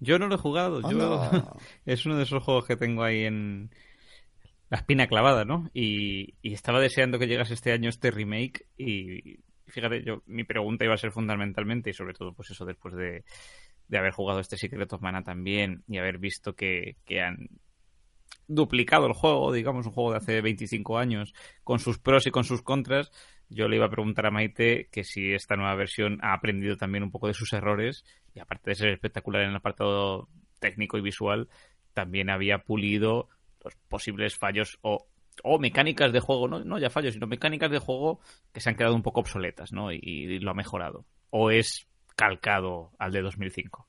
Yo 0.00 0.18
no 0.18 0.26
lo 0.26 0.34
he 0.34 0.38
jugado. 0.38 0.80
Yo... 0.90 1.30
es 1.86 2.06
uno 2.06 2.16
de 2.16 2.24
esos 2.24 2.42
juegos 2.42 2.66
que 2.66 2.76
tengo 2.76 3.02
ahí 3.02 3.24
en 3.24 3.70
la 4.70 4.78
espina 4.78 5.06
clavada, 5.06 5.44
¿no? 5.44 5.70
Y, 5.72 6.34
estaba 6.42 6.80
deseando 6.80 7.18
que 7.18 7.26
llegase 7.26 7.54
este 7.54 7.72
año 7.72 7.88
este 7.88 8.10
remake 8.10 8.66
y 8.76 9.38
fíjate, 9.66 10.02
yo 10.04 10.22
mi 10.26 10.44
pregunta 10.44 10.84
iba 10.84 10.94
a 10.94 10.98
ser 10.98 11.10
fundamentalmente 11.10 11.90
y 11.90 11.94
sobre 11.94 12.14
todo 12.14 12.32
pues 12.32 12.50
eso 12.50 12.64
después 12.64 12.94
de, 12.94 13.24
de 13.88 13.98
haber 13.98 14.12
jugado 14.12 14.40
este 14.40 14.56
Secret 14.56 14.92
of 14.92 15.00
Mana 15.00 15.22
también 15.22 15.84
y 15.88 15.98
haber 15.98 16.18
visto 16.18 16.54
que, 16.54 16.96
que 17.04 17.20
han 17.20 17.48
duplicado 18.46 19.06
el 19.06 19.12
juego, 19.12 19.52
digamos, 19.52 19.86
un 19.86 19.92
juego 19.92 20.12
de 20.12 20.18
hace 20.18 20.40
25 20.40 20.98
años, 20.98 21.34
con 21.62 21.78
sus 21.78 21.98
pros 21.98 22.26
y 22.26 22.30
con 22.30 22.44
sus 22.44 22.62
contras, 22.62 23.10
yo 23.48 23.68
le 23.68 23.76
iba 23.76 23.86
a 23.86 23.90
preguntar 23.90 24.26
a 24.26 24.30
Maite 24.30 24.88
que 24.90 25.04
si 25.04 25.32
esta 25.32 25.56
nueva 25.56 25.74
versión 25.74 26.18
ha 26.22 26.32
aprendido 26.32 26.76
también 26.76 27.04
un 27.04 27.10
poco 27.10 27.28
de 27.28 27.34
sus 27.34 27.52
errores 27.52 28.04
y 28.34 28.40
aparte 28.40 28.70
de 28.70 28.76
ser 28.76 28.88
espectacular 28.88 29.42
en 29.42 29.50
el 29.50 29.56
apartado 29.56 30.28
técnico 30.58 30.98
y 30.98 31.02
visual, 31.02 31.48
también 31.92 32.30
había 32.30 32.58
pulido 32.58 33.28
los 33.62 33.74
posibles 33.88 34.36
fallos 34.36 34.78
o, 34.82 35.06
o 35.42 35.58
mecánicas 35.58 36.12
de 36.12 36.20
juego, 36.20 36.48
no, 36.48 36.64
no 36.64 36.78
ya 36.78 36.90
fallos, 36.90 37.14
sino 37.14 37.26
mecánicas 37.26 37.70
de 37.70 37.78
juego 37.78 38.20
que 38.52 38.60
se 38.60 38.70
han 38.70 38.76
quedado 38.76 38.94
un 38.94 39.02
poco 39.02 39.20
obsoletas, 39.20 39.72
¿no? 39.72 39.92
Y, 39.92 40.00
y 40.02 40.38
lo 40.38 40.50
ha 40.50 40.54
mejorado. 40.54 41.06
O 41.30 41.50
es 41.50 41.86
calcado 42.16 42.92
al 42.98 43.12
de 43.12 43.22
2005 43.22 43.88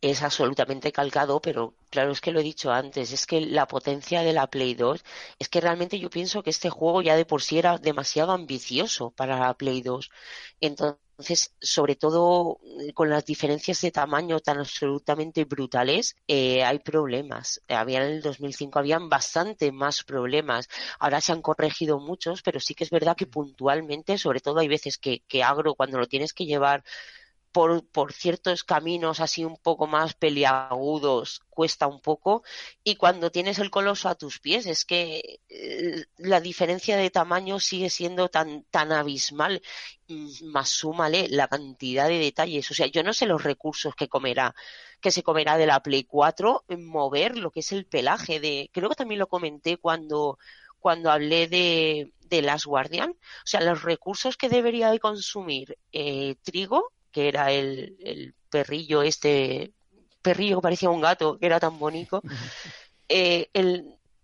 es 0.00 0.22
absolutamente 0.22 0.92
calcado, 0.92 1.40
pero 1.40 1.74
claro, 1.90 2.12
es 2.12 2.20
que 2.20 2.30
lo 2.30 2.40
he 2.40 2.42
dicho 2.42 2.70
antes, 2.70 3.12
es 3.12 3.26
que 3.26 3.40
la 3.40 3.66
potencia 3.66 4.22
de 4.22 4.32
la 4.32 4.46
Play 4.48 4.74
2, 4.74 5.04
es 5.38 5.48
que 5.48 5.60
realmente 5.60 5.98
yo 5.98 6.10
pienso 6.10 6.42
que 6.42 6.50
este 6.50 6.70
juego 6.70 7.02
ya 7.02 7.16
de 7.16 7.24
por 7.24 7.42
sí 7.42 7.58
era 7.58 7.78
demasiado 7.78 8.32
ambicioso 8.32 9.10
para 9.10 9.38
la 9.38 9.54
Play 9.54 9.82
2. 9.82 10.10
Entonces, 10.60 11.54
sobre 11.60 11.96
todo 11.96 12.60
eh, 12.80 12.92
con 12.92 13.10
las 13.10 13.24
diferencias 13.24 13.80
de 13.80 13.90
tamaño 13.90 14.38
tan 14.40 14.58
absolutamente 14.58 15.44
brutales, 15.44 16.16
eh, 16.28 16.62
hay 16.64 16.78
problemas. 16.78 17.60
Había 17.68 18.04
en 18.04 18.12
el 18.14 18.22
2005 18.22 18.78
habían 18.78 19.08
bastante 19.08 19.72
más 19.72 20.04
problemas. 20.04 20.68
Ahora 21.00 21.20
se 21.20 21.32
han 21.32 21.42
corregido 21.42 21.98
muchos, 21.98 22.42
pero 22.42 22.60
sí 22.60 22.74
que 22.74 22.84
es 22.84 22.90
verdad 22.90 23.16
que 23.16 23.26
puntualmente, 23.26 24.16
sobre 24.18 24.40
todo 24.40 24.60
hay 24.60 24.68
veces 24.68 24.96
que, 24.98 25.20
que 25.26 25.42
agro 25.42 25.74
cuando 25.74 25.98
lo 25.98 26.06
tienes 26.06 26.32
que 26.32 26.46
llevar 26.46 26.84
por, 27.52 27.86
por, 27.88 28.12
ciertos 28.12 28.64
caminos 28.64 29.20
así 29.20 29.44
un 29.44 29.56
poco 29.56 29.86
más 29.86 30.14
peliagudos 30.14 31.40
cuesta 31.50 31.86
un 31.86 32.00
poco 32.00 32.42
y 32.84 32.96
cuando 32.96 33.30
tienes 33.30 33.58
el 33.58 33.70
coloso 33.70 34.08
a 34.08 34.14
tus 34.14 34.38
pies 34.38 34.66
es 34.66 34.84
que 34.84 35.40
eh, 35.48 36.04
la 36.18 36.40
diferencia 36.40 36.96
de 36.96 37.10
tamaño 37.10 37.60
sigue 37.60 37.90
siendo 37.90 38.28
tan 38.28 38.64
tan 38.70 38.92
abismal 38.92 39.62
mm, 40.08 40.46
más 40.46 40.68
súmale 40.68 41.28
la 41.28 41.48
cantidad 41.48 42.08
de 42.08 42.18
detalles. 42.18 42.70
O 42.70 42.74
sea 42.74 42.86
yo 42.86 43.02
no 43.02 43.12
sé 43.12 43.26
los 43.26 43.42
recursos 43.42 43.94
que 43.94 44.08
comerá 44.08 44.54
que 45.00 45.10
se 45.10 45.22
comerá 45.22 45.56
de 45.56 45.66
la 45.66 45.82
Play 45.82 46.04
4 46.04 46.64
en 46.68 46.86
mover 46.86 47.36
lo 47.38 47.50
que 47.50 47.60
es 47.60 47.72
el 47.72 47.86
pelaje 47.86 48.40
de 48.40 48.70
creo 48.72 48.88
que 48.88 48.96
también 48.96 49.20
lo 49.20 49.28
comenté 49.28 49.78
cuando 49.78 50.38
cuando 50.80 51.10
hablé 51.10 51.48
de, 51.48 52.12
de 52.28 52.42
Last 52.42 52.66
Guardian, 52.66 53.10
o 53.10 53.16
sea, 53.44 53.60
los 53.60 53.82
recursos 53.82 54.36
que 54.36 54.48
debería 54.48 54.90
de 54.90 55.00
consumir 55.00 55.78
eh, 55.92 56.36
trigo 56.42 56.92
que 57.12 57.28
era 57.28 57.50
el, 57.52 58.34
perrillo 58.50 59.02
este, 59.02 59.72
perrillo 60.22 60.56
que 60.56 60.62
parecía 60.62 60.90
un 60.90 61.00
gato, 61.00 61.38
que 61.38 61.46
era 61.46 61.60
tan 61.60 61.78
bonito, 61.78 62.22
eh, 63.08 63.50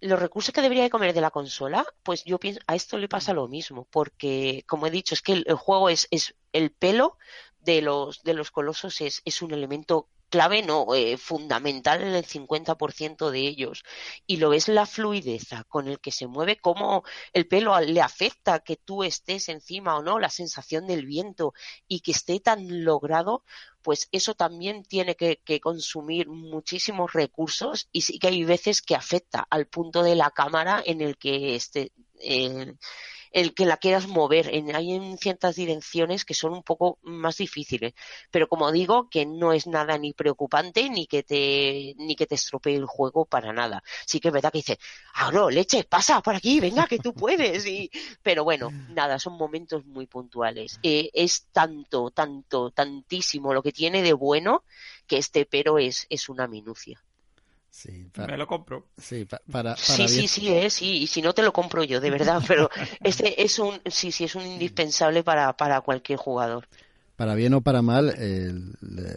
los 0.00 0.18
recursos 0.18 0.52
que 0.52 0.60
debería 0.60 0.82
de 0.82 0.90
comer 0.90 1.14
de 1.14 1.20
la 1.20 1.30
consola, 1.30 1.86
pues 2.02 2.24
yo 2.24 2.38
pienso, 2.38 2.60
a 2.66 2.74
esto 2.74 2.98
le 2.98 3.08
pasa 3.08 3.32
lo 3.32 3.48
mismo, 3.48 3.86
porque 3.90 4.64
como 4.66 4.86
he 4.86 4.90
dicho, 4.90 5.14
es 5.14 5.22
que 5.22 5.32
el, 5.32 5.54
juego 5.54 5.88
es, 5.88 6.08
es 6.10 6.34
el 6.52 6.70
pelo 6.70 7.16
de 7.60 7.80
los, 7.80 8.22
de 8.22 8.34
los 8.34 8.50
colosos 8.50 9.00
es, 9.00 9.22
es 9.24 9.42
un 9.42 9.52
elemento 9.52 10.08
clave, 10.34 10.62
no, 10.62 10.96
eh, 10.96 11.16
fundamental 11.16 12.02
en 12.02 12.08
el 12.08 12.24
50% 12.24 13.30
de 13.30 13.38
ellos. 13.46 13.84
Y 14.26 14.38
lo 14.38 14.48
ves 14.50 14.66
la 14.66 14.84
fluidez 14.84 15.46
con 15.68 15.86
el 15.86 16.00
que 16.00 16.10
se 16.10 16.26
mueve, 16.26 16.56
cómo 16.56 17.04
el 17.32 17.46
pelo 17.46 17.78
le 17.78 18.00
afecta 18.00 18.58
que 18.58 18.74
tú 18.76 19.04
estés 19.04 19.48
encima 19.48 19.96
o 19.96 20.02
no, 20.02 20.18
la 20.18 20.30
sensación 20.30 20.88
del 20.88 21.06
viento 21.06 21.54
y 21.86 22.00
que 22.00 22.10
esté 22.10 22.40
tan 22.40 22.84
logrado, 22.84 23.44
pues 23.84 24.08
eso 24.10 24.34
también 24.34 24.82
tiene 24.82 25.14
que, 25.14 25.38
consumir 25.60 26.28
muchísimos 26.28 27.12
recursos 27.12 27.88
y 27.92 28.00
sí 28.00 28.18
que 28.18 28.28
hay 28.28 28.42
veces 28.42 28.82
que 28.82 28.96
afecta 28.96 29.46
al 29.50 29.66
punto 29.66 30.02
de 30.02 30.16
la 30.16 30.30
cámara 30.30 30.82
en 30.84 31.02
el 31.02 31.16
que 31.18 31.54
esté. 31.54 31.92
Eh, 32.18 32.74
el 33.34 33.52
que 33.52 33.66
la 33.66 33.76
quieras 33.76 34.06
mover. 34.06 34.54
En, 34.54 34.74
hay 34.74 34.92
en 34.92 35.18
ciertas 35.18 35.56
direcciones 35.56 36.24
que 36.24 36.34
son 36.34 36.52
un 36.52 36.62
poco 36.62 36.98
más 37.02 37.36
difíciles. 37.36 37.92
Pero 38.30 38.48
como 38.48 38.72
digo, 38.72 39.10
que 39.10 39.26
no 39.26 39.52
es 39.52 39.66
nada 39.66 39.98
ni 39.98 40.14
preocupante 40.14 40.88
ni 40.88 41.06
que 41.06 41.24
te, 41.24 41.94
ni 41.98 42.14
que 42.14 42.26
te 42.26 42.36
estropee 42.36 42.76
el 42.76 42.86
juego 42.86 43.26
para 43.26 43.52
nada. 43.52 43.82
Sí 44.06 44.20
que 44.20 44.28
es 44.28 44.34
verdad 44.34 44.52
que 44.52 44.58
dice, 44.58 44.78
ah, 45.14 45.32
no, 45.32 45.50
leche, 45.50 45.84
pasa 45.84 46.22
por 46.22 46.36
aquí, 46.36 46.60
venga, 46.60 46.86
que 46.86 46.98
tú 46.98 47.12
puedes. 47.12 47.66
Y, 47.66 47.90
pero 48.22 48.44
bueno, 48.44 48.70
nada, 48.90 49.18
son 49.18 49.36
momentos 49.36 49.84
muy 49.84 50.06
puntuales. 50.06 50.78
Eh, 50.84 51.10
es 51.12 51.48
tanto, 51.50 52.12
tanto, 52.12 52.70
tantísimo 52.70 53.52
lo 53.52 53.62
que 53.62 53.72
tiene 53.74 54.02
de 54.02 54.14
bueno 54.14 54.64
que 55.06 55.18
este 55.18 55.44
pero 55.44 55.78
es, 55.78 56.06
es 56.08 56.28
una 56.28 56.46
minucia. 56.46 57.02
Sí, 57.68 58.06
Me 58.16 58.36
lo 58.36 58.46
compro. 58.46 58.86
Sí, 58.96 59.26
para, 59.50 59.76
sí, 59.76 60.06
sí, 60.06 60.28
sí, 60.28 60.48
eh, 60.48 60.70
sí, 60.70 61.02
y 61.02 61.06
si 61.08 61.20
no 61.20 61.34
te 61.34 61.42
lo 61.42 61.52
compro 61.52 61.82
yo, 61.82 62.00
de 62.00 62.08
verdad, 62.08 62.40
pero 62.48 62.70
este 63.02 63.42
es 63.42 63.58
un, 63.58 63.80
sí, 63.86 64.12
sí, 64.12 64.24
es 64.24 64.36
un 64.36 64.46
indispensable 64.46 65.24
para, 65.24 65.52
para 65.56 65.80
cualquier 65.80 66.18
jugador. 66.18 66.68
Para 67.16 67.34
bien 67.34 67.52
o 67.54 67.62
para 67.62 67.82
mal, 67.82 68.14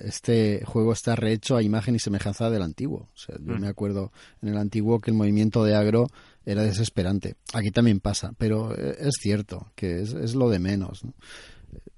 este 0.02 0.64
juego 0.66 0.94
está 0.94 1.16
rehecho 1.16 1.56
a 1.56 1.64
imagen 1.64 1.96
y 1.96 2.00
semejanza 2.00 2.50
del 2.50 2.62
antiguo. 2.62 3.08
O 3.14 3.18
sea, 3.18 3.36
yo 3.40 3.54
mm. 3.54 3.60
me 3.60 3.68
acuerdo 3.68 4.12
en 4.42 4.50
el 4.50 4.58
antiguo 4.58 5.00
que 5.00 5.10
el 5.10 5.18
movimiento 5.18 5.64
de 5.64 5.76
agro 5.76 6.08
era 6.46 6.64
desesperante. 6.64 7.36
Aquí 7.54 7.72
también 7.72 8.00
pasa, 8.00 8.34
pero 8.38 8.76
eh, 8.76 8.98
es 9.00 9.16
cierto 9.20 9.72
que 9.76 10.02
es, 10.02 10.14
es 10.14 10.36
lo 10.36 10.50
de 10.50 10.60
menos. 10.60 11.04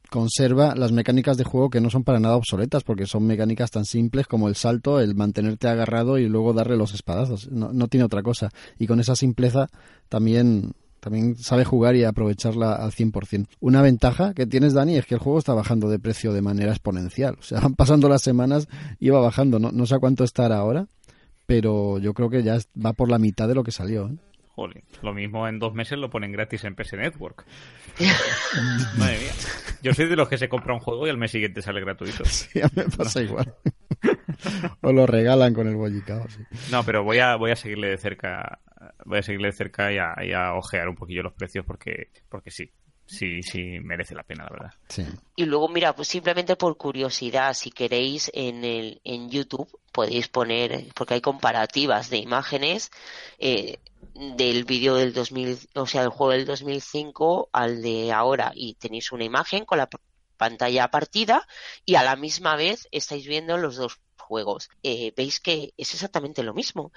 Conserva 0.10 0.76
las 0.76 0.91
mecánicas 0.91 1.38
de 1.38 1.44
juego 1.44 1.69
que 1.69 1.81
no 1.81 1.90
son 1.90 2.03
para 2.03 2.19
nada 2.19 2.36
obsoletas, 2.36 2.84
porque 2.84 3.06
son 3.06 3.26
mecánicas 3.26 3.72
tan 3.72 3.86
simples 3.86 4.27
como 4.27 4.48
el 4.48 4.56
salto, 4.56 4.99
el 4.99 5.15
mantenerte 5.15 5.68
agarrado 5.68 6.18
y 6.18 6.27
luego 6.27 6.53
darle 6.53 6.77
los 6.77 6.94
espadazos. 6.94 7.49
No, 7.52 7.72
no 7.73 7.88
tiene 7.88 8.06
otra 8.06 8.23
cosa. 8.23 8.49
Y 8.77 8.88
con 8.88 8.99
esa 8.99 9.15
simpleza 9.15 9.68
también 10.10 10.73
también 10.99 11.38
sabe 11.38 11.64
jugar 11.64 11.95
y 11.95 12.03
aprovecharla 12.03 12.73
al 12.73 12.91
100%. 12.91 13.48
Una 13.61 13.81
ventaja 13.81 14.34
que 14.34 14.45
tienes, 14.45 14.73
Dani, 14.73 14.98
es 14.98 15.06
que 15.06 15.15
el 15.15 15.22
juego 15.22 15.40
está 15.40 15.53
bajando 15.53 15.90
de 15.90 15.99
precio 15.99 16.34
de 16.34 16.41
manera 16.41 16.72
exponencial. 16.72 17.38
O 17.40 17.44
sea, 17.44 17.61
van 17.61 17.73
pasando 17.76 18.10
las 18.10 18.22
semanas 18.22 18.68
y 18.99 19.10
va 19.10 19.22
bajando. 19.22 19.60
No, 19.60 19.72
no 19.72 19.86
sé 19.86 19.95
a 19.95 19.99
cuánto 19.99 20.23
estará 20.23 20.57
ahora, 20.57 20.88
pero 21.45 21.98
yo 21.99 22.14
creo 22.14 22.30
que 22.30 22.44
ya 22.44 22.60
va 22.84 22.94
por 22.94 23.10
la 23.10 23.18
mitad 23.18 23.48
de 23.48 23.56
lo 23.56 23.64
que 23.64 23.72
salió. 23.72 24.07
¿eh? 24.07 24.18
Lo 24.68 25.14
mismo 25.14 25.48
en 25.48 25.60
dos 25.60 25.73
meses 25.73 25.98
lo 25.98 26.10
ponen 26.10 26.31
gratis 26.31 26.64
en 26.64 26.76
PS 26.76 26.94
Network. 26.94 27.45
Madre 28.98 29.19
mía. 29.19 29.31
Yo 29.81 29.94
soy 29.94 30.07
de 30.07 30.15
los 30.15 30.27
que 30.27 30.38
se 30.38 30.49
compra 30.49 30.73
un 30.73 30.80
juego 30.80 31.07
y 31.07 31.10
al 31.10 31.18
mes 31.18 31.31
siguiente 31.31 31.61
sale 31.61 31.81
gratuito. 31.81 32.23
Sí, 32.30 32.61
a 32.61 32.65
mí 32.65 32.72
me 32.76 32.86
pasa 32.86 33.22
igual. 33.22 33.53
o 34.81 34.91
lo 34.91 35.06
regalan 35.06 35.53
con 35.53 35.68
el 35.68 35.76
bollicao, 35.76 36.27
sí. 36.30 36.41
No, 36.72 36.84
pero 36.84 37.03
voy 37.03 37.19
a, 37.19 37.36
voy 37.36 37.52
a 37.52 37.56
seguirle 37.56 37.90
de 37.90 37.98
cerca 37.98 38.60
voy 39.06 39.19
a 39.19 39.23
seguirle 39.23 39.48
de 39.48 39.53
cerca 39.53 39.91
y 39.91 39.98
a, 39.98 40.15
y 40.23 40.31
a 40.34 40.53
ojear 40.53 40.88
un 40.88 40.95
poquillo 40.95 41.23
los 41.23 41.34
precios 41.34 41.65
porque, 41.65 42.11
porque 42.30 42.52
sí, 42.52 42.72
sí, 43.10 43.41
sí 43.41 43.80
merece 43.81 44.15
la 44.15 44.23
pena, 44.23 44.44
la 44.44 44.49
verdad. 44.52 44.73
Sí. 44.88 45.06
Y 45.36 45.45
luego, 45.45 45.68
mira, 45.68 45.95
pues 45.95 46.07
simplemente 46.07 46.56
por 46.56 46.77
curiosidad, 46.77 47.53
si 47.53 47.72
queréis 47.72 48.30
en, 48.34 48.64
el, 48.64 49.02
en 49.03 49.30
YouTube 49.30 49.68
podéis 49.91 50.27
poner, 50.27 50.86
porque 50.94 51.15
hay 51.15 51.22
comparativas 51.22 52.10
de 52.10 52.18
imágenes 52.18 52.91
eh, 53.40 53.80
del 54.14 54.64
vídeo 54.65 54.95
del 54.95 55.14
2000, 55.14 55.69
o 55.76 55.86
sea, 55.88 56.02
del 56.02 56.11
juego 56.11 56.34
del 56.34 56.45
2005 56.45 57.49
al 57.52 57.81
de 57.81 58.11
ahora 58.11 58.52
y 58.53 58.76
tenéis 58.76 59.11
una 59.11 59.23
imagen 59.23 59.65
con 59.65 59.80
la 59.80 59.90
pantalla 60.38 60.90
partida 60.90 61.48
y 61.86 61.95
a 61.95 62.03
la 62.03 62.15
misma 62.15 62.56
vez 62.56 62.88
estáis 62.91 63.27
viendo 63.27 63.57
los 63.57 63.76
dos 63.76 63.99
juegos. 64.18 64.69
Eh, 64.84 65.14
veis 65.18 65.40
que 65.40 65.73
es 65.76 65.94
exactamente 65.94 66.44
lo 66.44 66.53
mismo, 66.53 66.91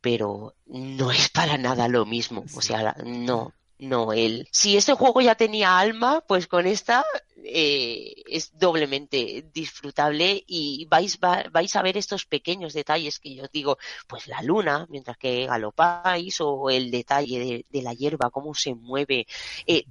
pero 0.00 0.56
no 0.66 1.12
es 1.12 1.30
para 1.30 1.56
nada 1.56 1.88
lo 1.88 2.04
mismo. 2.04 2.44
O 2.54 2.60
sea, 2.60 2.96
no, 3.04 3.54
no 3.82 4.12
él. 4.12 4.48
Si 4.52 4.76
este 4.76 4.94
juego 4.94 5.20
ya 5.20 5.34
tenía 5.34 5.78
alma, 5.78 6.22
pues 6.26 6.46
con 6.46 6.66
esta 6.66 7.04
eh, 7.44 8.14
es 8.26 8.56
doblemente 8.56 9.50
disfrutable 9.52 10.44
y 10.46 10.86
vais, 10.88 11.18
vais 11.18 11.76
a 11.76 11.82
ver 11.82 11.96
estos 11.96 12.24
pequeños 12.24 12.72
detalles 12.72 13.18
que 13.18 13.34
yo 13.34 13.44
digo, 13.52 13.78
pues 14.06 14.28
la 14.28 14.40
luna, 14.42 14.86
mientras 14.88 15.16
que 15.18 15.46
galopáis, 15.46 16.40
o 16.40 16.70
el 16.70 16.90
detalle 16.90 17.64
de, 17.68 17.82
la 17.82 17.92
hierba, 17.94 18.30
cómo 18.30 18.54
se 18.54 18.74
mueve. 18.74 19.26
Eh, 19.66 19.84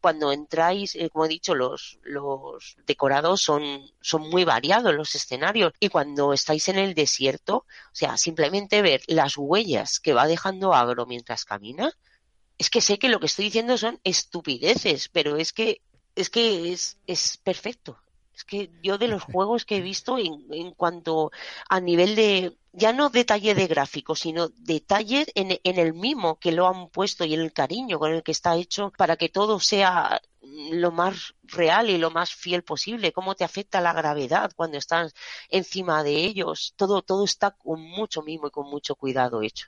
cuando 0.00 0.32
entráis, 0.32 0.94
eh, 0.94 1.10
como 1.10 1.24
he 1.24 1.28
dicho, 1.28 1.54
los, 1.54 1.98
los 2.04 2.76
decorados 2.86 3.42
son, 3.42 3.90
son 4.00 4.30
muy 4.30 4.44
variados 4.44 4.94
los 4.94 5.14
escenarios 5.14 5.72
y 5.80 5.88
cuando 5.88 6.32
estáis 6.32 6.68
en 6.68 6.78
el 6.78 6.94
desierto, 6.94 7.56
o 7.56 7.94
sea, 7.94 8.16
simplemente 8.16 8.82
ver 8.82 9.02
las 9.08 9.36
huellas 9.36 9.98
que 9.98 10.12
va 10.12 10.26
dejando 10.26 10.74
Agro 10.74 11.06
mientras 11.06 11.44
camina, 11.44 11.92
es 12.62 12.70
que 12.70 12.80
sé 12.80 12.96
que 12.96 13.08
lo 13.08 13.18
que 13.18 13.26
estoy 13.26 13.46
diciendo 13.46 13.76
son 13.76 13.98
estupideces, 14.04 15.08
pero 15.08 15.36
es 15.36 15.52
que 15.52 15.80
es 16.14 16.30
que 16.30 16.72
es, 16.72 16.96
es 17.08 17.36
perfecto. 17.38 17.98
Es 18.32 18.44
que 18.44 18.70
yo 18.84 18.98
de 18.98 19.08
los 19.08 19.24
juegos 19.24 19.64
que 19.64 19.78
he 19.78 19.80
visto 19.80 20.16
en, 20.16 20.46
en 20.52 20.70
cuanto 20.70 21.32
a 21.68 21.80
nivel 21.80 22.14
de, 22.14 22.56
ya 22.72 22.92
no 22.92 23.10
detalle 23.10 23.56
de 23.56 23.66
gráfico, 23.66 24.14
sino 24.14 24.48
detalle 24.50 25.26
en, 25.34 25.58
en, 25.64 25.78
el 25.80 25.92
mimo 25.92 26.38
que 26.38 26.52
lo 26.52 26.68
han 26.68 26.88
puesto 26.88 27.24
y 27.24 27.34
en 27.34 27.40
el 27.40 27.52
cariño 27.52 27.98
con 27.98 28.12
el 28.12 28.22
que 28.22 28.30
está 28.30 28.54
hecho 28.54 28.92
para 28.96 29.16
que 29.16 29.28
todo 29.28 29.58
sea 29.58 30.22
lo 30.40 30.92
más 30.92 31.34
real 31.42 31.90
y 31.90 31.98
lo 31.98 32.12
más 32.12 32.32
fiel 32.32 32.62
posible, 32.62 33.12
cómo 33.12 33.34
te 33.34 33.42
afecta 33.42 33.80
la 33.80 33.92
gravedad 33.92 34.52
cuando 34.54 34.78
estás 34.78 35.14
encima 35.48 36.04
de 36.04 36.14
ellos, 36.14 36.74
todo, 36.76 37.02
todo 37.02 37.24
está 37.24 37.50
con 37.50 37.80
mucho 37.80 38.22
mimo 38.22 38.46
y 38.46 38.50
con 38.52 38.70
mucho 38.70 38.94
cuidado 38.94 39.42
hecho. 39.42 39.66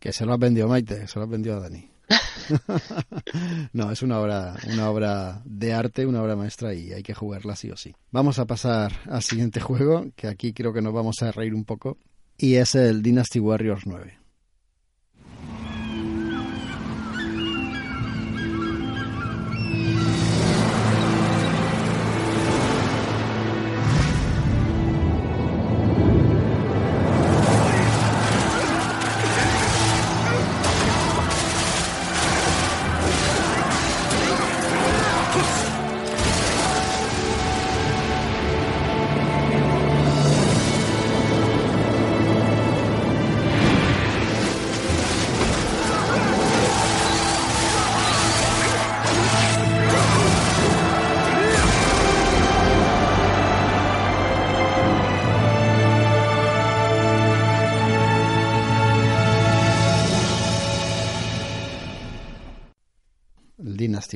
Que 0.00 0.12
se 0.12 0.26
lo 0.26 0.32
has 0.32 0.40
vendido 0.40 0.66
Maite, 0.66 1.06
se 1.06 1.18
lo 1.20 1.26
has 1.26 1.30
vendido 1.30 1.58
a 1.58 1.60
Dani. 1.60 1.93
no, 3.72 3.90
es 3.90 4.02
una 4.02 4.20
obra, 4.20 4.56
una 4.72 4.90
obra 4.90 5.42
de 5.44 5.72
arte, 5.72 6.06
una 6.06 6.22
obra 6.22 6.36
maestra 6.36 6.74
y 6.74 6.92
hay 6.92 7.02
que 7.02 7.14
jugarla 7.14 7.56
sí 7.56 7.70
o 7.70 7.76
sí. 7.76 7.94
Vamos 8.10 8.38
a 8.38 8.46
pasar 8.46 8.92
al 9.06 9.22
siguiente 9.22 9.60
juego, 9.60 10.06
que 10.16 10.28
aquí 10.28 10.52
creo 10.52 10.72
que 10.72 10.82
nos 10.82 10.92
vamos 10.92 11.22
a 11.22 11.32
reír 11.32 11.54
un 11.54 11.64
poco, 11.64 11.98
y 12.36 12.54
es 12.56 12.74
el 12.74 13.02
Dynasty 13.02 13.40
Warriors 13.40 13.86
9. 13.86 14.23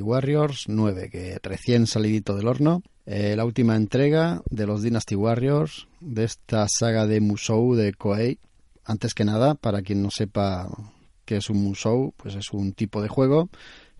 Warriors 0.02 0.64
9, 0.68 1.10
que 1.10 1.38
recién 1.42 1.86
salidito 1.86 2.36
del 2.36 2.48
horno. 2.48 2.82
Eh, 3.06 3.34
la 3.36 3.44
última 3.44 3.76
entrega 3.76 4.42
de 4.50 4.66
los 4.66 4.82
Dynasty 4.82 5.14
Warriors, 5.14 5.88
de 6.00 6.24
esta 6.24 6.66
saga 6.68 7.06
de 7.06 7.20
Musou 7.20 7.74
de 7.74 7.92
Koei. 7.94 8.38
Antes 8.84 9.14
que 9.14 9.24
nada, 9.24 9.54
para 9.54 9.82
quien 9.82 10.02
no 10.02 10.10
sepa 10.10 10.68
qué 11.24 11.36
es 11.36 11.50
un 11.50 11.62
Musou, 11.62 12.12
pues 12.16 12.34
es 12.34 12.52
un 12.52 12.72
tipo 12.72 13.02
de 13.02 13.08
juego 13.08 13.48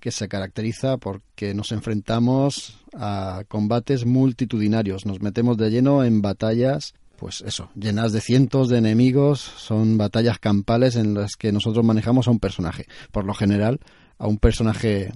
que 0.00 0.10
se 0.10 0.28
caracteriza 0.28 0.96
porque 0.96 1.54
nos 1.54 1.72
enfrentamos 1.72 2.78
a 2.94 3.42
combates 3.48 4.06
multitudinarios, 4.06 5.06
nos 5.06 5.20
metemos 5.20 5.56
de 5.56 5.70
lleno 5.70 6.04
en 6.04 6.22
batallas 6.22 6.94
pues 7.18 7.40
eso, 7.40 7.68
llenas 7.74 8.12
de 8.12 8.20
cientos 8.20 8.68
de 8.68 8.78
enemigos, 8.78 9.40
son 9.40 9.98
batallas 9.98 10.38
campales 10.38 10.94
en 10.94 11.14
las 11.14 11.34
que 11.34 11.50
nosotros 11.50 11.84
manejamos 11.84 12.28
a 12.28 12.30
un 12.30 12.38
personaje, 12.38 12.86
por 13.10 13.24
lo 13.24 13.34
general 13.34 13.80
a 14.18 14.28
un 14.28 14.38
personaje 14.38 15.12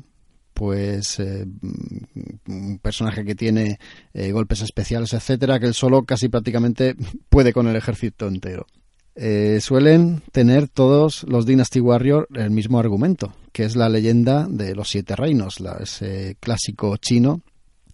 pues 0.53 1.19
eh, 1.19 1.47
un 2.47 2.79
personaje 2.79 3.25
que 3.25 3.35
tiene 3.35 3.79
eh, 4.13 4.33
golpes 4.33 4.63
especiales, 4.63 5.13
etcétera, 5.13 5.59
que 5.59 5.67
él 5.67 5.75
solo 5.75 6.05
casi 6.05 6.29
prácticamente 6.29 6.95
puede 7.29 7.53
con 7.53 7.67
el 7.67 7.77
ejército 7.77 8.29
entero. 8.29 8.67
Eh, 9.15 9.59
suelen 9.61 10.23
tener 10.33 10.69
todos 10.69 11.25
los 11.25 11.45
Dynasty 11.45 11.81
Warrior 11.81 12.29
el 12.35 12.51
mismo 12.51 12.79
argumento, 12.79 13.35
que 13.53 13.65
es 13.65 13.77
la 13.77 13.89
leyenda 13.89 14.47
de 14.49 14.75
los 14.75 14.89
siete 14.89 15.17
reinos, 15.17 15.59
ese 15.81 16.37
clásico 16.41 16.97
chino 16.97 17.43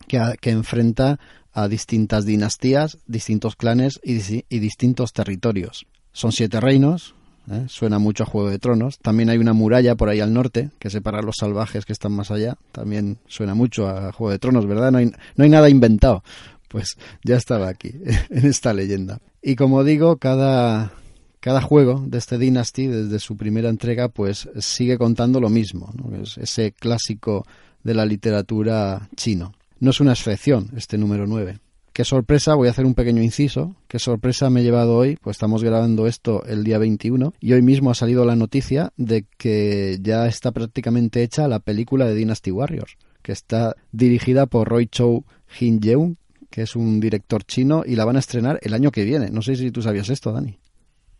que, 0.06 0.20
que, 0.40 0.50
enfrenta 0.50 1.18
a 1.52 1.66
distintas 1.66 2.24
dinastías, 2.24 2.98
distintos 3.06 3.56
clanes 3.56 4.00
y 4.04 4.58
distintos 4.60 5.12
territorios. 5.12 5.86
Son 6.12 6.30
siete 6.30 6.60
reinos, 6.60 7.16
¿eh? 7.50 7.64
suena 7.68 7.98
mucho 7.98 8.22
a 8.22 8.26
Juego 8.26 8.50
de 8.50 8.58
Tronos. 8.58 8.98
También 8.98 9.30
hay 9.30 9.38
una 9.38 9.52
muralla 9.52 9.94
por 9.94 10.08
ahí 10.08 10.20
al 10.20 10.32
norte 10.32 10.70
que 10.78 10.90
separa 10.90 11.18
a 11.18 11.22
los 11.22 11.36
salvajes 11.38 11.84
que 11.84 11.92
están 11.92 12.12
más 12.12 12.30
allá. 12.30 12.56
También 12.72 13.18
suena 13.26 13.54
mucho 13.54 13.88
a 13.88 14.12
Juego 14.12 14.30
de 14.30 14.38
Tronos, 14.38 14.66
¿verdad? 14.66 14.90
No 14.90 14.98
hay, 14.98 15.12
no 15.36 15.44
hay 15.44 15.50
nada 15.50 15.68
inventado. 15.68 16.22
Pues 16.68 16.96
ya 17.24 17.36
estaba 17.36 17.68
aquí, 17.68 17.92
en 18.30 18.46
esta 18.46 18.72
leyenda. 18.72 19.20
Y 19.42 19.56
como 19.56 19.84
digo, 19.84 20.16
cada, 20.16 20.92
cada 21.40 21.62
juego 21.62 22.04
de 22.06 22.18
este 22.18 22.38
Dynasty, 22.38 22.86
desde 22.86 23.18
su 23.18 23.36
primera 23.36 23.68
entrega, 23.68 24.08
pues 24.08 24.48
sigue 24.58 24.98
contando 24.98 25.40
lo 25.40 25.48
mismo. 25.48 25.92
Es 26.22 26.38
ese 26.38 26.72
clásico 26.72 27.46
de 27.82 27.94
la 27.94 28.04
literatura 28.04 29.08
chino. 29.16 29.54
No 29.80 29.90
es 29.90 30.00
una 30.00 30.12
excepción 30.12 30.70
este 30.76 30.98
número 30.98 31.26
9 31.26 31.60
qué 31.98 32.04
sorpresa, 32.04 32.54
voy 32.54 32.68
a 32.68 32.70
hacer 32.70 32.86
un 32.86 32.94
pequeño 32.94 33.24
inciso, 33.24 33.74
qué 33.88 33.98
sorpresa 33.98 34.50
me 34.50 34.60
he 34.60 34.62
llevado 34.62 34.94
hoy, 34.94 35.18
pues 35.20 35.34
estamos 35.34 35.64
grabando 35.64 36.06
esto 36.06 36.44
el 36.44 36.62
día 36.62 36.78
21 36.78 37.34
y 37.40 37.54
hoy 37.54 37.60
mismo 37.60 37.90
ha 37.90 37.94
salido 37.94 38.24
la 38.24 38.36
noticia 38.36 38.92
de 38.96 39.24
que 39.36 39.98
ya 40.00 40.28
está 40.28 40.52
prácticamente 40.52 41.24
hecha 41.24 41.48
la 41.48 41.58
película 41.58 42.04
de 42.04 42.14
Dynasty 42.14 42.52
Warriors, 42.52 42.96
que 43.20 43.32
está 43.32 43.74
dirigida 43.90 44.46
por 44.46 44.68
Roy 44.68 44.86
Chow 44.86 45.24
Jin 45.48 45.80
Yeung, 45.80 46.14
que 46.50 46.62
es 46.62 46.76
un 46.76 47.00
director 47.00 47.42
chino 47.42 47.82
y 47.84 47.96
la 47.96 48.04
van 48.04 48.14
a 48.14 48.20
estrenar 48.20 48.60
el 48.62 48.74
año 48.74 48.92
que 48.92 49.04
viene. 49.04 49.30
No 49.30 49.42
sé 49.42 49.56
si 49.56 49.72
tú 49.72 49.82
sabías 49.82 50.08
esto, 50.08 50.30
Dani. 50.30 50.56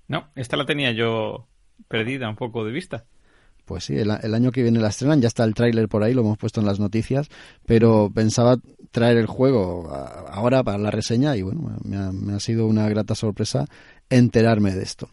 No, 0.06 0.28
esta 0.36 0.56
la 0.56 0.64
tenía 0.64 0.92
yo 0.92 1.48
perdida 1.88 2.28
un 2.28 2.36
poco 2.36 2.64
de 2.64 2.70
vista. 2.70 3.04
Pues 3.68 3.84
sí, 3.84 3.98
el, 3.98 4.10
año 4.10 4.50
que 4.50 4.62
viene 4.62 4.80
la 4.80 4.88
estrenan, 4.88 5.20
ya 5.20 5.28
está 5.28 5.44
el 5.44 5.52
tráiler 5.52 5.88
por 5.88 6.02
ahí, 6.02 6.14
lo 6.14 6.22
hemos 6.22 6.38
puesto 6.38 6.60
en 6.60 6.66
las 6.66 6.80
noticias, 6.80 7.28
pero 7.66 8.10
pensaba 8.14 8.56
traer 8.90 9.16
el 9.16 9.26
juego 9.26 9.90
ahora 10.30 10.62
para 10.62 10.78
la 10.78 10.90
reseña 10.90 11.36
y 11.36 11.42
bueno, 11.42 11.78
me 11.84 12.34
ha, 12.34 12.40
sido 12.40 12.66
una 12.66 12.88
grata 12.88 13.14
sorpresa 13.14 13.66
enterarme 14.10 14.74
de 14.74 14.82
esto. 14.82 15.08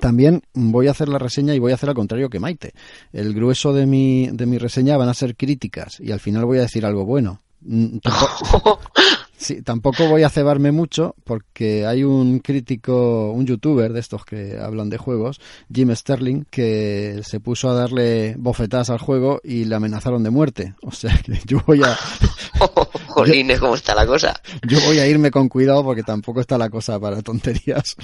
También 0.00 0.42
voy 0.52 0.88
a 0.88 0.90
hacer 0.90 1.08
la 1.08 1.18
reseña 1.18 1.54
y 1.54 1.58
voy 1.58 1.72
a 1.72 1.76
hacer 1.76 1.88
al 1.88 1.94
contrario 1.94 2.28
que 2.28 2.40
Maite. 2.40 2.72
El 3.12 3.32
grueso 3.34 3.72
de 3.72 3.86
mi, 3.86 4.28
de 4.32 4.46
mi 4.46 4.58
reseña 4.58 4.96
van 4.96 5.08
a 5.08 5.14
ser 5.14 5.36
críticas 5.36 6.00
y 6.00 6.12
al 6.12 6.20
final 6.20 6.44
voy 6.44 6.58
a 6.58 6.62
decir 6.62 6.84
algo 6.84 7.04
bueno. 7.04 7.40
Mm, 7.62 7.98
Sí, 9.38 9.60
tampoco 9.62 10.08
voy 10.08 10.22
a 10.22 10.30
cebarme 10.30 10.72
mucho 10.72 11.14
porque 11.24 11.86
hay 11.86 12.04
un 12.04 12.38
crítico, 12.38 13.30
un 13.32 13.46
youtuber 13.46 13.92
de 13.92 14.00
estos 14.00 14.24
que 14.24 14.58
hablan 14.58 14.88
de 14.88 14.96
juegos, 14.96 15.40
Jim 15.72 15.94
Sterling, 15.94 16.44
que 16.50 17.20
se 17.22 17.38
puso 17.38 17.68
a 17.68 17.74
darle 17.74 18.34
bofetadas 18.38 18.90
al 18.90 18.98
juego 18.98 19.40
y 19.44 19.66
le 19.66 19.74
amenazaron 19.74 20.22
de 20.22 20.30
muerte. 20.30 20.74
O 20.82 20.90
sea 20.90 21.16
que 21.18 21.38
yo 21.46 21.62
voy 21.66 21.82
a... 21.82 21.96
Jolines, 23.08 23.60
¿cómo 23.60 23.74
está 23.74 23.94
la 23.94 24.06
cosa? 24.06 24.40
Yo 24.66 24.78
voy 24.86 24.98
a 24.98 25.06
irme 25.06 25.30
con 25.30 25.48
cuidado 25.48 25.82
porque 25.84 26.02
tampoco 26.02 26.40
está 26.40 26.58
la 26.58 26.68
cosa 26.68 26.98
para 27.00 27.22
tonterías. 27.22 27.96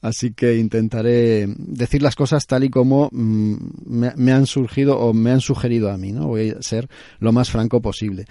Así 0.00 0.34
que 0.34 0.56
intentaré 0.56 1.46
decir 1.56 2.02
las 2.02 2.14
cosas 2.14 2.46
tal 2.46 2.64
y 2.64 2.70
como 2.70 3.08
mm, 3.10 3.56
me, 3.86 4.32
han 4.32 4.46
surgido 4.46 4.98
o 4.98 5.14
me 5.14 5.30
han 5.30 5.40
sugerido 5.40 5.90
a 5.90 5.96
mí, 5.96 6.12
¿no? 6.12 6.26
Voy 6.26 6.50
a 6.50 6.62
ser 6.62 6.88
lo 7.20 7.32
más 7.32 7.50
franco 7.50 7.80
posible. 7.80 8.26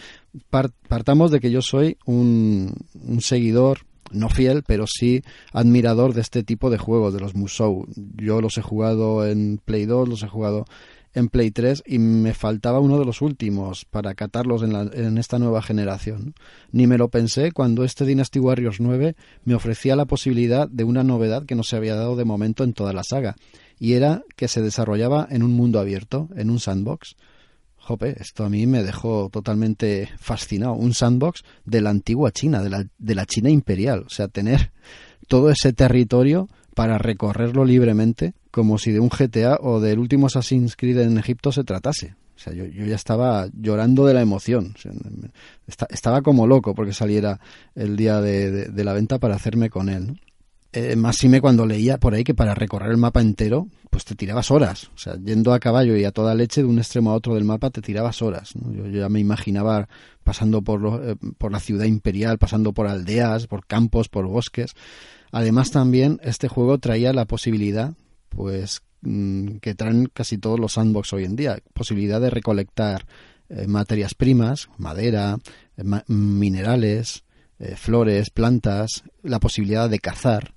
Partamos 0.88 1.32
de 1.32 1.40
que 1.40 1.52
yo 1.52 1.62
soy 1.62 1.98
un, 2.06 2.74
seguidor 3.20 3.80
no 4.12 4.30
fiel, 4.30 4.64
pero 4.66 4.86
sí 4.88 5.24
admirador 5.52 6.14
de 6.14 6.22
este 6.22 6.44
tipo 6.44 6.70
de 6.70 6.78
juegos, 6.78 7.14
de 7.14 7.20
los 7.20 7.36
Musou. 7.36 7.88
Yo 7.96 8.42
los 8.42 8.58
he 8.58 8.62
jugado 8.62 9.26
en 9.26 9.60
Play 9.64 9.86
2, 9.86 10.08
los 10.08 10.24
he 10.24 10.28
jugado 10.28 10.66
en 11.16 11.30
Play 11.30 11.52
3 11.52 11.84
y 11.86 12.00
me 12.00 12.34
faltaba 12.34 12.80
uno 12.80 13.00
de 13.00 13.06
los 13.06 13.22
últimos 13.22 13.86
para 13.86 14.14
catarlos 14.14 14.64
en, 14.64 14.76
en, 14.76 15.18
esta 15.18 15.40
nueva 15.40 15.62
generación. 15.62 16.36
Ni 16.72 16.88
me 16.88 16.98
lo 16.98 17.10
pensé 17.10 17.52
cuando 17.52 17.84
este 17.84 18.06
Dynasty 18.06 18.40
Warriors 18.40 18.80
9 18.80 19.16
me 19.46 19.56
ofrecía 19.56 19.96
la 19.96 20.06
posibilidad 20.06 20.68
de 20.68 20.84
una 20.84 21.04
novedad 21.04 21.46
que 21.46 21.56
no 21.56 21.64
se 21.64 21.76
había 21.76 21.96
dado 21.96 22.16
de 22.16 22.26
momento 22.26 22.64
en 22.64 22.74
toda 22.74 22.94
la 22.94 23.04
saga, 23.04 23.36
y 23.80 23.94
era 23.94 24.24
que 24.36 24.48
se 24.48 24.62
desarrollaba 24.62 25.28
en 25.30 25.44
un 25.44 25.54
mundo 25.54 25.80
abierto, 25.80 26.30
en 26.36 26.50
un 26.50 26.60
sandbox. 26.60 27.16
Jope, 27.86 28.16
esto 28.18 28.46
a 28.46 28.50
mí 28.50 28.66
me 28.66 28.82
dejó 28.82 29.30
totalmente 29.30 30.10
fascinado. 30.18 30.74
Un 30.74 30.94
sandbox 30.94 31.44
de 31.66 31.82
la 31.82 31.90
antigua 31.90 32.32
China, 32.32 32.64
de 32.64 32.70
la, 32.70 32.86
de 32.98 33.16
la 33.16 33.26
China 33.26 33.50
imperial. 33.50 34.06
O 34.08 34.10
sea, 34.10 34.30
tener 34.30 34.72
todo 35.28 35.50
ese 35.50 35.74
territorio 35.74 36.48
para 36.76 36.98
recorrerlo 36.98 37.66
libremente, 37.66 38.36
como 38.52 38.78
si 38.78 38.92
de 38.92 39.02
un 39.02 39.10
GTA 39.10 39.58
o 39.62 39.82
del 39.82 40.00
último 40.00 40.28
Assassin's 40.28 40.78
Creed 40.78 41.00
en 41.00 41.18
Egipto 41.18 41.52
se 41.52 41.66
tratase. 41.66 42.16
O 42.36 42.40
sea, 42.40 42.54
yo, 42.54 42.66
ya 42.66 42.96
estaba 42.96 43.48
llorando 43.54 44.06
de 44.06 44.14
la 44.14 44.22
emoción. 44.22 44.74
estaba 45.90 46.22
como 46.22 46.48
loco 46.48 46.74
porque 46.74 46.94
saliera 46.94 47.40
el 47.76 47.96
día 47.96 48.22
de, 48.22 48.72
la 48.74 48.94
venta 48.94 49.20
para 49.20 49.36
hacerme 49.36 49.70
con 49.70 49.90
él. 49.90 50.20
Eh, 50.74 50.96
más 50.96 51.18
si 51.18 51.30
me 51.30 51.40
cuando 51.40 51.66
leía 51.66 52.00
por 52.00 52.16
ahí 52.16 52.24
que 52.24 52.34
para 52.34 52.56
recorrer 52.56 52.92
el 52.92 52.98
mapa 52.98 53.22
entero, 53.22 53.68
pues 53.90 54.06
te 54.06 54.16
tirabas 54.16 54.50
horas. 54.50 54.90
O 54.96 54.98
sea, 54.98 55.16
yendo 55.24 55.54
a 55.54 55.60
caballo 55.60 55.96
y 55.96 56.04
a 56.04 56.12
toda 56.12 56.34
leche 56.34 56.62
de 56.62 56.68
un 56.68 56.80
extremo 56.80 57.12
a 57.12 57.16
otro 57.16 57.36
del 57.36 57.44
mapa, 57.44 57.70
te 57.70 57.82
tirabas 57.82 58.22
horas. 58.22 58.54
Yo, 58.72 58.88
ya 58.88 59.08
me 59.08 59.20
imaginaba 59.20 59.88
pasando 60.24 60.64
por, 60.64 61.02
eh, 61.04 61.16
por 61.38 61.52
la 61.52 61.60
ciudad 61.60 61.86
imperial, 61.86 62.40
pasando 62.40 62.74
por 62.74 62.88
aldeas, 62.88 63.46
por 63.46 63.68
campos, 63.68 64.10
por 64.10 64.26
bosques. 64.26 64.74
Además 65.32 65.72
también 65.72 66.20
este 66.24 66.48
juego 66.48 66.78
traía 66.80 67.14
la 67.14 67.26
posibilidad, 67.26 67.94
pues 68.30 68.82
mm, 69.02 69.58
que 69.58 69.76
traen 69.76 70.08
casi 70.12 70.38
todos 70.38 70.60
los 70.60 70.74
sandbox 70.74 71.14
hoy 71.14 71.26
en 71.26 71.36
día, 71.36 71.60
posibilidad 71.74 72.20
de 72.20 72.30
recolectar 72.30 73.06
eh, 73.50 73.68
materias 73.68 74.16
primas, 74.16 74.70
madera, 74.78 75.38
eh, 75.78 75.84
minerales, 76.08 77.24
eh, 77.60 77.76
flores, 77.76 78.30
plantas, 78.30 79.04
la 79.22 79.40
posibilidad 79.40 79.90
de 79.90 80.00
cazar, 80.00 80.53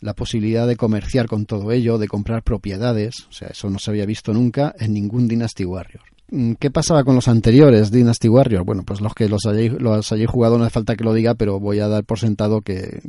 la 0.00 0.14
posibilidad 0.14 0.66
de 0.66 0.76
comerciar 0.76 1.26
con 1.26 1.46
todo 1.46 1.72
ello, 1.72 1.98
de 1.98 2.08
comprar 2.08 2.42
propiedades, 2.42 3.26
o 3.28 3.32
sea, 3.32 3.48
eso 3.48 3.70
no 3.70 3.78
se 3.78 3.90
había 3.90 4.06
visto 4.06 4.32
nunca 4.32 4.74
en 4.78 4.92
ningún 4.92 5.28
Dynasty 5.28 5.64
Warrior. 5.64 6.02
Mm, 6.30 6.52
¿Qué 6.54 6.70
pasaba 6.70 7.04
con 7.04 7.14
los 7.14 7.28
anteriores 7.28 7.90
Dynasty 7.90 8.28
Warrior? 8.28 8.64
Bueno, 8.64 8.82
pues 8.84 9.00
los 9.00 9.14
que 9.14 9.28
los 9.28 9.46
hayáis, 9.46 9.72
los 9.72 10.12
hayáis 10.12 10.28
jugado 10.28 10.58
no 10.58 10.64
hace 10.64 10.74
falta 10.74 10.94
que 10.94 11.04
lo 11.04 11.14
diga, 11.14 11.34
pero 11.34 11.58
voy 11.58 11.80
a 11.80 11.88
dar 11.88 12.04
por 12.04 12.18
sentado 12.18 12.60
que, 12.60 13.00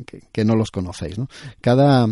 no 0.45 0.55
los 0.55 0.71
conocéis. 0.71 1.17
¿no? 1.17 1.27
Cada, 1.59 2.07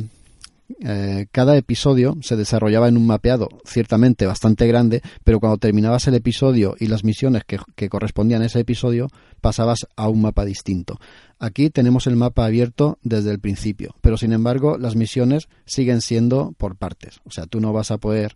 eh, 0.79 1.27
cada 1.31 1.55
episodio 1.55 2.17
se 2.21 2.35
desarrollaba 2.35 2.89
en 2.89 2.97
un 2.97 3.07
mapeado 3.07 3.47
ciertamente 3.65 4.25
bastante 4.25 4.67
grande, 4.67 5.01
pero 5.23 5.39
cuando 5.39 5.57
terminabas 5.57 6.07
el 6.07 6.15
episodio 6.15 6.75
y 6.79 6.87
las 6.87 7.03
misiones 7.03 7.43
que, 7.45 7.89
correspondían 7.89 8.41
a 8.41 8.47
ese 8.47 8.59
episodio, 8.59 9.07
pasabas 9.39 9.87
a 9.95 10.09
un 10.09 10.21
mapa 10.21 10.43
distinto. 10.45 10.99
Aquí 11.39 11.69
tenemos 11.69 12.07
el 12.07 12.15
mapa 12.15 12.45
abierto 12.45 12.99
desde 13.01 13.31
el 13.31 13.39
principio, 13.39 13.95
pero 14.01 14.17
sin 14.17 14.33
embargo 14.33 14.77
las 14.77 14.95
misiones 14.95 15.47
siguen 15.65 16.01
siendo 16.01 16.53
por 16.57 16.75
partes. 16.75 17.21
O 17.25 17.31
sea, 17.31 17.45
tú 17.45 17.61
no 17.61 17.71
vas 17.71 17.91
a 17.91 17.97
poder 17.97 18.35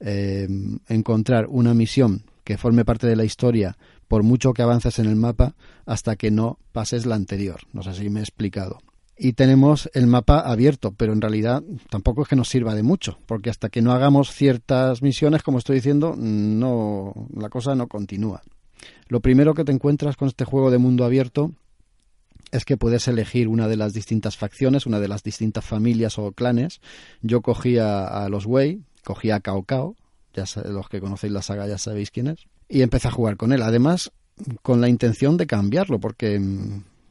eh, 0.00 0.48
encontrar 0.88 1.46
una 1.48 1.74
misión 1.74 2.22
que 2.44 2.56
forme 2.56 2.84
parte 2.84 3.06
de 3.06 3.16
la 3.16 3.24
historia 3.24 3.76
por 4.08 4.22
mucho 4.22 4.52
que 4.52 4.62
avances 4.62 4.98
en 4.98 5.06
el 5.06 5.16
mapa 5.16 5.56
hasta 5.84 6.16
que 6.16 6.30
no 6.30 6.58
pases 6.72 7.04
la 7.04 7.16
anterior. 7.16 7.60
No 7.72 7.82
sé 7.82 7.92
si 7.94 8.08
me 8.08 8.20
he 8.20 8.22
explicado. 8.22 8.78
Y 9.18 9.32
tenemos 9.32 9.88
el 9.94 10.06
mapa 10.06 10.40
abierto, 10.40 10.92
pero 10.92 11.12
en 11.12 11.22
realidad 11.22 11.62
tampoco 11.88 12.22
es 12.22 12.28
que 12.28 12.36
nos 12.36 12.48
sirva 12.48 12.74
de 12.74 12.82
mucho, 12.82 13.18
porque 13.26 13.48
hasta 13.48 13.70
que 13.70 13.80
no 13.80 13.92
hagamos 13.92 14.30
ciertas 14.30 15.00
misiones, 15.00 15.42
como 15.42 15.58
estoy 15.58 15.76
diciendo, 15.76 16.14
no 16.16 17.14
la 17.34 17.48
cosa 17.48 17.74
no 17.74 17.86
continúa. 17.86 18.42
Lo 19.08 19.20
primero 19.20 19.54
que 19.54 19.64
te 19.64 19.72
encuentras 19.72 20.16
con 20.16 20.28
este 20.28 20.44
juego 20.44 20.70
de 20.70 20.78
mundo 20.78 21.04
abierto 21.04 21.52
es 22.52 22.64
que 22.64 22.76
puedes 22.76 23.08
elegir 23.08 23.48
una 23.48 23.68
de 23.68 23.76
las 23.76 23.94
distintas 23.94 24.36
facciones, 24.36 24.84
una 24.86 25.00
de 25.00 25.08
las 25.08 25.22
distintas 25.22 25.64
familias 25.64 26.18
o 26.18 26.32
clanes. 26.32 26.80
Yo 27.22 27.40
cogí 27.40 27.78
a 27.78 28.28
los 28.28 28.44
Wei, 28.44 28.82
cogí 29.02 29.30
a 29.30 29.40
Cao 29.40 29.62
Cao, 29.62 29.96
ya 30.34 30.44
los 30.66 30.88
que 30.88 31.00
conocéis 31.00 31.32
la 31.32 31.42
saga 31.42 31.66
ya 31.66 31.78
sabéis 31.78 32.10
quién 32.10 32.26
es, 32.26 32.46
y 32.68 32.82
empecé 32.82 33.08
a 33.08 33.12
jugar 33.12 33.36
con 33.36 33.52
él. 33.52 33.62
Además, 33.62 34.12
con 34.62 34.80
la 34.80 34.88
intención 34.88 35.36
de 35.38 35.46
cambiarlo, 35.46 35.98
porque 35.98 36.38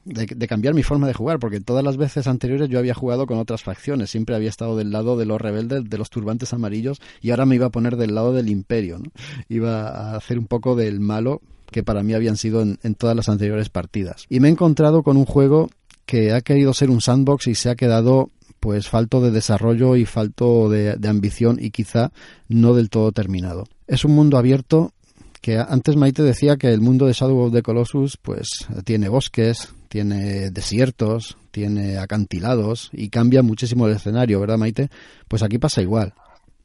de, 0.05 0.47
cambiar 0.47 0.73
mi 0.73 0.83
forma 0.83 1.07
de 1.07 1.13
jugar, 1.13 1.39
porque 1.39 1.59
todas 1.59 1.83
las 1.83 1.97
veces 1.97 2.27
anteriores 2.27 2.69
yo 2.69 2.79
había 2.79 2.93
jugado 2.93 3.25
con 3.25 3.37
otras 3.37 3.63
facciones, 3.63 4.09
siempre 4.09 4.35
había 4.35 4.49
estado 4.49 4.77
del 4.77 4.91
lado 4.91 5.17
de 5.17 5.25
los 5.25 5.41
rebeldes, 5.41 5.89
de 5.89 5.97
los 5.97 6.09
turbantes 6.09 6.53
amarillos, 6.53 7.01
y 7.21 7.31
ahora 7.31 7.45
me 7.45 7.55
iba 7.55 7.67
a 7.67 7.71
poner 7.71 7.97
del 7.97 8.15
lado 8.15 8.33
del 8.33 8.49
imperio, 8.49 8.99
¿no? 8.99 9.11
Iba 9.49 9.87
a 9.89 10.15
hacer 10.15 10.39
un 10.39 10.47
poco 10.47 10.75
del 10.75 10.99
malo 10.99 11.41
que 11.71 11.83
para 11.83 12.03
mí 12.03 12.13
habían 12.13 12.37
sido 12.37 12.61
en, 12.61 12.79
en 12.83 12.95
todas 12.95 13.15
las 13.15 13.27
anteriores 13.27 13.69
partidas. 13.69 14.25
Y 14.29 14.39
me 14.39 14.47
he 14.47 14.51
encontrado 14.51 15.03
con 15.03 15.17
un 15.17 15.25
juego 15.25 15.69
que 16.05 16.31
ha 16.31 16.41
querido 16.41 16.73
ser 16.73 16.89
un 16.89 17.01
sandbox 17.01 17.47
y 17.47 17.55
se 17.55 17.69
ha 17.69 17.75
quedado 17.75 18.29
pues 18.65 18.89
falto 18.89 19.21
de 19.21 19.29
desarrollo 19.29 19.95
y 19.95 20.05
falto 20.05 20.69
de, 20.69 20.97
ambición 21.07 21.57
y 21.61 21.69
quizá 21.69 22.11
no 22.47 22.73
del 22.73 22.89
todo 22.89 23.11
terminado. 23.11 23.65
Es 23.85 24.05
un 24.05 24.15
mundo 24.15 24.39
abierto 24.39 24.91
que 25.39 25.59
antes 25.59 25.95
Maite 25.95 26.23
decía 26.23 26.57
que 26.57 26.73
el 26.73 26.81
mundo 26.81 27.05
de 27.05 27.13
Shadow 27.13 27.37
of 27.41 27.53
the 27.53 27.61
Colossus 27.61 28.17
pues 28.17 28.67
tiene 28.83 29.07
bosques, 29.07 29.71
tiene 29.95 30.51
desiertos, 30.51 31.37
tiene 31.51 31.99
acantilados 31.99 32.89
y 32.91 33.07
cambia 33.07 33.41
muchísimo 33.43 33.87
el 33.87 33.95
escenario, 33.95 34.41
¿verdad 34.41 34.57
Maite? 34.57 34.89
Pues 35.29 35.41
aquí 35.41 35.57
pasa 35.57 35.81
igual. 35.81 36.13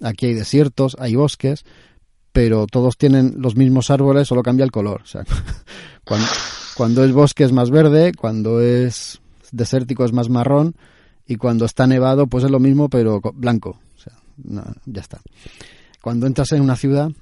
Aquí 0.02 0.26
hay 0.26 0.34
desiertos, 0.34 0.96
hay 0.98 1.14
bosques, 1.14 1.64
pero 2.32 2.66
todos 2.66 2.96
tienen 2.96 3.34
los 3.36 3.54
mismos 3.54 3.88
árboles, 3.90 4.26
solo 4.26 4.42
cambia 4.42 4.64
el 4.64 4.72
color. 4.72 5.02
O 5.02 5.06
sea, 5.06 5.22
cuando, 6.74 7.04
es 7.04 7.12
bosque 7.12 7.44
es 7.44 7.52
más 7.52 7.70
verde, 7.70 8.10
cuando 8.18 8.60
es 8.60 9.20
desértico 9.52 10.04
es 10.04 10.12
más 10.12 10.28
marrón 10.28 10.74
y 11.24 11.36
cuando 11.36 11.66
está 11.66 11.86
nevado 11.86 12.26
pues 12.26 12.42
es 12.42 12.50
lo 12.50 12.58
mismo 12.58 12.88
pero 12.88 13.20
blanco. 13.32 13.78
O 13.94 14.00
sea, 14.00 14.14
ya 14.86 15.00
está. 15.00 15.20
Cuando 16.02 16.26
entras 16.26 16.50
en 16.50 16.62
una 16.62 16.74
ciudad, 16.74 17.12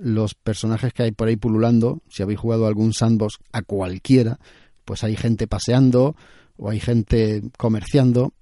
los 0.00 0.34
personajes 0.34 0.94
que 0.94 1.02
hay 1.02 1.12
por 1.12 1.28
ahí 1.28 1.36
pululando, 1.36 2.00
si 2.08 2.22
habéis 2.22 2.40
jugado 2.40 2.66
algún 2.66 2.94
sandbox 2.94 3.36
a 3.52 3.60
cualquiera, 3.60 4.38
pues 4.90 5.04
hay 5.04 5.14
gente 5.14 5.46
paseando 5.46 6.16
o 6.56 6.68
hay 6.68 6.80
gente 6.80 7.44
comerciando. 7.56 8.32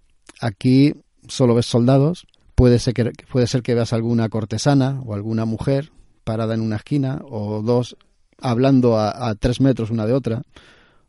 Aquí 0.41 0.95
solo 1.27 1.55
ves 1.55 1.67
soldados. 1.67 2.27
Puede 2.55 2.79
ser 2.79 2.95
que, 2.95 3.13
puede 3.31 3.47
ser 3.47 3.61
que 3.63 3.75
veas 3.75 3.93
alguna 3.93 4.31
cortesana 4.31 5.03
o 5.05 5.13
alguna 5.13 5.45
mujer 5.45 5.93
parada 6.25 6.55
en 6.55 6.63
una 6.63 6.77
esquina 6.77 7.21
o 7.29 7.61
dos 7.61 7.99
hablando 8.41 8.97
a, 8.97 9.29
a 9.29 9.35
tres 9.35 9.61
metros 9.61 9.91
una 9.91 10.07
de 10.07 10.15
otra 10.15 10.41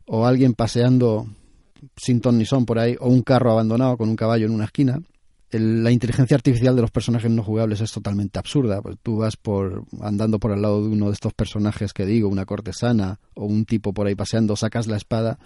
o 0.04 0.26
alguien 0.26 0.52
paseando 0.52 1.26
sin 1.96 2.20
ton 2.20 2.36
ni 2.36 2.44
son 2.44 2.66
por 2.66 2.78
ahí, 2.78 2.94
o 3.00 3.08
un 3.08 3.22
carro 3.22 3.52
abandonado 3.52 3.96
con 3.96 4.10
un 4.10 4.16
caballo 4.16 4.44
en 4.44 4.52
una 4.52 4.66
esquina. 4.66 5.00
La 5.58 5.90
inteligencia 5.90 6.36
artificial 6.36 6.76
de 6.76 6.82
los 6.82 6.90
personajes 6.90 7.30
no 7.30 7.42
jugables 7.42 7.80
es 7.80 7.92
totalmente 7.92 8.38
absurda. 8.38 8.80
Pues 8.82 8.96
tú 9.02 9.18
vas 9.18 9.36
por 9.36 9.84
andando 10.00 10.38
por 10.38 10.52
al 10.52 10.62
lado 10.62 10.82
de 10.82 10.88
uno 10.90 11.06
de 11.06 11.12
estos 11.12 11.34
personajes 11.34 11.92
que 11.92 12.06
digo, 12.06 12.28
una 12.28 12.46
cortesana 12.46 13.18
o 13.34 13.46
un 13.46 13.64
tipo 13.64 13.92
por 13.92 14.06
ahí 14.06 14.14
paseando, 14.14 14.54
sacas 14.56 14.86
la 14.86 14.96
espada 14.96 15.38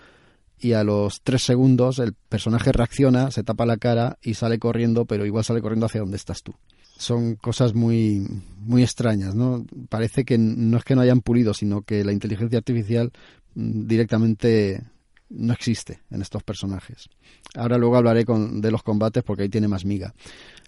y 0.58 0.72
a 0.72 0.84
los 0.84 1.20
tres 1.22 1.42
segundos 1.42 1.98
el 1.98 2.14
personaje 2.14 2.72
reacciona, 2.72 3.30
se 3.30 3.42
tapa 3.42 3.66
la 3.66 3.76
cara 3.76 4.18
y 4.22 4.34
sale 4.34 4.58
corriendo, 4.58 5.04
pero 5.04 5.26
igual 5.26 5.44
sale 5.44 5.60
corriendo 5.60 5.86
hacia 5.86 6.00
donde 6.00 6.16
estás 6.16 6.42
tú. 6.42 6.54
son 6.96 7.34
cosas 7.36 7.74
muy, 7.74 8.26
muy 8.60 8.82
extrañas, 8.82 9.34
¿no? 9.34 9.66
Parece 9.88 10.24
que 10.24 10.38
no 10.38 10.78
es 10.78 10.84
que 10.84 10.94
no 10.94 11.00
hayan 11.00 11.22
pulido, 11.22 11.54
sino 11.54 11.82
que 11.82 12.04
la 12.04 12.12
inteligencia 12.12 12.58
artificial 12.58 13.12
mm, 13.54 13.86
directamente 13.86 14.84
no 15.30 15.52
existe 15.52 16.00
en 16.10 16.22
estos 16.22 16.42
personajes. 16.42 17.08
Ahora 17.54 17.78
luego 17.78 17.96
hablaré 17.96 18.24
con, 18.24 18.60
de 18.60 18.70
los 18.70 18.82
combates 18.82 19.22
porque 19.22 19.44
ahí 19.44 19.48
tiene 19.48 19.68
más 19.68 19.84
miga. 19.84 20.14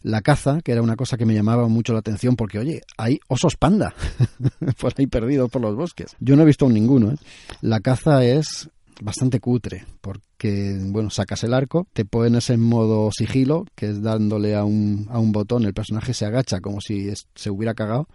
La 0.02 0.22
caza, 0.22 0.60
que 0.62 0.72
era 0.72 0.82
una 0.82 0.96
cosa 0.96 1.16
que 1.16 1.26
me 1.26 1.34
llamaba 1.34 1.68
mucho 1.68 1.92
la 1.92 2.00
atención 2.00 2.36
porque, 2.36 2.58
oye, 2.58 2.82
hay 2.96 3.20
osos 3.28 3.56
panda 3.56 3.94
por 4.80 4.92
ahí 4.96 5.06
perdidos 5.06 5.50
por 5.50 5.62
los 5.62 5.76
bosques. 5.76 6.16
Yo 6.20 6.36
no 6.36 6.42
he 6.42 6.46
visto 6.46 6.68
ninguno. 6.68 7.12
¿eh? 7.12 7.16
La 7.60 7.80
caza 7.80 8.24
es 8.24 8.70
bastante 9.00 9.40
cutre 9.40 9.84
porque, 10.00 10.78
bueno, 10.80 11.10
sacas 11.10 11.44
el 11.44 11.54
arco, 11.54 11.86
te 11.92 12.04
pones 12.04 12.50
en 12.50 12.60
modo 12.60 13.10
sigilo, 13.12 13.66
que 13.74 13.90
es 13.90 14.02
dándole 14.02 14.54
a 14.54 14.64
un, 14.64 15.06
a 15.10 15.18
un 15.18 15.32
botón, 15.32 15.64
el 15.64 15.74
personaje 15.74 16.14
se 16.14 16.24
agacha 16.24 16.60
como 16.60 16.80
si 16.80 17.12
se 17.34 17.50
hubiera 17.50 17.74
cagado. 17.74 18.08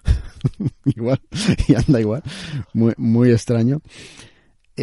igual, 0.85 1.19
y 1.68 1.76
anda 1.76 1.99
igual. 1.99 2.23
Muy, 2.73 2.93
muy 2.97 3.31
extraño. 3.31 3.81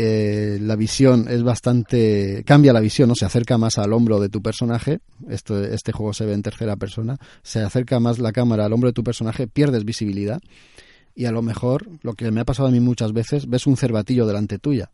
Eh, 0.01 0.59
la 0.61 0.77
visión 0.77 1.27
es 1.29 1.43
bastante 1.43 2.45
cambia 2.47 2.73
la 2.73 2.79
visión, 2.79 3.09
¿no? 3.09 3.17
se 3.17 3.25
acerca 3.25 3.59
más 3.59 3.79
al 3.79 3.93
hombro 3.93 4.21
de 4.21 4.29
tu 4.29 4.41
personaje. 4.41 5.01
Esto, 5.29 5.61
este 5.61 5.91
juego 5.91 6.13
se 6.13 6.25
ve 6.25 6.35
en 6.35 6.43
tercera 6.43 6.77
persona. 6.77 7.19
Se 7.43 7.63
acerca 7.63 7.99
más 7.99 8.21
la 8.21 8.31
cámara 8.31 8.65
al 8.65 8.73
hombro 8.73 8.91
de 8.91 8.93
tu 8.93 9.03
personaje, 9.03 9.49
pierdes 9.49 9.85
visibilidad 9.85 10.41
y 11.17 11.25
a 11.25 11.33
lo 11.33 11.43
mejor 11.43 11.89
lo 12.03 12.13
que 12.13 12.31
me 12.31 12.41
ha 12.41 12.45
pasado 12.45 12.69
a 12.69 12.71
mí 12.71 12.79
muchas 12.79 13.13
veces 13.13 13.49
ves 13.49 13.67
un 13.67 13.77
cervatillo 13.77 14.25
delante 14.25 14.61
tuya. 14.61 14.93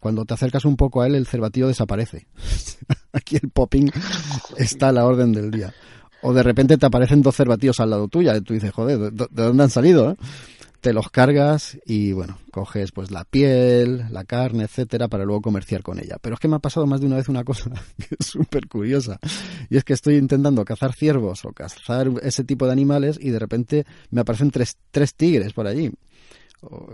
Cuando 0.00 0.24
te 0.24 0.34
acercas 0.34 0.64
un 0.64 0.76
poco 0.76 1.02
a 1.02 1.06
él, 1.06 1.14
el 1.14 1.28
cervatillo 1.28 1.68
desaparece. 1.68 2.26
Aquí 3.12 3.36
el 3.40 3.48
popping 3.48 3.90
está 4.56 4.88
a 4.88 4.92
la 4.92 5.06
orden 5.06 5.30
del 5.30 5.52
día. 5.52 5.72
O 6.22 6.32
de 6.32 6.42
repente 6.42 6.78
te 6.78 6.86
aparecen 6.86 7.22
dos 7.22 7.36
cervatillos 7.36 7.78
al 7.78 7.90
lado 7.90 8.08
tuya 8.08 8.36
y 8.36 8.40
tú 8.40 8.54
dices, 8.54 8.72
joder, 8.72 9.12
¿de, 9.12 9.28
dónde 9.30 9.62
han 9.62 9.70
salido? 9.70 10.10
Eh? 10.10 10.16
Te 10.82 10.92
los 10.92 11.10
cargas 11.10 11.78
y 11.86 12.12
bueno, 12.12 12.38
coges 12.50 12.90
pues 12.90 13.12
la 13.12 13.24
piel, 13.24 14.04
la 14.10 14.24
carne, 14.24 14.64
etcétera, 14.64 15.06
para 15.06 15.24
luego 15.24 15.40
comerciar 15.40 15.82
con 15.82 16.00
ella. 16.00 16.16
Pero 16.20 16.34
es 16.34 16.40
que 16.40 16.48
me 16.48 16.56
ha 16.56 16.58
pasado 16.58 16.88
más 16.88 17.00
de 17.00 17.06
una 17.06 17.16
vez 17.16 17.28
una 17.28 17.44
cosa 17.44 17.70
que 17.96 18.16
es 18.18 18.26
súper 18.26 18.66
curiosa. 18.66 19.20
Y 19.70 19.76
es 19.76 19.84
que 19.84 19.92
estoy 19.92 20.16
intentando 20.16 20.64
cazar 20.64 20.92
ciervos 20.92 21.44
o 21.44 21.52
cazar 21.52 22.10
ese 22.22 22.42
tipo 22.42 22.66
de 22.66 22.72
animales 22.72 23.16
y 23.20 23.30
de 23.30 23.38
repente 23.38 23.86
me 24.10 24.22
aparecen 24.22 24.50
tres, 24.50 24.76
tres 24.90 25.14
tigres 25.14 25.52
por 25.52 25.68
allí. 25.68 25.92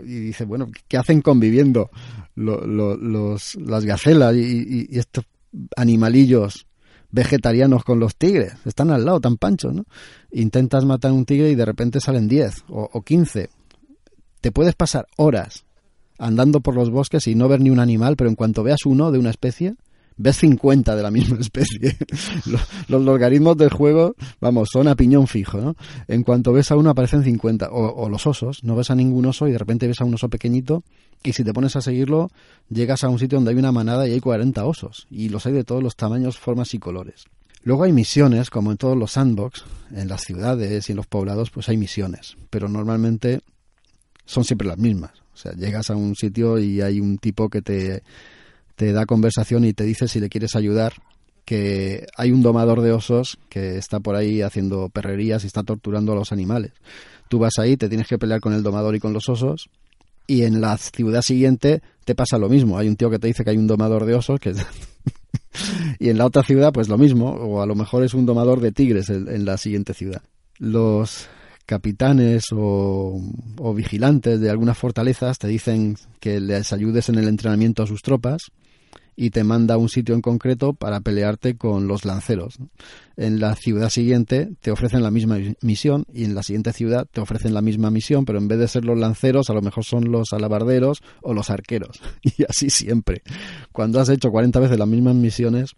Y 0.03 0.19
dice, 0.19 0.45
bueno, 0.45 0.69
¿qué 0.87 0.97
hacen 0.97 1.21
conviviendo 1.21 1.89
los, 2.35 3.55
las 3.55 3.85
gacelas 3.85 4.35
y, 4.35 4.87
estos 4.97 5.25
animalillos 5.75 6.67
vegetarianos 7.11 7.83
con 7.83 7.99
los 7.99 8.15
tigres. 8.15 8.53
Están 8.65 8.91
al 8.91 9.03
lado, 9.03 9.19
tan 9.19 9.37
panchos, 9.37 9.73
¿no? 9.73 9.85
Intentas 10.31 10.85
matar 10.85 11.11
un 11.11 11.25
tigre 11.25 11.49
y 11.49 11.55
de 11.55 11.65
repente 11.65 11.99
salen 11.99 12.27
10 12.27 12.65
o, 12.69 12.87
o 12.93 13.01
15 13.01 13.49
te 14.41 14.51
puedes 14.51 14.75
pasar 14.75 15.07
horas 15.17 15.65
andando 16.17 16.59
por 16.59 16.75
los 16.75 16.89
bosques 16.89 17.27
y 17.27 17.35
no 17.35 17.47
ver 17.47 17.61
ni 17.61 17.69
un 17.69 17.79
animal, 17.79 18.15
pero 18.15 18.29
en 18.29 18.35
cuanto 18.35 18.61
veas 18.61 18.85
uno 18.85 19.11
de 19.11 19.19
una 19.19 19.29
especie, 19.29 19.75
ves 20.17 20.37
50 20.37 20.95
de 20.95 21.01
la 21.01 21.09
misma 21.09 21.37
especie. 21.39 21.97
los, 22.87 23.01
logaritmos 23.01 23.57
del 23.57 23.69
juego, 23.69 24.15
vamos, 24.39 24.69
son 24.71 24.87
a 24.87 24.95
piñón 24.95 25.27
fijo, 25.27 25.59
¿no? 25.59 25.75
En 26.07 26.23
cuanto 26.23 26.53
ves 26.53 26.71
a 26.71 26.75
uno 26.75 26.91
aparecen 26.91 27.23
50. 27.23 27.69
O, 27.71 28.09
los 28.09 28.27
osos, 28.27 28.63
no 28.63 28.75
ves 28.75 28.91
a 28.91 28.95
ningún 28.95 29.25
oso 29.25 29.47
y 29.47 29.51
de 29.51 29.57
repente 29.57 29.87
ves 29.87 30.01
a 30.01 30.05
un 30.05 30.13
oso 30.13 30.29
pequeñito 30.29 30.83
y 31.23 31.33
si 31.33 31.43
te 31.43 31.53
pones 31.53 31.75
a 31.75 31.81
seguirlo, 31.81 32.29
llegas 32.69 33.03
a 33.03 33.09
un 33.09 33.17
sitio 33.17 33.37
donde 33.37 33.51
hay 33.51 33.57
una 33.57 33.71
manada 33.71 34.07
y 34.07 34.11
hay 34.11 34.19
40 34.19 34.63
osos. 34.65 35.07
Y 35.09 35.29
los 35.29 35.45
hay 35.45 35.53
de 35.53 35.63
todos 35.63 35.81
los 35.81 35.95
tamaños, 35.95 36.37
formas 36.37 36.73
y 36.73 36.79
colores. 36.79 37.25
Luego 37.63 37.83
hay 37.83 37.91
misiones, 37.91 38.49
como 38.49 38.71
en 38.71 38.77
todos 38.77 38.97
los 38.97 39.11
sandbox, 39.11 39.65
en 39.91 40.07
las 40.07 40.21
ciudades 40.21 40.87
y 40.87 40.93
en 40.93 40.97
los 40.97 41.07
poblados, 41.07 41.49
pues 41.49 41.67
hay 41.67 41.75
misiones. 41.75 42.37
Pero 42.49 42.69
normalmente 42.69 43.41
son 44.29 44.43
siempre 44.43 44.67
las 44.67 44.77
mismas. 44.77 45.11
O 45.33 45.37
sea, 45.37 45.53
llegas 45.53 45.89
a 45.89 45.95
un 45.95 46.15
sitio 46.15 46.59
y 46.59 46.81
hay 46.81 46.99
un 46.99 47.17
tipo 47.17 47.49
que 47.49 47.61
te, 47.61 48.03
te 48.75 48.93
da 48.93 49.05
conversación 49.05 49.65
y 49.65 49.73
te 49.73 49.83
dice 49.83 50.07
si 50.07 50.19
le 50.19 50.29
quieres 50.29 50.55
ayudar, 50.55 50.93
que 51.45 52.05
hay 52.15 52.31
un 52.31 52.43
domador 52.43 52.81
de 52.81 52.91
osos 52.91 53.39
que 53.49 53.77
está 53.77 53.99
por 53.99 54.15
ahí 54.15 54.43
haciendo 54.43 54.89
perrerías 54.89 55.43
y 55.43 55.47
está 55.47 55.63
torturando 55.63 56.11
a 56.11 56.15
los 56.15 56.31
animales. 56.31 56.73
Tú 57.27 57.39
vas 57.39 57.57
ahí, 57.57 57.75
te 57.75 57.89
tienes 57.89 58.07
que 58.07 58.19
pelear 58.19 58.39
con 58.39 58.53
el 58.53 58.61
domador 58.61 58.95
y 58.95 58.99
con 58.99 59.13
los 59.13 59.27
osos, 59.29 59.69
y 60.27 60.43
en 60.43 60.61
la 60.61 60.77
ciudad 60.77 61.23
siguiente 61.23 61.81
te 62.05 62.13
pasa 62.13 62.37
lo 62.37 62.49
mismo. 62.49 62.77
Hay 62.77 62.87
un 62.87 62.95
tío 62.95 63.09
que 63.09 63.17
te 63.17 63.27
dice 63.27 63.43
que 63.43 63.49
hay 63.49 63.57
un 63.57 63.65
domador 63.65 64.05
de 64.05 64.13
osos, 64.13 64.39
que 64.39 64.53
y 65.99 66.09
en 66.09 66.19
la 66.19 66.27
otra 66.27 66.43
ciudad 66.43 66.71
pues 66.71 66.87
lo 66.87 66.99
mismo, 66.99 67.31
o 67.31 67.63
a 67.63 67.65
lo 67.65 67.73
mejor 67.73 68.03
es 68.03 68.13
un 68.13 68.27
domador 68.27 68.59
de 68.59 68.71
tigres 68.71 69.09
en 69.09 69.45
la 69.45 69.57
siguiente 69.57 69.95
ciudad. 69.95 70.21
Los 70.59 71.27
capitanes 71.69 72.45
o, 72.51 73.21
vigilantes 73.75 74.39
de 74.39 74.49
algunas 74.49 74.75
fortalezas 74.75 75.37
te 75.37 75.47
dicen 75.47 75.97
que 76.19 76.39
les 76.39 76.73
ayudes 76.73 77.09
en 77.09 77.19
el 77.19 77.27
entrenamiento 77.27 77.83
a 77.83 77.85
sus 77.85 78.01
tropas 78.01 78.51
y 79.15 79.29
te 79.29 79.43
manda 79.43 79.75
a 79.75 79.77
un 79.77 79.87
sitio 79.87 80.15
en 80.15 80.21
concreto 80.21 80.73
para 80.73 81.01
pelearte 81.01 81.57
con 81.57 81.87
los 81.87 82.05
lanceros. 82.05 82.57
En 83.17 83.39
la 83.39 83.53
ciudad 83.55 83.89
siguiente 83.89 84.49
te 84.61 84.71
ofrecen 84.71 85.03
la 85.03 85.11
misma 85.11 85.37
misión 85.61 86.05
y 86.11 86.23
en 86.23 86.33
la 86.33 86.41
siguiente 86.41 86.73
ciudad 86.73 87.05
te 87.11 87.21
ofrecen 87.21 87.53
la 87.53 87.61
misma 87.61 87.91
misión, 87.91 88.25
pero 88.25 88.39
en 88.39 88.47
vez 88.47 88.57
de 88.57 88.67
ser 88.67 88.83
los 88.83 88.97
lanceros, 88.97 89.51
a 89.51 89.53
lo 89.53 89.61
mejor 89.61 89.85
son 89.85 90.11
los 90.11 90.33
alabarderos 90.33 91.03
o 91.21 91.35
los 91.35 91.51
arqueros. 91.51 92.01
Y 92.23 92.45
así 92.49 92.71
siempre. 92.71 93.21
Cuando 93.71 93.99
has 93.99 94.09
hecho 94.09 94.31
40 94.31 94.59
veces 94.59 94.79
las 94.79 94.87
mismas 94.87 95.13
misiones, 95.13 95.75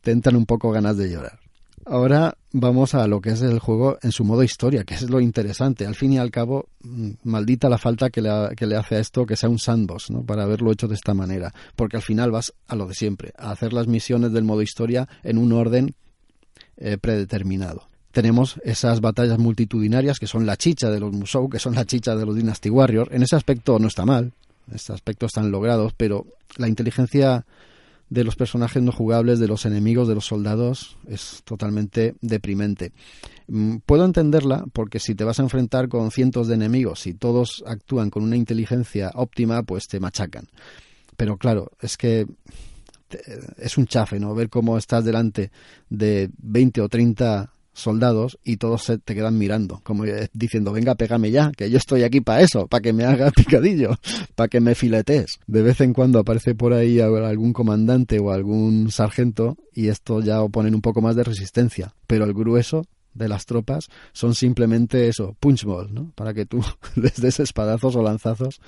te 0.00 0.10
entran 0.10 0.34
un 0.34 0.46
poco 0.46 0.72
ganas 0.72 0.96
de 0.96 1.10
llorar. 1.10 1.47
Ahora 1.90 2.36
vamos 2.52 2.94
a 2.94 3.06
lo 3.06 3.22
que 3.22 3.30
es 3.30 3.40
el 3.40 3.60
juego 3.60 3.98
en 4.02 4.12
su 4.12 4.22
modo 4.22 4.42
historia, 4.42 4.84
que 4.84 4.94
es 4.94 5.08
lo 5.08 5.20
interesante. 5.20 5.86
Al 5.86 5.94
fin 5.94 6.12
y 6.12 6.18
al 6.18 6.30
cabo, 6.30 6.68
mm, 6.82 7.12
maldita 7.24 7.70
la 7.70 7.78
falta 7.78 8.10
que 8.10 8.20
le, 8.20 8.28
hace 8.76 8.96
a 8.96 8.98
esto 8.98 9.24
que 9.24 9.36
sea 9.36 9.48
un 9.48 9.58
sandbox, 9.58 10.10
¿no? 10.10 10.22
Para 10.22 10.42
haberlo 10.42 10.70
hecho 10.70 10.86
de 10.86 10.96
esta 10.96 11.14
manera. 11.14 11.54
Porque 11.76 11.96
al 11.96 12.02
final 12.02 12.30
vas 12.30 12.52
a 12.66 12.76
lo 12.76 12.86
de 12.86 12.94
siempre, 12.94 13.32
a 13.38 13.52
hacer 13.52 13.72
las 13.72 13.86
misiones 13.86 14.32
del 14.32 14.44
modo 14.44 14.60
historia 14.60 15.08
en 15.22 15.38
un 15.38 15.52
orden 15.52 15.94
eh, 16.76 16.98
predeterminado. 16.98 17.88
Tenemos 18.12 18.60
esas 18.64 19.00
batallas 19.00 19.38
multitudinarias 19.38 20.18
que 20.18 20.26
son 20.26 20.44
la 20.44 20.58
chicha 20.58 20.90
de 20.90 21.00
los 21.00 21.12
Musou, 21.14 21.48
que 21.48 21.58
son 21.58 21.74
la 21.74 21.86
chicha 21.86 22.14
de 22.16 22.26
los 22.26 22.36
Dynasty 22.36 22.68
Warriors. 22.68 23.10
En 23.12 23.22
ese 23.22 23.36
aspecto 23.36 23.78
no 23.78 23.88
está 23.88 24.04
mal, 24.04 24.32
en 24.68 24.74
ese 24.74 24.92
aspecto 24.92 25.24
están 25.24 25.50
logrados, 25.50 25.94
pero 25.96 26.26
la 26.58 26.68
inteligencia 26.68 27.46
de 28.10 28.24
los 28.24 28.36
personajes 28.36 28.82
no 28.82 28.92
jugables, 28.92 29.38
de 29.38 29.48
los 29.48 29.66
enemigos, 29.66 30.08
de 30.08 30.14
los 30.14 30.26
soldados, 30.26 30.96
es 31.06 31.42
totalmente 31.44 32.14
deprimente. 32.20 32.92
Mm, 33.48 33.78
puedo 33.84 34.04
entenderla 34.04 34.64
porque 34.72 34.98
si 34.98 35.14
te 35.14 35.24
vas 35.24 35.38
a 35.40 35.42
enfrentar 35.42 35.88
con 35.88 36.10
cientos 36.10 36.48
de 36.48 36.54
enemigos 36.54 37.06
y 37.06 37.14
todos 37.14 37.62
actúan 37.66 38.10
con 38.10 38.22
una 38.22 38.36
inteligencia 38.36 39.10
óptima, 39.14 39.62
pues 39.62 39.88
te 39.88 40.00
machacan. 40.00 40.46
Pero 41.16 41.36
claro, 41.36 41.72
es 41.80 41.96
que 41.96 42.26
es 43.56 43.78
un 43.78 43.86
chafe, 43.86 44.20
¿no? 44.20 44.34
Ver 44.34 44.48
cómo 44.48 44.76
estás 44.76 45.04
delante 45.04 45.50
de 45.88 46.30
20 46.38 46.80
o 46.82 46.88
30 46.88 47.50
soldados 47.78 48.38
y 48.44 48.56
todos 48.56 48.82
se 48.82 48.98
te 48.98 49.14
quedan 49.14 49.38
mirando, 49.38 49.80
como 49.84 50.04
diciendo, 50.32 50.72
venga, 50.72 50.94
pégame 50.94 51.30
ya, 51.30 51.52
que 51.56 51.70
yo 51.70 51.78
estoy 51.78 52.02
aquí 52.02 52.20
para 52.20 52.42
eso, 52.42 52.66
para 52.66 52.80
que 52.80 52.92
me 52.92 53.04
haga 53.04 53.30
picadillo, 53.36 53.90
para 54.34 54.48
que 54.48 54.60
me 54.60 54.74
filetes. 54.74 55.38
De 55.46 55.62
vez 55.62 55.80
en 55.80 55.92
cuando 55.92 56.18
aparece 56.18 56.54
por 56.54 56.72
ahí 56.72 57.00
algún 57.00 57.52
comandante 57.52 58.18
o 58.18 58.30
algún 58.30 58.90
sargento 58.90 59.56
y 59.72 59.88
esto 59.88 60.20
ya 60.20 60.42
oponen 60.42 60.74
un 60.74 60.80
poco 60.80 61.00
más 61.00 61.16
de 61.16 61.24
resistencia, 61.24 61.94
pero 62.06 62.24
el 62.24 62.34
grueso 62.34 62.84
de 63.14 63.28
las 63.28 63.46
tropas 63.46 63.88
son 64.12 64.34
simplemente 64.34 65.08
eso, 65.08 65.36
punchball, 65.40 65.92
¿no? 65.92 66.12
Para 66.14 66.34
que 66.34 66.46
tú 66.46 66.62
les 66.96 67.20
des 67.20 67.40
espadazos 67.40 67.96
o 67.96 68.02
lanzazos 68.02 68.60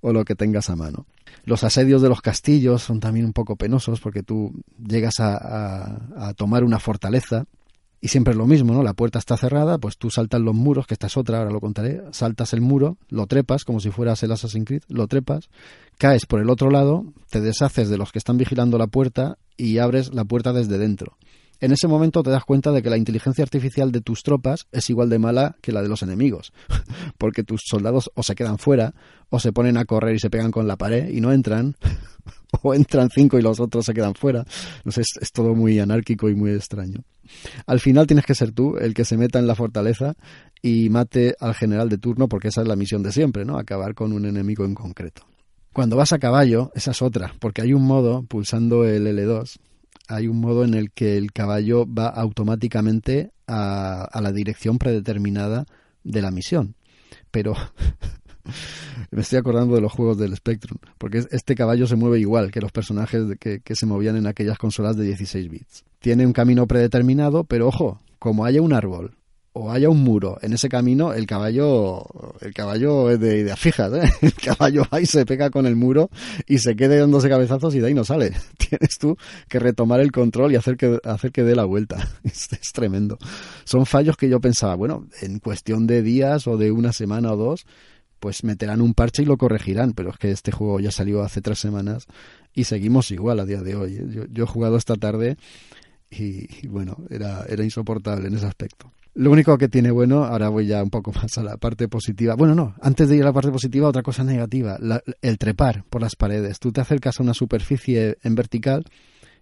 o 0.00 0.12
lo 0.12 0.24
que 0.24 0.34
tengas 0.34 0.70
a 0.70 0.76
mano. 0.76 1.06
Los 1.44 1.64
asedios 1.64 2.02
de 2.02 2.08
los 2.08 2.20
castillos 2.20 2.82
son 2.82 3.00
también 3.00 3.26
un 3.26 3.32
poco 3.32 3.56
penosos 3.56 4.00
porque 4.00 4.22
tú 4.22 4.52
llegas 4.78 5.14
a 5.18 6.32
tomar 6.36 6.62
una 6.62 6.78
fortaleza 6.78 7.46
y 8.00 8.08
siempre 8.08 8.32
es 8.32 8.38
lo 8.38 8.46
mismo, 8.46 8.72
¿no? 8.72 8.82
La 8.82 8.94
puerta 8.94 9.18
está 9.18 9.36
cerrada, 9.36 9.78
pues 9.78 9.98
tú 9.98 10.10
saltas 10.10 10.40
los 10.40 10.54
muros, 10.54 10.86
que 10.86 10.94
esta 10.94 11.08
es 11.08 11.16
otra, 11.16 11.38
ahora 11.38 11.50
lo 11.50 11.60
contaré, 11.60 12.02
saltas 12.12 12.52
el 12.52 12.60
muro, 12.60 12.96
lo 13.08 13.26
trepas, 13.26 13.64
como 13.64 13.80
si 13.80 13.90
fueras 13.90 14.22
el 14.22 14.32
Assassin's 14.32 14.66
Creed, 14.66 14.82
lo 14.88 15.08
trepas, 15.08 15.48
caes 15.98 16.26
por 16.26 16.40
el 16.40 16.50
otro 16.50 16.70
lado, 16.70 17.04
te 17.30 17.40
deshaces 17.40 17.88
de 17.88 17.98
los 17.98 18.12
que 18.12 18.18
están 18.18 18.38
vigilando 18.38 18.78
la 18.78 18.86
puerta 18.86 19.38
y 19.56 19.78
abres 19.78 20.14
la 20.14 20.24
puerta 20.24 20.52
desde 20.52 20.78
dentro. 20.78 21.16
En 21.60 21.72
ese 21.72 21.88
momento 21.88 22.22
te 22.22 22.30
das 22.30 22.44
cuenta 22.44 22.70
de 22.70 22.82
que 22.82 22.90
la 22.90 22.96
inteligencia 22.96 23.42
artificial 23.42 23.90
de 23.90 24.00
tus 24.00 24.22
tropas 24.22 24.68
es 24.70 24.88
igual 24.90 25.08
de 25.08 25.18
mala 25.18 25.56
que 25.60 25.72
la 25.72 25.82
de 25.82 25.88
los 25.88 26.04
enemigos, 26.04 26.52
porque 27.18 27.42
tus 27.42 27.62
soldados 27.64 28.12
o 28.14 28.22
se 28.22 28.36
quedan 28.36 28.58
fuera, 28.58 28.94
o 29.28 29.40
se 29.40 29.52
ponen 29.52 29.76
a 29.76 29.84
correr 29.84 30.14
y 30.14 30.20
se 30.20 30.30
pegan 30.30 30.52
con 30.52 30.68
la 30.68 30.76
pared 30.76 31.08
y 31.08 31.20
no 31.20 31.32
entran, 31.32 31.74
o 32.62 32.74
entran 32.74 33.10
cinco 33.10 33.38
y 33.38 33.42
los 33.42 33.60
otros 33.60 33.84
se 33.84 33.94
quedan 33.94 34.14
fuera. 34.14 34.44
No 34.84 34.92
sé, 34.92 35.02
es 35.02 35.32
todo 35.32 35.54
muy 35.54 35.78
anárquico 35.78 36.28
y 36.28 36.34
muy 36.34 36.52
extraño. 36.52 37.02
Al 37.66 37.80
final 37.80 38.06
tienes 38.06 38.24
que 38.24 38.34
ser 38.34 38.52
tú 38.52 38.76
el 38.78 38.94
que 38.94 39.04
se 39.04 39.16
meta 39.16 39.38
en 39.38 39.46
la 39.46 39.54
fortaleza 39.54 40.14
y 40.62 40.88
mate 40.88 41.34
al 41.40 41.54
general 41.54 41.88
de 41.88 41.98
turno, 41.98 42.28
porque 42.28 42.48
esa 42.48 42.62
es 42.62 42.68
la 42.68 42.76
misión 42.76 43.02
de 43.02 43.12
siempre, 43.12 43.44
¿no? 43.44 43.58
Acabar 43.58 43.94
con 43.94 44.12
un 44.12 44.24
enemigo 44.24 44.64
en 44.64 44.74
concreto. 44.74 45.22
Cuando 45.72 45.96
vas 45.96 46.12
a 46.12 46.18
caballo, 46.18 46.72
esa 46.74 46.90
es 46.90 47.02
otra, 47.02 47.34
porque 47.38 47.62
hay 47.62 47.72
un 47.72 47.84
modo, 47.84 48.22
pulsando 48.22 48.84
el 48.84 49.06
L2, 49.06 49.58
hay 50.08 50.26
un 50.26 50.40
modo 50.40 50.64
en 50.64 50.74
el 50.74 50.90
que 50.90 51.16
el 51.16 51.32
caballo 51.32 51.86
va 51.86 52.08
automáticamente 52.08 53.30
a, 53.46 54.08
la 54.20 54.32
dirección 54.32 54.78
predeterminada 54.78 55.66
de 56.02 56.22
la 56.22 56.30
misión. 56.30 56.74
Pero 57.30 57.54
me 59.10 59.22
estoy 59.22 59.38
acordando 59.38 59.74
de 59.74 59.80
los 59.80 59.92
juegos 59.92 60.18
del 60.18 60.36
Spectrum, 60.36 60.78
porque 60.98 61.24
este 61.30 61.54
caballo 61.54 61.86
se 61.86 61.96
mueve 61.96 62.20
igual 62.20 62.50
que 62.50 62.60
los 62.60 62.72
personajes 62.72 63.24
que, 63.38 63.60
se 63.74 63.86
movían 63.86 64.16
en 64.16 64.26
aquellas 64.26 64.58
consolas 64.58 64.96
de 64.96 65.04
16 65.04 65.48
bits. 65.48 65.84
Tiene 66.00 66.26
un 66.26 66.32
camino 66.32 66.66
predeterminado, 66.66 67.44
pero 67.44 67.68
ojo, 67.68 68.00
como 68.18 68.44
haya 68.44 68.62
un 68.62 68.72
árbol 68.72 69.14
o 69.52 69.72
haya 69.72 69.88
un 69.88 70.04
muro 70.04 70.38
en 70.42 70.52
ese 70.52 70.68
camino, 70.68 71.12
el 71.12 71.26
caballo, 71.26 72.04
el 72.40 72.54
caballo 72.54 73.10
es 73.10 73.18
de 73.18 73.38
ideas 73.38 73.58
fijas, 73.58 73.92
¿eh? 73.92 74.08
El 74.22 74.34
caballo 74.34 74.82
y 75.00 75.06
se 75.06 75.26
pega 75.26 75.50
con 75.50 75.66
el 75.66 75.74
muro 75.74 76.10
y 76.46 76.58
se 76.58 76.76
quede 76.76 76.98
dándose 76.98 77.28
cabezazos 77.28 77.74
y 77.74 77.80
de 77.80 77.88
ahí 77.88 77.94
no 77.94 78.04
sale. 78.04 78.32
Tienes 78.56 78.98
tú 78.98 79.16
que 79.48 79.58
retomar 79.58 80.00
el 80.00 80.12
control 80.12 80.52
y 80.52 80.56
hacer 80.56 80.76
que, 80.76 81.00
hacer 81.02 81.32
que 81.32 81.42
dé 81.42 81.56
la 81.56 81.64
vuelta. 81.64 82.08
Es 82.24 82.72
tremendo. 82.72 83.18
Son 83.64 83.84
fallos 83.84 84.16
que 84.16 84.28
yo 84.28 84.40
pensaba, 84.40 84.76
bueno, 84.76 85.06
en 85.22 85.40
cuestión 85.40 85.86
de 85.86 86.02
días 86.02 86.46
o 86.46 86.56
de 86.56 86.70
una 86.70 86.92
semana 86.92 87.32
o 87.32 87.36
dos, 87.36 87.66
pues 88.20 88.44
meterán 88.44 88.80
un 88.80 88.94
parche 88.94 89.22
y 89.22 89.26
lo 89.26 89.36
corregirán, 89.36 89.92
pero 89.92 90.10
es 90.10 90.18
que 90.18 90.30
este 90.30 90.52
juego 90.52 90.80
ya 90.80 90.90
salió 90.90 91.22
hace 91.22 91.40
tres 91.40 91.58
semanas 91.58 92.06
y 92.54 92.64
seguimos 92.64 93.10
igual 93.10 93.40
a 93.40 93.44
día 93.44 93.62
de 93.62 93.76
hoy. 93.76 93.96
¿eh? 93.96 94.06
Yo, 94.10 94.24
yo 94.30 94.44
he 94.44 94.46
jugado 94.46 94.76
esta 94.76 94.94
tarde 94.96 95.36
y, 96.10 96.66
bueno, 96.66 96.96
era, 97.10 97.44
era 97.48 97.64
insoportable 97.64 98.28
en 98.28 98.34
ese 98.34 98.46
aspecto. 98.46 98.92
Lo 99.14 99.30
único 99.30 99.58
que 99.58 99.68
tiene 99.68 99.90
bueno, 99.90 100.24
ahora 100.24 100.48
voy 100.48 100.66
ya 100.66 100.82
un 100.82 100.90
poco 100.90 101.12
más 101.22 101.36
a 101.38 101.42
la 101.42 101.56
parte 101.56 101.88
positiva. 101.88 102.34
Bueno, 102.34 102.54
no, 102.54 102.74
antes 102.80 103.08
de 103.08 103.16
ir 103.16 103.22
a 103.22 103.26
la 103.26 103.32
parte 103.32 103.50
positiva, 103.50 103.88
otra 103.88 104.02
cosa 104.02 104.24
negativa, 104.24 104.78
la, 104.80 105.02
el 105.22 105.38
trepar 105.38 105.84
por 105.90 106.02
las 106.02 106.16
paredes. 106.16 106.58
Tú 106.58 106.72
te 106.72 106.80
acercas 106.80 107.18
a 107.18 107.22
una 107.22 107.34
superficie 107.34 108.18
en 108.22 108.34
vertical 108.34 108.84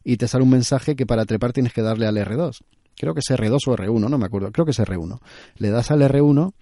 y 0.02 0.16
te 0.16 0.28
sale 0.28 0.44
un 0.44 0.50
mensaje 0.50 0.96
que 0.96 1.06
para 1.06 1.24
trepar 1.24 1.52
tienes 1.52 1.72
que 1.72 1.82
darle 1.82 2.06
al 2.06 2.16
R2. 2.16 2.60
Creo 2.98 3.12
que 3.12 3.20
es 3.20 3.30
R2 3.30 3.58
o 3.66 3.76
R1, 3.76 4.08
no 4.08 4.18
me 4.18 4.24
acuerdo, 4.24 4.50
creo 4.50 4.64
que 4.64 4.70
es 4.70 4.78
R1. 4.78 5.20
Le 5.58 5.70
das 5.70 5.90
al 5.90 6.00
R1 6.00 6.54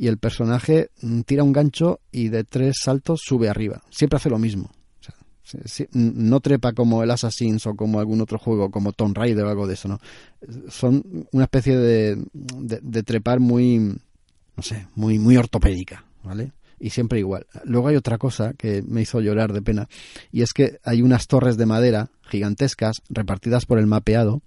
y 0.00 0.08
el 0.08 0.16
personaje 0.16 0.88
tira 1.26 1.44
un 1.44 1.52
gancho 1.52 2.00
y 2.10 2.30
de 2.30 2.42
tres 2.42 2.76
saltos 2.82 3.20
sube 3.22 3.50
arriba. 3.50 3.82
Siempre 3.90 4.16
hace 4.16 4.30
lo 4.30 4.38
mismo. 4.38 4.70
Sea, 5.42 5.86
no 5.92 6.40
trepa 6.40 6.72
como 6.72 7.02
el 7.02 7.10
Assassin's 7.10 7.66
o 7.66 7.74
como 7.74 8.00
algún 8.00 8.22
otro 8.22 8.38
juego, 8.38 8.70
como 8.70 8.94
Tomb 8.94 9.14
Raider 9.14 9.44
o 9.44 9.50
algo 9.50 9.66
de 9.66 9.74
eso, 9.74 9.88
¿no? 9.88 10.00
Son 10.70 11.26
una 11.32 11.44
especie 11.44 11.76
de, 11.76 12.16
de, 12.32 12.80
de 12.82 13.02
trepar 13.02 13.40
muy, 13.40 13.78
no 14.56 14.62
sé, 14.62 14.86
muy, 14.94 15.18
muy 15.18 15.36
ortopédica, 15.36 16.06
¿vale? 16.22 16.52
y 16.78 16.88
siempre 16.88 17.18
igual. 17.18 17.46
Luego 17.64 17.88
hay 17.88 17.96
otra 17.96 18.16
cosa 18.16 18.54
que 18.54 18.80
me 18.80 19.02
hizo 19.02 19.20
llorar 19.20 19.52
de 19.52 19.60
pena, 19.60 19.86
y 20.32 20.40
es 20.40 20.54
que 20.54 20.78
hay 20.82 21.02
unas 21.02 21.26
torres 21.26 21.58
de 21.58 21.66
madera 21.66 22.08
gigantescas 22.22 23.02
repartidas 23.10 23.66
por 23.66 23.78
el 23.78 23.86
mapeado, 23.86 24.40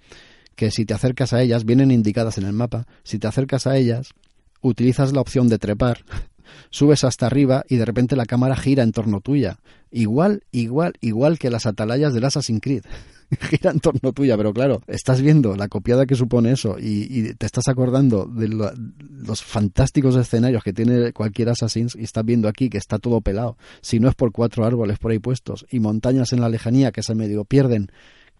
que 0.55 0.71
si 0.71 0.83
te 0.85 0.95
acercas 0.95 1.31
a 1.33 1.43
ellas, 1.43 1.63
vienen 1.63 1.91
indicadas 1.91 2.39
en 2.39 2.45
el 2.45 2.53
mapa, 2.53 2.87
si 3.03 3.19
te 3.19 3.27
acercas 3.27 3.67
a 3.67 3.77
ellas, 3.77 4.15
utilizas 4.63 5.13
la 5.13 5.21
opción 5.21 5.47
de 5.47 5.59
trepar, 5.59 5.99
subes 6.71 7.03
hasta 7.03 7.27
arriba 7.27 7.63
y 7.69 7.75
de 7.75 7.85
repente 7.85 8.15
la 8.15 8.25
cámara 8.25 8.55
gira 8.55 8.83
en 8.83 8.91
torno 8.91 9.21
tuya. 9.21 9.59
Igual, 9.91 10.43
igual, 10.51 10.93
igual 11.01 11.37
que 11.37 11.51
las 11.51 11.67
atalayas 11.67 12.13
del 12.13 12.25
Assassin's 12.25 12.61
Creed. 12.61 12.83
gira 13.39 13.71
en 13.71 13.79
torno 13.79 14.11
tuya, 14.11 14.37
pero 14.37 14.53
claro, 14.53 14.81
estás 14.87 15.21
viendo 15.21 15.55
la 15.55 15.67
copiada 15.67 16.05
que 16.05 16.15
supone 16.15 16.51
eso 16.51 16.77
y, 16.79 17.07
y 17.09 17.33
te 17.35 17.45
estás 17.45 17.67
acordando 17.67 18.25
de 18.25 18.47
lo, 18.47 18.71
los 19.09 19.43
fantásticos 19.43 20.15
escenarios 20.15 20.63
que 20.63 20.73
tiene 20.73 21.13
cualquier 21.13 21.49
Assassin's 21.49 21.95
y 21.95 22.03
estás 22.03 22.25
viendo 22.25 22.47
aquí 22.47 22.69
que 22.69 22.77
está 22.77 22.99
todo 22.99 23.21
pelado. 23.21 23.57
Si 23.81 23.99
no 23.99 24.09
es 24.09 24.15
por 24.15 24.31
cuatro 24.31 24.65
árboles 24.65 24.97
por 24.97 25.11
ahí 25.11 25.19
puestos 25.19 25.65
y 25.69 25.79
montañas 25.79 26.33
en 26.33 26.41
la 26.41 26.49
lejanía 26.49 26.91
que 26.91 27.03
se 27.03 27.15
medio 27.15 27.45
pierden 27.45 27.91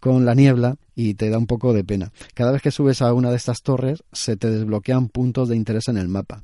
con 0.03 0.25
la 0.25 0.35
niebla 0.35 0.75
y 0.97 1.13
te 1.13 1.29
da 1.29 1.37
un 1.37 1.47
poco 1.47 1.71
de 1.71 1.85
pena. 1.85 2.11
Cada 2.33 2.51
vez 2.51 2.61
que 2.61 2.71
subes 2.71 3.01
a 3.01 3.13
una 3.13 3.29
de 3.29 3.37
estas 3.37 3.61
torres 3.61 4.03
se 4.11 4.35
te 4.35 4.51
desbloquean 4.51 5.07
puntos 5.07 5.47
de 5.47 5.55
interés 5.55 5.87
en 5.87 5.95
el 5.95 6.09
mapa. 6.09 6.43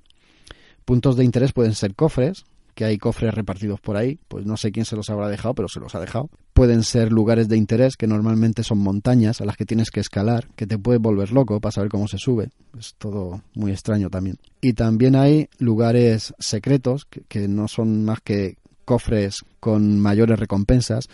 Puntos 0.86 1.18
de 1.18 1.26
interés 1.26 1.52
pueden 1.52 1.76
ser 1.76 1.94
cofres, 1.94 2.46
que 2.74 2.86
hay 2.86 2.98
cofres 2.98 3.34
repartidos 3.34 3.82
por 3.82 3.98
ahí, 3.98 4.18
pues 4.30 4.46
no 4.46 4.56
sé 4.56 4.72
quién 4.72 4.86
se 4.86 4.96
los 4.96 5.10
habrá 5.10 5.28
dejado, 5.28 5.56
pero 5.56 5.68
se 5.68 5.82
los 5.82 5.94
ha 5.94 6.00
dejado. 6.00 6.30
Pueden 6.54 6.84
ser 6.84 7.12
lugares 7.12 7.50
de 7.50 7.58
interés, 7.58 7.98
que 7.98 8.08
normalmente 8.08 8.64
son 8.64 8.78
montañas 8.78 9.42
a 9.42 9.46
las 9.46 9.58
que 9.58 9.66
tienes 9.66 9.92
que 9.92 10.00
escalar, 10.00 10.48
que 10.56 10.66
te 10.66 10.78
puede 10.78 11.00
volver 11.00 11.34
loco 11.34 11.60
para 11.60 11.74
saber 11.74 11.90
cómo 11.90 12.08
se 12.08 12.18
sube. 12.18 12.52
Es 12.80 12.96
todo 12.98 13.42
muy 13.56 13.74
extraño 13.74 14.10
también. 14.10 14.38
Y 14.62 14.72
también 14.72 15.18
hay 15.18 15.50
lugares 15.58 16.34
secretos, 16.40 17.04
que, 17.04 17.24
que 17.28 17.50
no 17.50 17.68
son 17.68 18.06
más 18.06 18.22
que 18.22 18.56
cofres 18.86 19.44
con 19.60 20.00
mayores 20.00 20.40
recompensas, 20.40 21.10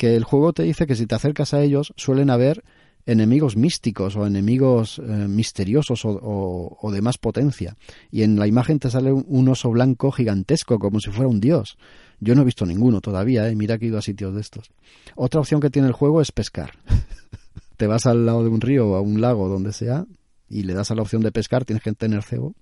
que 0.00 0.16
el 0.16 0.24
juego 0.24 0.54
te 0.54 0.62
dice 0.62 0.86
que 0.86 0.96
si 0.96 1.06
te 1.06 1.14
acercas 1.14 1.52
a 1.52 1.60
ellos 1.60 1.92
suelen 1.94 2.30
haber 2.30 2.64
enemigos 3.04 3.58
místicos 3.58 4.16
o 4.16 4.26
enemigos 4.26 4.98
eh, 4.98 5.02
misteriosos 5.02 6.06
o, 6.06 6.90
de 6.90 7.02
más 7.02 7.18
potencia. 7.18 7.76
Y 8.10 8.22
en 8.22 8.38
la 8.38 8.46
imagen 8.46 8.78
te 8.78 8.88
sale 8.88 9.12
un, 9.12 9.26
un, 9.28 9.48
oso 9.50 9.68
blanco 9.68 10.10
gigantesco, 10.10 10.78
como 10.78 11.00
si 11.00 11.10
fuera 11.10 11.28
un 11.28 11.38
dios. 11.38 11.76
Yo 12.18 12.34
no 12.34 12.40
he 12.40 12.44
visto 12.46 12.64
ninguno 12.64 13.02
todavía, 13.02 13.46
¿eh? 13.46 13.54
mira 13.54 13.76
que 13.76 13.84
he 13.84 13.88
ido 13.88 13.98
a 13.98 14.02
sitios 14.02 14.34
de 14.34 14.40
estos. 14.40 14.70
Otra 15.16 15.40
opción 15.40 15.60
que 15.60 15.68
tiene 15.68 15.88
el 15.88 15.92
juego 15.92 16.22
es 16.22 16.32
pescar. 16.32 16.70
te 17.76 17.86
vas 17.86 18.06
al 18.06 18.24
lado 18.24 18.42
de 18.42 18.48
un 18.48 18.62
río 18.62 18.88
o 18.88 18.96
a 18.96 19.02
un 19.02 19.20
lago, 19.20 19.50
donde 19.50 19.74
sea, 19.74 20.06
y 20.48 20.62
le 20.62 20.72
das 20.72 20.90
a 20.90 20.94
la 20.94 21.02
opción 21.02 21.20
de 21.20 21.30
pescar, 21.30 21.66
tienes 21.66 21.82
que 21.82 21.92
tener 21.92 22.22
cebo. 22.22 22.54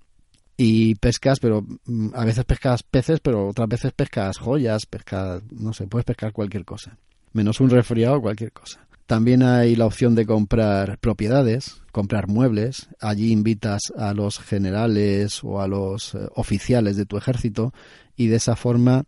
Y 0.57 0.95
pescas, 0.95 1.39
pero 1.39 1.65
mm, 1.85 2.09
a 2.15 2.25
veces 2.25 2.43
pescas 2.43 2.83
peces, 2.83 3.21
pero 3.21 3.47
otras 3.47 3.69
veces 3.69 3.93
pescas 3.93 4.39
joyas, 4.39 4.85
pescas, 4.85 5.41
no 5.53 5.71
sé, 5.71 5.87
puedes 5.87 6.03
pescar 6.03 6.33
cualquier 6.33 6.65
cosa 6.65 6.97
menos 7.33 7.59
un 7.59 7.69
resfriado 7.69 8.17
o 8.17 8.21
cualquier 8.21 8.51
cosa. 8.51 8.85
También 9.05 9.41
hay 9.41 9.75
la 9.75 9.87
opción 9.87 10.13
de 10.13 10.27
comprar 10.27 10.99
propiedades, 10.99 11.81
comprar 11.91 12.27
muebles. 12.27 12.89
Allí 12.99 13.31
invitas 13.31 13.81
a 13.97 14.13
los 14.13 14.37
generales 14.37 15.43
o 15.43 15.61
a 15.61 15.67
los 15.67 16.13
eh, 16.13 16.27
oficiales 16.35 16.95
de 16.95 17.07
tu 17.07 17.17
ejército 17.17 17.73
y 18.15 18.27
de 18.27 18.35
esa 18.35 18.55
forma 18.55 19.05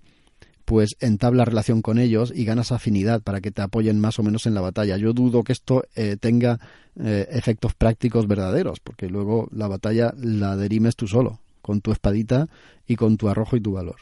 pues 0.66 0.96
entablas 1.02 1.48
relación 1.48 1.82
con 1.82 2.00
ellos 2.00 2.32
y 2.36 2.46
ganas 2.46 2.72
afinidad 2.72 3.22
para 3.22 3.42
que 3.42 3.52
te 3.52 3.62
apoyen 3.62 4.00
más 4.00 4.18
o 4.18 4.24
menos 4.24 4.46
en 4.46 4.54
la 4.54 4.62
batalla. 4.62 4.98
Yo 4.98 5.14
dudo 5.14 5.44
que 5.44 5.54
esto 5.54 5.84
eh, 5.96 6.18
tenga 6.20 6.60
eh, 7.00 7.28
efectos 7.30 7.74
prácticos 7.76 8.28
verdaderos, 8.28 8.80
porque 8.80 9.08
luego 9.08 9.50
la 9.52 9.68
batalla 9.68 10.14
la 10.18 10.56
derimes 10.56 10.96
tú 10.96 11.08
solo, 11.08 11.42
con 11.62 11.82
tu 11.82 11.92
espadita 11.92 12.48
y 12.88 12.96
con 12.96 13.18
tu 13.18 13.30
arrojo 13.30 13.56
y 13.56 13.62
tu 13.62 13.74
valor. 13.74 13.98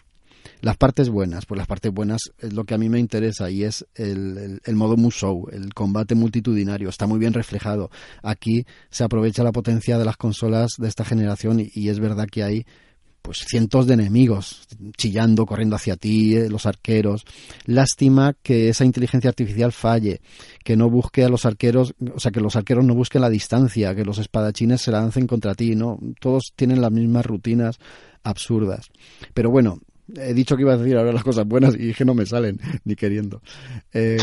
Las 0.61 0.77
partes 0.77 1.09
buenas, 1.09 1.45
pues 1.45 1.57
las 1.57 1.67
partes 1.67 1.91
buenas 1.93 2.21
es 2.39 2.53
lo 2.53 2.65
que 2.65 2.73
a 2.73 2.77
mí 2.77 2.89
me 2.89 2.99
interesa 2.99 3.49
y 3.49 3.63
es 3.63 3.85
el, 3.95 4.59
el, 4.63 4.75
modo 4.75 4.97
Musou, 4.97 5.47
el 5.51 5.73
combate 5.73 6.15
multitudinario, 6.15 6.89
está 6.89 7.07
muy 7.07 7.19
bien 7.19 7.33
reflejado. 7.33 7.89
Aquí 8.23 8.65
se 8.89 9.03
aprovecha 9.03 9.43
la 9.43 9.51
potencia 9.51 9.97
de 9.97 10.05
las 10.05 10.17
consolas 10.17 10.71
de 10.77 10.87
esta 10.87 11.05
generación 11.05 11.61
y, 11.61 11.71
y 11.73 11.89
es 11.89 11.99
verdad 11.99 12.27
que 12.29 12.43
hay 12.43 12.65
pues 13.21 13.45
cientos 13.45 13.85
de 13.85 13.93
enemigos 13.93 14.67
chillando, 14.97 15.45
corriendo 15.45 15.75
hacia 15.75 15.95
ti, 15.97 16.35
eh, 16.35 16.49
los 16.49 16.65
arqueros. 16.65 17.25
Lástima 17.65 18.33
que 18.41 18.69
esa 18.69 18.85
inteligencia 18.85 19.29
artificial 19.29 19.71
falle, 19.71 20.21
que 20.63 20.75
no 20.75 20.89
busque 20.89 21.23
a 21.23 21.29
los 21.29 21.45
arqueros, 21.45 21.93
o 22.13 22.19
sea, 22.19 22.31
que 22.31 22.41
los 22.41 22.55
arqueros 22.55 22.85
no 22.85 22.95
busquen 22.95 23.21
la 23.21 23.29
distancia, 23.29 23.93
que 23.93 24.05
los 24.05 24.17
espadachines 24.17 24.81
se 24.81 24.91
lancen 24.91 25.27
contra 25.27 25.53
ti, 25.53 25.75
¿no? 25.75 25.99
Todos 26.19 26.53
tienen 26.55 26.81
las 26.81 26.91
mismas 26.91 27.25
rutinas 27.25 27.77
absurdas. 28.23 28.89
Pero 29.33 29.49
bueno, 29.51 29.79
He 30.15 30.33
dicho 30.33 30.55
que 30.55 30.63
iba 30.63 30.73
a 30.73 30.77
decir 30.77 30.97
ahora 30.97 31.11
las 31.11 31.23
cosas 31.23 31.45
buenas 31.45 31.75
y 31.75 31.79
dije 31.79 32.05
no 32.05 32.13
me 32.13 32.25
salen, 32.25 32.59
ni 32.83 32.95
queriendo. 32.95 33.41
Eh, 33.93 34.17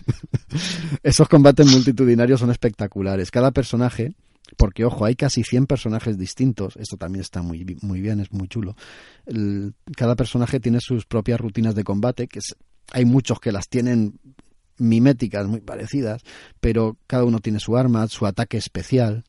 esos 1.02 1.28
combates 1.28 1.66
multitudinarios 1.66 2.40
son 2.40 2.50
espectaculares. 2.50 3.30
Cada 3.30 3.50
personaje, 3.50 4.14
porque 4.56 4.84
ojo, 4.84 5.04
hay 5.04 5.14
casi 5.14 5.42
100 5.42 5.66
personajes 5.66 6.18
distintos, 6.18 6.76
esto 6.76 6.96
también 6.96 7.22
está 7.22 7.42
muy, 7.42 7.78
muy 7.82 8.00
bien, 8.00 8.20
es 8.20 8.32
muy 8.32 8.48
chulo. 8.48 8.76
Cada 9.96 10.16
personaje 10.16 10.60
tiene 10.60 10.78
sus 10.80 11.04
propias 11.06 11.40
rutinas 11.40 11.74
de 11.74 11.84
combate, 11.84 12.28
que 12.28 12.40
hay 12.92 13.04
muchos 13.04 13.40
que 13.40 13.52
las 13.52 13.68
tienen 13.68 14.18
miméticas, 14.78 15.46
muy 15.46 15.60
parecidas, 15.60 16.22
pero 16.60 16.96
cada 17.06 17.24
uno 17.24 17.40
tiene 17.40 17.60
su 17.60 17.76
arma, 17.76 18.06
su 18.08 18.26
ataque 18.26 18.56
especial, 18.56 19.24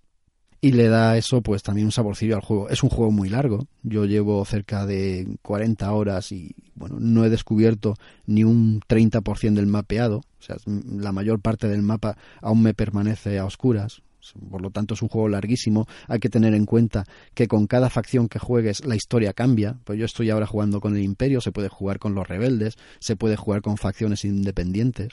y 0.63 0.71
le 0.71 0.87
da 0.87 1.17
eso 1.17 1.41
pues 1.41 1.61
también 1.61 1.87
un 1.87 1.91
saborcillo 1.91 2.35
al 2.35 2.41
juego. 2.41 2.69
Es 2.69 2.83
un 2.83 2.89
juego 2.89 3.11
muy 3.11 3.27
largo, 3.27 3.67
yo 3.81 4.05
llevo 4.05 4.45
cerca 4.45 4.85
de 4.85 5.37
40 5.41 5.91
horas 5.91 6.31
y 6.31 6.55
bueno, 6.73 6.95
no 7.01 7.25
he 7.25 7.29
descubierto 7.29 7.95
ni 8.27 8.45
un 8.45 8.79
30% 8.79 9.55
del 9.55 9.67
mapeado, 9.67 10.19
o 10.19 10.41
sea, 10.41 10.55
la 10.65 11.11
mayor 11.11 11.41
parte 11.41 11.67
del 11.67 11.81
mapa 11.81 12.15
aún 12.41 12.63
me 12.63 12.73
permanece 12.73 13.39
a 13.39 13.45
oscuras. 13.45 14.03
Por 14.49 14.61
lo 14.61 14.69
tanto, 14.69 14.93
es 14.93 15.01
un 15.01 15.09
juego 15.09 15.27
larguísimo. 15.27 15.85
Hay 16.07 16.19
que 16.19 16.29
tener 16.29 16.53
en 16.53 16.65
cuenta 16.65 17.03
que 17.33 17.49
con 17.49 17.67
cada 17.67 17.89
facción 17.89 18.29
que 18.29 18.39
juegues 18.39 18.85
la 18.85 18.95
historia 18.95 19.33
cambia. 19.33 19.77
Pues 19.83 19.99
yo 19.99 20.05
estoy 20.05 20.29
ahora 20.29 20.47
jugando 20.47 20.79
con 20.79 20.95
el 20.95 21.03
Imperio, 21.03 21.41
se 21.41 21.51
puede 21.51 21.67
jugar 21.67 21.99
con 21.99 22.15
los 22.15 22.25
rebeldes, 22.25 22.77
se 22.99 23.17
puede 23.17 23.35
jugar 23.35 23.61
con 23.61 23.75
facciones 23.75 24.23
independientes. 24.23 25.11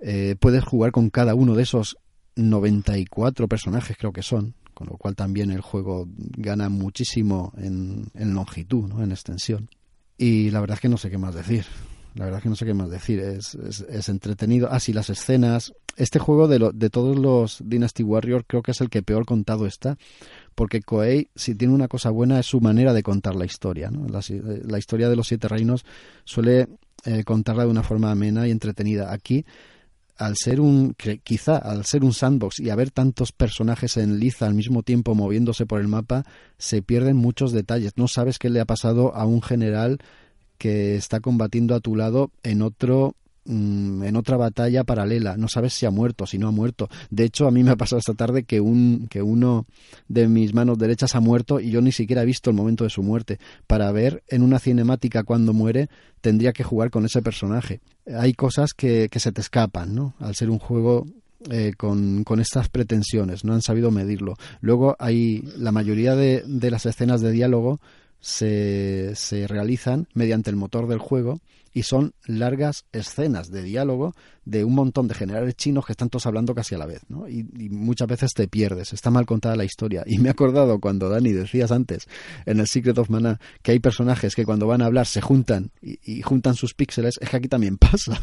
Eh, 0.00 0.36
puedes 0.38 0.62
jugar 0.62 0.92
con 0.92 1.10
cada 1.10 1.34
uno 1.34 1.56
de 1.56 1.64
esos 1.64 1.96
94 2.36 3.48
personajes, 3.48 3.96
creo 3.96 4.12
que 4.12 4.22
son, 4.22 4.54
con 4.82 4.90
lo 4.90 4.98
cual 4.98 5.14
también 5.14 5.52
el 5.52 5.60
juego 5.60 6.08
gana 6.16 6.68
muchísimo 6.68 7.52
en, 7.56 8.10
longitud, 8.34 8.90
en 9.00 9.12
extensión. 9.12 9.70
Y 10.18 10.50
la 10.50 10.60
verdad 10.60 10.74
es 10.74 10.80
que 10.80 10.88
no 10.88 10.96
sé 10.96 11.08
qué 11.08 11.18
más 11.18 11.36
decir. 11.36 11.64
La 12.16 12.24
verdad 12.24 12.42
que 12.42 12.48
no 12.48 12.56
sé 12.56 12.66
qué 12.66 12.74
más 12.74 12.90
decir. 12.90 13.20
Es, 13.20 13.54
es, 13.54 14.08
entretenido. 14.08 14.68
Ah, 14.72 14.80
sí, 14.80 14.92
las 14.92 15.08
escenas. 15.08 15.72
Este 15.96 16.18
juego 16.18 16.48
de, 16.48 16.58
lo, 16.58 16.72
de 16.72 16.90
todos 16.90 17.16
los 17.16 17.62
Dynasty 17.64 18.02
Warrior 18.02 18.44
creo 18.44 18.60
que 18.60 18.72
es 18.72 18.80
el 18.80 18.90
que 18.90 19.04
peor 19.04 19.24
contado 19.24 19.66
está. 19.66 19.96
Porque 20.56 20.82
Koei, 20.82 21.28
si 21.36 21.54
tiene 21.54 21.72
una 21.72 21.86
cosa 21.86 22.10
buena, 22.10 22.40
es 22.40 22.46
su 22.46 22.60
manera 22.60 22.92
de 22.92 23.04
contar 23.04 23.36
la 23.36 23.44
historia. 23.44 23.88
¿no? 23.88 24.08
La, 24.08 24.78
historia 24.78 25.08
de 25.08 25.14
los 25.14 25.28
siete 25.28 25.46
reinos 25.46 25.84
suele 26.24 26.66
eh, 27.04 27.22
contarla 27.22 27.64
de 27.64 27.70
una 27.70 27.84
forma 27.84 28.10
amena 28.10 28.48
y 28.48 28.50
entretenida. 28.50 29.12
Aquí 29.12 29.44
al 30.22 30.36
ser 30.36 30.60
un 30.60 30.94
quizá 31.24 31.56
al 31.56 31.84
ser 31.84 32.04
un 32.04 32.12
sandbox 32.12 32.60
y 32.60 32.70
haber 32.70 32.90
tantos 32.90 33.32
personajes 33.32 33.96
en 33.96 34.18
liza 34.18 34.46
al 34.46 34.54
mismo 34.54 34.82
tiempo 34.82 35.14
moviéndose 35.14 35.66
por 35.66 35.80
el 35.80 35.88
mapa 35.88 36.24
se 36.58 36.82
pierden 36.82 37.16
muchos 37.16 37.52
detalles. 37.52 37.92
No 37.96 38.08
sabes 38.08 38.38
qué 38.38 38.50
le 38.50 38.60
ha 38.60 38.64
pasado 38.64 39.14
a 39.14 39.26
un 39.26 39.42
general 39.42 39.98
que 40.58 40.96
está 40.96 41.20
combatiendo 41.20 41.74
a 41.74 41.80
tu 41.80 41.96
lado 41.96 42.30
en 42.42 42.62
otro 42.62 43.16
Mm, 43.44 44.04
en 44.04 44.16
otra 44.16 44.36
batalla 44.36 44.84
paralela. 44.84 45.36
No 45.36 45.48
sabes 45.48 45.72
si 45.72 45.84
ha 45.84 45.90
muerto, 45.90 46.26
si 46.26 46.38
no 46.38 46.48
ha 46.48 46.52
muerto. 46.52 46.88
De 47.10 47.24
hecho, 47.24 47.48
a 47.48 47.50
mí 47.50 47.64
me 47.64 47.72
ha 47.72 47.76
pasado 47.76 47.98
esta 47.98 48.14
tarde 48.14 48.44
que, 48.44 48.60
un, 48.60 49.08
que 49.10 49.20
uno 49.20 49.66
de 50.08 50.28
mis 50.28 50.54
manos 50.54 50.78
derechas 50.78 51.16
ha 51.16 51.20
muerto 51.20 51.58
y 51.58 51.70
yo 51.70 51.80
ni 51.80 51.90
siquiera 51.90 52.22
he 52.22 52.26
visto 52.26 52.50
el 52.50 52.56
momento 52.56 52.84
de 52.84 52.90
su 52.90 53.02
muerte. 53.02 53.38
Para 53.66 53.90
ver 53.90 54.22
en 54.28 54.42
una 54.42 54.60
cinemática 54.60 55.24
cuando 55.24 55.52
muere, 55.52 55.88
tendría 56.20 56.52
que 56.52 56.62
jugar 56.62 56.90
con 56.90 57.04
ese 57.04 57.20
personaje. 57.20 57.80
Hay 58.06 58.32
cosas 58.34 58.74
que, 58.74 59.08
que 59.10 59.18
se 59.18 59.32
te 59.32 59.40
escapan, 59.40 59.94
¿no? 59.94 60.14
Al 60.20 60.36
ser 60.36 60.48
un 60.48 60.60
juego 60.60 61.06
eh, 61.50 61.72
con, 61.76 62.22
con, 62.22 62.38
estas 62.38 62.68
pretensiones, 62.68 63.44
no 63.44 63.54
han 63.54 63.62
sabido 63.62 63.90
medirlo. 63.90 64.36
Luego 64.60 64.94
hay 65.00 65.42
la 65.56 65.72
mayoría 65.72 66.14
de, 66.14 66.44
de 66.46 66.70
las 66.70 66.86
escenas 66.86 67.20
de 67.20 67.32
diálogo 67.32 67.80
se, 68.20 69.16
se 69.16 69.48
realizan 69.48 70.06
mediante 70.14 70.48
el 70.48 70.56
motor 70.56 70.86
del 70.86 71.00
juego 71.00 71.40
y 71.72 71.84
son 71.84 72.14
largas 72.26 72.84
escenas 72.92 73.50
de 73.50 73.62
diálogo 73.62 74.14
de 74.44 74.64
un 74.64 74.74
montón 74.74 75.08
de 75.08 75.14
generales 75.14 75.54
chinos 75.56 75.86
que 75.86 75.92
están 75.92 76.08
todos 76.08 76.26
hablando 76.26 76.54
casi 76.54 76.74
a 76.74 76.78
la 76.78 76.86
vez, 76.86 77.02
¿no? 77.08 77.28
Y, 77.28 77.44
muchas 77.70 78.08
veces 78.08 78.32
te 78.34 78.48
pierdes, 78.48 78.92
está 78.92 79.10
mal 79.10 79.26
contada 79.26 79.56
la 79.56 79.64
historia. 79.64 80.02
Y 80.06 80.18
me 80.18 80.28
he 80.28 80.30
acordado 80.30 80.80
cuando 80.80 81.08
Dani 81.08 81.32
decías 81.32 81.70
antes 81.72 82.08
en 82.46 82.60
el 82.60 82.66
Secret 82.66 82.98
of 82.98 83.10
Mana 83.10 83.40
que 83.62 83.72
hay 83.72 83.78
personajes 83.78 84.34
que 84.34 84.44
cuando 84.44 84.66
van 84.66 84.82
a 84.82 84.86
hablar 84.86 85.06
se 85.06 85.20
juntan 85.20 85.70
y, 85.80 86.22
juntan 86.22 86.54
sus 86.54 86.74
píxeles, 86.74 87.18
es 87.20 87.28
que 87.28 87.36
aquí 87.36 87.48
también 87.48 87.78
pasa. 87.78 88.20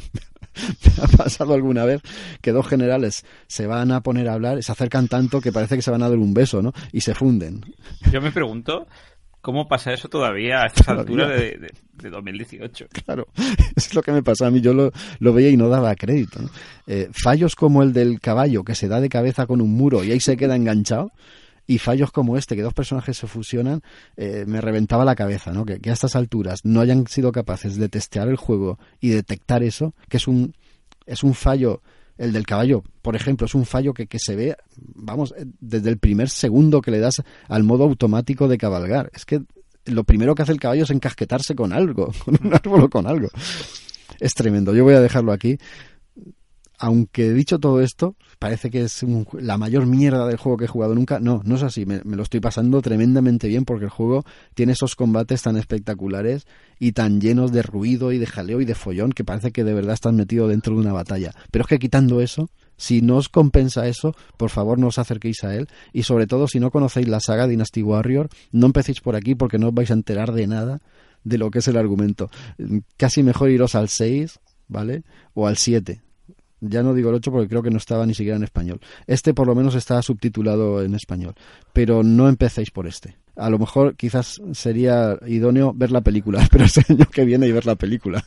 ha 1.01 1.07
pasado 1.07 1.53
alguna 1.53 1.85
vez 1.85 2.01
que 2.41 2.51
dos 2.51 2.67
generales 2.67 3.23
se 3.47 3.67
van 3.67 3.91
a 3.91 4.01
poner 4.01 4.27
a 4.27 4.33
hablar, 4.33 4.61
se 4.63 4.71
acercan 4.71 5.07
tanto 5.07 5.41
que 5.41 5.51
parece 5.51 5.75
que 5.75 5.81
se 5.81 5.91
van 5.91 6.03
a 6.03 6.09
dar 6.09 6.17
un 6.17 6.33
beso, 6.33 6.61
¿no? 6.61 6.73
Y 6.91 7.01
se 7.01 7.15
funden. 7.15 7.61
Yo 8.11 8.21
me 8.21 8.31
pregunto 8.31 8.87
¿Cómo 9.41 9.67
pasa 9.67 9.93
eso 9.93 10.09
todavía 10.09 10.63
a 10.63 10.67
estas 10.67 10.89
alturas 10.89 11.29
de, 11.29 11.71
de, 11.93 12.09
2018? 12.09 12.87
Claro, 13.05 13.27
es 13.75 13.93
lo 13.95 14.01
que 14.01 14.11
me 14.11 14.21
pasó 14.21 14.45
a 14.45 14.51
mí. 14.51 14.59
Yo 14.59 14.73
lo, 14.73 14.91
lo 15.19 15.33
veía 15.33 15.49
y 15.49 15.57
no 15.57 15.69
daba 15.69 15.95
crédito. 15.95 16.39
Eh, 16.87 17.09
fallos 17.13 17.55
como 17.55 17.81
el 17.81 17.93
del 17.93 18.19
caballo 18.19 18.63
que 18.63 18.75
se 18.75 18.89
da 18.89 18.99
de 18.99 19.07
cabeza 19.07 19.47
con 19.47 19.61
un 19.61 19.71
muro 19.71 20.03
y 20.03 20.11
ahí 20.11 20.19
se 20.19 20.35
queda 20.35 20.55
enganchado. 20.55 21.11
Y 21.67 21.77
fallos 21.77 22.11
como 22.11 22.35
este, 22.35 22.55
que 22.55 22.63
dos 22.63 22.73
personajes 22.73 23.15
se 23.15 23.27
fusionan, 23.27 23.83
eh, 24.17 24.43
me 24.47 24.59
reventaba 24.59 25.05
la 25.05 25.15
cabeza, 25.15 25.53
¿no? 25.53 25.65
Que, 25.65 25.79
que 25.79 25.91
a 25.91 25.93
estas 25.93 26.15
alturas 26.15 26.61
no 26.63 26.81
hayan 26.81 27.05
sido 27.05 27.31
capaces 27.31 27.77
de 27.77 27.89
testear 27.89 28.27
el 28.27 28.37
juego 28.37 28.79
y 28.99 29.09
detectar 29.09 29.61
eso, 29.61 29.93
que 30.09 30.17
es 30.17 30.27
un, 30.27 30.55
es 31.05 31.23
un 31.23 31.35
fallo 31.35 31.83
el 32.19 32.31
del 32.31 32.45
caballo, 32.45 32.83
por 33.01 33.15
ejemplo, 33.15 33.45
es 33.45 33.55
un 33.55 33.65
fallo 33.65 33.93
que, 33.93 34.05
que 34.05 34.19
se 34.19 34.35
ve, 34.35 34.55
vamos, 34.77 35.33
eh, 35.37 35.45
desde 35.59 35.89
el 35.89 35.97
primer 35.97 36.29
segundo 36.29 36.81
que 36.81 36.91
le 36.91 36.99
das 36.99 37.23
al 37.47 37.63
modo 37.63 37.85
automático 37.85 38.47
de 38.47 38.57
cabalgar. 38.57 39.09
Es 39.13 39.25
que 39.25 39.41
lo 39.85 40.03
primero 40.03 40.35
que 40.35 40.43
hace 40.43 40.51
el 40.51 40.59
caballo 40.59 40.83
es 40.83 40.89
encasquetarse 40.91 41.55
con 41.55 41.73
algo, 41.73 42.11
con 42.25 42.37
un 42.43 42.53
árbol 42.53 42.83
o 42.83 42.89
con 42.89 43.07
algo. 43.07 43.29
Es 44.19 44.33
tremendo. 44.33 44.75
Yo 44.75 44.83
voy 44.83 44.93
a 44.93 45.01
dejarlo 45.01 45.31
aquí 45.31 45.57
aunque 46.79 47.31
dicho 47.33 47.59
todo 47.59 47.81
esto, 47.81 48.15
parece 48.39 48.71
que 48.71 48.83
es 48.83 49.05
la 49.33 49.57
mayor 49.57 49.85
mierda 49.85 50.25
del 50.25 50.37
juego 50.37 50.57
que 50.57 50.65
he 50.65 50.69
jugado 50.69 50.95
nunca. 50.95 51.19
No, 51.19 51.41
no 51.43 51.55
es 51.57 51.63
así. 51.63 51.85
Me, 51.85 52.01
lo 52.03 52.23
estoy 52.23 52.39
pasando 52.39 52.81
tremendamente 52.81 53.47
bien 53.49 53.65
porque 53.65 53.85
el 53.85 53.91
juego 53.91 54.23
tiene 54.55 54.71
esos 54.71 54.95
combates 54.95 55.41
tan 55.41 55.57
espectaculares 55.57 56.47
y 56.79 56.93
tan 56.93 57.19
llenos 57.19 57.51
de 57.51 57.61
ruido 57.61 58.13
y 58.13 58.17
de 58.17 58.25
jaleo 58.25 58.61
y 58.61 58.65
de 58.65 58.75
follón 58.75 59.11
que 59.11 59.25
parece 59.25 59.51
que 59.51 59.65
de 59.65 59.73
verdad 59.73 59.93
estás 59.93 60.13
metido 60.13 60.47
dentro 60.47 60.73
de 60.73 60.79
una 60.79 60.93
batalla. 60.93 61.31
Pero 61.51 61.63
es 61.63 61.67
que 61.67 61.79
quitando 61.79 62.21
eso, 62.21 62.49
si 62.77 63.01
no 63.01 63.17
os 63.17 63.27
compensa 63.27 63.87
eso, 63.87 64.15
por 64.37 64.49
favor 64.49 64.79
no 64.79 64.87
os 64.87 64.99
acerquéis 64.99 65.43
a 65.43 65.53
él. 65.53 65.67
Y 65.91 66.03
sobre 66.03 66.25
todo, 66.25 66.47
si 66.47 66.61
no 66.61 66.71
conocéis 66.71 67.09
la 67.09 67.19
saga 67.19 67.45
Dynasty 67.45 67.83
Warrior, 67.83 68.29
no 68.53 68.67
empecéis 68.67 69.01
por 69.01 69.17
aquí 69.17 69.35
porque 69.35 69.59
no 69.59 69.67
os 69.67 69.73
vais 69.73 69.91
a 69.91 69.95
enterar 69.95 70.31
de 70.31 70.47
nada 70.47 70.79
de 71.25 71.37
lo 71.37 71.51
que 71.51 71.59
es 71.59 71.67
el 71.67 71.75
argumento. 71.75 72.31
Casi 72.95 73.21
mejor 73.21 73.49
iros 73.49 73.75
al 73.75 73.89
6, 73.89 74.39
¿vale? 74.69 75.03
O 75.33 75.45
al 75.45 75.57
7 75.57 76.01
ya 76.61 76.83
no 76.83 76.93
digo 76.93 77.09
el 77.09 77.15
8 77.15 77.31
porque 77.31 77.47
creo 77.47 77.63
que 77.63 77.71
no 77.71 77.77
estaba 77.77 78.05
ni 78.05 78.13
siquiera 78.13 78.37
en 78.37 78.43
español. 78.43 78.79
Este 79.07 79.33
por 79.33 79.47
lo 79.47 79.55
menos 79.55 79.75
está 79.75 80.01
subtitulado 80.01 80.81
en 80.81 80.95
español. 80.95 81.35
Pero 81.73 82.03
no 82.03 82.29
empecéis 82.29 82.71
por 82.71 82.87
este. 82.87 83.17
A 83.35 83.49
lo 83.49 83.59
mejor 83.59 83.95
quizás 83.95 84.41
sería 84.53 85.17
idóneo 85.25 85.73
ver 85.73 85.91
la 85.91 86.01
película, 86.01 86.45
pero 86.51 86.65
el 86.65 86.95
año 86.95 87.05
que 87.05 87.25
viene 87.25 87.47
y 87.47 87.51
ver 87.51 87.65
la 87.65 87.75
película. 87.75 88.23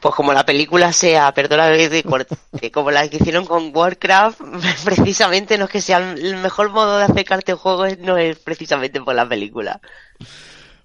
Pues 0.00 0.14
como 0.14 0.32
la 0.32 0.46
película 0.46 0.92
sea, 0.92 1.32
perdona 1.32 1.72
como 2.72 2.90
la 2.90 3.08
que 3.08 3.16
hicieron 3.16 3.44
con 3.44 3.74
Warcraft, 3.74 4.40
precisamente 4.84 5.58
no 5.58 5.64
es 5.64 5.70
que 5.70 5.80
sea 5.80 6.12
el 6.12 6.36
mejor 6.36 6.70
modo 6.70 6.98
de 6.98 7.04
acercarte 7.04 7.52
al 7.52 7.58
juego, 7.58 7.86
no 8.00 8.16
es 8.16 8.38
precisamente 8.38 9.00
por 9.00 9.14
la 9.14 9.28
película. 9.28 9.80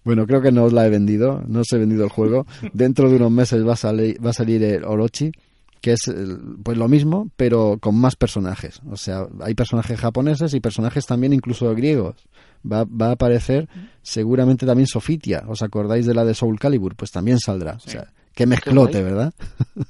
Bueno, 0.03 0.25
creo 0.25 0.41
que 0.41 0.53
no 0.53 0.63
os 0.63 0.71
la 0.71 0.85
he 0.85 0.89
vendido, 0.89 1.43
no 1.47 1.59
os 1.59 1.71
he 1.73 1.77
vendido 1.77 2.05
el 2.05 2.09
juego. 2.09 2.47
Dentro 2.73 3.09
de 3.09 3.17
unos 3.17 3.31
meses 3.31 3.67
va 3.67 3.73
a 3.73 3.75
salir, 3.75 4.25
va 4.25 4.29
a 4.29 4.33
salir 4.33 4.63
el 4.63 4.85
Orochi, 4.85 5.31
que 5.87 5.93
es 5.93 6.13
pues 6.63 6.77
lo 6.77 6.89
mismo, 6.89 7.31
pero 7.37 7.77
con 7.79 7.95
más 7.95 8.17
personajes. 8.17 8.81
O 8.89 8.97
sea, 8.97 9.25
hay 9.39 9.55
personajes 9.55 9.97
japoneses 9.97 10.53
y 10.53 10.59
personajes 10.59 11.05
también 11.05 11.31
incluso 11.31 11.73
griegos. 11.73 12.27
Va, 12.69 12.83
va 12.83 13.07
a 13.07 13.11
aparecer 13.11 13.69
seguramente 14.01 14.65
también 14.65 14.85
Sofitia. 14.85 15.45
¿Os 15.47 15.61
acordáis 15.61 16.05
de 16.05 16.13
la 16.13 16.25
de 16.25 16.33
Soul 16.33 16.59
Calibur? 16.59 16.97
Pues 16.97 17.11
también 17.11 17.39
saldrá. 17.39 17.75
O 17.75 17.79
sea, 17.79 18.07
qué 18.35 18.45
mezclote, 18.45 19.01
¿verdad? 19.01 19.33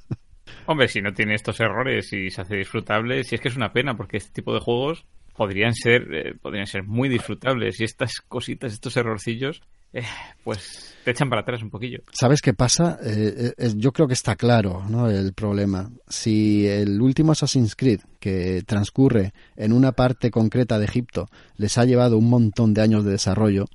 Hombre, 0.68 0.88
si 0.88 1.02
no 1.02 1.14
tiene 1.14 1.34
estos 1.34 1.60
errores 1.62 2.14
y 2.14 2.30
se 2.30 2.42
hace 2.42 2.58
disfrutable, 2.58 3.24
si 3.24 3.34
es 3.34 3.42
que 3.42 3.48
es 3.48 3.56
una 3.56 3.74
pena, 3.74 3.98
porque 3.98 4.18
este 4.18 4.34
tipo 4.34 4.54
de 4.54 4.60
juegos 4.60 5.04
podrían 5.36 5.74
ser, 5.74 6.14
eh, 6.14 6.36
podrían 6.40 6.68
ser 6.68 6.84
muy 6.84 7.10
disfrutables 7.10 7.80
y 7.80 7.86
estas 7.86 8.22
cositas, 8.22 8.72
estos 8.72 8.96
errorcillos, 8.98 9.64
eh, 9.98 10.04
pues 10.44 10.96
te 11.04 11.12
echan 11.12 11.30
para 11.30 11.42
atrás 11.42 11.62
un 11.64 11.70
poquillo. 11.70 12.00
¿Sabes 12.12 12.42
qué 12.42 12.54
pasa? 12.54 13.00
Eh, 13.04 13.54
eh, 13.58 13.74
yo 13.76 13.92
creo 13.92 14.08
que 14.08 14.14
está 14.14 14.36
claro 14.36 14.84
¿no? 14.90 15.10
el 15.10 15.34
problema. 15.34 15.90
Si 16.08 16.68
el 16.68 17.02
último 17.02 17.32
Assassin's 17.32 17.76
Creed, 17.76 18.02
que 18.20 18.64
transcurre 18.66 19.34
en 19.56 19.72
una 19.72 19.94
parte 19.94 20.32
concreta 20.32 20.78
de 20.78 20.86
Egipto, 20.86 21.30
les 21.56 21.78
ha 21.78 21.86
llevado 21.86 22.18
un 22.18 22.30
montón 22.30 22.74
de 22.74 22.82
años 22.82 23.06
de 23.06 23.12
desarrollo, 23.12 23.68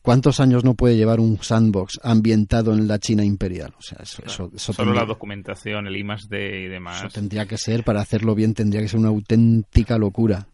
¿cuántos 0.00 0.40
años 0.40 0.64
no 0.64 0.72
puede 0.72 0.96
llevar 0.96 1.20
un 1.20 1.36
sandbox 1.42 2.00
ambientado 2.02 2.72
en 2.72 2.88
la 2.88 2.98
China 2.98 3.24
imperial? 3.24 3.74
O 3.78 3.82
sea, 3.82 3.98
eso, 4.02 4.50
Solo 4.56 4.94
la 4.94 5.04
documentación, 5.04 5.86
el 5.86 5.96
IMAX 5.96 6.28
y 6.30 6.68
demás. 6.68 7.00
Eso 7.00 7.08
tendría 7.10 7.44
que 7.44 7.58
ser, 7.58 7.84
para 7.84 8.00
hacerlo 8.00 8.34
bien, 8.34 8.54
tendría 8.54 8.80
que 8.80 8.88
ser 8.88 9.00
una 9.00 9.10
auténtica 9.10 9.98
locura 9.98 10.48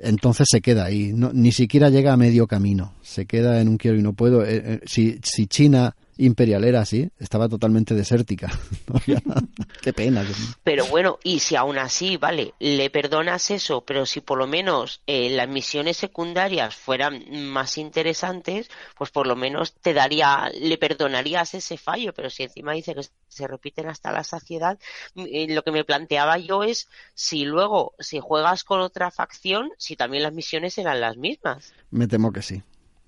entonces 0.00 0.46
se 0.50 0.60
queda 0.60 0.84
ahí, 0.86 1.12
no, 1.12 1.30
ni 1.32 1.52
siquiera 1.52 1.90
llega 1.90 2.12
a 2.12 2.16
medio 2.16 2.46
camino, 2.46 2.94
se 3.02 3.26
queda 3.26 3.60
en 3.60 3.68
un 3.68 3.76
quiero 3.76 3.98
y 3.98 4.02
no 4.02 4.14
puedo. 4.14 4.44
Eh, 4.44 4.62
eh, 4.64 4.80
si, 4.86 5.18
si 5.22 5.46
China 5.46 5.94
imperial 6.20 6.64
era 6.64 6.80
así, 6.80 7.10
estaba 7.18 7.48
totalmente 7.48 7.94
desértica. 7.94 8.50
Qué 9.82 9.92
pena. 9.92 10.24
Pero 10.62 10.86
bueno, 10.86 11.18
y 11.24 11.40
si 11.40 11.56
aún 11.56 11.78
así, 11.78 12.16
vale, 12.16 12.54
le 12.58 12.90
perdonas 12.90 13.50
eso, 13.50 13.82
pero 13.82 14.04
si 14.06 14.20
por 14.20 14.38
lo 14.38 14.46
menos 14.46 15.00
eh, 15.06 15.30
las 15.30 15.48
misiones 15.48 15.96
secundarias 15.96 16.74
fueran 16.74 17.24
más 17.46 17.78
interesantes, 17.78 18.70
pues 18.96 19.10
por 19.10 19.26
lo 19.26 19.34
menos 19.34 19.74
te 19.74 19.94
daría, 19.94 20.50
le 20.60 20.76
perdonarías 20.76 21.54
ese 21.54 21.78
fallo, 21.78 22.12
pero 22.12 22.28
si 22.28 22.42
encima 22.42 22.72
dice 22.72 22.94
que 22.94 23.02
se 23.28 23.46
repiten 23.46 23.88
hasta 23.88 24.12
la 24.12 24.22
saciedad, 24.22 24.78
eh, 25.16 25.46
lo 25.48 25.62
que 25.62 25.72
me 25.72 25.84
planteaba 25.84 26.36
yo 26.38 26.62
es 26.62 26.88
si 27.14 27.44
luego, 27.44 27.94
si 27.98 28.20
juegas 28.20 28.64
con 28.64 28.80
otra 28.80 29.10
facción, 29.10 29.70
si 29.78 29.96
también 29.96 30.22
las 30.22 30.34
misiones 30.34 30.76
eran 30.76 31.00
las 31.00 31.16
mismas. 31.16 31.72
Me 31.90 32.06
temo 32.06 32.32
que 32.32 32.42
sí. 32.42 32.62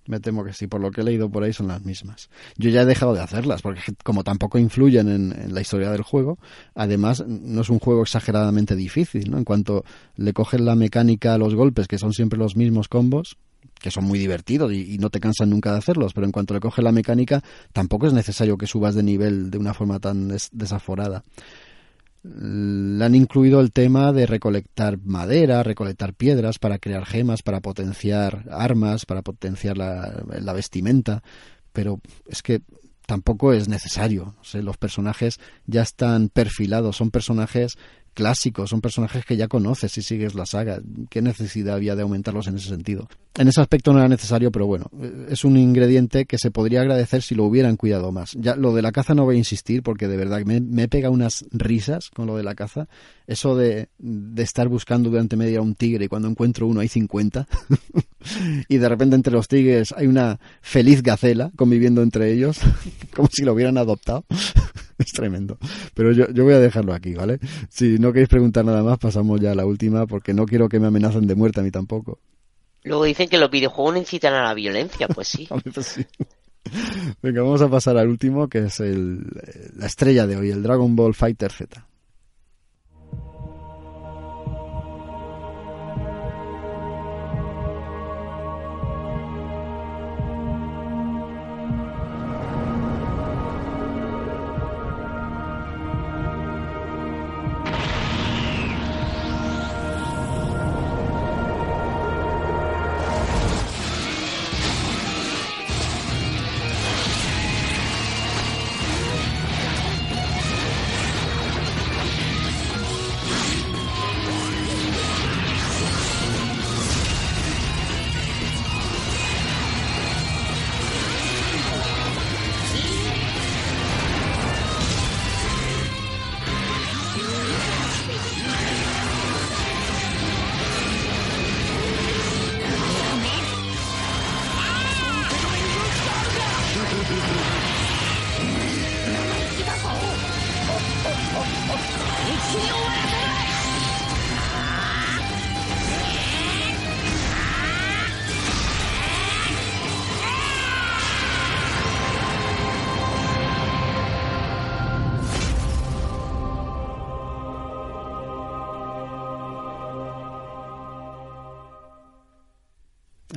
Me 0.07 0.19
temo 0.19 0.45
que 0.45 0.53
sí, 0.53 0.67
por 0.67 0.81
lo 0.81 0.91
que 0.91 1.01
he 1.01 1.05
leído 1.05 1.31
por 1.31 1.45
ahí 1.45 1.53
son 1.53 1.69
las 1.69 1.85
mismas. 1.85 2.29
Yo 2.57 2.71
ya 2.71 2.83
he 2.83 2.87
dejado 2.87 3.15
de 3.15 3.21
hacerlas, 3.21 3.63
porque 3.63 3.81
como 4.03 4.25
tampoco 4.25 4.59
influyen 4.59 5.09
en, 5.09 5.55
la 5.55 5.61
historia 5.61 5.91
del 5.91 6.03
juego, 6.03 6.39
además 6.75 7.25
no 7.27 7.61
es 7.61 7.71
un 7.71 7.79
juego 7.79 8.03
exageradamente 8.03 8.75
difícil, 8.75 9.31
¿no? 9.31 9.39
En 9.39 9.45
cuanto 9.45 9.85
le 10.17 10.33
cogen 10.33 10.65
la 10.65 10.75
mecánica 10.75 11.35
a 11.35 11.39
los 11.39 11.55
golpes, 11.55 11.87
que 11.87 11.99
son 11.99 12.13
siempre 12.13 12.39
los 12.39 12.57
mismos 12.57 12.89
combos, 12.89 13.37
que 13.81 13.91
son 13.91 14.05
muy 14.05 14.19
divertidos 14.19 14.73
y, 14.73 14.99
no 14.99 15.11
te 15.11 15.21
cansan 15.21 15.51
nunca 15.51 15.73
de 15.73 15.79
hacerlos, 15.79 16.15
pero 16.15 16.27
en 16.27 16.33
cuanto 16.33 16.55
le 16.55 16.61
coge 16.61 16.83
la 16.83 16.93
mecánica, 16.93 17.43
tampoco 17.73 18.07
es 18.07 18.13
necesario 18.13 18.57
que 18.57 18.67
subas 18.67 18.95
de 18.95 19.03
nivel 19.03 19.51
de 19.51 19.59
una 19.59 19.75
forma 19.75 19.99
tan 19.99 20.29
desaforada 20.53 21.23
le 22.23 23.05
han 23.05 23.15
incluido 23.15 23.61
el 23.61 23.73
tema 23.73 24.13
de 24.13 24.27
recolectar 24.27 24.99
madera, 24.99 25.63
recolectar 25.63 26.15
piedras 26.15 26.59
para 26.59 26.79
crear 26.79 27.05
gemas, 27.05 27.43
para 27.43 27.61
potenciar 27.61 28.45
armas, 28.51 29.07
para 29.07 29.23
potenciar 29.23 29.77
la, 29.77 30.53
vestimenta, 30.55 31.23
pero 31.73 32.01
es 32.27 32.43
que 32.43 32.63
tampoco 33.07 33.53
es 33.53 33.69
necesario. 33.69 34.37
los 34.55 34.77
personajes 34.77 35.41
ya 35.67 35.83
están 35.83 36.29
perfilados, 36.29 36.97
son 36.97 37.11
personajes 37.11 37.77
clásicos, 38.15 38.71
son 38.71 38.81
personajes 38.81 39.25
que 39.25 39.37
ya 39.37 39.49
conoces 39.49 39.93
si 39.93 40.03
sigues 40.03 40.35
la 40.35 40.47
saga. 40.47 40.81
¿Qué 41.11 41.23
necesidad 41.23 41.77
había 41.77 41.97
de 41.97 42.03
aumentarlos 42.03 42.47
en 42.47 42.57
ese 42.57 42.69
sentido? 42.69 43.09
En 43.35 43.49
ese 43.49 43.63
aspecto 43.63 43.93
no 43.93 43.99
era 43.99 44.09
necesario, 44.09 44.53
pero 44.53 44.67
bueno, 44.67 44.91
es 45.31 45.45
un 45.45 45.57
ingrediente 45.57 46.27
que 46.27 46.37
se 46.37 46.51
podría 46.51 46.83
agradecer 46.83 47.23
si 47.23 47.35
lo 47.35 47.45
hubieran 47.45 47.77
cuidado 47.77 48.13
más. 48.13 48.33
Ya 48.33 48.57
lo 48.57 48.75
de 48.75 48.83
la 48.83 48.93
caza 48.93 49.15
no 49.15 49.25
voy 49.25 49.37
a 49.37 49.39
insistir 49.39 49.83
porque 49.83 50.07
de 50.07 50.19
verdad 50.19 50.43
me, 50.45 50.61
me 50.61 50.87
pega 50.89 51.09
unas 51.09 51.47
risas 51.51 52.11
con 52.11 52.27
lo 52.27 52.37
de 52.37 52.43
la 52.43 52.55
caza. 52.55 52.89
Eso 53.27 53.57
de, 53.57 53.89
de 53.99 54.43
estar 54.43 54.69
buscando 54.69 55.09
durante 55.09 55.37
media 55.37 55.63
un 55.63 55.75
tigre 55.75 56.05
y 56.05 56.09
cuando 56.09 56.29
encuentro 56.29 56.67
uno 56.67 56.81
hay 56.81 56.89
50 56.89 57.49
y 58.69 58.77
de 58.77 58.89
repente 58.89 59.17
entre 59.17 59.33
los 59.33 59.49
tigres 59.49 59.95
hay 59.97 60.07
una 60.07 60.39
feliz 60.61 61.03
gacela 61.03 61.51
conviviendo 61.57 62.03
entre 62.03 62.33
ellos 62.33 62.61
como 63.15 63.29
si 63.33 63.45
lo 63.45 63.55
hubieran 63.55 63.79
adoptado. 63.79 64.27
es 64.99 65.13
tremendo. 65.13 65.59
Pero 65.95 66.13
yo, 66.13 66.31
yo 66.33 66.45
voy 66.45 66.55
a 66.55 66.59
dejarlo 66.59 66.95
aquí, 66.95 67.15
¿vale? 67.15 67.39
Si 67.69 67.99
no 68.03 68.13
queréis 68.13 68.29
preguntar 68.29 68.65
nada 68.65 68.83
más, 68.83 68.99
pasamos 68.99 69.41
ya 69.41 69.53
a 69.53 69.55
la 69.55 69.65
última, 69.65 70.07
porque 70.07 70.35
no 70.35 70.45
quiero 70.45 70.69
que 70.69 70.79
me 70.79 70.89
amenacen 70.89 71.27
de 71.27 71.35
muerte 71.35 71.61
a 71.61 71.63
mí 71.63 71.71
tampoco. 71.71 72.19
Luego 72.85 73.05
dicen 73.05 73.29
que 73.29 73.39
los 73.39 73.51
videojuegos 73.51 73.95
no 73.95 74.01
incitan 74.01 74.35
a 74.35 74.43
la 74.43 74.55
violencia, 74.55 75.09
pues 75.09 75.29
sí. 75.29 75.49
sí. 75.83 76.05
Venga, 77.23 77.43
vamos 77.43 77.63
a 77.63 77.69
pasar 77.69 77.97
al 77.97 78.09
último, 78.09 78.49
que 78.49 78.59
es 78.67 78.81
el, 78.81 79.21
la 79.77 79.87
estrella 79.87 80.27
de 80.27 80.37
hoy, 80.37 80.51
el 80.51 80.63
Dragon 80.63 80.95
Ball 80.95 81.15
Fighter 81.15 81.53
Z. 81.53 81.87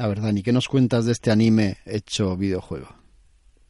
A 0.06 0.08
ver, 0.08 0.22
Dani, 0.22 0.44
¿qué 0.44 0.54
nos 0.54 0.68
cuentas 0.68 1.08
de 1.08 1.14
este 1.14 1.32
anime 1.32 1.78
hecho 1.84 2.38
videojuego? 2.38 2.96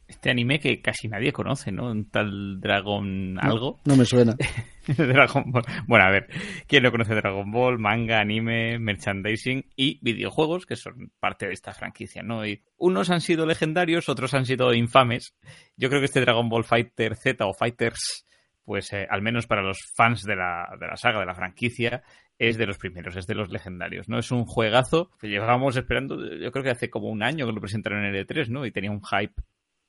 Este 0.06 0.28
anime 0.28 0.60
que 0.60 0.82
casi 0.82 1.08
nadie 1.08 1.32
conoce, 1.32 1.72
¿no? 1.72 1.90
Un 1.90 2.10
tal 2.10 2.60
Dragon 2.60 3.38
algo. 3.40 3.80
No, 3.86 3.96
me 3.96 4.04
suena. 4.04 4.36
Dragon 4.86 5.50
Ball. 5.50 5.62
Bueno, 5.86 6.04
a 6.04 6.10
ver, 6.10 6.28
¿quién 6.66 6.82
no 6.82 6.90
conoce 6.90 7.14
Dragon 7.14 7.50
Ball? 7.50 7.78
Manga, 7.78 8.20
anime, 8.20 8.78
merchandising 8.78 9.64
y 9.76 9.98
videojuegos, 10.02 10.66
que 10.66 10.76
son 10.76 11.10
parte 11.18 11.46
de 11.46 11.54
esta 11.54 11.72
franquicia, 11.72 12.22
¿no? 12.22 12.46
Y 12.46 12.62
unos 12.76 13.08
han 13.08 13.22
sido 13.22 13.46
legendarios, 13.46 14.10
otros 14.10 14.34
han 14.34 14.44
sido 14.44 14.74
infames. 14.74 15.34
Yo 15.78 15.88
creo 15.88 16.02
que 16.02 16.04
este 16.04 16.20
Dragon 16.20 16.50
Ball 16.50 16.64
Fighter 16.64 17.16
Z 17.16 17.46
o 17.46 17.54
Fighters 17.54 18.26
pues 18.66 18.92
eh, 18.92 19.06
al 19.08 19.22
menos 19.22 19.46
para 19.46 19.62
los 19.62 19.78
fans 19.94 20.24
de 20.24 20.34
la, 20.34 20.68
de 20.78 20.88
la 20.88 20.96
saga, 20.96 21.20
de 21.20 21.26
la 21.26 21.36
franquicia, 21.36 22.02
es 22.38 22.58
de 22.58 22.66
los 22.66 22.78
primeros, 22.78 23.16
es 23.16 23.26
de 23.26 23.34
los 23.34 23.50
legendarios, 23.50 24.08
¿no? 24.08 24.18
Es 24.18 24.30
un 24.30 24.44
juegazo 24.44 25.10
que 25.18 25.28
llevábamos 25.28 25.76
esperando, 25.76 26.16
yo 26.36 26.52
creo 26.52 26.64
que 26.64 26.70
hace 26.70 26.90
como 26.90 27.08
un 27.08 27.22
año 27.22 27.46
que 27.46 27.52
lo 27.52 27.60
presentaron 27.60 28.04
en 28.04 28.14
el 28.14 28.26
E3, 28.26 28.48
¿no? 28.48 28.66
Y 28.66 28.72
tenía 28.72 28.90
un 28.90 29.02
hype 29.02 29.42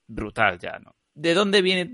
brutal 0.08 0.58
ya, 0.60 0.80
¿no? 0.80 0.96
¿De 1.18 1.34
dónde 1.34 1.64
viene 1.64 1.90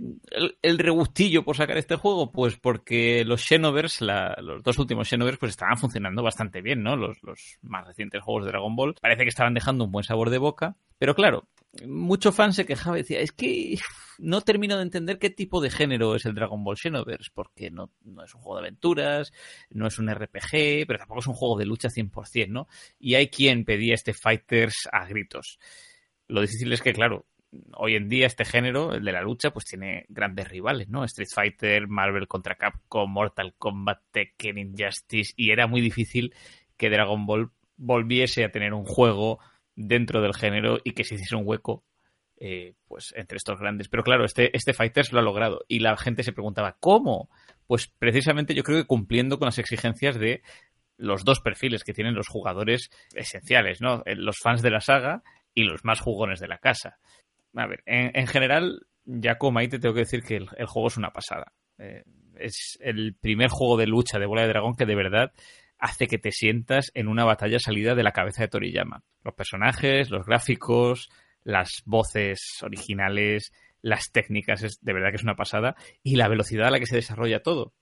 el, 0.62 0.78
rebustillo 0.78 1.46
por 1.46 1.56
sacar 1.56 1.78
este 1.78 1.96
juego? 1.96 2.30
Pues 2.34 2.58
porque 2.58 3.24
los 3.24 3.42
Xenoverse, 3.42 4.04
los 4.04 4.62
dos 4.62 4.78
últimos 4.80 5.08
Xenoverse, 5.08 5.40
pues 5.40 5.52
estaban 5.52 5.78
funcionando 5.78 6.22
bastante 6.22 6.62
bien, 6.62 6.84
¿no? 6.84 6.98
Los, 6.98 7.22
más 7.62 7.88
recientes 7.88 8.22
juegos 8.22 8.44
de 8.44 8.52
Dragon 8.52 8.76
Ball. 8.76 8.96
Parece 9.00 9.24
que 9.24 9.30
estaban 9.30 9.54
dejando 9.54 9.86
un 9.86 9.94
buen 9.94 10.04
sabor 10.04 10.30
de 10.30 10.40
boca. 10.40 10.76
Pero 10.98 11.16
claro, 11.16 11.48
mucho 11.88 12.34
fan 12.34 12.52
se 12.52 12.66
quejaba 12.66 12.98
y 12.98 13.04
decía, 13.04 13.22
es 13.22 13.32
que 13.32 13.78
no 14.20 14.42
termino 14.42 14.76
de 14.76 14.84
entender 14.84 15.20
qué 15.20 15.30
tipo 15.30 15.62
de 15.62 15.70
género 15.70 16.16
es 16.16 16.26
el 16.26 16.36
Dragon 16.36 16.62
Ball 16.62 16.76
Xenoverse, 16.76 17.32
porque 17.34 17.72
no, 17.72 17.94
no, 18.04 18.26
es 18.26 18.36
un 18.36 18.42
juego 18.42 18.58
de 18.58 18.68
aventuras, 18.68 19.32
no 19.70 19.88
es 19.88 20.00
un 20.00 20.14
RPG, 20.14 20.86
pero 20.86 21.00
tampoco 21.00 21.22
es 21.22 21.28
un 21.28 21.34
juego 21.34 21.58
de 21.58 21.66
lucha 21.66 21.88
100%, 21.88 22.50
¿no? 22.50 22.68
Y 23.00 23.16
hay 23.16 23.30
quien 23.30 23.64
pedía 23.64 23.94
este 23.94 24.14
Fighters 24.14 24.90
a 24.92 25.06
gritos. 25.06 25.60
Lo 26.28 26.42
difícil 26.42 26.74
es 26.74 26.82
que, 26.82 26.92
claro, 26.92 27.26
hoy 27.76 27.96
en 27.96 28.10
día 28.10 28.28
este 28.28 28.46
género, 28.46 28.94
el 28.94 29.04
de 29.04 29.12
la 29.12 29.22
lucha, 29.22 29.52
pues 29.52 29.66
tiene 29.66 30.06
grandes 30.10 30.48
rivales, 30.48 30.90
¿no? 30.90 31.04
Street 31.04 31.30
Fighter, 31.34 31.88
Marvel 31.88 32.28
contra 32.28 32.56
Capcom, 32.56 33.12
Mortal 33.12 33.54
Kombat, 33.58 34.02
Tekken, 34.12 34.58
Injustice, 34.58 35.34
y 35.36 35.52
era 35.52 35.68
muy 35.68 35.82
difícil 35.82 36.34
que 36.78 36.90
Dragon 36.90 37.26
Ball 37.26 37.52
volviese 37.78 38.44
a 38.44 38.52
tener 38.52 38.74
un 38.74 38.86
juego 38.86 39.40
dentro 39.76 40.22
del 40.22 40.34
género 40.34 40.80
y 40.84 40.92
que 40.92 41.04
se 41.04 41.16
hiciese 41.16 41.36
un 41.36 41.48
hueco 41.48 41.84
eh, 42.38 42.74
pues 42.88 43.14
entre 43.16 43.38
estos 43.38 43.60
grandes. 43.60 43.88
Pero 43.90 44.04
claro, 44.04 44.26
este, 44.26 44.56
este 44.56 44.74
Fighters 44.74 45.12
lo 45.12 45.20
ha 45.20 45.24
logrado 45.24 45.62
y 45.68 45.80
la 45.80 45.96
gente 45.98 46.24
se 46.24 46.34
preguntaba, 46.34 46.78
¿cómo? 46.80 47.30
Pues 47.68 47.88
precisamente 47.88 48.54
yo 48.54 48.64
creo 48.64 48.82
que 48.82 48.88
cumpliendo 48.88 49.40
con 49.40 49.48
las 49.48 49.60
exigencias 49.60 50.20
de 50.20 50.42
los 50.98 51.24
dos 51.24 51.40
perfiles 51.40 51.84
que 51.84 51.94
tienen 51.94 52.14
los 52.14 52.28
jugadores 52.28 52.90
esenciales, 53.14 53.82
¿no? 53.82 54.04
Eh, 54.06 54.16
los 54.16 54.40
fans 54.40 54.62
de 54.62 54.72
la 54.72 54.82
saga 54.82 55.24
y 55.54 55.64
los 55.64 55.84
más 55.84 56.00
jugones 56.00 56.40
de 56.40 56.48
la 56.48 56.58
casa 56.58 57.00
a 57.56 57.68
ver, 57.68 57.84
en, 57.86 58.28
general, 58.28 58.86
ya 59.06 59.38
como 59.38 59.60
ahí 59.60 59.68
te 59.68 59.80
tengo 59.80 59.94
que 59.94 60.02
decir 60.02 60.24
que 60.24 60.38
el, 60.38 60.48
juego 60.66 60.88
es 60.88 60.98
una 60.98 61.12
pasada. 61.12 61.54
Eh, 61.78 62.04
es 62.40 62.78
el 62.82 63.16
primer 63.16 63.50
juego 63.50 63.78
de 63.78 63.88
lucha 63.88 64.20
de 64.20 64.26
bola 64.26 64.42
de 64.42 64.50
dragón 64.50 64.76
que 64.76 64.86
de 64.86 64.96
verdad 64.96 65.32
hace 65.78 66.08
que 66.08 66.18
te 66.18 66.32
sientas 66.32 66.92
en 66.94 67.08
una 67.08 67.26
batalla 67.26 67.60
salida 67.60 67.94
de 67.94 68.04
la 68.04 68.12
cabeza 68.12 68.44
de 68.44 68.48
Toriyama. 68.48 69.04
Los 69.24 69.36
personajes, 69.36 70.10
los 70.10 70.26
gráficos, 70.26 71.10
las 71.44 71.84
voces 71.86 72.40
originales, 72.62 73.52
las 73.82 74.12
técnicas, 74.12 74.64
es 74.64 74.80
de 74.82 74.94
verdad 74.94 75.10
que 75.10 75.18
es 75.18 75.24
una 75.24 75.36
pasada. 75.36 75.76
Y 76.02 76.16
la 76.16 76.30
velocidad 76.30 76.68
a 76.68 76.72
la 76.72 76.80
que 76.80 76.86
se 76.86 76.96
desarrolla 76.96 77.44
todo. 77.44 77.74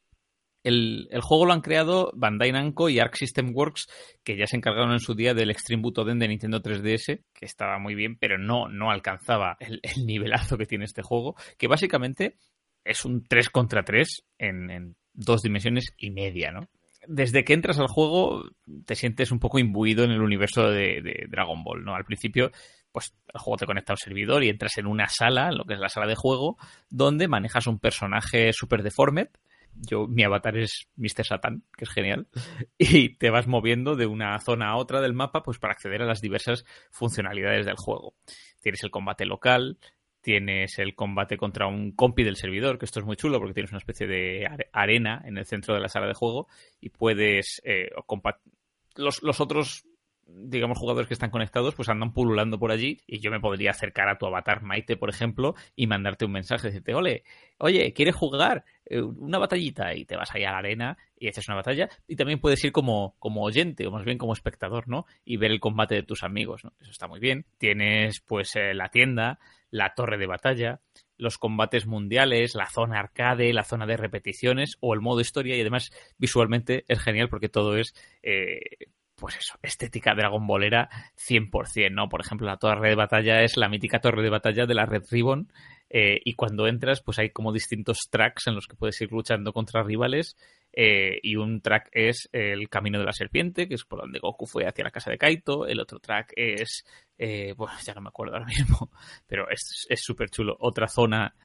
El, 0.64 1.10
juego 1.22 1.46
lo 1.46 1.54
han 1.54 1.62
creado 1.62 2.12
Bandai 2.16 2.52
Namco 2.52 2.90
y 2.90 3.00
Arc 3.00 3.16
System 3.16 3.52
Works, 3.54 3.88
que 4.24 4.38
ya 4.38 4.46
se 4.46 4.58
encargaron 4.58 4.92
en 4.92 5.00
su 5.00 5.16
día 5.16 5.34
del 5.34 5.50
Extreme 5.50 5.82
Butoden 5.82 6.20
de 6.20 6.28
Nintendo 6.28 6.62
3DS, 6.62 7.24
que 7.34 7.46
estaba 7.46 7.80
muy 7.80 7.96
bien, 7.96 8.18
pero 8.18 8.38
no, 8.38 8.68
no 8.68 8.92
alcanzaba 8.92 9.58
el, 9.60 9.82
nivelazo 10.06 10.58
que 10.58 10.68
tiene 10.68 10.86
este 10.86 11.02
juego, 11.02 11.36
que 11.58 11.68
básicamente 11.68 12.38
es 12.84 13.06
un 13.06 13.24
3 13.24 13.50
contra 13.50 13.84
3 13.84 14.24
en, 14.38 14.96
dos 15.14 15.42
dimensiones 15.42 15.94
y 15.98 16.12
media, 16.12 16.52
¿no? 16.52 16.70
Desde 17.08 17.44
que 17.44 17.54
entras 17.54 17.80
al 17.80 17.88
juego 17.88 18.44
te 18.86 18.96
sientes 18.96 19.32
un 19.32 19.40
poco 19.40 19.58
imbuido 19.58 20.04
en 20.04 20.12
el 20.12 20.22
universo 20.22 20.70
de, 20.70 21.26
Dragon 21.30 21.64
Ball, 21.64 21.84
¿no? 21.84 21.96
Al 21.96 22.06
principio 22.06 22.52
pues 22.92 23.14
el 23.34 23.40
juego 23.40 23.58
te 23.58 23.66
conecta 23.66 23.94
a 23.94 23.96
un 23.96 23.98
servidor 23.98 24.44
y 24.44 24.50
entras 24.50 24.78
en 24.78 24.86
una 24.86 25.08
sala, 25.08 25.52
lo 25.52 25.64
que 25.64 25.74
es 25.74 25.80
la 25.80 25.90
sala 25.90 26.08
de 26.08 26.16
juego, 26.16 26.58
donde 26.90 27.28
manejas 27.28 27.66
un 27.66 27.80
personaje 27.80 28.52
super 28.54 28.84
deformed 28.84 29.30
yo, 29.76 30.08
mi 30.08 30.24
avatar 30.24 30.58
es 30.58 30.88
Mr. 30.96 31.26
Satan, 31.26 31.64
que 31.78 31.86
es 31.86 31.90
genial, 31.90 32.28
y 32.78 33.16
te 33.16 33.30
vas 33.30 33.48
moviendo 33.48 33.96
de 33.96 34.06
una 34.06 34.40
zona 34.40 34.70
a 34.70 34.78
otra 34.78 35.02
del 35.02 35.14
mapa 35.14 35.44
pues 35.44 35.60
para 35.60 35.74
acceder 35.74 36.02
a 36.02 36.06
las 36.06 36.22
diversas 36.22 36.66
funcionalidades 36.92 37.66
del 37.66 37.76
juego. 37.76 38.16
Tienes 38.60 38.84
el 38.84 38.92
combate 38.92 39.26
local, 39.26 39.78
tienes 40.22 40.78
el 40.80 40.96
combate 40.96 41.38
contra 41.38 41.68
un 41.68 41.92
compi 41.92 42.24
del 42.24 42.38
servidor, 42.38 42.78
que 42.78 42.86
esto 42.86 43.00
es 43.00 43.06
muy 43.06 43.16
chulo 43.16 43.40
porque 43.40 43.54
tienes 43.54 43.72
una 43.72 43.80
especie 43.80 44.08
de 44.08 44.48
arena 44.72 45.22
en 45.26 45.38
el 45.38 45.46
centro 45.46 45.74
de 45.74 45.82
la 45.82 45.90
sala 45.90 46.08
de 46.08 46.14
juego 46.14 46.48
y 46.80 46.90
puedes 46.90 47.62
eh, 47.66 47.90
los, 48.96 49.24
los 49.24 49.42
otros 49.42 49.86
digamos, 50.34 50.78
jugadores 50.78 51.08
que 51.08 51.14
están 51.14 51.30
conectados, 51.30 51.76
pues 51.76 51.90
andan 51.90 52.14
pululando 52.14 52.60
por 52.60 52.72
allí 52.72 53.00
y 53.08 53.20
yo 53.20 53.32
me 53.32 53.40
podría 53.40 53.72
acercar 53.72 54.10
a 54.10 54.18
tu 54.18 54.26
avatar 54.26 54.62
Maite, 54.64 54.98
por 54.98 55.10
ejemplo, 55.10 55.56
y 55.76 55.88
mandarte 55.88 56.26
un 56.26 56.32
mensaje, 56.32 56.68
decirte, 56.68 56.94
ole, 56.94 57.24
oye, 57.58 57.94
¿quieres 57.94 58.16
jugar 58.16 58.66
eh, 58.86 59.02
una 59.02 59.38
batallita? 59.38 59.94
Y 59.94 60.06
te 60.06 60.16
vas 60.16 60.34
ahí 60.34 60.44
a 60.44 60.52
la 60.52 60.58
arena 60.60 60.98
y 61.18 61.28
haces 61.28 61.48
una 61.48 61.58
batalla. 61.58 61.90
Y 62.08 62.16
también 62.16 62.40
puedes 62.40 62.64
ir 62.64 62.72
como, 62.72 63.16
como 63.20 63.44
oyente, 63.44 63.86
o 63.88 63.92
más 63.92 64.06
bien 64.06 64.18
como 64.18 64.34
espectador, 64.34 64.88
¿no? 64.88 65.06
Y 65.24 65.38
ver 65.38 65.52
el 65.52 65.60
combate 65.60 65.96
de 65.96 66.04
tus 66.04 66.24
amigos, 66.24 66.64
¿no? 66.64 66.74
Eso 66.80 66.92
está 66.92 67.08
muy 67.08 67.20
bien. 67.20 67.46
Tienes, 67.58 68.22
pues, 68.22 68.56
eh, 68.56 68.74
la 68.74 68.90
tienda, 68.90 69.40
la 69.70 69.94
torre 69.96 70.18
de 70.18 70.28
batalla, 70.28 70.82
los 71.18 71.38
combates 71.38 71.86
mundiales, 71.86 72.56
la 72.56 72.68
zona 72.68 73.00
arcade, 73.00 73.54
la 73.54 73.64
zona 73.64 73.86
de 73.86 73.96
repeticiones 73.96 74.78
o 74.80 74.94
el 74.94 75.02
modo 75.02 75.22
historia 75.22 75.56
y 75.56 75.62
además 75.62 75.92
visualmente 76.18 76.84
es 76.88 77.00
genial 77.00 77.30
porque 77.30 77.48
todo 77.48 77.78
es 77.78 77.94
eh, 78.24 78.60
pues 79.22 79.38
eso, 79.38 79.54
estética 79.62 80.16
Dragon 80.16 80.46
Ballera 80.48 80.90
100%, 81.16 81.92
¿no? 81.92 82.10
Por 82.10 82.22
ejemplo, 82.22 82.48
la 82.48 82.58
torre 82.58 82.90
de 82.90 82.96
batalla 82.96 83.44
es 83.44 83.56
la 83.56 83.70
mítica 83.70 84.02
torre 84.02 84.24
de 84.24 84.32
batalla 84.32 84.66
de 84.66 84.74
la 84.74 84.88
Red 84.88 85.04
Ribbon 85.12 85.54
eh, 85.92 86.20
y 86.26 86.34
cuando 86.34 86.68
entras 86.68 87.02
pues 87.02 87.20
hay 87.20 87.30
como 87.30 87.54
distintos 87.54 88.00
tracks 88.10 88.48
en 88.48 88.56
los 88.56 88.66
que 88.66 88.76
puedes 88.76 89.00
ir 89.00 89.12
luchando 89.12 89.54
contra 89.54 89.84
rivales 89.84 90.36
eh, 90.74 91.20
y 91.22 91.36
un 91.36 91.62
track 91.62 91.90
es 91.92 92.30
el 92.32 92.68
Camino 92.68 92.98
de 92.98 93.06
la 93.06 93.14
Serpiente, 93.14 93.68
que 93.68 93.76
es 93.76 93.86
por 93.86 94.00
donde 94.00 94.18
Goku 94.18 94.48
fue 94.48 94.66
hacia 94.66 94.84
la 94.84 94.92
casa 94.92 95.12
de 95.12 95.20
Kaito, 95.20 95.68
el 95.68 95.80
otro 95.80 96.00
track 96.00 96.34
es, 96.36 96.84
eh, 97.20 97.54
bueno, 97.56 97.74
ya 97.86 97.94
no 97.94 98.02
me 98.02 98.10
acuerdo 98.10 98.34
ahora 98.34 98.48
mismo, 98.48 98.90
pero 99.28 99.46
es 99.52 100.02
súper 100.02 100.32
chulo, 100.32 100.58
otra 100.60 100.88
zona 100.88 101.36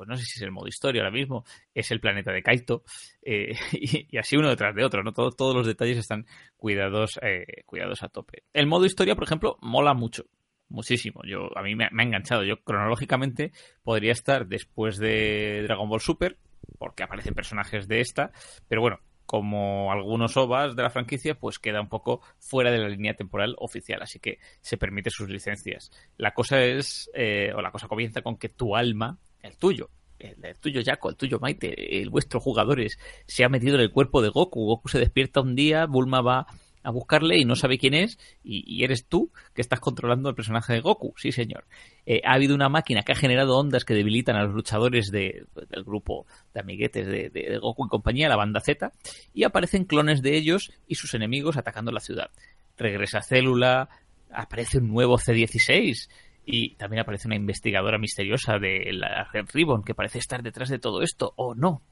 pues 0.00 0.08
no 0.08 0.16
sé 0.16 0.24
si 0.24 0.38
es 0.38 0.42
el 0.42 0.50
modo 0.50 0.66
historia 0.66 1.02
ahora 1.02 1.12
mismo, 1.12 1.44
es 1.74 1.90
el 1.90 2.00
planeta 2.00 2.32
de 2.32 2.42
Kaito, 2.42 2.84
eh, 3.20 3.54
y, 4.08 4.16
así 4.16 4.34
uno 4.34 4.48
detrás 4.48 4.74
de 4.74 4.82
otro, 4.82 5.02
¿no? 5.02 5.12
todos 5.12 5.54
los 5.54 5.66
detalles 5.66 5.98
están 5.98 6.24
cuidados, 6.56 7.20
eh, 7.20 7.64
cuidados 7.66 8.02
a 8.02 8.08
tope. 8.08 8.44
El 8.54 8.66
modo 8.66 8.86
historia, 8.86 9.14
por 9.14 9.24
ejemplo, 9.24 9.58
mola 9.60 9.92
mucho. 9.92 10.24
Muchísimo. 10.70 11.20
Yo, 11.26 11.50
a 11.54 11.62
mí 11.62 11.74
me, 11.74 11.84
ha 11.84 12.02
enganchado. 12.02 12.44
Yo 12.44 12.62
cronológicamente 12.62 13.52
podría 13.82 14.12
estar 14.12 14.46
después 14.46 14.96
de 14.96 15.64
Dragon 15.64 15.86
Ball 15.86 16.00
Super, 16.00 16.38
porque 16.78 17.02
aparecen 17.02 17.34
personajes 17.34 17.86
de 17.86 18.00
esta, 18.00 18.32
pero 18.68 18.80
bueno, 18.80 19.00
como 19.26 19.92
algunos 19.92 20.34
OVAs 20.34 20.76
de 20.76 20.82
la 20.82 20.88
franquicia, 20.88 21.34
pues 21.34 21.58
queda 21.58 21.82
un 21.82 21.90
poco 21.90 22.22
fuera 22.38 22.70
de 22.70 22.78
la 22.78 22.88
línea 22.88 23.12
temporal 23.12 23.54
oficial, 23.58 24.00
así 24.00 24.18
que 24.18 24.38
se 24.62 24.78
permite 24.78 25.10
sus 25.10 25.28
licencias. 25.28 25.90
La 26.16 26.32
cosa 26.32 26.58
es, 26.62 27.10
eh, 27.12 27.52
o 27.54 27.60
la 27.60 27.70
cosa 27.70 27.86
comienza 27.86 28.22
con 28.22 28.38
que 28.38 28.48
tu 28.48 28.74
alma 28.74 29.18
el 29.42 29.56
tuyo, 29.56 29.90
el, 30.18 30.56
tuyo 30.60 30.82
Jaco, 30.84 31.10
el 31.10 31.16
tuyo 31.16 31.38
Maite, 31.40 32.00
el 32.00 32.10
vuestro 32.10 32.40
jugadores, 32.40 32.98
se 33.26 33.44
ha 33.44 33.48
metido 33.48 33.76
en 33.76 33.82
el 33.82 33.90
cuerpo 33.90 34.22
de 34.22 34.28
Goku. 34.28 34.66
Goku 34.66 34.88
se 34.88 34.98
despierta 34.98 35.40
un 35.40 35.54
día, 35.54 35.86
Bulma 35.86 36.20
va 36.20 36.46
a 36.82 36.90
buscarle 36.90 37.38
y 37.38 37.44
no 37.44 37.56
sabe 37.56 37.78
quién 37.78 37.92
es, 37.92 38.18
y, 38.42 38.82
eres 38.82 39.06
tú 39.06 39.30
que 39.54 39.60
estás 39.60 39.80
controlando 39.80 40.30
el 40.30 40.34
personaje 40.34 40.72
de 40.72 40.80
Goku, 40.80 41.12
sí 41.16 41.30
señor. 41.30 41.66
Eh, 42.06 42.22
ha 42.24 42.34
habido 42.34 42.54
una 42.54 42.68
máquina 42.68 43.02
que 43.02 43.12
ha 43.12 43.16
generado 43.16 43.58
ondas 43.58 43.84
que 43.84 43.94
debilitan 43.94 44.36
a 44.36 44.44
los 44.44 44.54
luchadores 44.54 45.10
de, 45.10 45.44
del 45.68 45.84
grupo 45.84 46.26
de 46.54 46.60
amiguetes 46.60 47.06
de, 47.06 47.28
de, 47.28 47.58
Goku 47.58 47.86
y 47.86 47.88
compañía, 47.88 48.28
la 48.28 48.36
banda 48.36 48.60
Z, 48.60 48.92
y 49.34 49.44
aparecen 49.44 49.84
clones 49.84 50.22
de 50.22 50.36
ellos 50.36 50.72
y 50.86 50.94
sus 50.94 51.12
enemigos 51.14 51.56
atacando 51.56 51.92
la 51.92 52.00
ciudad. 52.00 52.30
Regresa 52.78 53.20
Célula, 53.20 53.90
aparece 54.32 54.78
un 54.78 54.88
nuevo 54.88 55.18
C-16, 55.18 56.08
y 56.50 56.74
también 56.74 57.00
aparece 57.00 57.28
una 57.28 57.36
investigadora 57.36 57.98
misteriosa 57.98 58.58
de 58.58 58.90
la 58.92 59.28
Red 59.32 59.46
Ribbon 59.52 59.82
que 59.82 59.94
parece 59.94 60.18
estar 60.18 60.42
detrás 60.42 60.68
de 60.68 60.78
todo 60.78 61.02
esto, 61.02 61.32
o 61.36 61.54
no. 61.54 61.82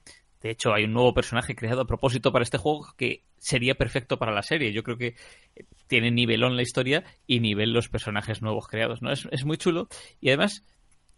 De 0.40 0.50
hecho, 0.50 0.72
hay 0.72 0.84
un 0.84 0.92
nuevo 0.92 1.14
personaje 1.14 1.56
creado 1.56 1.82
a 1.82 1.86
propósito 1.86 2.32
para 2.32 2.44
este 2.44 2.58
juego 2.58 2.86
que 2.96 3.22
sería 3.38 3.74
perfecto 3.74 4.18
para 4.18 4.32
la 4.32 4.42
serie. 4.42 4.72
Yo 4.72 4.84
creo 4.84 4.96
que 4.96 5.14
tiene 5.88 6.10
nivelón 6.10 6.56
la 6.56 6.62
historia 6.62 7.04
y 7.26 7.40
nivel 7.40 7.72
los 7.72 7.88
personajes 7.88 8.40
nuevos 8.40 8.68
creados. 8.68 9.02
¿no? 9.02 9.10
Es, 9.10 9.26
es 9.32 9.44
muy 9.44 9.56
chulo. 9.56 9.88
Y 10.20 10.28
además, 10.28 10.64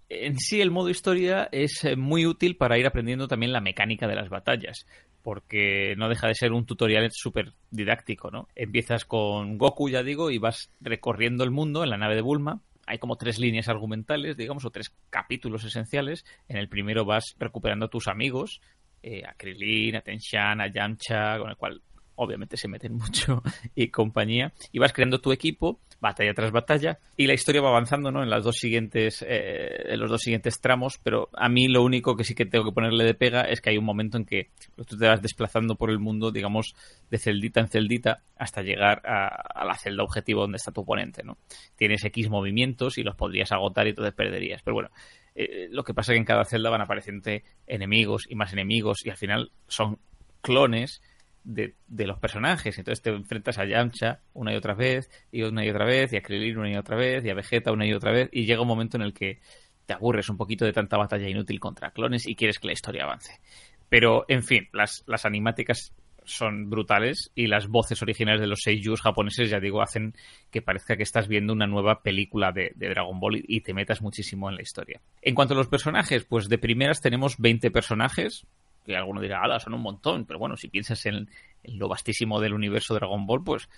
en 0.09 0.39
sí 0.39 0.63
el 0.63 0.71
modo 0.71 0.89
historia 0.89 1.49
es 1.53 1.85
eh, 1.85 1.97
muy 1.97 2.25
útil 2.25 2.57
para 2.57 2.79
ir 2.79 2.87
aprendiendo 2.87 3.29
también 3.29 3.53
la 3.53 3.61
mecánica 3.61 4.09
de 4.09 4.15
las 4.15 4.31
batallas. 4.31 4.87
Porque 5.23 5.95
no 5.99 6.09
deja 6.09 6.27
de 6.27 6.35
ser 6.35 6.53
un 6.53 6.65
tutorial 6.65 7.11
súper 7.13 7.53
didáctico, 7.71 8.31
¿no? 8.31 8.49
Empiezas 8.57 9.05
con 9.05 9.59
Goku, 9.59 9.91
ya 9.91 10.03
digo, 10.03 10.31
y 10.31 10.39
vas 10.39 10.71
recorriendo 10.81 11.45
el 11.45 11.51
mundo 11.51 11.85
en 11.85 11.91
la 11.91 11.99
nave 11.99 12.15
de 12.15 12.23
Bulma 12.23 12.63
hay 12.91 12.99
como 12.99 13.17
tres 13.17 13.39
líneas 13.39 13.69
argumentales, 13.69 14.37
digamos, 14.37 14.65
o 14.65 14.71
tres 14.71 14.93
capítulos 15.11 15.65
esenciales. 15.65 16.25
En 16.49 16.57
el 16.57 16.69
primero 16.69 17.05
vas 17.05 17.37
recuperando 17.39 17.87
a 17.87 17.89
tus 17.89 18.09
amigos, 18.09 18.61
eh, 19.01 19.23
a 19.25 19.35
Krilin, 19.35 19.95
a 19.95 20.01
Tenshan, 20.01 20.61
a 20.61 20.67
Yamcha, 20.67 21.39
con 21.39 21.51
el 21.51 21.57
cual 21.57 21.81
obviamente 22.21 22.57
se 22.57 22.69
meten 22.69 22.93
mucho 22.97 23.43
y 23.75 23.89
compañía, 23.89 24.53
y 24.73 24.79
vas 24.79 24.93
creando 24.93 25.21
tu 25.21 25.33
equipo, 25.33 25.81
batalla 26.01 26.35
tras 26.35 26.53
batalla, 26.53 26.99
y 27.17 27.27
la 27.27 27.35
historia 27.35 27.63
va 27.63 27.71
avanzando, 27.71 28.11
¿no? 28.11 28.23
En 28.23 28.31
las 28.31 28.45
dos 28.45 28.57
siguientes, 28.57 29.25
eh, 29.27 29.93
en 29.93 29.99
los 29.99 30.11
dos 30.11 30.21
siguientes 30.21 30.61
tramos, 30.61 30.99
pero 31.03 31.31
a 31.33 31.49
mí 31.49 31.69
lo 31.69 31.83
único 31.83 32.17
que 32.17 32.25
sí 32.25 32.35
que 32.35 32.47
tengo 32.47 32.65
que 32.65 32.73
ponerle 32.73 33.05
de 33.05 33.15
pega 33.15 33.43
es 33.43 33.61
que 33.61 33.71
hay 33.71 33.79
un 33.79 33.85
momento 33.85 34.19
en 34.19 34.25
que 34.25 34.51
tú 34.77 34.97
te 34.97 35.07
vas 35.07 35.23
desplazando 35.23 35.77
por 35.77 35.91
el 35.91 35.99
mundo, 35.99 36.31
digamos, 36.31 36.75
de 37.11 37.19
celdita 37.19 37.61
en 37.61 37.69
celdita, 37.69 38.23
hasta 38.37 38.63
llegar 38.63 39.03
a, 39.07 39.65
la 39.65 39.77
celda 39.77 40.03
objetivo 40.03 40.43
donde 40.43 40.57
está 40.57 40.73
tu 40.73 40.83
oponente, 40.83 41.23
¿no? 41.23 41.39
Tienes 41.77 42.05
X 42.05 42.29
movimientos 42.29 42.99
y 42.99 43.03
los 43.03 43.17
podrías 43.17 43.53
agotar 43.53 43.87
y 43.87 43.91
entonces 43.91 44.15
perderías, 44.15 44.63
pero 44.63 44.75
bueno, 44.75 44.91
eh, 45.35 45.69
lo 45.71 45.85
que 45.85 45.95
pasa 45.95 46.13
es 46.13 46.17
que 46.17 46.21
en 46.21 46.25
cada 46.25 46.45
celda 46.45 46.71
van 46.71 46.81
apareciendo 46.81 47.31
enemigos 47.67 48.25
y 48.29 48.35
más 48.35 48.53
enemigos 48.53 49.05
y 49.05 49.11
al 49.11 49.17
final 49.17 49.53
son 49.69 49.99
clones 50.41 51.03
de, 51.45 51.75
los 51.89 52.19
personajes. 52.19 52.79
Entonces 52.79 53.03
te 53.03 53.11
enfrentas 53.11 53.59
a 53.59 53.65
Yamcha 53.65 54.21
una 54.35 54.53
y 54.53 54.57
otra 54.57 54.75
vez, 54.75 55.11
y 55.31 55.43
una 55.43 55.65
y 55.65 55.71
otra 55.71 55.85
vez, 55.85 56.13
y 56.13 56.17
a 56.17 56.23
Krillin 56.23 56.59
una 56.59 56.71
y 56.71 56.77
otra 56.77 56.97
vez, 56.97 57.25
y 57.25 57.31
a 57.31 57.35
Vegeta 57.35 57.73
una 57.73 57.87
y 57.87 57.93
otra 57.93 58.13
vez, 58.13 58.29
y 58.33 58.45
llega 58.45 58.63
un 58.63 58.69
momento 58.69 58.97
en 58.97 59.03
el 59.03 59.13
que 59.13 59.41
te 59.87 59.95
aburres 59.95 60.29
un 60.29 60.37
poquito 60.37 60.65
de 60.65 60.73
tanta 60.73 60.97
batalla 60.97 61.29
inútil 61.29 61.59
contra 61.59 61.91
clones 61.91 62.27
y 62.27 62.37
quieres 62.37 62.59
que 62.59 62.69
la 62.69 62.73
historia 62.73 63.05
avance. 63.05 63.41
Pero, 63.89 64.25
en 64.29 64.45
fin, 64.45 64.69
las, 64.73 65.03
las 65.07 65.25
animáticas 65.25 65.93
son 66.25 66.71
brutales 66.71 67.31
y 67.35 67.47
las 67.47 67.69
voces 67.69 68.01
originales 68.03 68.41
de 68.41 68.47
los 68.47 68.61
seiyus 68.63 69.03
japoneses, 69.03 69.51
ya 69.51 69.61
digo, 69.61 69.83
hacen 69.83 70.15
que 70.51 70.63
parezca 70.63 70.97
que 70.97 71.03
estás 71.03 71.29
viendo 71.29 71.53
una 71.53 71.67
nueva 71.67 72.03
película 72.03 72.53
de, 72.53 72.73
Dragon 72.77 73.19
Ball 73.21 73.43
y, 73.47 73.61
te 73.61 73.75
metas 73.75 74.01
muchísimo 74.01 74.49
en 74.49 74.57
la 74.57 74.63
historia. 74.63 75.01
En 75.23 75.35
cuanto 75.35 75.55
a 75.55 75.57
los 75.57 75.69
personajes, 75.69 76.25
pues 76.25 76.49
de 76.49 76.59
primeras 76.59 77.01
tenemos 77.01 77.37
20 77.39 77.71
personajes, 77.71 78.47
que 78.85 78.97
alguno 78.97 79.21
dirá, 79.21 79.43
ala, 79.43 79.61
son 79.61 79.75
un 79.75 79.83
montón, 79.83 80.25
pero 80.25 80.39
bueno, 80.39 80.57
si 80.57 80.69
piensas 80.69 81.05
en, 81.07 81.29
lo 81.65 81.89
vastísimo 81.89 82.41
del 82.41 82.55
universo 82.55 82.95
de 82.95 83.01
Dragon 83.01 83.27
Ball, 83.27 83.45
pues 83.45 83.69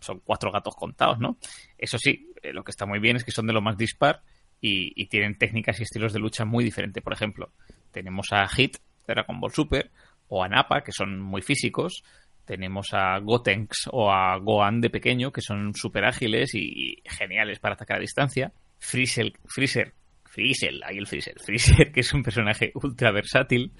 son 0.00 0.20
cuatro 0.24 0.50
gatos 0.50 0.74
contados, 0.74 1.18
¿no? 1.18 1.36
Eso 1.78 1.98
sí, 1.98 2.32
eh, 2.42 2.52
lo 2.52 2.64
que 2.64 2.70
está 2.70 2.86
muy 2.86 2.98
bien 2.98 3.16
es 3.16 3.24
que 3.24 3.32
son 3.32 3.46
de 3.46 3.52
lo 3.52 3.60
más 3.60 3.76
dispar 3.76 4.22
y, 4.60 5.06
tienen 5.06 5.36
técnicas 5.36 5.80
y 5.80 5.82
estilos 5.82 6.12
de 6.12 6.20
lucha 6.20 6.44
muy 6.44 6.64
diferentes. 6.64 7.02
Por 7.02 7.12
ejemplo, 7.12 7.52
tenemos 7.90 8.28
a 8.32 8.46
Hit 8.48 8.76
de 9.06 9.14
Dragon 9.14 9.40
Ball 9.40 9.52
Super 9.52 9.90
o 10.28 10.42
a 10.42 10.48
Nappa, 10.48 10.82
que 10.82 10.92
son 10.92 11.20
muy 11.20 11.42
físicos. 11.42 12.04
Tenemos 12.44 12.88
a 12.92 13.18
Gotenks 13.18 13.88
o 13.90 14.10
a 14.10 14.36
Gohan 14.38 14.80
de 14.80 14.90
pequeño, 14.90 15.32
que 15.32 15.42
son 15.42 15.74
súper 15.74 16.04
ágiles 16.04 16.54
y, 16.54 17.02
geniales 17.04 17.58
para 17.58 17.74
atacar 17.74 17.98
a 17.98 18.00
distancia. 18.00 18.52
Freezer, 18.78 19.32
Freezer 19.46 19.94
Freezer, 20.32 20.72
ahí 20.84 20.96
el 20.96 21.06
Freezer, 21.06 21.38
Freezer, 21.38 21.92
que 21.92 22.00
es 22.00 22.14
un 22.14 22.22
personaje 22.22 22.72
ultra 22.74 23.12
versátil, 23.12 23.72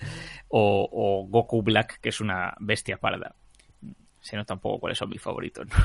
o, 0.48 1.26
Goku 1.26 1.62
Black, 1.62 1.98
que 2.00 2.10
es 2.10 2.20
una 2.20 2.54
bestia 2.60 2.98
parda. 2.98 3.34
Se 4.20 4.36
nota 4.36 4.54
un 4.54 4.60
poco 4.60 4.78
cuáles 4.78 4.98
son 4.98 5.08
mis 5.08 5.20
favoritos. 5.20 5.66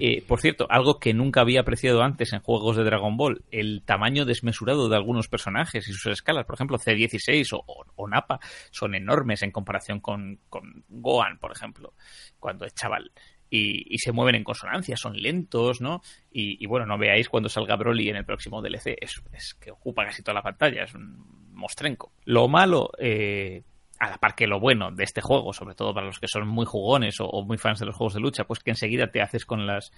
Eh, 0.00 0.22
por 0.22 0.40
cierto, 0.40 0.66
algo 0.70 1.00
que 1.00 1.12
nunca 1.12 1.40
había 1.40 1.62
apreciado 1.62 2.02
antes 2.02 2.32
en 2.32 2.38
juegos 2.38 2.76
de 2.76 2.84
Dragon 2.84 3.16
Ball, 3.16 3.42
el 3.50 3.82
tamaño 3.84 4.24
desmesurado 4.24 4.88
de 4.88 4.94
algunos 4.94 5.26
personajes 5.26 5.88
y 5.88 5.92
sus 5.92 6.12
escalas. 6.12 6.44
Por 6.44 6.54
ejemplo, 6.54 6.78
C16 6.78 7.48
o, 7.54 7.64
o, 7.96 8.08
Nappa 8.08 8.38
son 8.70 8.94
enormes 8.94 9.42
en 9.42 9.50
comparación 9.50 9.98
con, 9.98 10.38
con 10.48 10.84
Gohan, 10.88 11.38
por 11.38 11.50
ejemplo, 11.50 11.94
cuando 12.38 12.64
es 12.64 12.74
chaval 12.74 13.10
y, 13.50 13.98
se 13.98 14.12
mueven 14.12 14.34
en 14.34 14.44
consonancia, 14.44 14.96
son 14.96 15.20
lentos, 15.20 15.80
¿no? 15.80 16.02
Y, 16.30 16.64
bueno, 16.66 16.86
no 16.86 16.98
veáis 16.98 17.28
cuando 17.28 17.48
salga 17.48 17.76
Broly 17.76 18.10
en 18.10 18.16
el 18.16 18.24
próximo 18.24 18.62
DLC, 18.62 18.96
es, 19.00 19.54
que 19.54 19.70
ocupa 19.70 20.04
casi 20.04 20.22
toda 20.22 20.34
la 20.34 20.42
pantalla, 20.42 20.84
es 20.84 20.94
un 20.94 21.48
mostrenco. 21.52 22.12
Lo 22.24 22.48
malo, 22.48 22.90
eh, 22.98 23.62
a 23.98 24.10
la 24.10 24.18
par 24.18 24.34
que 24.34 24.46
lo 24.46 24.60
bueno 24.60 24.92
de 24.92 25.04
este 25.04 25.20
juego, 25.20 25.52
sobre 25.52 25.74
todo 25.74 25.92
para 25.94 26.06
los 26.06 26.20
que 26.20 26.28
son 26.28 26.46
muy 26.46 26.66
jugones 26.66 27.20
o, 27.20 27.26
o, 27.26 27.44
muy 27.44 27.58
fans 27.58 27.80
de 27.80 27.86
los 27.86 27.96
juegos 27.96 28.14
de 28.14 28.20
lucha, 28.20 28.44
pues 28.44 28.60
que 28.60 28.70
enseguida 28.70 29.10
te 29.10 29.22
haces 29.22 29.44
con 29.44 29.66
las, 29.66 29.92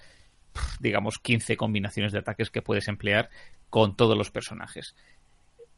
digamos, 0.79 1.19
15 1.19 1.57
combinaciones 1.57 2.11
de 2.11 2.19
ataques 2.19 2.49
que 2.49 2.61
puedes 2.61 2.87
emplear 2.87 3.29
con 3.69 3.95
todos 3.95 4.17
los 4.17 4.31
personajes. 4.31 4.95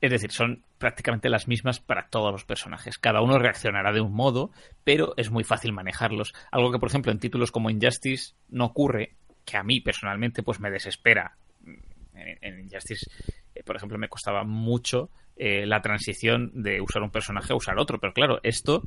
Es 0.03 0.11
decir, 0.11 0.33
son 0.33 0.65
prácticamente 0.79 1.29
las 1.29 1.47
mismas 1.47 1.79
para 1.79 2.09
todos 2.09 2.29
los 2.29 2.43
personajes. 2.43 2.97
Cada 2.97 3.21
uno 3.21 3.39
reaccionará 3.39 3.93
de 3.93 4.01
un 4.01 4.11
modo, 4.11 4.51
pero 4.83 5.13
es 5.15 5.31
muy 5.31 5.45
fácil 5.45 5.71
manejarlos. 5.71 6.33
Algo 6.51 6.73
que, 6.73 6.77
por 6.77 6.89
ejemplo, 6.89 7.09
en 7.09 7.19
títulos 7.19 7.51
como 7.51 7.69
Injustice 7.69 8.33
no 8.49 8.65
ocurre, 8.65 9.15
que 9.45 9.55
a 9.55 9.63
mí 9.63 9.79
personalmente 9.79 10.43
pues 10.43 10.59
me 10.59 10.69
desespera. 10.71 11.37
En, 12.15 12.59
Injustice, 12.59 13.09
eh, 13.55 13.63
por 13.63 13.77
ejemplo, 13.77 13.97
me 13.97 14.09
costaba 14.09 14.43
mucho 14.43 15.09
eh, 15.37 15.65
la 15.65 15.81
transición 15.81 16.51
de 16.53 16.81
usar 16.81 17.01
un 17.01 17.09
personaje 17.09 17.53
a 17.53 17.55
usar 17.55 17.79
otro. 17.79 17.97
Pero 17.97 18.11
claro, 18.11 18.41
esto 18.43 18.83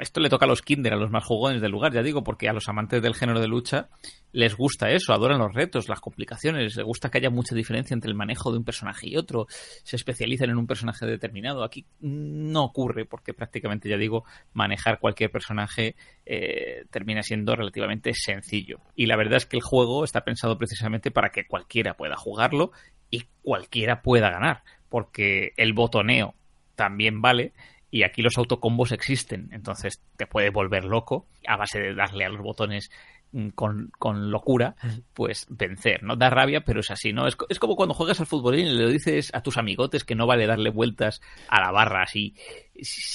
esto 0.00 0.20
le 0.20 0.28
toca 0.28 0.46
a 0.46 0.48
los 0.48 0.62
kinder, 0.62 0.94
a 0.94 0.96
los 0.96 1.10
más 1.10 1.24
jugones 1.24 1.60
del 1.60 1.70
lugar, 1.70 1.92
ya 1.92 2.02
digo, 2.02 2.24
porque 2.24 2.48
a 2.48 2.52
los 2.52 2.68
amantes 2.68 3.02
del 3.02 3.14
género 3.14 3.40
de 3.40 3.48
lucha 3.48 3.88
les 4.32 4.56
gusta 4.56 4.90
eso, 4.90 5.12
adoran 5.12 5.38
los 5.38 5.52
retos, 5.52 5.88
las 5.88 6.00
complicaciones, 6.00 6.76
les 6.76 6.84
gusta 6.84 7.10
que 7.10 7.18
haya 7.18 7.30
mucha 7.30 7.54
diferencia 7.54 7.94
entre 7.94 8.10
el 8.10 8.16
manejo 8.16 8.50
de 8.50 8.58
un 8.58 8.64
personaje 8.64 9.08
y 9.08 9.16
otro, 9.16 9.46
se 9.50 9.96
especializan 9.96 10.50
en 10.50 10.56
un 10.56 10.66
personaje 10.66 11.06
determinado. 11.06 11.64
Aquí 11.64 11.84
no 12.00 12.64
ocurre 12.64 13.04
porque 13.04 13.34
prácticamente, 13.34 13.88
ya 13.88 13.96
digo, 13.96 14.24
manejar 14.52 15.00
cualquier 15.00 15.30
personaje 15.30 15.96
eh, 16.26 16.84
termina 16.90 17.22
siendo 17.22 17.56
relativamente 17.56 18.12
sencillo. 18.14 18.80
Y 18.94 19.06
la 19.06 19.16
verdad 19.16 19.36
es 19.36 19.46
que 19.46 19.56
el 19.56 19.62
juego 19.62 20.04
está 20.04 20.22
pensado 20.22 20.56
precisamente 20.58 21.10
para 21.10 21.30
que 21.30 21.46
cualquiera 21.46 21.94
pueda 21.94 22.16
jugarlo 22.16 22.72
y 23.10 23.24
cualquiera 23.42 24.02
pueda 24.02 24.30
ganar, 24.30 24.62
porque 24.88 25.52
el 25.56 25.72
botoneo 25.72 26.34
también 26.76 27.20
vale 27.20 27.52
y 27.90 28.04
aquí 28.04 28.22
los 28.22 28.38
autocombos 28.38 28.92
existen, 28.92 29.48
entonces 29.52 30.02
te 30.16 30.26
puede 30.26 30.50
volver 30.50 30.84
loco 30.84 31.26
a 31.46 31.56
base 31.56 31.80
de 31.80 31.94
darle 31.94 32.24
a 32.24 32.28
los 32.28 32.40
botones 32.40 32.90
mm, 33.32 33.48
con, 33.50 33.90
con, 33.98 34.30
locura, 34.30 34.76
pues 35.12 35.46
vencer, 35.50 36.02
¿no? 36.02 36.16
Da 36.16 36.30
rabia, 36.30 36.60
pero 36.60 36.80
es 36.80 36.90
así, 36.90 37.12
¿no? 37.12 37.26
Es, 37.26 37.36
es 37.48 37.58
como 37.58 37.74
cuando 37.76 37.94
juegas 37.94 38.20
al 38.20 38.26
fútbolín 38.26 38.66
y 38.66 38.72
le 38.72 38.90
dices 38.90 39.30
a 39.34 39.42
tus 39.42 39.58
amigotes 39.58 40.04
que 40.04 40.14
no 40.14 40.26
vale 40.26 40.46
darle 40.46 40.70
vueltas 40.70 41.20
a 41.48 41.60
la 41.60 41.72
barra 41.72 42.02
así, 42.02 42.34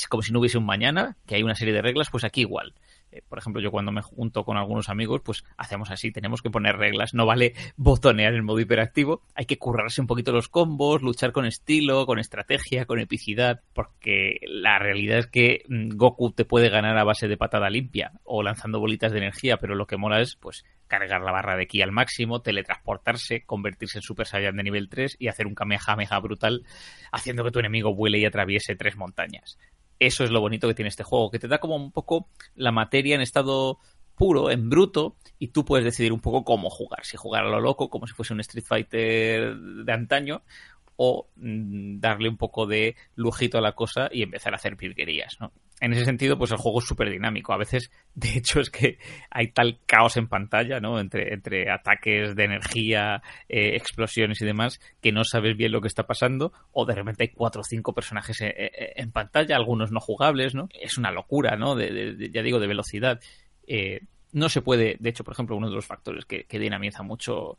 como 0.09 0.21
si 0.21 0.33
no 0.33 0.39
hubiese 0.39 0.57
un 0.57 0.65
mañana, 0.65 1.17
que 1.25 1.35
hay 1.35 1.43
una 1.43 1.55
serie 1.55 1.73
de 1.73 1.81
reglas, 1.81 2.09
pues 2.09 2.23
aquí 2.23 2.41
igual. 2.41 2.73
Eh, 3.15 3.21
por 3.29 3.39
ejemplo, 3.39 3.61
yo 3.61 3.71
cuando 3.71 3.93
me 3.93 4.01
junto 4.01 4.43
con 4.43 4.57
algunos 4.57 4.89
amigos, 4.89 5.21
pues 5.23 5.45
hacemos 5.57 5.89
así, 5.89 6.11
tenemos 6.11 6.41
que 6.41 6.49
poner 6.49 6.75
reglas, 6.75 7.13
no 7.13 7.25
vale 7.25 7.53
botonear 7.77 8.33
en 8.33 8.43
modo 8.43 8.59
hiperactivo, 8.59 9.21
hay 9.35 9.45
que 9.45 9.57
currarse 9.57 10.01
un 10.01 10.07
poquito 10.07 10.33
los 10.33 10.49
combos, 10.49 11.01
luchar 11.01 11.31
con 11.31 11.45
estilo, 11.45 12.05
con 12.05 12.19
estrategia, 12.19 12.85
con 12.85 12.99
epicidad, 12.99 13.61
porque 13.73 14.39
la 14.47 14.79
realidad 14.79 15.19
es 15.19 15.27
que 15.27 15.63
mm, 15.69 15.95
Goku 15.95 16.31
te 16.31 16.43
puede 16.43 16.69
ganar 16.69 16.97
a 16.97 17.05
base 17.05 17.29
de 17.29 17.37
patada 17.37 17.69
limpia 17.69 18.11
o 18.25 18.43
lanzando 18.43 18.81
bolitas 18.81 19.13
de 19.13 19.19
energía, 19.19 19.57
pero 19.57 19.75
lo 19.75 19.87
que 19.87 19.95
mola 19.95 20.19
es, 20.19 20.35
pues, 20.35 20.65
cargar 20.87 21.21
la 21.21 21.31
barra 21.31 21.55
de 21.55 21.67
ki 21.67 21.81
al 21.81 21.91
máximo, 21.91 22.41
teletransportarse, 22.41 23.43
convertirse 23.45 23.99
en 23.99 24.01
Super 24.01 24.27
Saiyan 24.27 24.57
de 24.57 24.63
nivel 24.63 24.89
3 24.89 25.15
y 25.19 25.29
hacer 25.29 25.47
un 25.47 25.55
Kamehameha 25.55 26.19
brutal, 26.19 26.65
haciendo 27.11 27.43
que 27.43 27.51
tu 27.51 27.59
enemigo 27.59 27.95
vuele 27.95 28.19
y 28.19 28.25
atraviese 28.25 28.75
tres 28.75 28.97
montañas 28.97 29.57
eso 29.99 30.23
es 30.23 30.31
lo 30.31 30.41
bonito 30.41 30.67
que 30.67 30.73
tiene 30.73 30.89
este 30.89 31.03
juego, 31.03 31.31
que 31.31 31.39
te 31.39 31.47
da 31.47 31.59
como 31.59 31.75
un 31.75 31.91
poco 31.91 32.27
la 32.55 32.71
materia 32.71 33.15
en 33.15 33.21
estado 33.21 33.79
puro, 34.15 34.49
en 34.49 34.69
bruto, 34.69 35.15
y 35.39 35.49
tú 35.49 35.65
puedes 35.65 35.83
decidir 35.83 36.13
un 36.13 36.21
poco 36.21 36.43
cómo 36.43 36.69
jugar. 36.69 37.05
Si 37.05 37.17
jugar 37.17 37.45
a 37.45 37.49
lo 37.49 37.59
loco, 37.59 37.89
como 37.89 38.07
si 38.07 38.13
fuese 38.13 38.33
un 38.33 38.39
Street 38.39 38.65
Fighter 38.65 39.55
de 39.57 39.91
antaño, 39.91 40.41
o 40.97 41.27
mm, 41.35 41.99
darle 41.99 42.29
un 42.29 42.37
poco 42.37 42.65
de 42.65 42.95
lujito 43.15 43.57
a 43.57 43.61
la 43.61 43.73
cosa 43.73 44.09
y 44.11 44.23
empezar 44.23 44.53
a 44.53 44.57
hacer 44.57 44.75
virguerías, 44.75 45.37
¿no? 45.39 45.51
En 45.81 45.91
ese 45.91 46.05
sentido, 46.05 46.37
pues 46.37 46.51
el 46.51 46.57
juego 46.57 46.79
es 46.79 46.85
súper 46.85 47.09
dinámico. 47.09 47.51
A 47.53 47.57
veces, 47.57 47.91
de 48.15 48.29
hecho, 48.37 48.59
es 48.59 48.69
que 48.69 48.97
hay 49.29 49.51
tal 49.51 49.79
caos 49.85 50.17
en 50.17 50.27
pantalla, 50.27 50.79
¿no? 50.79 50.99
Entre, 50.99 51.33
entre 51.33 51.69
ataques 51.69 52.35
de 52.35 52.43
energía, 52.43 53.21
eh, 53.49 53.75
explosiones 53.75 54.41
y 54.41 54.45
demás, 54.45 54.79
que 55.01 55.11
no 55.11 55.23
sabes 55.23 55.57
bien 55.57 55.71
lo 55.71 55.81
que 55.81 55.87
está 55.87 56.07
pasando, 56.07 56.53
o 56.71 56.85
de 56.85 56.95
repente 56.95 57.23
hay 57.23 57.29
cuatro 57.29 57.61
o 57.61 57.63
cinco 57.63 57.93
personajes 57.93 58.39
eh, 58.41 58.53
eh, 58.57 58.93
en, 58.95 59.11
pantalla, 59.11 59.55
algunos 59.55 59.91
no 59.91 59.99
jugables, 59.99 60.55
¿no? 60.55 60.69
Es 60.79 60.97
una 60.97 61.11
locura, 61.11 61.57
¿no? 61.57 61.75
De, 61.75 62.29
ya 62.31 62.41
digo, 62.41 62.59
de 62.59 62.67
velocidad. 62.67 63.19
no 64.31 64.49
se 64.49 64.61
puede, 64.61 64.97
de 64.99 65.09
hecho, 65.09 65.23
por 65.23 65.33
ejemplo, 65.33 65.57
uno 65.57 65.69
de 65.69 65.75
los 65.75 65.85
factores 65.85 66.25
que, 66.25 66.45
que 66.45 66.59
dinamiza 66.59 67.03
mucho 67.03 67.57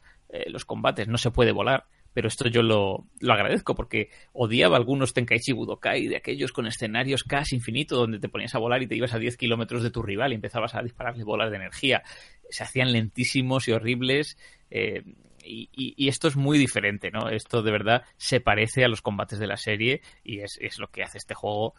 los 0.48 0.64
combates, 0.64 1.06
no 1.06 1.18
se 1.18 1.30
puede 1.30 1.52
volar 1.52 1.86
pero 2.16 2.28
esto 2.28 2.48
yo 2.48 2.62
lo, 2.62 3.04
agradezco 3.30 3.74
porque 3.74 4.08
odiaba 4.32 4.78
algunos 4.78 5.12
Tenkaichi 5.12 5.52
Budokai 5.52 6.08
de 6.08 6.16
aquellos 6.16 6.50
con 6.50 6.66
escenarios 6.66 7.24
casi 7.24 7.56
infinitos 7.56 7.98
donde 7.98 8.18
te 8.18 8.30
ponías 8.30 8.54
a 8.54 8.58
volar 8.58 8.82
y 8.82 8.86
te 8.86 8.96
ibas 8.96 9.12
a 9.12 9.18
10 9.18 9.36
kilómetros 9.36 9.82
de 9.82 9.90
tu 9.90 10.02
rival 10.02 10.32
y 10.32 10.36
empezabas 10.36 10.74
a 10.74 10.82
dispararle 10.82 11.24
bolas 11.24 11.50
de 11.50 11.56
energía. 11.56 12.02
Se 12.48 12.64
hacían 12.64 12.90
lentísimos 12.90 13.68
y 13.68 13.72
horribles. 13.72 14.38
Eh, 14.70 15.04
y, 15.44 16.08
esto 16.08 16.26
es 16.26 16.36
muy 16.36 16.56
diferente, 16.56 17.10
¿no? 17.10 17.28
Esto 17.28 17.60
de 17.60 17.70
verdad 17.70 18.04
se 18.16 18.40
parece 18.40 18.82
a 18.82 18.88
los 18.88 19.02
combates 19.02 19.38
de 19.38 19.46
la 19.46 19.58
serie 19.58 20.00
y 20.24 20.40
es, 20.40 20.56
es 20.62 20.78
lo 20.78 20.90
que 20.90 21.02
hace 21.02 21.18
este 21.18 21.34
juego, 21.34 21.74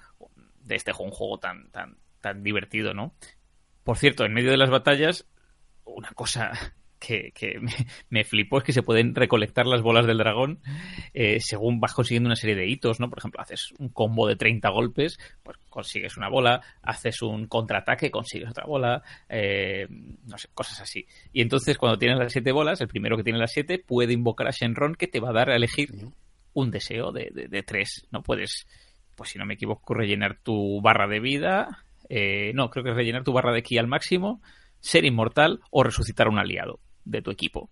de 0.62 0.76
este 0.76 0.92
juego, 0.92 1.10
un 1.10 1.18
juego 1.18 1.40
tan, 1.40 1.72
tan, 1.72 1.98
tan 2.22 2.44
divertido, 2.44 2.94
¿no? 2.94 3.16
Por 3.84 3.98
cierto, 3.98 4.24
en 4.24 4.36
medio 4.36 4.52
de 4.52 4.58
las 4.58 4.70
batallas, 4.70 5.26
una 5.84 6.12
cosa 6.12 6.52
que, 7.00 7.32
me, 8.10 8.24
flipó 8.24 8.60
es 8.60 8.64
que 8.64 8.74
se 8.74 8.84
pueden 8.84 9.16
recolectar 9.16 9.66
las 9.66 9.82
bolas 9.82 10.06
del 10.06 10.18
dragón 10.18 10.60
eh, 11.14 11.40
según 11.40 11.80
vas 11.80 11.94
consiguiendo 11.94 12.28
una 12.28 12.36
serie 12.36 12.56
de 12.56 12.68
hitos, 12.68 13.00
¿no? 13.00 13.10
Por 13.10 13.20
ejemplo, 13.20 13.42
haces 13.42 13.74
un 13.80 13.90
combo 13.90 14.28
de 14.28 14.36
30 14.36 14.70
golpes, 14.70 15.18
pues 15.44 15.58
consigues 15.70 16.18
una 16.18 16.30
bola, 16.30 16.62
haces 16.82 17.22
un 17.22 17.48
contraataque, 17.48 18.12
consigues 18.12 18.50
otra 18.50 18.66
bola, 18.66 19.04
eh, 19.30 19.88
no 19.90 20.38
sé, 20.38 20.50
cosas 20.54 20.82
así. 20.82 21.06
Y 21.32 21.42
entonces 21.42 21.78
cuando 21.78 21.98
tienes 21.98 22.18
las 22.18 22.32
7 22.32 22.52
bolas, 22.52 22.82
el 22.82 22.88
primero 22.88 23.18
que 23.18 23.24
tiene 23.24 23.40
las 23.40 23.52
7 23.52 23.84
puede 23.86 24.14
invocar 24.14 24.48
a 24.48 24.52
Shenron 24.52 24.96
que 24.96 25.08
te 25.08 25.20
va 25.20 25.30
a 25.30 25.34
dar 25.34 25.50
a 25.50 25.56
elegir 25.56 25.90
un 26.54 26.72
deseo 26.72 27.12
de, 27.12 27.30
de, 27.32 27.64
tres. 27.64 28.08
No 28.12 28.24
puedes, 28.24 28.66
pues 29.16 29.30
si 29.30 29.38
no 29.38 29.46
me 29.46 29.54
equivoco, 29.54 29.94
rellenar 29.94 30.40
tu 30.42 30.82
barra 30.82 31.08
de 31.08 31.20
vida. 31.20 31.84
Eh, 32.10 32.52
no, 32.56 32.72
creo 32.72 32.84
que 32.84 32.90
es 32.92 32.96
rellenar 32.96 33.24
tu 33.24 33.32
barra 33.32 33.54
de 33.54 33.62
ki 33.62 33.78
al 33.78 33.88
máximo 33.88 34.42
ser 34.80 35.06
inmortal 35.06 35.60
o 35.72 35.84
resucitar 35.84 36.28
a 36.28 36.30
un 36.30 36.40
aliado 36.40 36.80
de 37.10 37.22
tu 37.22 37.32
equipo. 37.32 37.70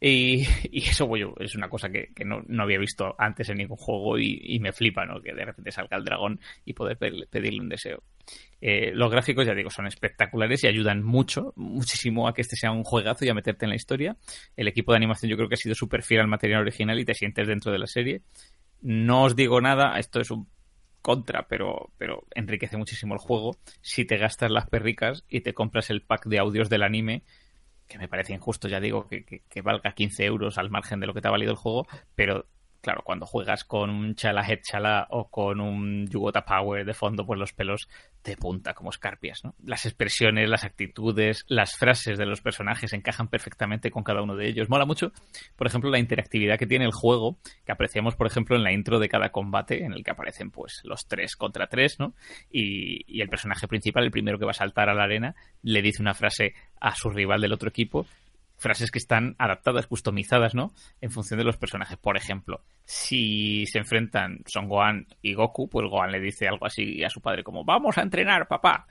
Y, 0.00 0.42
eso 0.72 1.10
es 1.38 1.54
una 1.54 1.68
cosa 1.68 1.88
que, 1.90 2.12
no, 2.24 2.42
había 2.62 2.78
visto 2.78 3.14
antes 3.18 3.48
en 3.48 3.58
ningún 3.58 3.76
juego 3.76 4.18
y, 4.18 4.58
me 4.60 4.72
flipa, 4.72 5.04
¿no? 5.04 5.20
Que 5.20 5.34
de 5.34 5.44
repente 5.44 5.72
salga 5.72 5.96
el 5.96 6.04
dragón 6.04 6.40
y 6.64 6.72
poder 6.72 6.96
pedirle 6.98 7.60
un 7.60 7.68
deseo. 7.68 8.02
Eh, 8.60 8.90
los 8.92 9.10
gráficos, 9.10 9.46
ya 9.46 9.54
digo, 9.54 9.70
son 9.70 9.86
espectaculares 9.86 10.62
y 10.64 10.66
ayudan 10.66 11.02
mucho, 11.02 11.52
muchísimo 11.56 12.28
a 12.28 12.34
que 12.34 12.42
este 12.42 12.56
sea 12.56 12.70
un 12.70 12.84
juegazo 12.84 13.24
y 13.24 13.28
a 13.28 13.34
meterte 13.34 13.64
en 13.64 13.70
la 13.70 13.76
historia. 13.76 14.16
El 14.56 14.68
equipo 14.68 14.92
de 14.92 14.96
animación 14.96 15.30
yo 15.30 15.36
creo 15.36 15.48
que 15.48 15.54
ha 15.54 15.58
sido 15.58 15.74
súper 15.74 16.02
fiel 16.02 16.20
al 16.20 16.28
material 16.28 16.60
original 16.60 16.98
y 16.98 17.04
te 17.04 17.14
sientes 17.14 17.46
dentro 17.46 17.72
de 17.72 17.78
la 17.78 17.86
serie. 17.86 18.22
No 18.80 19.24
os 19.24 19.34
digo 19.34 19.60
nada, 19.60 19.98
esto 19.98 20.20
es 20.20 20.30
un 20.30 20.48
contra, 21.02 21.46
pero, 21.48 21.90
pero 21.96 22.24
enriquece 22.34 22.76
muchísimo 22.76 23.14
el 23.14 23.20
juego 23.20 23.56
si 23.80 24.04
te 24.04 24.18
gastas 24.18 24.50
las 24.50 24.68
perricas 24.68 25.24
y 25.28 25.40
te 25.40 25.54
compras 25.54 25.90
el 25.90 26.02
pack 26.02 26.26
de 26.26 26.38
audios 26.38 26.68
del 26.68 26.82
anime 26.82 27.22
que 27.88 27.98
me 27.98 28.08
parece 28.08 28.34
injusto, 28.34 28.68
ya 28.68 28.80
digo, 28.80 29.08
que, 29.08 29.24
que, 29.24 29.62
valga 29.62 29.92
15 29.92 30.24
euros 30.24 30.58
al 30.58 30.70
margen 30.70 31.00
de 31.00 31.06
lo 31.06 31.14
que 31.14 31.20
te 31.20 31.28
ha 31.28 31.32
valido 31.32 31.50
el 31.50 31.56
juego, 31.56 31.86
pero 32.14 32.46
claro, 32.88 33.02
cuando 33.04 33.26
juegas 33.26 33.64
con 33.64 33.90
un 33.90 34.14
Chala 34.14 34.40
Head 34.48 34.60
Chala 34.62 35.08
o 35.10 35.28
con 35.28 35.60
un 35.60 36.08
Yugota 36.08 36.46
Power 36.46 36.86
de 36.86 36.94
fondo, 36.94 37.26
pues 37.26 37.38
los 37.38 37.52
pelos 37.52 37.86
te 38.22 38.34
punta 38.34 38.72
como 38.72 38.88
escarpias, 38.88 39.44
¿no? 39.44 39.54
Las 39.62 39.84
expresiones, 39.84 40.48
las 40.48 40.64
actitudes, 40.64 41.44
las 41.48 41.76
frases 41.76 42.16
de 42.16 42.24
los 42.24 42.40
personajes 42.40 42.94
encajan 42.94 43.28
perfectamente 43.28 43.90
con 43.90 44.04
cada 44.04 44.22
uno 44.22 44.36
de 44.36 44.48
ellos. 44.48 44.70
Mola 44.70 44.86
mucho, 44.86 45.12
por 45.54 45.66
ejemplo, 45.66 45.90
la 45.90 45.98
interactividad 45.98 46.58
que 46.58 46.66
tiene 46.66 46.86
el 46.86 46.92
juego, 46.92 47.36
que 47.66 47.72
apreciamos, 47.72 48.16
por 48.16 48.26
ejemplo, 48.26 48.56
en 48.56 48.62
la 48.62 48.72
intro 48.72 48.98
de 48.98 49.10
cada 49.10 49.32
combate, 49.32 49.84
en 49.84 49.92
el 49.92 50.02
que 50.02 50.12
aparecen, 50.12 50.50
pues, 50.50 50.80
los 50.84 51.06
tres 51.06 51.36
contra 51.36 51.66
tres, 51.66 51.98
¿no? 51.98 52.14
Y, 52.50 53.04
y 53.06 53.20
el 53.20 53.28
personaje 53.28 53.68
principal, 53.68 54.04
el 54.04 54.10
primero 54.10 54.38
que 54.38 54.46
va 54.46 54.52
a 54.52 54.54
saltar 54.54 54.88
a 54.88 54.94
la 54.94 55.02
arena, 55.04 55.34
le 55.62 55.82
dice 55.82 56.00
una 56.00 56.14
frase 56.14 56.54
a 56.80 56.94
su 56.94 57.10
rival 57.10 57.42
del 57.42 57.52
otro 57.52 57.68
equipo 57.68 58.06
frases 58.58 58.90
que 58.90 58.98
están 58.98 59.34
adaptadas, 59.38 59.86
customizadas, 59.86 60.54
¿no? 60.54 60.72
En 61.00 61.10
función 61.10 61.38
de 61.38 61.44
los 61.44 61.56
personajes. 61.56 61.96
Por 61.96 62.16
ejemplo, 62.16 62.62
si 62.84 63.66
se 63.66 63.78
enfrentan 63.78 64.40
Son 64.46 64.68
Gohan 64.68 65.06
y 65.22 65.34
Goku, 65.34 65.68
pues 65.68 65.88
Gohan 65.88 66.12
le 66.12 66.20
dice 66.20 66.48
algo 66.48 66.66
así 66.66 67.02
a 67.04 67.10
su 67.10 67.20
padre 67.20 67.44
como 67.44 67.64
vamos 67.64 67.96
a 67.98 68.02
entrenar, 68.02 68.48
papá. 68.48 68.86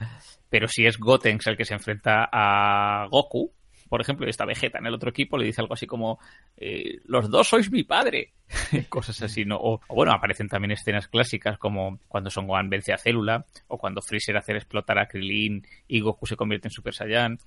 Pero 0.50 0.68
si 0.68 0.86
es 0.86 0.98
Gotenks 0.98 1.48
el 1.48 1.58
que 1.58 1.66
se 1.66 1.74
enfrenta 1.74 2.30
a 2.32 3.08
Goku, 3.10 3.54
por 3.88 4.02
ejemplo, 4.02 4.26
y 4.26 4.30
está 4.30 4.46
Vegeta 4.46 4.80
en 4.80 4.86
el 4.86 4.94
otro 4.94 5.10
equipo, 5.10 5.38
le 5.38 5.46
dice 5.46 5.62
algo 5.62 5.74
así 5.74 5.88
como 5.88 6.20
eh, 6.58 7.00
los 7.06 7.30
dos 7.30 7.48
sois 7.48 7.72
mi 7.72 7.84
padre. 7.84 8.34
Cosas 8.90 9.22
así, 9.22 9.46
¿no? 9.46 9.58
O, 9.58 9.82
bueno, 9.90 10.12
aparecen 10.12 10.48
también 10.48 10.72
escenas 10.72 11.08
clásicas 11.08 11.58
como 11.58 12.00
cuando 12.08 12.30
Son 12.30 12.48
Gohan 12.48 12.70
vence 12.70 12.94
a 12.94 12.98
Célula, 12.98 13.46
o 13.68 13.78
cuando 13.78 14.02
Freezer 14.02 14.38
hace 14.38 14.54
explotar 14.54 15.00
a 15.00 15.08
Krillin 15.08 15.66
y 15.88 16.00
Goku 16.00 16.26
se 16.26 16.36
convierte 16.36 16.68
en 16.68 16.72
Super 16.72 16.94
Saiyan 16.94 17.40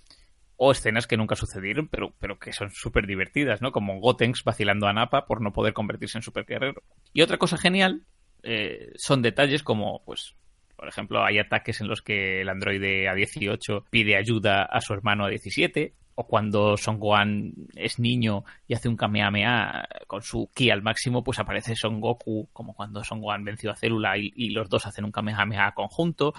o 0.63 0.73
escenas 0.73 1.07
que 1.07 1.17
nunca 1.17 1.37
sucedieron, 1.37 1.89
pero, 1.89 2.13
pero 2.19 2.39
que 2.39 2.53
son 2.53 2.71
súper 2.71 3.07
divertidas, 3.07 3.63
¿no? 3.63 3.73
Como 3.73 3.99
Gotenks 3.99 4.45
vacilando 4.45 4.87
a 4.87 4.93
Nappa 4.93 5.25
por 5.25 5.41
no 5.41 5.55
poder 5.55 5.73
convertirse 5.73 6.19
en 6.19 6.23
super 6.23 6.45
guerrero. 6.45 6.83
Y 7.15 7.23
otra 7.23 7.39
cosa 7.39 7.57
genial 7.57 8.03
eh, 8.43 8.93
son 8.97 9.23
detalles 9.23 9.63
como, 9.63 10.05
pues, 10.05 10.35
por 10.77 10.87
ejemplo, 10.87 11.25
hay 11.25 11.39
ataques 11.39 11.81
en 11.81 11.89
los 11.89 12.03
que 12.03 12.43
el 12.43 12.51
androide 12.51 13.07
A18 13.07 13.85
pide 13.89 14.19
ayuda 14.19 14.65
a 14.65 14.83
su 14.83 14.93
hermano 14.93 15.31
A17, 15.31 15.95
o 16.15 16.27
cuando 16.27 16.77
Son 16.77 16.99
Gohan 16.99 17.55
es 17.75 17.99
niño 17.99 18.45
y 18.69 18.75
hace 18.75 18.91
un 18.91 18.99
Kamehameha 18.99 19.89
con 20.07 20.21
su 20.21 20.51
ki 20.55 20.71
al 20.71 20.83
máximo, 20.83 21.25
pues 21.25 21.39
aparece 21.39 21.75
Son 21.75 22.03
Goku, 22.03 22.51
como 22.53 22.75
cuando 22.75 23.03
Son 23.03 23.23
Gohan 23.23 23.45
venció 23.45 23.71
a 23.71 23.77
Célula 23.77 24.19
y, 24.19 24.51
los 24.51 24.69
dos 24.69 24.85
hacen 24.85 25.07
un 25.07 25.13
Kamehameha 25.13 25.73
conjunto, 25.73 26.35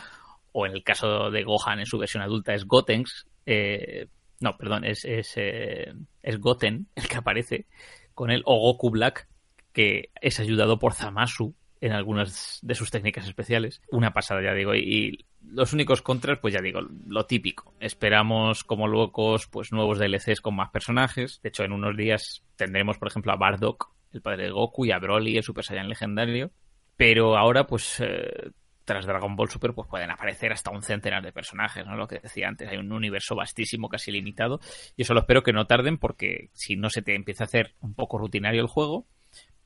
o 0.52 0.68
en 0.68 0.74
el 0.74 0.84
caso 0.84 1.32
de 1.32 1.44
Gohan 1.44 1.80
en 1.80 1.88
su 1.88 1.98
versión 1.98 2.22
adulta 2.22 2.54
es 2.54 2.66
Gotenks, 2.66 3.26
eh, 3.46 4.08
no, 4.40 4.58
perdón, 4.58 4.86
es, 4.86 5.06
es, 5.06 5.34
eh, 5.36 5.94
es, 6.24 6.40
Goten 6.40 6.88
el 6.96 7.08
que 7.08 7.18
aparece 7.18 7.68
con 8.14 8.32
el 8.32 8.44
Goku 8.44 8.90
Black, 8.90 9.28
que 9.72 10.10
es 10.22 10.40
ayudado 10.40 10.80
por 10.80 10.94
Zamasu 10.94 11.56
en 11.80 11.94
algunas 11.94 12.60
de 12.62 12.76
sus 12.76 12.92
técnicas 12.92 13.28
especiales. 13.28 13.82
Una 13.92 14.14
pasada, 14.14 14.42
ya 14.44 14.54
digo, 14.54 14.76
y, 14.76 15.26
los 15.44 15.74
únicos 15.74 16.02
contras, 16.02 16.40
pues 16.40 16.54
ya 16.54 16.62
digo, 16.62 16.82
lo 17.08 17.26
típico. 17.26 17.74
Esperamos 17.80 18.64
como 18.64 18.88
locos, 18.88 19.48
pues 19.48 19.72
nuevos 19.72 20.00
DLCs 20.00 20.42
con 20.42 20.56
más 20.56 20.70
personajes. 20.70 21.40
De 21.42 21.50
hecho, 21.50 21.64
en 21.64 21.72
unos 21.72 21.98
días 21.98 22.44
tendremos, 22.56 22.98
por 22.98 23.08
ejemplo, 23.08 23.32
a 23.32 23.38
Bardock, 23.38 23.92
el 24.14 24.22
padre 24.22 24.46
de 24.46 24.52
Goku, 24.52 24.86
y 24.86 24.92
a 24.92 25.00
Broly, 25.00 25.38
el 25.38 25.44
Super 25.44 25.64
Saiyan 25.64 25.90
legendario. 25.90 26.52
Pero 26.96 27.38
ahora, 27.38 27.66
pues, 27.66 28.00
eh, 28.00 28.52
tras 28.86 29.06
Dragon 29.06 29.36
Ball 29.36 29.50
Super, 29.50 29.74
pues 29.74 29.88
pueden 29.88 30.12
aparecer 30.12 30.52
hasta 30.52 30.72
un 30.72 30.82
centenar 30.82 31.24
de 31.24 31.32
personajes, 31.32 31.86
¿no? 31.86 31.96
Lo 31.96 32.08
que 32.08 32.20
decía 32.20 32.48
antes, 32.48 32.70
hay 32.70 32.78
un 32.78 32.92
universo 32.92 33.36
vastísimo, 33.36 33.90
casi 33.90 34.12
limitado. 34.12 34.60
Y 34.96 35.04
eso 35.04 35.14
lo 35.14 35.22
espero 35.22 35.44
que 35.44 35.54
no 35.54 35.66
tarden, 35.66 35.98
porque 35.98 36.50
si 36.54 36.76
no 36.76 36.90
se 36.90 37.02
te 37.02 37.16
empieza 37.16 37.44
a 37.44 37.48
hacer 37.48 37.76
un 37.82 37.94
poco 37.94 38.18
rutinario 38.18 38.62
el 38.62 38.68
juego, 38.68 39.06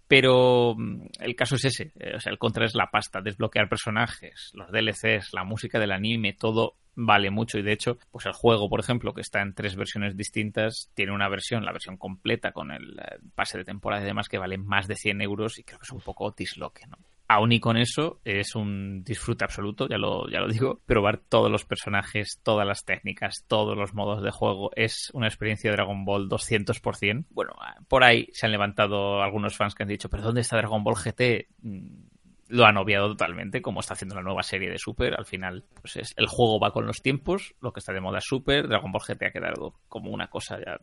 pero 0.07 0.75
mm, 0.77 1.07
el 1.19 1.35
caso 1.35 1.55
es 1.55 1.65
ese, 1.65 1.91
eh, 1.99 2.13
o 2.15 2.19
sea, 2.19 2.31
el 2.31 2.37
contra 2.37 2.65
es 2.65 2.75
la 2.75 2.91
pasta, 2.91 3.21
desbloquear 3.21 3.69
personajes, 3.69 4.51
los 4.53 4.71
DLCs, 4.71 5.33
la 5.33 5.43
música 5.43 5.79
del 5.79 5.91
anime, 5.91 6.33
todo 6.33 6.75
vale 6.95 7.29
mucho 7.29 7.57
y 7.57 7.63
de 7.63 7.73
hecho, 7.73 7.97
pues 8.11 8.25
el 8.25 8.33
juego, 8.33 8.69
por 8.69 8.79
ejemplo, 8.79 9.13
que 9.13 9.21
está 9.21 9.41
en 9.41 9.53
tres 9.53 9.75
versiones 9.75 10.15
distintas, 10.15 10.91
tiene 10.93 11.11
una 11.11 11.27
versión, 11.27 11.65
la 11.65 11.73
versión 11.73 11.97
completa 11.97 12.51
con 12.51 12.71
el 12.71 12.99
eh, 12.99 13.17
pase 13.33 13.57
de 13.57 13.65
temporada 13.65 14.03
y 14.03 14.05
demás 14.05 14.29
que 14.29 14.37
vale 14.37 14.57
más 14.57 14.87
de 14.87 14.95
100 14.95 15.21
euros 15.21 15.59
y 15.59 15.63
creo 15.63 15.79
que 15.79 15.85
es 15.85 15.91
un 15.91 16.01
poco 16.01 16.31
disloque, 16.31 16.85
¿no? 16.87 16.97
Aún 17.27 17.51
y 17.51 17.59
con 17.59 17.75
eso 17.75 18.19
es 18.23 18.55
un 18.55 19.03
disfrute 19.03 19.45
absoluto, 19.45 19.87
ya 19.87 19.97
lo, 19.97 20.29
ya 20.29 20.39
lo 20.39 20.47
digo. 20.47 20.81
Probar 20.85 21.17
todos 21.17 21.49
los 21.51 21.65
personajes, 21.65 22.39
todas 22.43 22.67
las 22.67 22.85
técnicas, 22.85 23.45
todos 23.47 23.75
los 23.75 23.95
modos 23.95 24.21
de 24.21 24.29
juego 24.29 24.69
es 24.75 25.09
una 25.13 25.27
experiencia 25.27 25.71
de 25.71 25.75
Dragon 25.75 26.05
Ball 26.05 26.29
200%. 26.29 27.25
Bueno, 27.31 27.53
por 27.87 28.03
ahí 28.03 28.27
se 28.31 28.45
han 28.45 28.51
levantado 28.51 29.23
algunos 29.23 29.57
fans 29.57 29.73
que 29.73 29.83
han 29.83 29.89
dicho, 29.89 30.09
pero 30.09 30.21
¿dónde 30.21 30.41
está 30.41 30.57
Dragon 30.57 30.83
Ball 30.83 30.95
GT? 30.95 31.47
Mm, 31.61 32.15
lo 32.49 32.65
han 32.65 32.77
obviado 32.77 33.07
totalmente, 33.07 33.61
como 33.61 33.79
está 33.79 33.93
haciendo 33.93 34.15
la 34.15 34.21
nueva 34.21 34.43
serie 34.43 34.69
de 34.69 34.77
Super. 34.77 35.15
Al 35.15 35.25
final, 35.25 35.63
pues 35.81 35.95
es, 35.95 36.13
el 36.17 36.27
juego 36.27 36.59
va 36.59 36.71
con 36.71 36.85
los 36.85 37.01
tiempos, 37.01 37.55
lo 37.59 37.73
que 37.73 37.79
está 37.79 37.91
de 37.91 38.01
moda 38.01 38.19
es 38.19 38.25
Super, 38.25 38.67
Dragon 38.67 38.91
Ball 38.91 39.01
GT 39.01 39.23
ha 39.25 39.31
quedado 39.31 39.73
como 39.87 40.11
una 40.11 40.27
cosa 40.27 40.59
ya 40.59 40.77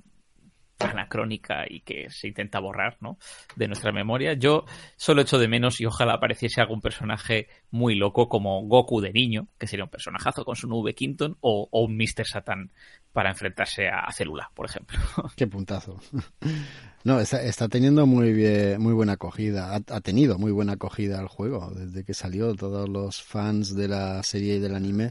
anacrónica 0.85 1.65
y 1.69 1.81
que 1.81 2.11
se 2.11 2.29
intenta 2.29 2.61
borrar 2.61 2.97
¿no? 3.01 3.19
de 3.57 3.69
nuestra 3.69 3.93
memoria. 3.93 4.35
Yo 4.35 4.65
solo 4.97 5.23
echo 5.23 5.39
de 5.39 5.49
menos 5.49 5.81
y 5.81 5.87
ojalá 5.87 6.15
apareciese 6.15 6.61
algún 6.61 6.81
personaje 6.81 7.49
muy 7.71 7.95
loco 7.95 8.29
como 8.29 8.63
Goku 8.63 9.01
de 9.01 9.13
niño, 9.13 9.49
que 9.59 9.67
sería 9.67 9.85
un 9.85 9.91
personajazo 9.91 10.45
con 10.45 10.57
su 10.57 10.69
nube 10.69 10.95
Quinton, 10.95 11.37
o, 11.41 11.69
un 11.73 11.97
Mr. 11.97 12.27
Satan 12.27 12.71
para 13.13 13.31
enfrentarse 13.31 13.89
a 13.89 14.11
Célula, 14.13 14.51
por 14.55 14.67
ejemplo. 14.67 14.99
Qué 15.37 15.47
puntazo. 15.47 15.99
No, 17.05 17.19
está, 17.19 17.69
teniendo 17.69 18.07
muy 18.07 18.33
bien, 18.33 18.81
muy 18.81 18.93
buena 18.93 19.15
acogida. 19.15 19.75
Ha, 19.75 20.01
tenido 20.01 20.39
muy 20.39 20.53
buena 20.53 20.75
acogida 20.75 21.21
el 21.21 21.27
juego. 21.27 21.73
Desde 21.75 22.05
que 22.05 22.15
salió, 22.15 22.55
todos 22.55 22.89
los 22.89 23.21
fans 23.21 23.75
de 23.75 23.89
la 23.89 24.23
serie 24.23 24.55
y 24.55 24.59
del 24.61 24.77
anime 24.77 25.11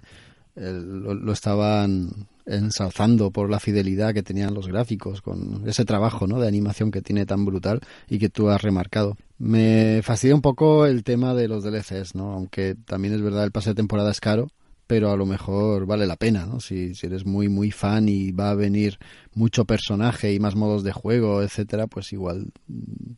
eh, 0.56 0.72
lo, 0.72 1.34
estaban 1.34 2.30
ensalzando 2.52 3.32
por 3.32 3.50
la 3.50 3.60
fidelidad 3.60 4.14
que 4.14 4.24
tenían 4.24 4.54
los 4.54 4.68
gráficos, 4.68 5.22
con 5.22 5.64
ese 5.68 5.86
trabajo 5.86 6.28
¿no? 6.28 6.40
de 6.40 6.48
animación 6.48 6.92
que 6.92 7.02
tiene 7.02 7.26
tan 7.26 7.46
brutal 7.46 7.80
y 8.10 8.20
que 8.20 8.30
tú 8.30 8.50
has 8.50 8.62
remarcado. 8.62 9.18
Me 9.38 10.02
fastidia 10.04 10.36
un 10.36 10.42
poco 10.42 10.86
el 10.86 11.04
tema 11.04 11.34
de 11.34 11.48
los 11.48 11.64
DLCs, 11.64 12.16
¿no? 12.16 12.34
aunque 12.34 12.76
también 12.86 13.14
es 13.14 13.22
verdad 13.22 13.44
el 13.44 13.52
pase 13.52 13.72
de 13.72 13.76
temporada 13.76 14.12
es 14.12 14.20
caro, 14.20 14.48
pero 14.86 15.10
a 15.10 15.16
lo 15.16 15.26
mejor 15.26 15.86
vale 15.86 16.06
la 16.06 16.18
pena, 16.18 16.46
¿no? 16.46 16.60
Si, 16.60 16.94
si, 16.96 17.08
eres 17.08 17.26
muy, 17.26 17.48
muy 17.48 17.72
fan 17.72 18.10
y 18.10 18.34
va 18.34 18.50
a 18.50 18.56
venir 18.56 19.00
mucho 19.34 19.64
personaje 19.64 20.34
y 20.34 20.40
más 20.42 20.58
modos 20.58 20.84
de 20.84 20.92
juego, 20.92 21.42
etcétera, 21.42 21.88
pues 21.88 22.12
igual 22.12 22.52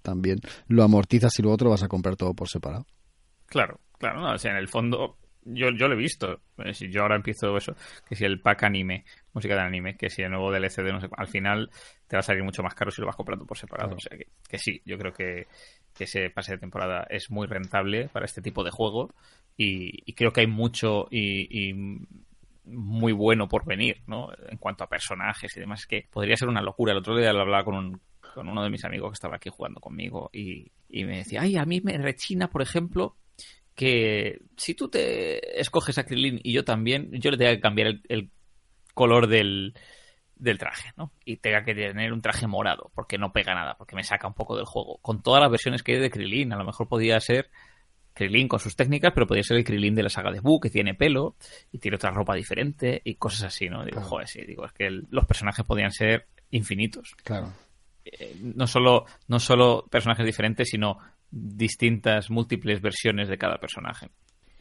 también 0.04 0.40
lo 0.68 0.84
amortizas 0.84 1.40
y 1.40 1.42
luego 1.42 1.56
otro 1.56 1.72
vas 1.72 1.82
a 1.82 1.88
comprar 1.88 2.16
todo 2.16 2.36
por 2.36 2.48
separado. 2.48 2.86
Claro, 3.48 3.80
claro, 3.98 4.32
o 4.32 4.38
sea, 4.38 4.52
en 4.52 4.58
el 4.58 4.68
fondo 4.68 5.18
yo, 5.46 5.70
yo 5.72 5.88
lo 5.88 5.94
he 5.94 5.98
visto. 5.98 6.42
Eh, 6.58 6.74
si 6.74 6.90
yo 6.90 7.02
ahora 7.02 7.16
empiezo 7.16 7.56
eso, 7.58 7.76
que 8.08 8.16
si 8.16 8.26
el 8.26 8.40
pack 8.40 8.64
anime, 8.64 9.06
música 9.34 9.56
de 9.56 9.62
anime, 9.62 9.96
que 9.96 10.10
si 10.10 10.22
el 10.22 10.32
nuevo 10.32 10.52
DLC 10.52 10.84
de 10.84 10.94
no 10.94 11.02
sé, 11.02 11.08
al 11.16 11.28
final 11.28 11.70
te 12.08 12.16
va 12.16 12.20
a 12.20 12.24
salir 12.24 12.44
mucho 12.44 12.64
más 12.64 12.76
caro 12.76 12.92
si 12.92 13.02
lo 13.02 13.08
vas 13.08 13.16
comprando 13.16 13.46
por 13.46 13.58
separado. 13.58 13.96
O 13.96 14.00
sea 14.00 14.18
que, 14.18 14.28
que, 14.48 14.58
sí, 14.58 14.82
yo 14.86 14.98
creo 14.98 15.14
que, 15.14 15.48
ese 16.00 16.30
pase 16.32 16.54
de 16.54 16.58
temporada 16.58 17.06
es 17.10 17.30
muy 17.30 17.48
rentable 17.48 18.10
para 18.10 18.26
este 18.26 18.42
tipo 18.42 18.64
de 18.64 18.72
juego 18.72 19.14
y, 19.56 20.12
creo 20.14 20.34
que 20.34 20.42
hay 20.42 20.48
mucho 20.48 21.08
y, 21.12 21.74
muy 22.66 23.12
bueno 23.12 23.50
por 23.50 23.66
venir, 23.66 24.02
¿no? 24.08 24.30
En 24.48 24.58
cuanto 24.58 24.86
a 24.86 24.90
personajes 24.90 25.56
y 25.56 25.60
demás, 25.60 25.82
es 25.82 25.88
que 25.88 26.08
podría 26.10 26.38
ser 26.38 26.48
una 26.48 26.62
locura. 26.62 26.94
El 26.94 27.00
otro 27.00 27.16
día 27.18 27.34
lo 27.34 27.42
hablaba 27.42 27.66
con 27.66 27.76
un, 27.76 28.02
con 28.34 28.48
uno 28.48 28.64
de 28.64 28.70
mis 28.70 28.86
amigos 28.86 29.12
que 29.12 29.16
estaba 29.16 29.36
aquí 29.36 29.50
jugando 29.50 29.82
conmigo 29.82 30.30
y, 30.32 30.72
y 30.90 31.04
me 31.04 31.18
decía, 31.18 31.42
ay, 31.42 31.58
a 31.58 31.66
mí 31.66 31.82
me 31.82 31.98
rechina, 31.98 32.50
por 32.50 32.62
ejemplo, 32.62 33.18
que 33.76 34.42
si 34.58 34.76
tú 34.76 34.90
te 34.90 35.60
escoges 35.60 35.98
a 35.98 36.06
Krilin 36.06 36.40
y 36.44 36.54
yo 36.54 36.64
también, 36.64 37.10
yo 37.14 37.32
le 37.32 37.38
tenga 37.38 37.52
que 37.52 37.60
cambiar 37.60 38.00
el, 38.08 38.30
color 38.94 39.28
del, 39.28 39.74
del, 40.36 40.60
traje, 40.60 40.92
¿no? 40.98 41.12
Y 41.26 41.38
tenga 41.38 41.64
que 41.64 41.74
tener 41.74 42.14
un 42.14 42.22
traje 42.22 42.46
morado, 42.46 42.92
porque 42.94 43.18
no 43.18 43.34
pega 43.34 43.56
nada, 43.56 43.76
porque 43.76 43.96
me 43.96 44.04
saca 44.04 44.28
un 44.28 44.36
poco 44.36 44.56
del 44.56 44.66
juego. 44.66 45.00
Con 45.02 45.24
todas 45.24 45.42
las 45.42 45.50
versiones 45.50 45.82
que 45.82 45.94
hay 45.94 46.00
de 46.00 46.12
Krilin, 46.12 46.54
a 46.54 46.58
lo 46.58 46.66
mejor 46.66 46.88
podía 46.88 47.20
ser 47.20 47.50
Krilin 48.14 48.48
con 48.48 48.60
sus 48.60 48.76
técnicas, 48.76 49.12
pero 49.14 49.26
podría 49.26 49.44
ser 49.44 49.58
el 49.58 49.64
Krilin 49.64 49.96
de 49.96 50.04
la 50.04 50.10
saga 50.10 50.32
de 50.32 50.40
Buu, 50.40 50.60
que 50.60 50.70
tiene 50.70 50.94
pelo 50.94 51.36
y 51.72 51.80
tiene 51.80 51.96
otra 51.96 52.12
ropa 52.12 52.36
diferente 52.36 53.02
y 53.04 53.16
cosas 53.16 53.44
así, 53.44 53.70
¿no? 53.70 53.84
Digo, 53.84 54.02
joder, 54.02 54.28
sí, 54.28 54.44
digo, 54.46 54.66
es 54.66 54.74
que 54.74 54.90
los 55.10 55.26
personajes 55.26 55.66
podían 55.66 55.92
ser 55.92 56.28
infinitos. 56.52 57.16
Claro. 57.24 57.52
Eh, 58.06 58.36
no 58.42 58.68
solo 58.68 59.06
no 59.28 59.40
solo 59.40 59.88
personajes 59.90 60.26
diferentes, 60.26 60.70
sino 60.70 61.00
distintas, 61.34 62.30
múltiples 62.30 62.82
versiones 62.82 63.28
de 63.28 63.38
cada 63.38 63.58
personaje. 63.58 64.10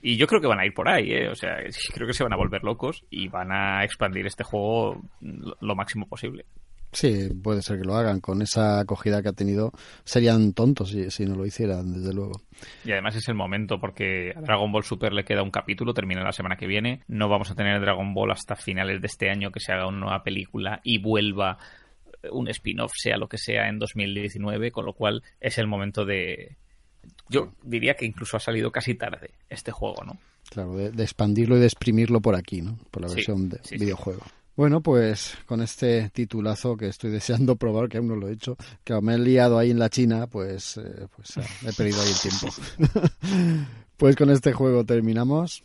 Y 0.01 0.17
yo 0.17 0.27
creo 0.27 0.41
que 0.41 0.49
van 0.49 0.59
a 0.59 0.67
ir 0.67 0.75
por 0.75 0.89
ahí, 0.89 1.13
¿eh? 1.13 1.29
O 1.29 1.35
sea, 1.35 1.57
creo 1.95 2.07
que 2.07 2.15
se 2.15 2.25
van 2.25 2.33
a 2.33 2.37
volver 2.37 2.65
locos 2.65 3.05
y 3.11 3.29
van 3.29 3.53
a 3.53 3.85
expandir 3.85 4.27
este 4.27 4.43
juego 4.43 5.01
lo 5.21 5.77
máximo 5.77 6.07
posible. 6.07 6.47
Sí, 6.93 7.31
puede 7.43 7.63
ser 7.63 7.79
que 7.79 7.85
lo 7.85 7.95
hagan. 7.95 8.21
Con 8.21 8.43
esa 8.43 8.81
acogida 8.81 9.23
que 9.23 9.31
ha 9.31 9.33
tenido, 9.33 9.73
serían 10.05 10.53
tontos 10.53 10.91
si, 10.91 11.11
si, 11.11 11.25
no 11.25 11.37
lo 11.37 11.47
hicieran, 11.47 11.95
desde 11.95 12.13
luego. 12.13 12.43
Y 12.85 12.93
además 12.93 13.17
es 13.17 13.27
el 13.29 13.35
momento, 13.35 13.81
porque 13.81 14.35
a 14.37 14.41
Dragon 14.43 14.71
Ball 14.71 14.85
Super 14.85 15.15
le 15.15 15.25
queda 15.25 15.43
un 15.43 15.51
capítulo, 15.51 15.95
termina 15.95 16.23
la 16.23 16.33
semana 16.33 16.57
que 16.57 16.67
viene. 16.67 17.01
No 17.09 17.31
vamos 17.31 17.51
a 17.51 17.55
tener 17.55 17.81
Dragon 17.81 18.13
Ball 18.13 18.33
hasta 18.33 18.57
finales 18.57 19.01
de 19.01 19.07
este 19.07 19.31
año 19.31 19.51
que 19.51 19.61
se 19.61 19.73
haga 19.73 19.87
una 19.87 20.01
nueva 20.01 20.23
película 20.23 20.81
y 20.85 20.99
vuelva 20.99 21.57
un 22.31 22.49
spin-off, 22.49 22.93
sea 22.95 23.17
lo 23.17 23.29
que 23.29 23.39
sea, 23.39 23.69
en 23.69 23.79
2019, 23.79 24.71
con 24.71 24.85
lo 24.85 24.93
cual 24.93 25.23
es 25.41 25.59
el 25.59 25.67
momento 25.67 26.05
de, 26.05 26.57
yo 27.33 27.53
diría 27.63 27.95
que 27.95 28.05
incluso 28.05 28.37
ha 28.37 28.41
salido 28.41 28.71
casi 28.71 28.95
tarde 28.95 29.31
este 29.49 29.73
juego, 29.73 30.05
¿no? 30.05 30.19
Claro, 30.51 30.77
de, 30.77 31.03
expandirlo 31.03 31.57
y 31.57 31.61
de 31.61 31.67
exprimirlo 31.67 32.21
por 32.21 32.37
aquí, 32.37 32.61
¿no? 32.61 32.79
Por 32.91 33.03
la 33.03 33.09
versión 33.09 33.49
de 33.49 33.59
videojuego. 33.71 34.23
Bueno, 34.55 34.83
pues 34.83 35.35
con 35.47 35.63
este 35.63 36.11
titulazo 36.11 36.77
que 36.77 36.89
estoy 36.89 37.11
deseando 37.19 37.57
probar, 37.57 37.89
que 37.89 37.97
aún 37.97 38.09
no 38.09 38.17
lo 38.17 38.29
he 38.29 38.33
hecho, 38.33 38.57
que 38.85 39.01
me 39.01 39.15
he 39.15 39.19
liado 39.19 39.59
ahí 39.59 39.71
en 39.71 39.79
la 39.79 39.89
China, 39.89 40.27
pues, 40.27 40.77
eh, 40.77 41.09
pues 41.17 41.39
eh, 41.39 41.43
he 41.67 41.73
perdido 41.73 42.03
ahí 42.03 42.11
el 42.11 42.21
tiempo. 42.21 43.67
pues 43.97 44.15
con 44.15 44.31
este 44.31 44.53
juego 44.53 44.85
terminamos. 44.85 45.65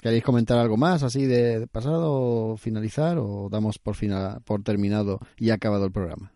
¿Queréis 0.00 0.24
comentar 0.24 0.56
algo 0.56 0.78
más 0.78 1.02
así 1.02 1.26
de, 1.26 1.66
pasado 1.66 2.10
o 2.10 2.56
finalizar 2.56 3.18
o 3.18 3.48
damos 3.50 3.78
por, 3.78 3.94
final, 3.94 4.40
por 4.46 4.62
terminado 4.62 5.20
y 5.36 5.50
acabado 5.50 5.84
el 5.84 5.92
programa? 5.92 6.32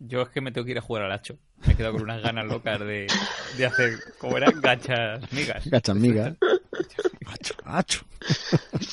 Yo 0.00 0.22
es 0.22 0.28
que 0.28 0.40
me 0.40 0.52
tengo 0.52 0.64
que 0.64 0.72
ir 0.72 0.78
a 0.78 0.82
jugar 0.82 1.04
al 1.04 1.12
hacho. 1.12 1.38
Me 1.66 1.72
he 1.72 1.76
quedado 1.76 1.94
con 1.94 2.02
unas 2.02 2.22
ganas 2.22 2.46
locas 2.46 2.78
de, 2.80 3.08
de 3.56 3.66
hacer, 3.66 3.98
¿cómo 4.18 4.36
eran? 4.36 4.60
Gachas 4.60 5.32
migas. 5.32 5.68
Gachas 5.68 5.96
migas. 5.96 6.36
hacho, 7.26 7.54
hacho. 7.64 8.00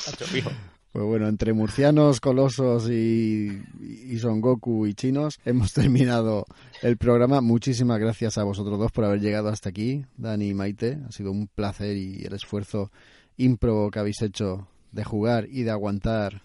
Hacho 0.08 0.26
fijo. 0.26 0.52
Pues 0.92 1.06
bueno, 1.06 1.28
entre 1.28 1.52
murcianos, 1.52 2.22
colosos 2.22 2.90
y, 2.90 3.62
y 3.82 4.18
Son 4.18 4.40
Goku 4.40 4.88
y 4.88 4.94
chinos, 4.94 5.40
hemos 5.44 5.74
terminado 5.74 6.46
el 6.82 6.96
programa. 6.96 7.42
Muchísimas 7.42 8.00
gracias 8.00 8.38
a 8.38 8.44
vosotros 8.44 8.80
dos 8.80 8.94
por 8.94 9.04
haber 9.04 9.20
llegado 9.20 9.50
hasta 9.50 9.70
aquí, 9.70 10.06
Dani 10.16 10.48
y 10.48 10.54
Maite. 10.54 10.98
Ha 11.06 11.12
sido 11.12 11.32
un 11.32 11.48
placer 11.48 11.98
y 11.98 12.24
el 12.24 12.34
esfuerzo 12.34 12.92
ímprobo 13.36 13.92
que 13.92 14.00
habéis 14.00 14.22
hecho 14.22 14.70
de 14.94 15.04
jugar 15.04 15.48
y 15.50 15.64
de 15.64 15.72
aguantar 15.72 16.42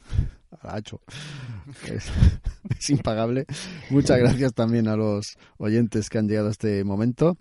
hecho. 0.76 1.00
Es, 1.86 2.10
es, 2.78 2.90
impagable. 2.90 3.46
Muchas 3.90 4.18
gracias 4.18 4.52
también 4.54 4.88
a 4.88 4.96
los 4.96 5.36
oyentes 5.56 6.08
que 6.08 6.18
han 6.18 6.26
llegado 6.26 6.48
a 6.48 6.50
este 6.50 6.82
momento. 6.82 7.36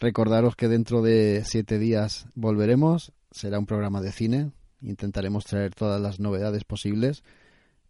Recordaros 0.00 0.54
que 0.54 0.68
dentro 0.68 1.00
de 1.00 1.42
siete 1.46 1.78
días 1.78 2.26
volveremos. 2.34 3.12
Será 3.30 3.58
un 3.58 3.66
programa 3.66 4.02
de 4.02 4.12
cine. 4.12 4.50
Intentaremos 4.82 5.44
traer 5.44 5.74
todas 5.74 6.00
las 6.00 6.20
novedades 6.20 6.64
posibles 6.64 7.22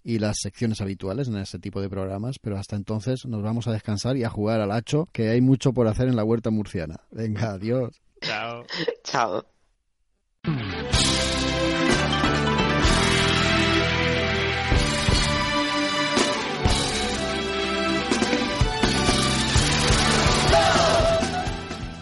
y 0.02 0.18
las 0.18 0.38
secciones 0.40 0.80
habituales 0.80 1.28
en 1.28 1.36
ese 1.36 1.58
tipo 1.58 1.80
de 1.80 1.88
programas. 1.88 2.38
Pero 2.38 2.56
hasta 2.56 2.76
entonces 2.76 3.26
nos 3.26 3.42
vamos 3.42 3.66
a 3.66 3.72
descansar 3.72 4.16
y 4.16 4.24
a 4.24 4.30
jugar 4.30 4.60
al 4.60 4.72
hacho, 4.72 5.08
que 5.12 5.28
hay 5.28 5.40
mucho 5.40 5.72
por 5.72 5.86
hacer 5.88 6.08
en 6.08 6.16
la 6.16 6.24
huerta 6.24 6.50
murciana. 6.50 7.00
Venga, 7.10 7.52
adiós. 7.52 8.00
Chao. 8.20 8.64
Chao. 9.04 9.44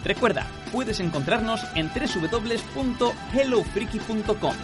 Recuerda, 0.03 0.45
puedes 0.71 0.99
encontrarnos 0.99 1.61
en 1.75 1.89
www.hellofreaky.com. 1.89 4.55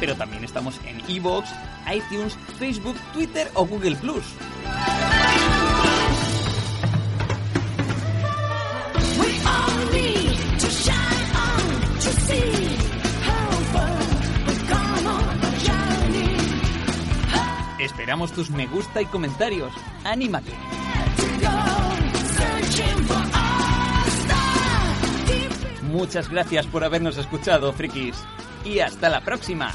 Pero 0.00 0.16
también 0.16 0.42
estamos 0.44 0.80
en 0.84 1.00
Evox, 1.08 1.50
iTunes, 1.92 2.36
Facebook, 2.58 2.96
Twitter 3.12 3.50
o 3.54 3.66
Google 3.66 3.96
Plus. 3.96 4.24
Esperamos 17.78 18.32
tus 18.32 18.50
me 18.50 18.66
gusta 18.66 19.00
y 19.02 19.06
comentarios. 19.06 19.72
¡Anímate! 20.04 20.52
Muchas 25.82 26.28
gracias 26.28 26.66
por 26.66 26.84
habernos 26.84 27.16
escuchado, 27.18 27.72
frikis. 27.72 28.16
Y 28.64 28.80
hasta 28.80 29.08
la 29.08 29.20
próxima. 29.20 29.72